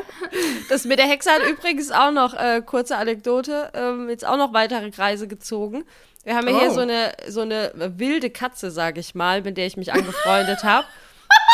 Das 0.70 0.86
mit 0.86 1.00
der 1.00 1.08
Hexe 1.08 1.32
hat 1.32 1.44
übrigens 1.48 1.92
auch 1.92 2.12
noch, 2.12 2.34
äh, 2.34 2.62
kurze 2.66 2.98
Anekdote, 2.98 3.72
ähm, 3.74 4.10
jetzt 4.10 4.26
auch 4.26 4.38
noch 4.38 4.54
weitere 4.54 4.92
Kreise 4.92 5.28
gezogen. 5.28 5.86
Wir 6.24 6.36
haben 6.36 6.48
ja 6.48 6.60
hier 6.60 6.72
Oh. 6.72 6.74
so 6.74 6.80
eine, 6.82 7.14
so 7.28 7.42
eine 7.42 7.72
wilde 7.98 8.30
Katze, 8.32 8.72
sag 8.72 8.98
ich 8.98 9.14
mal, 9.16 9.42
mit 9.44 9.58
der 9.58 9.68
ich 9.68 9.78
mich 9.78 9.94
angefreundet 9.94 10.64
habe. 10.64 10.86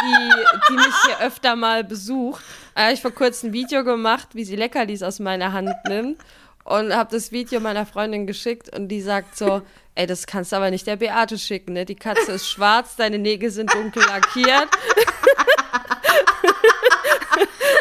Die, 0.03 0.31
die 0.69 0.73
mich 0.73 0.95
hier 1.05 1.19
öfter 1.25 1.55
mal 1.55 1.83
besucht. 1.83 2.43
Da 2.75 2.83
habe 2.83 2.93
ich 2.93 3.01
vor 3.01 3.11
kurzem 3.11 3.49
ein 3.49 3.53
Video 3.53 3.83
gemacht, 3.83 4.29
wie 4.33 4.45
sie 4.45 4.55
Leckerlis 4.55 5.03
aus 5.03 5.19
meiner 5.19 5.53
Hand 5.53 5.71
nimmt. 5.87 6.17
Und 6.63 6.95
habe 6.95 7.09
das 7.11 7.31
Video 7.31 7.59
meiner 7.59 7.85
Freundin 7.85 8.27
geschickt 8.27 8.69
und 8.75 8.87
die 8.87 9.01
sagt 9.01 9.35
so, 9.37 9.61
ey, 9.95 10.05
das 10.05 10.27
kannst 10.27 10.51
du 10.51 10.55
aber 10.57 10.69
nicht 10.69 10.85
der 10.85 10.95
Beate 10.97 11.37
schicken, 11.39 11.73
ne? 11.73 11.85
Die 11.85 11.95
Katze 11.95 12.33
ist 12.33 12.47
schwarz, 12.47 12.95
deine 12.95 13.17
Nägel 13.17 13.49
sind 13.49 13.73
dunkel 13.73 14.03
lackiert. 14.03 14.69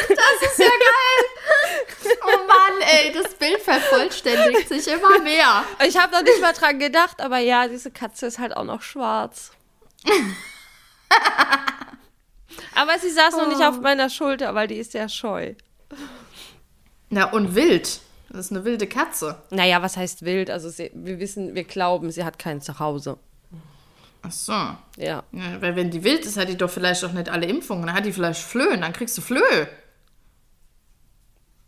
Das 0.09 0.51
ist 0.51 0.59
ja 0.59 0.66
geil. 0.66 2.16
Oh 2.24 2.47
Mann, 2.47 2.80
ey, 2.80 3.12
das 3.12 3.34
Bild 3.34 3.61
vervollständigt 3.61 4.68
sich 4.68 4.88
immer 4.88 5.18
mehr. 5.20 5.64
Ich 5.86 5.97
habe 5.97 6.12
noch 6.12 6.22
nicht 6.22 6.41
mal 6.41 6.53
dran 6.53 6.78
gedacht, 6.78 7.20
aber 7.20 7.38
ja, 7.38 7.68
diese 7.68 7.91
Katze 7.91 8.26
ist 8.26 8.38
halt 8.38 8.57
auch 8.57 8.64
noch 8.64 8.82
schwarz. 8.82 9.53
aber 12.74 12.99
sie 12.99 13.11
saß 13.11 13.36
noch 13.36 13.49
nicht 13.49 13.62
auf 13.62 13.80
meiner 13.80 14.09
Schulter, 14.11 14.55
weil 14.55 14.68
die 14.68 14.78
ist 14.78 14.95
ja 14.95 15.09
scheu. 15.09 15.55
Na, 17.11 17.30
und 17.30 17.55
wild. 17.55 18.01
Das 18.28 18.47
ist 18.47 18.53
eine 18.53 18.64
wilde 18.64 18.86
Katze. 18.86 19.43
Naja, 19.51 19.82
was 19.82 19.97
heißt 19.97 20.24
wild? 20.24 20.51
Also 20.51 20.68
sie, 20.68 20.91
wir 20.95 21.18
wissen, 21.18 21.55
wir 21.55 21.64
glauben, 21.64 22.12
sie 22.12 22.24
hat 22.24 22.38
kein 22.38 22.61
Zuhause. 22.61 23.18
Ach 24.22 24.30
so. 24.32 24.52
Ja. 24.52 25.24
Ja, 25.32 25.60
weil 25.60 25.76
wenn 25.76 25.90
die 25.90 26.04
wild 26.04 26.24
ist, 26.26 26.36
hat 26.36 26.48
die 26.48 26.56
doch 26.56 26.70
vielleicht 26.70 27.04
auch 27.04 27.12
nicht 27.12 27.28
alle 27.28 27.46
Impfungen. 27.46 27.86
Dann 27.86 27.94
hat 27.94 28.04
die 28.04 28.12
vielleicht 28.12 28.42
Flöhen, 28.42 28.82
dann 28.82 28.92
kriegst 28.92 29.16
du 29.16 29.22
Flöhe. 29.22 29.68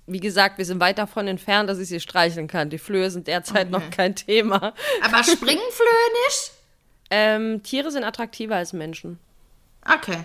Wie 0.07 0.21
gesagt, 0.21 0.59
wir 0.59 0.65
sind 0.65 0.81
weit 0.81 0.99
davon 0.99 1.29
entfernt, 1.29 1.71
dass 1.71 1.79
ich 1.79 1.89
sie 1.89 2.01
streicheln 2.01 2.49
kann. 2.49 2.71
Die 2.71 2.79
Flöhe 2.79 3.11
sind 3.11 3.29
derzeit 3.29 3.71
noch 3.71 3.91
kein 3.91 4.15
Thema. 4.15 4.75
Aber 5.03 5.23
springen 5.25 5.61
Flöhe 5.71 6.27
nicht? 6.27 6.53
Ähm, 7.11 7.63
Tiere 7.63 7.91
sind 7.91 8.05
attraktiver 8.05 8.57
als 8.57 8.73
Menschen. 8.73 9.19
Okay. 9.87 10.25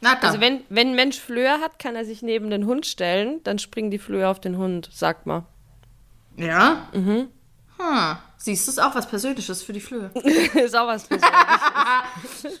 Na 0.00 0.16
dann. 0.16 0.24
Also 0.24 0.40
wenn, 0.40 0.62
wenn 0.68 0.88
ein 0.88 0.94
Mensch 0.96 1.20
Flöhe 1.20 1.60
hat, 1.60 1.78
kann 1.78 1.94
er 1.94 2.04
sich 2.04 2.22
neben 2.22 2.50
den 2.50 2.66
Hund 2.66 2.84
stellen, 2.86 3.40
dann 3.44 3.58
springen 3.58 3.90
die 3.90 3.98
Flöhe 3.98 4.28
auf 4.28 4.40
den 4.40 4.56
Hund, 4.58 4.90
sagt 4.92 5.26
mal. 5.26 5.44
ja? 6.36 6.88
Mhm. 6.92 7.28
Hm. 7.82 8.16
Siehst 8.38 8.66
du, 8.66 8.72
ist 8.72 8.78
auch 8.78 8.94
was 8.94 9.06
Persönliches 9.08 9.62
für 9.62 9.72
die 9.72 9.80
Flöhe. 9.80 10.10
ist 10.54 10.74
auch 10.76 10.86
was 10.86 11.04
Persönliches. 11.04 12.60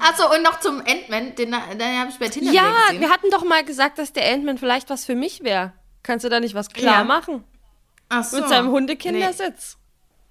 Achso, 0.00 0.34
und 0.34 0.42
noch 0.42 0.60
zum 0.60 0.80
Ant-Man, 0.80 1.34
den, 1.36 1.50
den 1.52 1.54
habe 1.54 2.10
ich 2.10 2.18
bei 2.18 2.28
Tinder 2.28 2.52
Ja, 2.52 2.86
gesehen. 2.86 3.00
wir 3.00 3.10
hatten 3.10 3.30
doch 3.30 3.44
mal 3.44 3.64
gesagt, 3.64 3.98
dass 3.98 4.12
der 4.12 4.30
Ant-Man 4.32 4.58
vielleicht 4.58 4.90
was 4.90 5.04
für 5.04 5.14
mich 5.14 5.42
wäre. 5.42 5.72
Kannst 6.02 6.24
du 6.24 6.28
da 6.28 6.40
nicht 6.40 6.54
was 6.54 6.68
klar 6.70 6.98
Ja. 6.98 7.04
machen? 7.04 7.44
Ach 8.08 8.24
so. 8.24 8.36
Mit 8.38 8.48
seinem 8.48 8.70
Hundekindersitz. 8.70 9.76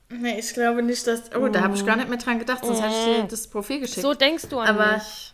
Nee. 0.10 0.18
nee, 0.34 0.40
ich 0.40 0.54
glaube 0.54 0.82
nicht, 0.84 1.06
dass. 1.08 1.34
Oh, 1.36 1.48
da 1.48 1.62
habe 1.62 1.76
ich 1.76 1.86
gar 1.86 1.96
nicht 1.96 2.08
mehr 2.10 2.18
dran 2.18 2.40
gedacht, 2.40 2.64
sonst 2.64 2.82
hätte 2.82 2.94
ich 2.94 3.16
dir 3.22 3.24
das 3.24 3.48
Profil 3.50 3.80
geschickt. 3.80 4.02
So 4.02 4.14
denkst 4.14 4.46
du 4.50 4.60
an 4.60 4.68
Aber 4.68 4.94
mich. 4.94 5.34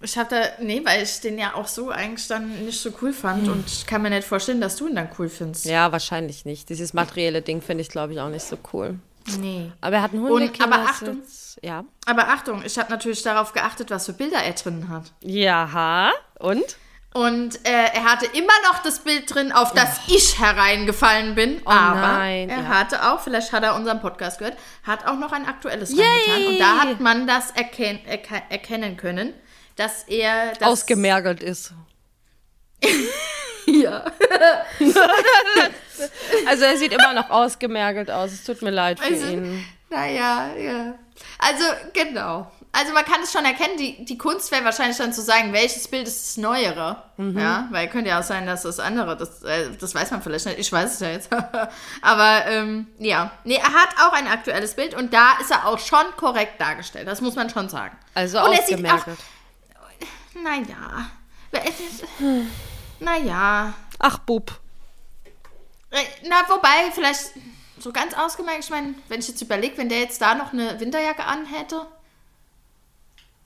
Ich 0.00 0.16
habe 0.18 0.28
da. 0.30 0.62
Nee, 0.64 0.82
weil 0.84 1.02
ich 1.02 1.20
den 1.20 1.38
ja 1.38 1.54
auch 1.54 1.66
so 1.66 1.90
eigentlich 1.90 2.28
dann 2.28 2.64
nicht 2.64 2.80
so 2.80 2.90
cool 3.02 3.12
fand 3.12 3.48
und 3.48 3.66
ich 3.66 3.86
kann 3.86 4.02
mir 4.02 4.10
nicht 4.10 4.26
vorstellen, 4.26 4.60
dass 4.60 4.76
du 4.76 4.88
ihn 4.88 4.94
dann 4.96 5.08
cool 5.18 5.28
findest. 5.28 5.64
Ja, 5.66 5.90
wahrscheinlich 5.92 6.44
nicht. 6.44 6.68
Dieses 6.68 6.92
materielle 6.94 7.42
Ding 7.42 7.62
finde 7.62 7.82
ich, 7.82 7.88
glaube 7.88 8.12
ich, 8.12 8.20
auch 8.20 8.28
nicht 8.28 8.44
so 8.44 8.56
cool. 8.72 8.98
Nee. 9.38 9.70
Aber 9.80 9.96
er 9.96 10.02
hat 10.02 10.12
einen 10.12 10.24
Und- 10.24 10.30
aber 10.62 10.76
Hundekindersitz. 10.88 11.58
Ja. 11.62 11.84
Aber 12.06 12.28
Achtung, 12.28 12.62
ich 12.64 12.78
habe 12.78 12.90
natürlich 12.90 13.22
darauf 13.22 13.52
geachtet, 13.52 13.90
was 13.90 14.06
für 14.06 14.12
Bilder 14.12 14.38
er 14.42 14.52
drin 14.52 14.88
hat. 14.88 15.12
Jaha. 15.22 16.12
Und? 16.38 16.76
Und 17.14 17.66
äh, 17.66 17.70
er 17.94 18.04
hatte 18.04 18.26
immer 18.26 18.52
noch 18.70 18.82
das 18.82 19.00
Bild 19.00 19.34
drin, 19.34 19.50
auf 19.50 19.72
das 19.72 19.98
ich 20.08 20.38
hereingefallen 20.38 21.34
bin. 21.34 21.60
aber 21.64 21.98
Oh 21.98 22.00
nein, 22.00 22.48
er 22.50 22.58
ja. 22.62 22.68
hatte 22.68 23.10
auch, 23.10 23.20
vielleicht 23.20 23.50
hat 23.52 23.62
er 23.64 23.74
unseren 23.74 24.00
Podcast 24.00 24.38
gehört, 24.38 24.56
hat 24.84 25.06
auch 25.06 25.16
noch 25.18 25.32
ein 25.32 25.46
aktuelles 25.46 25.90
reingetan. 25.90 26.46
Und 26.46 26.58
da 26.60 26.78
hat 26.78 27.00
man 27.00 27.26
das 27.26 27.50
erken 27.52 27.98
erke 28.06 28.42
erkennen 28.50 28.96
können, 28.96 29.32
dass 29.78 30.02
er 30.04 30.54
das 30.54 30.68
Ausgemergelt 30.68 31.42
ist. 31.42 31.72
Ja. 33.66 34.04
Also 36.46 36.64
er 36.64 36.76
sieht 36.76 36.92
immer 36.92 37.12
noch 37.12 37.28
ausgemergelt 37.28 38.08
aus. 38.08 38.30
Es 38.30 38.44
tut 38.44 38.62
mir 38.62 38.70
leid 38.70 39.00
für 39.00 39.12
Also, 39.12 39.26
ihn. 39.26 39.64
Naja, 39.90 40.50
ja. 40.56 40.94
Also, 41.38 41.64
genau. 41.92 42.50
Also 42.70 42.92
man 42.92 43.04
kann 43.04 43.20
es 43.22 43.32
schon 43.32 43.44
erkennen, 43.44 43.76
die, 43.78 44.04
die 44.04 44.16
Kunst 44.16 44.52
wäre 44.52 44.64
wahrscheinlich 44.64 44.96
dann 44.98 45.12
zu 45.12 45.22
sagen, 45.22 45.52
welches 45.52 45.88
Bild 45.88 46.06
ist 46.06 46.24
das 46.24 46.36
Neuere. 46.36 47.02
Mhm. 47.16 47.36
Ja, 47.36 47.66
weil 47.72 47.88
könnte 47.88 48.10
ja 48.10 48.20
auch 48.20 48.24
sein, 48.24 48.46
dass 48.46 48.62
das 48.62 48.78
andere, 48.78 49.16
das, 49.16 49.42
äh, 49.42 49.70
das 49.78 49.94
weiß 49.94 50.12
man 50.12 50.22
vielleicht 50.22 50.46
nicht, 50.46 50.60
ich 50.60 50.70
weiß 50.70 50.94
es 50.94 51.00
ja 51.00 51.08
jetzt. 51.10 51.30
Aber 52.02 52.46
ähm, 52.46 52.86
ja, 52.98 53.32
nee, 53.42 53.56
er 53.56 53.72
hat 53.72 53.88
auch 54.00 54.12
ein 54.12 54.28
aktuelles 54.28 54.74
Bild 54.74 54.94
und 54.94 55.12
da 55.12 55.32
ist 55.40 55.50
er 55.50 55.66
auch 55.66 55.80
schon 55.80 56.04
korrekt 56.16 56.60
dargestellt, 56.60 57.08
das 57.08 57.20
muss 57.20 57.34
man 57.34 57.50
schon 57.50 57.68
sagen. 57.68 57.96
Also 58.14 58.38
und 58.44 58.52
er 58.52 58.62
sieht 58.62 58.86
auch, 58.88 59.04
naja, 60.42 61.10
naja, 63.00 63.74
Ach, 63.98 64.18
Bub. 64.18 64.60
Äh, 65.90 66.04
Na, 66.28 66.36
wobei, 66.48 66.90
vielleicht 66.92 67.32
so 67.78 67.92
ganz 67.92 68.14
ausgemerkt, 68.14 68.64
ich 68.64 68.70
meine, 68.70 68.94
wenn 69.08 69.20
ich 69.20 69.28
jetzt 69.28 69.42
überlege, 69.42 69.78
wenn 69.78 69.88
der 69.88 70.00
jetzt 70.00 70.20
da 70.20 70.34
noch 70.34 70.52
eine 70.52 70.78
Winterjacke 70.80 71.24
anhätte, 71.24 71.86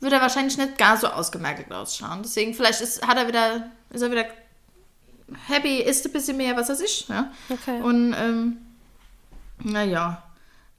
würde 0.00 0.16
er 0.16 0.22
wahrscheinlich 0.22 0.56
nicht 0.56 0.78
gar 0.78 0.96
so 0.96 1.06
ausgemergelt 1.06 1.72
ausschauen. 1.72 2.22
Deswegen, 2.22 2.54
vielleicht 2.54 2.80
ist, 2.80 3.06
hat 3.06 3.16
er 3.16 3.28
wieder, 3.28 3.70
ist 3.90 4.02
er 4.02 4.10
wieder 4.10 4.26
happy, 5.46 5.78
isst 5.78 6.04
ein 6.06 6.12
bisschen 6.12 6.36
mehr, 6.36 6.56
was 6.56 6.68
weiß 6.68 6.80
ich. 6.80 7.08
Ja? 7.08 7.32
Okay. 7.48 7.80
Und, 7.80 8.14
ähm, 8.14 8.58
naja. 9.58 10.22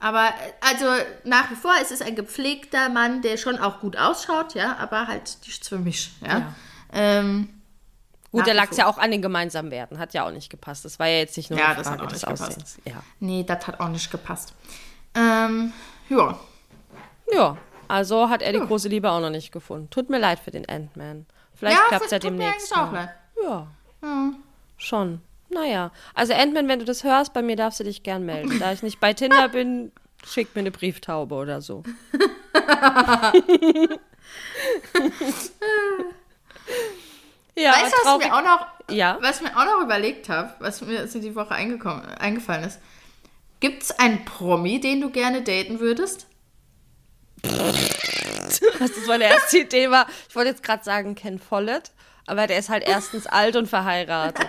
Aber, 0.00 0.26
äh, 0.28 0.30
also, 0.60 0.86
nach 1.24 1.50
wie 1.50 1.54
vor, 1.54 1.72
es 1.80 1.90
ist 1.90 2.02
ein 2.02 2.14
gepflegter 2.14 2.88
Mann, 2.88 3.22
der 3.22 3.36
schon 3.36 3.58
auch 3.58 3.80
gut 3.80 3.96
ausschaut, 3.96 4.54
ja, 4.54 4.76
aber 4.76 5.06
halt 5.06 5.38
nichts 5.46 5.68
für 5.68 5.78
mich, 5.78 6.10
ja. 6.20 6.38
Ja. 6.38 6.54
Ähm, 6.92 7.48
Gut, 8.30 8.48
da 8.48 8.52
lag 8.52 8.68
es 8.72 8.76
ja 8.78 8.86
auch 8.86 8.98
an 8.98 9.12
den 9.12 9.22
gemeinsamen 9.22 9.70
Werten. 9.70 9.98
Hat 10.00 10.12
ja 10.12 10.26
auch 10.26 10.32
nicht 10.32 10.50
gepasst. 10.50 10.84
Das 10.84 10.98
war 10.98 11.06
ja 11.06 11.18
jetzt 11.18 11.36
nicht 11.36 11.50
nur 11.50 11.58
Ja, 11.58 11.66
eine 11.66 11.76
das 11.76 11.86
hat 11.88 11.98
Frage 12.00 12.02
auch 12.02 12.12
des 12.12 12.22
nicht 12.22 12.28
gepasst. 12.36 12.58
Aussehens. 12.58 12.78
Ja. 12.84 13.02
nee, 13.20 13.44
das 13.44 13.64
hat 13.66 13.78
auch 13.78 13.88
nicht 13.88 14.10
gepasst. 14.10 14.54
Ähm, 15.14 15.72
ja. 16.08 16.36
ja, 17.32 17.56
also 17.86 18.28
hat 18.28 18.42
er 18.42 18.52
die 18.52 18.58
große 18.58 18.88
Liebe 18.88 19.08
auch 19.12 19.20
noch 19.20 19.30
nicht 19.30 19.52
gefunden. 19.52 19.88
Tut 19.90 20.10
mir 20.10 20.18
leid 20.18 20.40
für 20.40 20.50
den 20.50 20.68
Ant-Man. 20.68 21.26
Vielleicht 21.54 21.78
ja, 21.78 21.84
klappt 21.86 22.06
es 22.06 22.10
ja 22.10 22.16
mir 22.16 22.20
demnächst. 22.22 22.72
eigentlich 22.76 22.88
auch 22.88 22.92
leid. 22.92 23.10
Ja. 23.44 23.66
Schon. 24.78 25.22
Naja. 25.54 25.92
Also 26.14 26.34
Ant-Man, 26.34 26.68
wenn 26.68 26.80
du 26.80 26.84
das 26.84 27.04
hörst, 27.04 27.32
bei 27.32 27.40
mir 27.42 27.56
darfst 27.56 27.80
du 27.80 27.84
dich 27.84 28.02
gern 28.02 28.24
melden. 28.26 28.58
Da 28.58 28.72
ich 28.72 28.82
nicht 28.82 29.00
bei 29.00 29.12
Tinder 29.14 29.48
bin, 29.48 29.92
schick 30.26 30.54
mir 30.54 30.60
eine 30.60 30.70
Brieftaube 30.72 31.34
oder 31.34 31.62
so. 31.62 31.82
ja, 37.56 37.70
weißt 37.72 37.92
du, 37.92 38.06
was 38.06 38.18
mir 38.18 38.34
auch 38.34 38.42
noch, 38.42 38.66
Ja. 38.90 39.18
was 39.20 39.40
mir 39.40 39.56
auch 39.56 39.64
noch 39.64 39.80
überlegt 39.82 40.28
habe, 40.28 40.52
was 40.58 40.80
mir 40.82 41.06
so 41.08 41.20
die 41.20 41.34
Woche 41.34 41.52
eingekommen, 41.54 42.04
eingefallen 42.18 42.64
ist? 42.64 42.80
Gibt 43.60 43.82
es 43.84 43.98
einen 43.98 44.24
Promi, 44.24 44.80
den 44.80 45.00
du 45.00 45.10
gerne 45.10 45.42
daten 45.42 45.80
würdest? 45.80 46.26
Was 48.78 48.92
das 48.94 49.06
meine 49.06 49.24
erste 49.24 49.58
Idee 49.60 49.90
war. 49.90 50.06
Ich 50.28 50.36
wollte 50.36 50.50
jetzt 50.50 50.62
gerade 50.62 50.84
sagen 50.84 51.14
Ken 51.14 51.38
Follett, 51.38 51.92
aber 52.26 52.46
der 52.46 52.58
ist 52.58 52.68
halt 52.68 52.84
erstens 52.86 53.26
alt 53.26 53.56
und 53.56 53.66
verheiratet. 53.68 54.48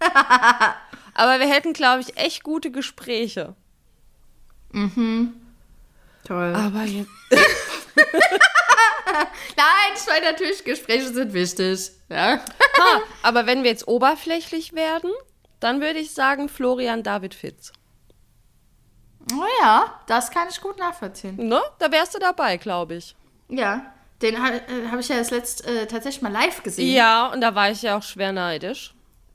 Aber 1.14 1.38
wir 1.38 1.48
hätten, 1.48 1.72
glaube 1.72 2.00
ich, 2.02 2.16
echt 2.16 2.42
gute 2.42 2.70
Gespräche. 2.70 3.54
Toll. 6.24 6.54
Aber 6.54 6.82
jetzt. 6.82 7.10
Nein, 9.56 9.92
ich 9.96 10.06
meine 10.08 10.32
natürlich, 10.32 10.64
Gespräche 10.64 11.12
sind 11.12 11.32
wichtig. 11.32 11.90
Ja. 12.08 12.40
Ha, 12.76 13.02
aber 13.22 13.46
wenn 13.46 13.62
wir 13.62 13.70
jetzt 13.70 13.86
oberflächlich 13.86 14.72
werden, 14.72 15.12
dann 15.60 15.80
würde 15.80 16.00
ich 16.00 16.12
sagen 16.12 16.48
Florian 16.48 17.04
David 17.04 17.32
Fitz. 17.32 17.72
Oh 19.32 19.44
ja, 19.62 20.00
das 20.08 20.32
kann 20.32 20.48
ich 20.50 20.60
gut 20.60 20.76
nachvollziehen. 20.78 21.36
Ne? 21.36 21.62
Da 21.78 21.92
wärst 21.92 22.16
du 22.16 22.18
dabei, 22.18 22.56
glaube 22.56 22.96
ich. 22.96 23.14
Ja, 23.48 23.94
den 24.22 24.34
äh, 24.34 24.88
habe 24.90 25.00
ich 25.00 25.08
ja 25.08 25.18
das 25.18 25.30
letzt 25.30 25.64
äh, 25.68 25.86
tatsächlich 25.86 26.20
mal 26.20 26.32
live 26.32 26.64
gesehen. 26.64 26.92
Ja, 26.92 27.28
und 27.28 27.40
da 27.40 27.54
war 27.54 27.70
ich 27.70 27.82
ja 27.82 27.96
auch 27.96 28.02
schwer 28.02 28.32
neidisch. 28.32 28.92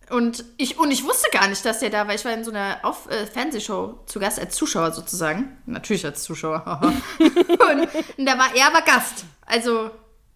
Und 0.10 0.44
ich, 0.58 0.78
und 0.80 0.92
ich 0.92 1.04
wusste 1.04 1.30
gar 1.32 1.48
nicht, 1.48 1.64
dass 1.66 1.80
der 1.80 1.90
da 1.90 2.08
war. 2.08 2.16
Ich 2.16 2.26
war 2.26 2.34
in 2.34 2.44
so 2.44 2.52
einer 2.52 2.80
Auf 2.84 3.10
äh, 3.10 3.26
Fernsehshow 3.28 4.00
zu 4.06 4.20
Gast 4.20 4.40
als 4.40 4.56
Zuschauer 4.56 4.92
sozusagen. 4.92 5.58
Natürlich 5.66 6.06
als 6.06 6.24
Zuschauer. 6.24 6.64
und, 7.20 7.88
und 8.18 8.26
da 8.26 8.38
war 8.38 8.56
er 8.56 8.68
aber 8.68 8.82
Gast. 8.82 9.26
Also 9.46 9.92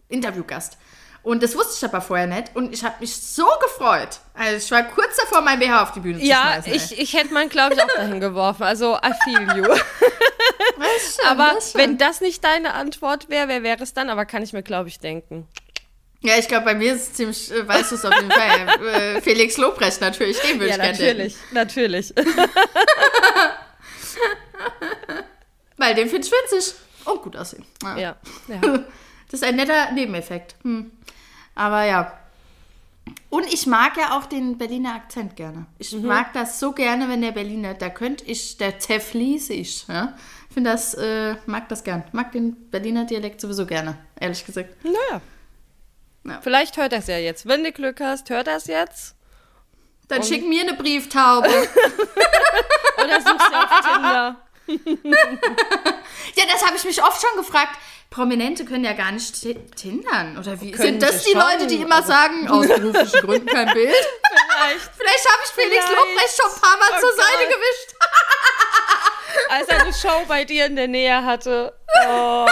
Interviewgast. 0.10 0.78
Und 1.24 1.42
das 1.42 1.56
wusste 1.56 1.74
ich 1.78 1.90
aber 1.90 2.02
vorher 2.02 2.28
nicht. 2.28 2.54
Und 2.56 2.74
ich 2.74 2.84
habe 2.84 2.96
mich 3.00 3.16
so 3.16 3.46
gefreut. 3.62 4.20
Also 4.34 4.58
ich 4.58 4.70
war 4.72 4.84
kurz 4.84 5.16
davor, 5.18 5.42
mein 5.42 5.58
BH 5.58 5.84
auf 5.84 5.92
die 5.94 6.02
Bühne 6.02 6.20
zu 6.20 6.26
Ja, 6.26 6.52
schmeißen. 6.54 6.72
ey. 6.72 6.78
ich, 6.78 7.00
ich 7.00 7.14
hätte 7.14 7.34
meinen, 7.34 7.50
glaube 7.50 7.76
ich, 7.76 7.82
auch 7.82 7.88
dahin 7.96 8.20
geworfen. 8.20 8.64
Also, 8.64 8.98
I 8.98 9.12
feel 9.24 9.58
you. 9.58 9.64
Schon, 11.16 11.26
Aber 11.28 11.58
wenn 11.76 11.98
das 11.98 12.20
nicht 12.20 12.44
deine 12.44 12.74
Antwort 12.74 13.30
wäre, 13.30 13.48
wer 13.48 13.64
wäre 13.64 13.82
es 13.84 13.94
dann? 13.94 14.10
Aber 14.10 14.26
kann 14.26 14.44
ich 14.44 14.54
mir, 14.54 14.64
glaube 14.64 14.90
ich, 14.90 15.00
denken. 15.00 15.48
Ja, 16.24 16.38
ich 16.40 16.48
glaube, 16.48 16.66
bei 16.66 16.74
mir 16.76 16.94
ist 16.94 17.02
es 17.02 17.14
ziemlich, 17.14 17.52
äh, 17.52 17.68
weißt 17.68 17.92
du 17.92 17.96
es 17.96 18.06
auf 18.06 18.14
jeden 18.16 18.32
Fall. 18.32 18.68
Äh, 19.18 19.22
Felix 19.22 19.58
Lobrecht 19.58 20.00
natürlich, 20.02 20.40
den 20.40 20.60
würde 20.60 20.70
Ja, 20.70 20.76
ich 20.76 20.98
gerne 20.98 21.14
natürlich, 21.14 21.36
natürlich. 21.52 22.14
Weil 25.78 25.96
den 25.96 26.08
finde 26.10 26.26
ich 26.28 26.32
witzig. 26.32 26.76
Und 27.06 27.22
gut 27.22 27.36
aussehen. 27.36 27.66
Ja. 27.84 27.98
ja, 27.98 28.16
ja. 28.48 28.62
Das 29.32 29.42
ist 29.42 29.48
ein 29.48 29.56
netter 29.56 29.92
Nebeneffekt. 29.94 30.56
Hm. 30.64 30.92
Aber 31.56 31.84
ja. 31.86 32.14
Und 33.32 33.52
ich 33.52 33.66
mag 33.66 33.98
ja 33.98 34.16
auch 34.18 34.26
den 34.28 34.60
Berliner 34.60 34.94
Akzent 34.94 35.36
gerne. 35.36 35.66
Ich 35.80 35.92
Mhm. 35.92 36.06
mag 36.06 36.32
das 36.34 36.60
so 36.60 36.72
gerne, 36.72 37.10
wenn 37.10 37.22
der 37.24 37.32
Berliner, 37.32 37.74
da 37.74 37.90
könnte 37.90 38.24
ich, 38.26 38.58
der 38.58 38.78
zerfließe 38.80 39.54
ich. 39.54 39.88
Ja? 39.88 40.16
Ich 40.50 40.54
finde 40.54 40.70
das, 40.70 40.94
äh, 40.94 41.36
mag 41.48 41.68
das 41.70 41.84
gern. 41.84 42.04
Mag 42.12 42.32
den 42.32 42.70
Berliner 42.70 43.06
Dialekt 43.06 43.42
sowieso 43.42 43.66
gerne, 43.66 43.98
ehrlich 44.20 44.46
gesagt. 44.46 44.70
Naja. 44.86 45.20
Ja. 46.26 46.40
Vielleicht 46.42 46.78
hört 46.78 46.94
er 46.94 47.00
es 47.00 47.08
ja 47.08 47.18
jetzt. 47.18 47.48
Wenn 47.48 47.64
du 47.64 47.72
Glück 47.72 48.00
hast, 48.02 48.30
hört 48.30 48.48
er 48.48 48.58
es 48.58 48.68
jetzt. 48.68 49.16
Dann 50.08 50.24
schick 50.24 50.46
mir 50.48 50.62
eine 50.62 50.74
Brieftaube. 50.74 51.48
Oder 53.04 53.22
suchst 53.22 53.50
du 53.50 53.56
auf 53.56 53.82
Tinder. 53.82 54.36
ja, 56.36 56.44
das 56.52 56.66
habe 56.66 56.76
ich 56.78 56.84
mich 56.86 57.02
oft 57.04 57.22
schon 57.22 57.38
gefragt. 57.38 57.78
Prominente 58.10 58.64
können 58.64 58.84
ja 58.84 58.94
gar 58.94 59.12
nicht 59.12 59.42
ti- 59.42 59.58
tindern. 59.76 60.38
Oder 60.38 60.62
wie? 60.62 60.72
Können 60.72 61.00
Sind 61.00 61.02
das 61.04 61.24
die 61.24 61.32
schon, 61.32 61.42
Leute, 61.42 61.68
die 61.68 61.78
immer 61.78 61.96
also- 61.96 62.10
sagen, 62.10 62.48
aus 62.48 62.68
beruflichen 62.68 63.22
Gründen 63.22 63.48
kein 63.48 63.74
Bild? 63.74 63.90
Vielleicht, 63.92 64.92
Vielleicht 64.96 65.30
habe 65.32 65.42
ich 65.44 65.50
Felix 65.52 65.86
Vielleicht. 65.86 66.00
Lobrecht 66.00 66.42
schon 66.42 66.52
ein 66.54 66.62
paar 66.62 66.78
Mal 66.78 66.90
Oh 66.96 67.00
zur 67.00 67.14
Seite 67.14 67.38
Gott. 67.40 67.56
gewischt. 67.56 67.96
als 69.50 69.68
er 69.68 69.82
eine 69.82 69.94
Show 69.94 70.26
bei 70.28 70.44
dir 70.46 70.66
in 70.68 70.76
der 70.76 70.88
Nähe 70.88 71.24
hatte. 71.26 71.74
Oh. 72.08 72.48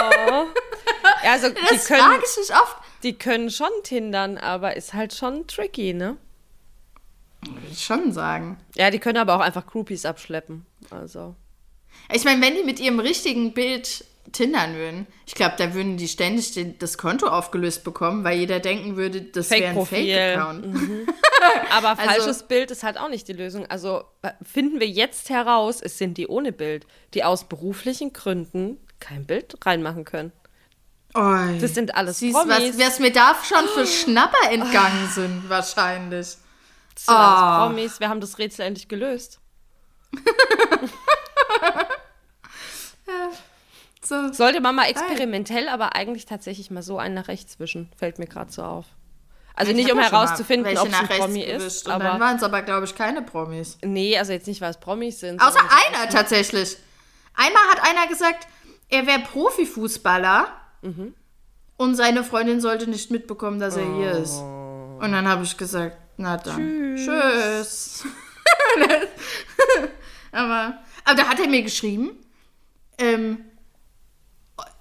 Ja, 1.24 1.32
also, 1.32 1.48
die 1.50 1.60
Das 1.68 1.86
frage 1.86 2.22
ich 2.24 2.36
mich 2.36 2.50
oft. 2.56 2.76
Die 3.02 3.14
können 3.14 3.50
schon 3.50 3.70
tindern, 3.82 4.38
aber 4.38 4.76
ist 4.76 4.94
halt 4.94 5.14
schon 5.14 5.46
tricky, 5.46 5.94
ne? 5.94 6.16
Würde 7.44 7.66
ich 7.70 7.84
schon 7.84 8.12
sagen. 8.12 8.58
Ja, 8.76 8.90
die 8.90 8.98
können 9.00 9.18
aber 9.18 9.34
auch 9.36 9.40
einfach 9.40 9.66
Groupies 9.66 10.04
abschleppen. 10.06 10.64
Also. 10.90 11.34
Ich 12.12 12.24
meine, 12.24 12.40
wenn 12.40 12.54
die 12.54 12.62
mit 12.62 12.78
ihrem 12.80 13.00
richtigen 13.00 13.52
Bild 13.52 14.04
tindern 14.30 14.76
würden, 14.76 15.06
ich 15.26 15.34
glaube, 15.34 15.56
da 15.58 15.74
würden 15.74 15.96
die 15.96 16.06
ständig 16.06 16.54
das 16.78 16.96
Konto 16.96 17.26
aufgelöst 17.26 17.82
bekommen, 17.82 18.22
weil 18.22 18.38
jeder 18.38 18.60
denken 18.60 18.96
würde, 18.96 19.22
das 19.22 19.50
wäre 19.50 19.78
ein. 19.78 19.84
Fake-Account. 19.86 20.64
Aber 21.72 21.90
Also- 21.90 22.02
falsches 22.02 22.42
Bild 22.44 22.70
ist 22.70 22.84
halt 22.84 22.98
auch 22.98 23.08
nicht 23.08 23.26
die 23.26 23.32
Lösung. 23.32 23.66
Also 23.66 24.04
finden 24.42 24.78
wir 24.78 24.86
jetzt 24.88 25.28
heraus, 25.28 25.80
es 25.82 25.98
sind 25.98 26.18
die 26.18 26.28
ohne 26.28 26.52
Bild, 26.52 26.86
die 27.14 27.24
aus 27.24 27.44
beruflichen 27.48 28.12
Gründen 28.12 28.78
kein 29.00 29.26
Bild 29.26 29.56
reinmachen 29.66 30.04
können. 30.04 30.30
Oi. 31.14 31.58
Das 31.60 31.74
sind 31.74 31.94
alles 31.94 32.18
Siehst, 32.20 32.34
Promis. 32.36 32.78
was, 32.78 32.86
was 32.86 32.98
mir 32.98 33.12
da 33.12 33.36
schon 33.46 33.66
für 33.68 33.86
Schnapper 33.86 34.50
entgangen 34.50 35.08
sind, 35.14 35.48
wahrscheinlich. 35.48 36.36
Das 36.94 37.04
sind 37.06 37.14
alles 37.14 37.38
Ah. 37.42 37.66
Promis. 37.66 38.00
Wir 38.00 38.08
haben 38.08 38.20
das 38.20 38.38
Rätsel 38.38 38.64
endlich 38.66 38.88
gelöst. 38.88 39.38
So. 44.04 44.32
Sollte 44.32 44.60
man 44.60 44.74
mal 44.74 44.86
experimentell, 44.86 45.68
aber 45.68 45.94
eigentlich 45.94 46.26
tatsächlich 46.26 46.70
mal 46.70 46.82
so 46.82 46.98
einen 46.98 47.14
nach 47.14 47.28
rechts 47.28 47.60
wischen. 47.60 47.90
Fällt 47.96 48.18
mir 48.18 48.26
gerade 48.26 48.50
so 48.50 48.62
auf. 48.62 48.84
Also 49.54 49.70
Ich 49.70 49.76
nicht, 49.76 49.92
um 49.92 49.98
ja 49.98 50.10
herauszufinden, 50.10 50.64
welche 50.64 50.80
ob 50.82 50.88
es 50.88 50.94
ein 50.94 51.02
nach 51.02 51.08
rechts 51.10 51.24
Promi 51.24 51.40
ist. 51.42 51.86
Und 51.86 51.92
dann 51.92 52.02
Aber 52.02 52.20
waren 52.20 52.36
es 52.36 52.42
aber, 52.42 52.62
glaube 52.62 52.84
ich, 52.86 52.94
keine 52.96 53.22
Promis. 53.22 53.78
nee, 53.82 54.18
also 54.18 54.32
jetzt 54.32 54.46
nicht, 54.48 54.60
weil 54.60 54.70
es 54.70 54.80
Promis 54.80 55.20
sind. 55.20 55.40
Außer 55.40 55.52
so- 55.52 55.58
einer 55.98 56.08
tatsächlich. 56.10 56.76
Einmal 57.34 57.62
hat 57.70 57.88
einer 57.88 58.06
gesagt, 58.08 58.48
er 58.88 59.06
wäre 59.06 59.20
Profifußballer 59.20 60.48
Mhm. 60.82 61.14
und 61.76 61.94
seine 61.94 62.24
Freundin 62.24 62.60
sollte 62.60 62.90
nicht 62.90 63.10
mitbekommen, 63.10 63.60
dass 63.60 63.76
er 63.76 63.94
hier 63.94 64.12
ist. 64.12 64.34
Oh. 64.34 64.98
Und 65.00 65.12
dann 65.12 65.28
habe 65.28 65.44
ich 65.44 65.56
gesagt, 65.56 65.96
na 66.16 66.36
dann, 66.36 66.96
tschüss. 66.96 68.04
aber, 70.32 70.78
aber 71.04 71.14
da 71.16 71.28
hat 71.28 71.40
er 71.40 71.48
mir 71.48 71.62
geschrieben, 71.62 72.10
ähm, 72.98 73.44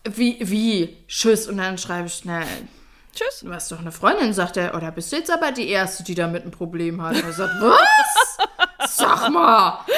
wie, 0.03 0.37
wie, 0.41 0.97
tschüss. 1.07 1.47
Und 1.47 1.57
dann 1.57 1.77
schreibe 1.77 2.07
ich, 2.07 2.25
na, 2.25 2.41
Tschüss. 3.13 3.41
du 3.41 3.53
hast 3.53 3.71
doch 3.71 3.79
eine 3.79 3.91
Freundin, 3.91 4.33
sagt 4.33 4.57
er. 4.57 4.75
Oder 4.75 4.91
bist 4.91 5.11
du 5.11 5.17
jetzt 5.17 5.31
aber 5.31 5.51
die 5.51 5.67
Erste, 5.69 6.03
die 6.03 6.15
damit 6.15 6.45
ein 6.45 6.51
Problem 6.51 7.01
hat? 7.01 7.21
Er 7.21 7.33
sagt, 7.33 7.53
was? 7.61 8.97
Sag 8.97 9.29
mal. 9.29 9.85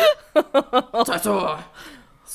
Also, 0.93 1.55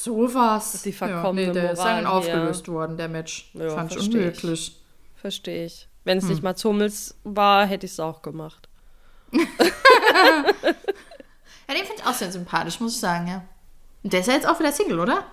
so 0.02 0.32
was. 0.34 0.82
Die 0.82 0.92
verkommene 0.92 1.42
ja, 1.42 1.52
nee, 1.52 1.60
der 1.60 1.72
ist 1.72 1.78
Moral 1.78 1.94
dann 1.94 2.06
hier. 2.06 2.12
aufgelöst 2.18 2.68
worden, 2.68 2.96
der 2.96 3.08
Match. 3.08 3.50
Ja, 3.54 3.70
Fand 3.70 3.92
ich 3.92 3.98
ich. 3.98 4.14
unmöglich. 4.14 4.76
Verstehe 5.16 5.66
ich. 5.66 5.88
Wenn 6.04 6.18
es 6.18 6.24
Hm. 6.24 6.30
nicht 6.30 6.42
mal 6.42 6.54
Hummels 6.54 7.16
war, 7.24 7.66
hätte 7.66 7.86
ich 7.86 7.92
es 7.92 8.00
auch 8.00 8.22
gemacht. 8.22 8.68
Ja, 11.70 11.74
den 11.74 11.84
finde 11.84 12.00
ich 12.02 12.06
auch 12.08 12.14
sehr 12.14 12.32
sympathisch, 12.32 12.80
muss 12.80 12.94
ich 12.94 13.00
sagen, 13.00 13.26
ja. 13.28 13.44
Und 14.02 14.10
der 14.10 14.20
ist 14.20 14.26
ja 14.26 14.32
jetzt 14.32 14.48
auch 14.48 14.58
wieder 14.58 14.72
Single, 14.72 15.00
oder? 15.00 15.26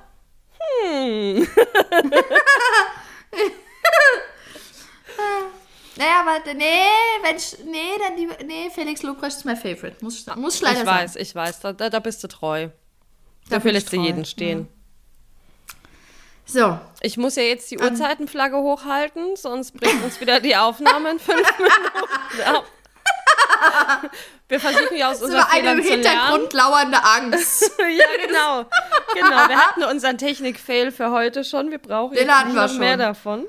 Hm. 0.84 1.48
naja, 5.96 6.22
aber 6.26 6.54
nee, 6.54 6.64
wenn 7.24 7.38
ich, 7.38 7.58
nee, 7.66 7.98
dann 8.06 8.18
lieber, 8.18 8.36
nee, 8.44 8.70
Felix 8.70 9.02
Lobrecht 9.02 9.38
ist 9.38 9.46
mein 9.46 9.56
Favorite, 9.56 9.96
muss 10.02 10.20
ich, 10.28 10.36
muss 10.36 10.56
ich 10.56 10.62
leider 10.62 10.80
ich 10.80 10.86
sagen. 10.86 10.98
weiß, 11.00 11.16
ich 11.16 11.34
weiß. 11.34 11.60
Da, 11.62 11.72
da 11.72 12.00
bist 12.00 12.22
du 12.24 12.28
treu. 12.28 12.68
Da 13.50 13.58
Dafür 13.58 13.72
lässt 13.74 13.90
treu, 13.90 13.98
jeden 13.98 14.26
stehen. 14.26 14.68
So, 16.48 16.80
Ich 17.02 17.18
muss 17.18 17.36
ja 17.36 17.44
jetzt 17.44 17.72
die 17.72 17.80
Uhrzeitenflagge 17.80 18.58
hochhalten, 18.58 19.36
sonst 19.36 19.72
bringt 19.74 20.04
uns 20.04 20.22
wieder 20.22 20.40
die 20.40 20.56
Aufnahme 20.56 21.12
in 21.12 21.20
fünf 21.20 21.48
Minuten 21.58 22.56
ab. 22.56 22.66
Wir 24.48 24.60
versuchen 24.60 24.96
ja 24.96 25.10
aus 25.12 25.20
so 25.20 25.26
unseren 25.26 25.44
Fehlern 25.48 25.82
zu 25.82 25.88
lernen. 25.90 26.04
Hintergrund 26.04 26.54
lauernde 26.54 27.04
Angst. 27.04 27.72
ja, 27.80 28.28
genau. 28.28 28.66
Genau, 29.16 29.50
wir 29.50 29.58
hatten 29.58 29.84
unseren 29.86 30.18
Technik-Fail 30.20 30.92
für 30.92 31.10
heute 31.12 31.44
schon. 31.44 31.72
Wir 31.72 31.80
brauchen 31.80 32.14
Den 32.16 32.28
jetzt 32.28 32.54
noch 32.54 32.74
mehr 32.78 32.92
schon. 32.92 33.00
davon. 33.00 33.46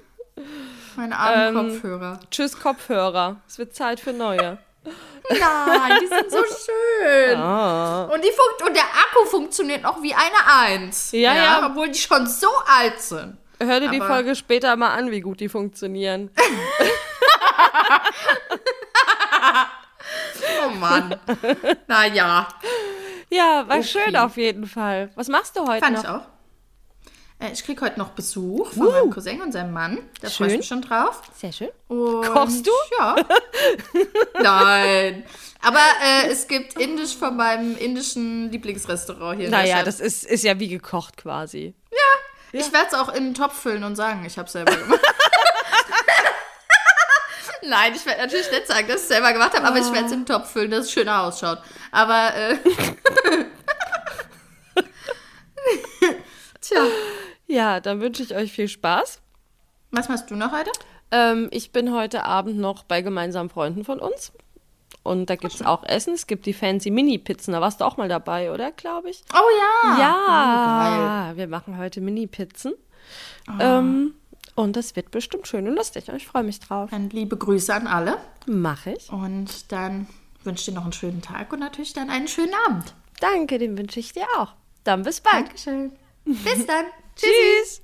Meine 0.97 1.18
armen 1.18 1.57
Ähm, 1.57 1.70
Kopfhörer. 1.72 2.20
Tschüss, 2.30 2.59
Kopfhörer. 2.59 3.36
Es 3.47 3.59
wird 3.59 3.74
Zeit 3.74 4.01
für 4.01 4.14
neue. 4.14 4.57
Nein, 5.30 5.98
die 6.02 6.06
sind 6.06 6.30
so 6.30 6.38
schön. 7.00 7.36
Ah. 7.38 8.04
Und, 8.04 8.22
die 8.24 8.30
funkt 8.30 8.62
und 8.68 8.74
der 8.76 8.84
Akku 8.84 9.24
funktioniert 9.26 9.82
noch 9.82 10.00
wie 10.02 10.14
eine 10.14 10.60
Eins. 10.60 11.10
Ja, 11.12 11.34
ja. 11.34 11.66
Obwohl 11.66 11.88
die 11.88 11.98
schon 11.98 12.26
so 12.26 12.48
alt 12.66 13.00
sind. 13.00 13.36
Hör 13.60 13.80
dir 13.80 13.88
die 13.88 14.00
Aber- 14.00 14.08
Folge 14.14 14.34
später 14.36 14.76
mal 14.76 14.94
an, 14.94 15.10
wie 15.10 15.20
gut 15.20 15.40
die 15.40 15.48
funktionieren. 15.48 16.30
Oh 20.64 20.70
Mann. 20.70 21.16
naja, 21.86 22.46
Ja, 23.30 23.64
war 23.68 23.82
schön 23.82 24.16
auf 24.16 24.36
jeden 24.36 24.66
Fall. 24.66 25.10
Was 25.14 25.28
machst 25.28 25.56
du 25.56 25.66
heute 25.66 25.84
fand 25.84 25.96
noch? 25.96 26.02
ich 26.04 26.08
auch. 26.08 26.20
Äh, 27.39 27.53
Ich 27.53 27.64
krieg 27.64 27.80
heute 27.80 27.99
noch 27.99 28.11
Besuch 28.11 28.72
von 28.72 28.87
meinem 28.87 29.11
Cousin 29.11 29.43
und 29.43 29.53
seinem 29.53 29.72
Mann. 29.72 29.99
Da 30.20 30.30
freue 30.30 30.49
ich 30.53 30.57
mich 30.59 30.66
schon 30.66 30.82
drauf. 30.82 31.22
Sehr 31.37 31.53
schön. 31.53 31.68
Und, 31.89 32.22
Kochst 32.26 32.66
du? 32.66 32.70
Ja. 32.99 33.16
Nein. 34.43 35.24
Aber 35.62 35.80
äh, 36.03 36.28
es 36.30 36.47
gibt 36.49 36.78
Indisch 36.80 37.16
von 37.16 37.37
meinem 37.37 37.76
indischen 37.76 38.51
Lieblingsrestaurant 38.51 39.39
hier 39.41 39.51
Naja, 39.51 39.82
das 39.82 40.01
ist, 40.01 40.24
ist 40.24 40.45
ja 40.45 40.59
wie 40.59 40.68
gekocht 40.68 41.16
quasi. 41.16 41.74
Ich 42.53 42.72
werde 42.72 42.87
es 42.89 42.95
auch 42.95 43.09
in 43.12 43.24
den 43.24 43.34
Topf 43.34 43.61
füllen 43.61 43.84
und 43.84 43.97
sagen, 43.97 44.24
ich 44.24 44.39
habe 44.39 44.49
selber 44.49 44.74
gemacht. 44.74 45.01
Nein, 47.62 47.93
ich 47.95 48.07
werde 48.07 48.20
natürlich 48.22 48.51
nicht 48.51 48.66
sagen, 48.68 48.87
dass 48.87 48.97
ich 48.99 49.03
es 49.03 49.09
selber 49.09 49.32
gemacht 49.32 49.53
habe, 49.55 49.66
aber 49.66 49.78
ich 49.78 49.93
werde 49.93 50.07
es 50.07 50.12
in 50.12 50.20
den 50.20 50.26
Topf 50.26 50.53
füllen, 50.53 50.71
dass 50.71 50.87
es 50.87 50.92
schöner 50.92 51.25
ausschaut. 51.25 51.58
Aber, 51.91 52.33
äh, 52.34 52.57
Tja, 56.61 56.80
Ja, 57.46 57.80
dann 57.80 58.00
wünsche 58.00 58.22
ich 58.22 58.34
euch 58.34 58.52
viel 58.52 58.68
Spaß. 58.68 59.20
was 59.90 60.08
machst 60.08 60.30
du 60.30 60.36
noch 60.36 60.52
heute? 60.52 60.70
Ähm, 61.10 61.48
ich 61.52 61.70
bin 61.72 61.94
heute 61.94 62.24
Abend 62.24 62.58
noch 62.58 62.82
bei 62.82 63.02
gemeinsamen 63.02 63.48
Freunden 63.50 63.84
von 63.84 64.00
uns. 64.00 64.32
Und 65.02 65.30
da 65.30 65.36
gibt 65.36 65.54
es 65.54 65.62
auch 65.62 65.84
Essen. 65.84 66.14
Es 66.14 66.26
gibt 66.26 66.46
die 66.46 66.52
fancy 66.52 66.90
Mini-Pizzen. 66.90 67.52
Da 67.52 67.60
warst 67.60 67.80
du 67.80 67.84
auch 67.84 67.96
mal 67.96 68.08
dabei, 68.08 68.50
oder? 68.52 68.72
Glaube 68.72 69.10
ich. 69.10 69.22
Oh 69.32 69.48
ja. 69.86 69.98
Ja, 70.00 71.32
wir 71.36 71.46
machen 71.46 71.78
heute 71.78 72.00
Mini-Pizzen. 72.00 72.74
Ähm, 73.60 74.14
und 74.56 74.74
das 74.74 74.96
wird 74.96 75.12
bestimmt 75.12 75.46
schön 75.46 75.68
und 75.68 75.76
lustig. 75.76 76.08
Und 76.08 76.16
ich 76.16 76.26
freue 76.26 76.42
mich 76.42 76.58
drauf. 76.58 76.90
Dann 76.90 77.10
liebe 77.10 77.36
Grüße 77.36 77.72
an 77.72 77.86
alle. 77.86 78.18
Mache 78.46 78.92
ich. 78.92 79.10
Und 79.10 79.70
dann 79.70 80.08
wünsche 80.42 80.62
ich 80.62 80.66
dir 80.66 80.74
noch 80.74 80.84
einen 80.84 80.92
schönen 80.92 81.22
Tag 81.22 81.52
und 81.52 81.60
natürlich 81.60 81.92
dann 81.92 82.10
einen 82.10 82.26
schönen 82.26 82.54
Abend. 82.66 82.94
Danke, 83.20 83.58
den 83.58 83.78
wünsche 83.78 84.00
ich 84.00 84.12
dir 84.12 84.26
auch. 84.38 84.54
Dann 84.82 85.02
bis 85.04 85.20
bald. 85.20 85.46
Dankeschön. 85.46 85.92
Bis 86.24 86.66
dann. 86.66 86.86
Tschüss. 87.17 87.83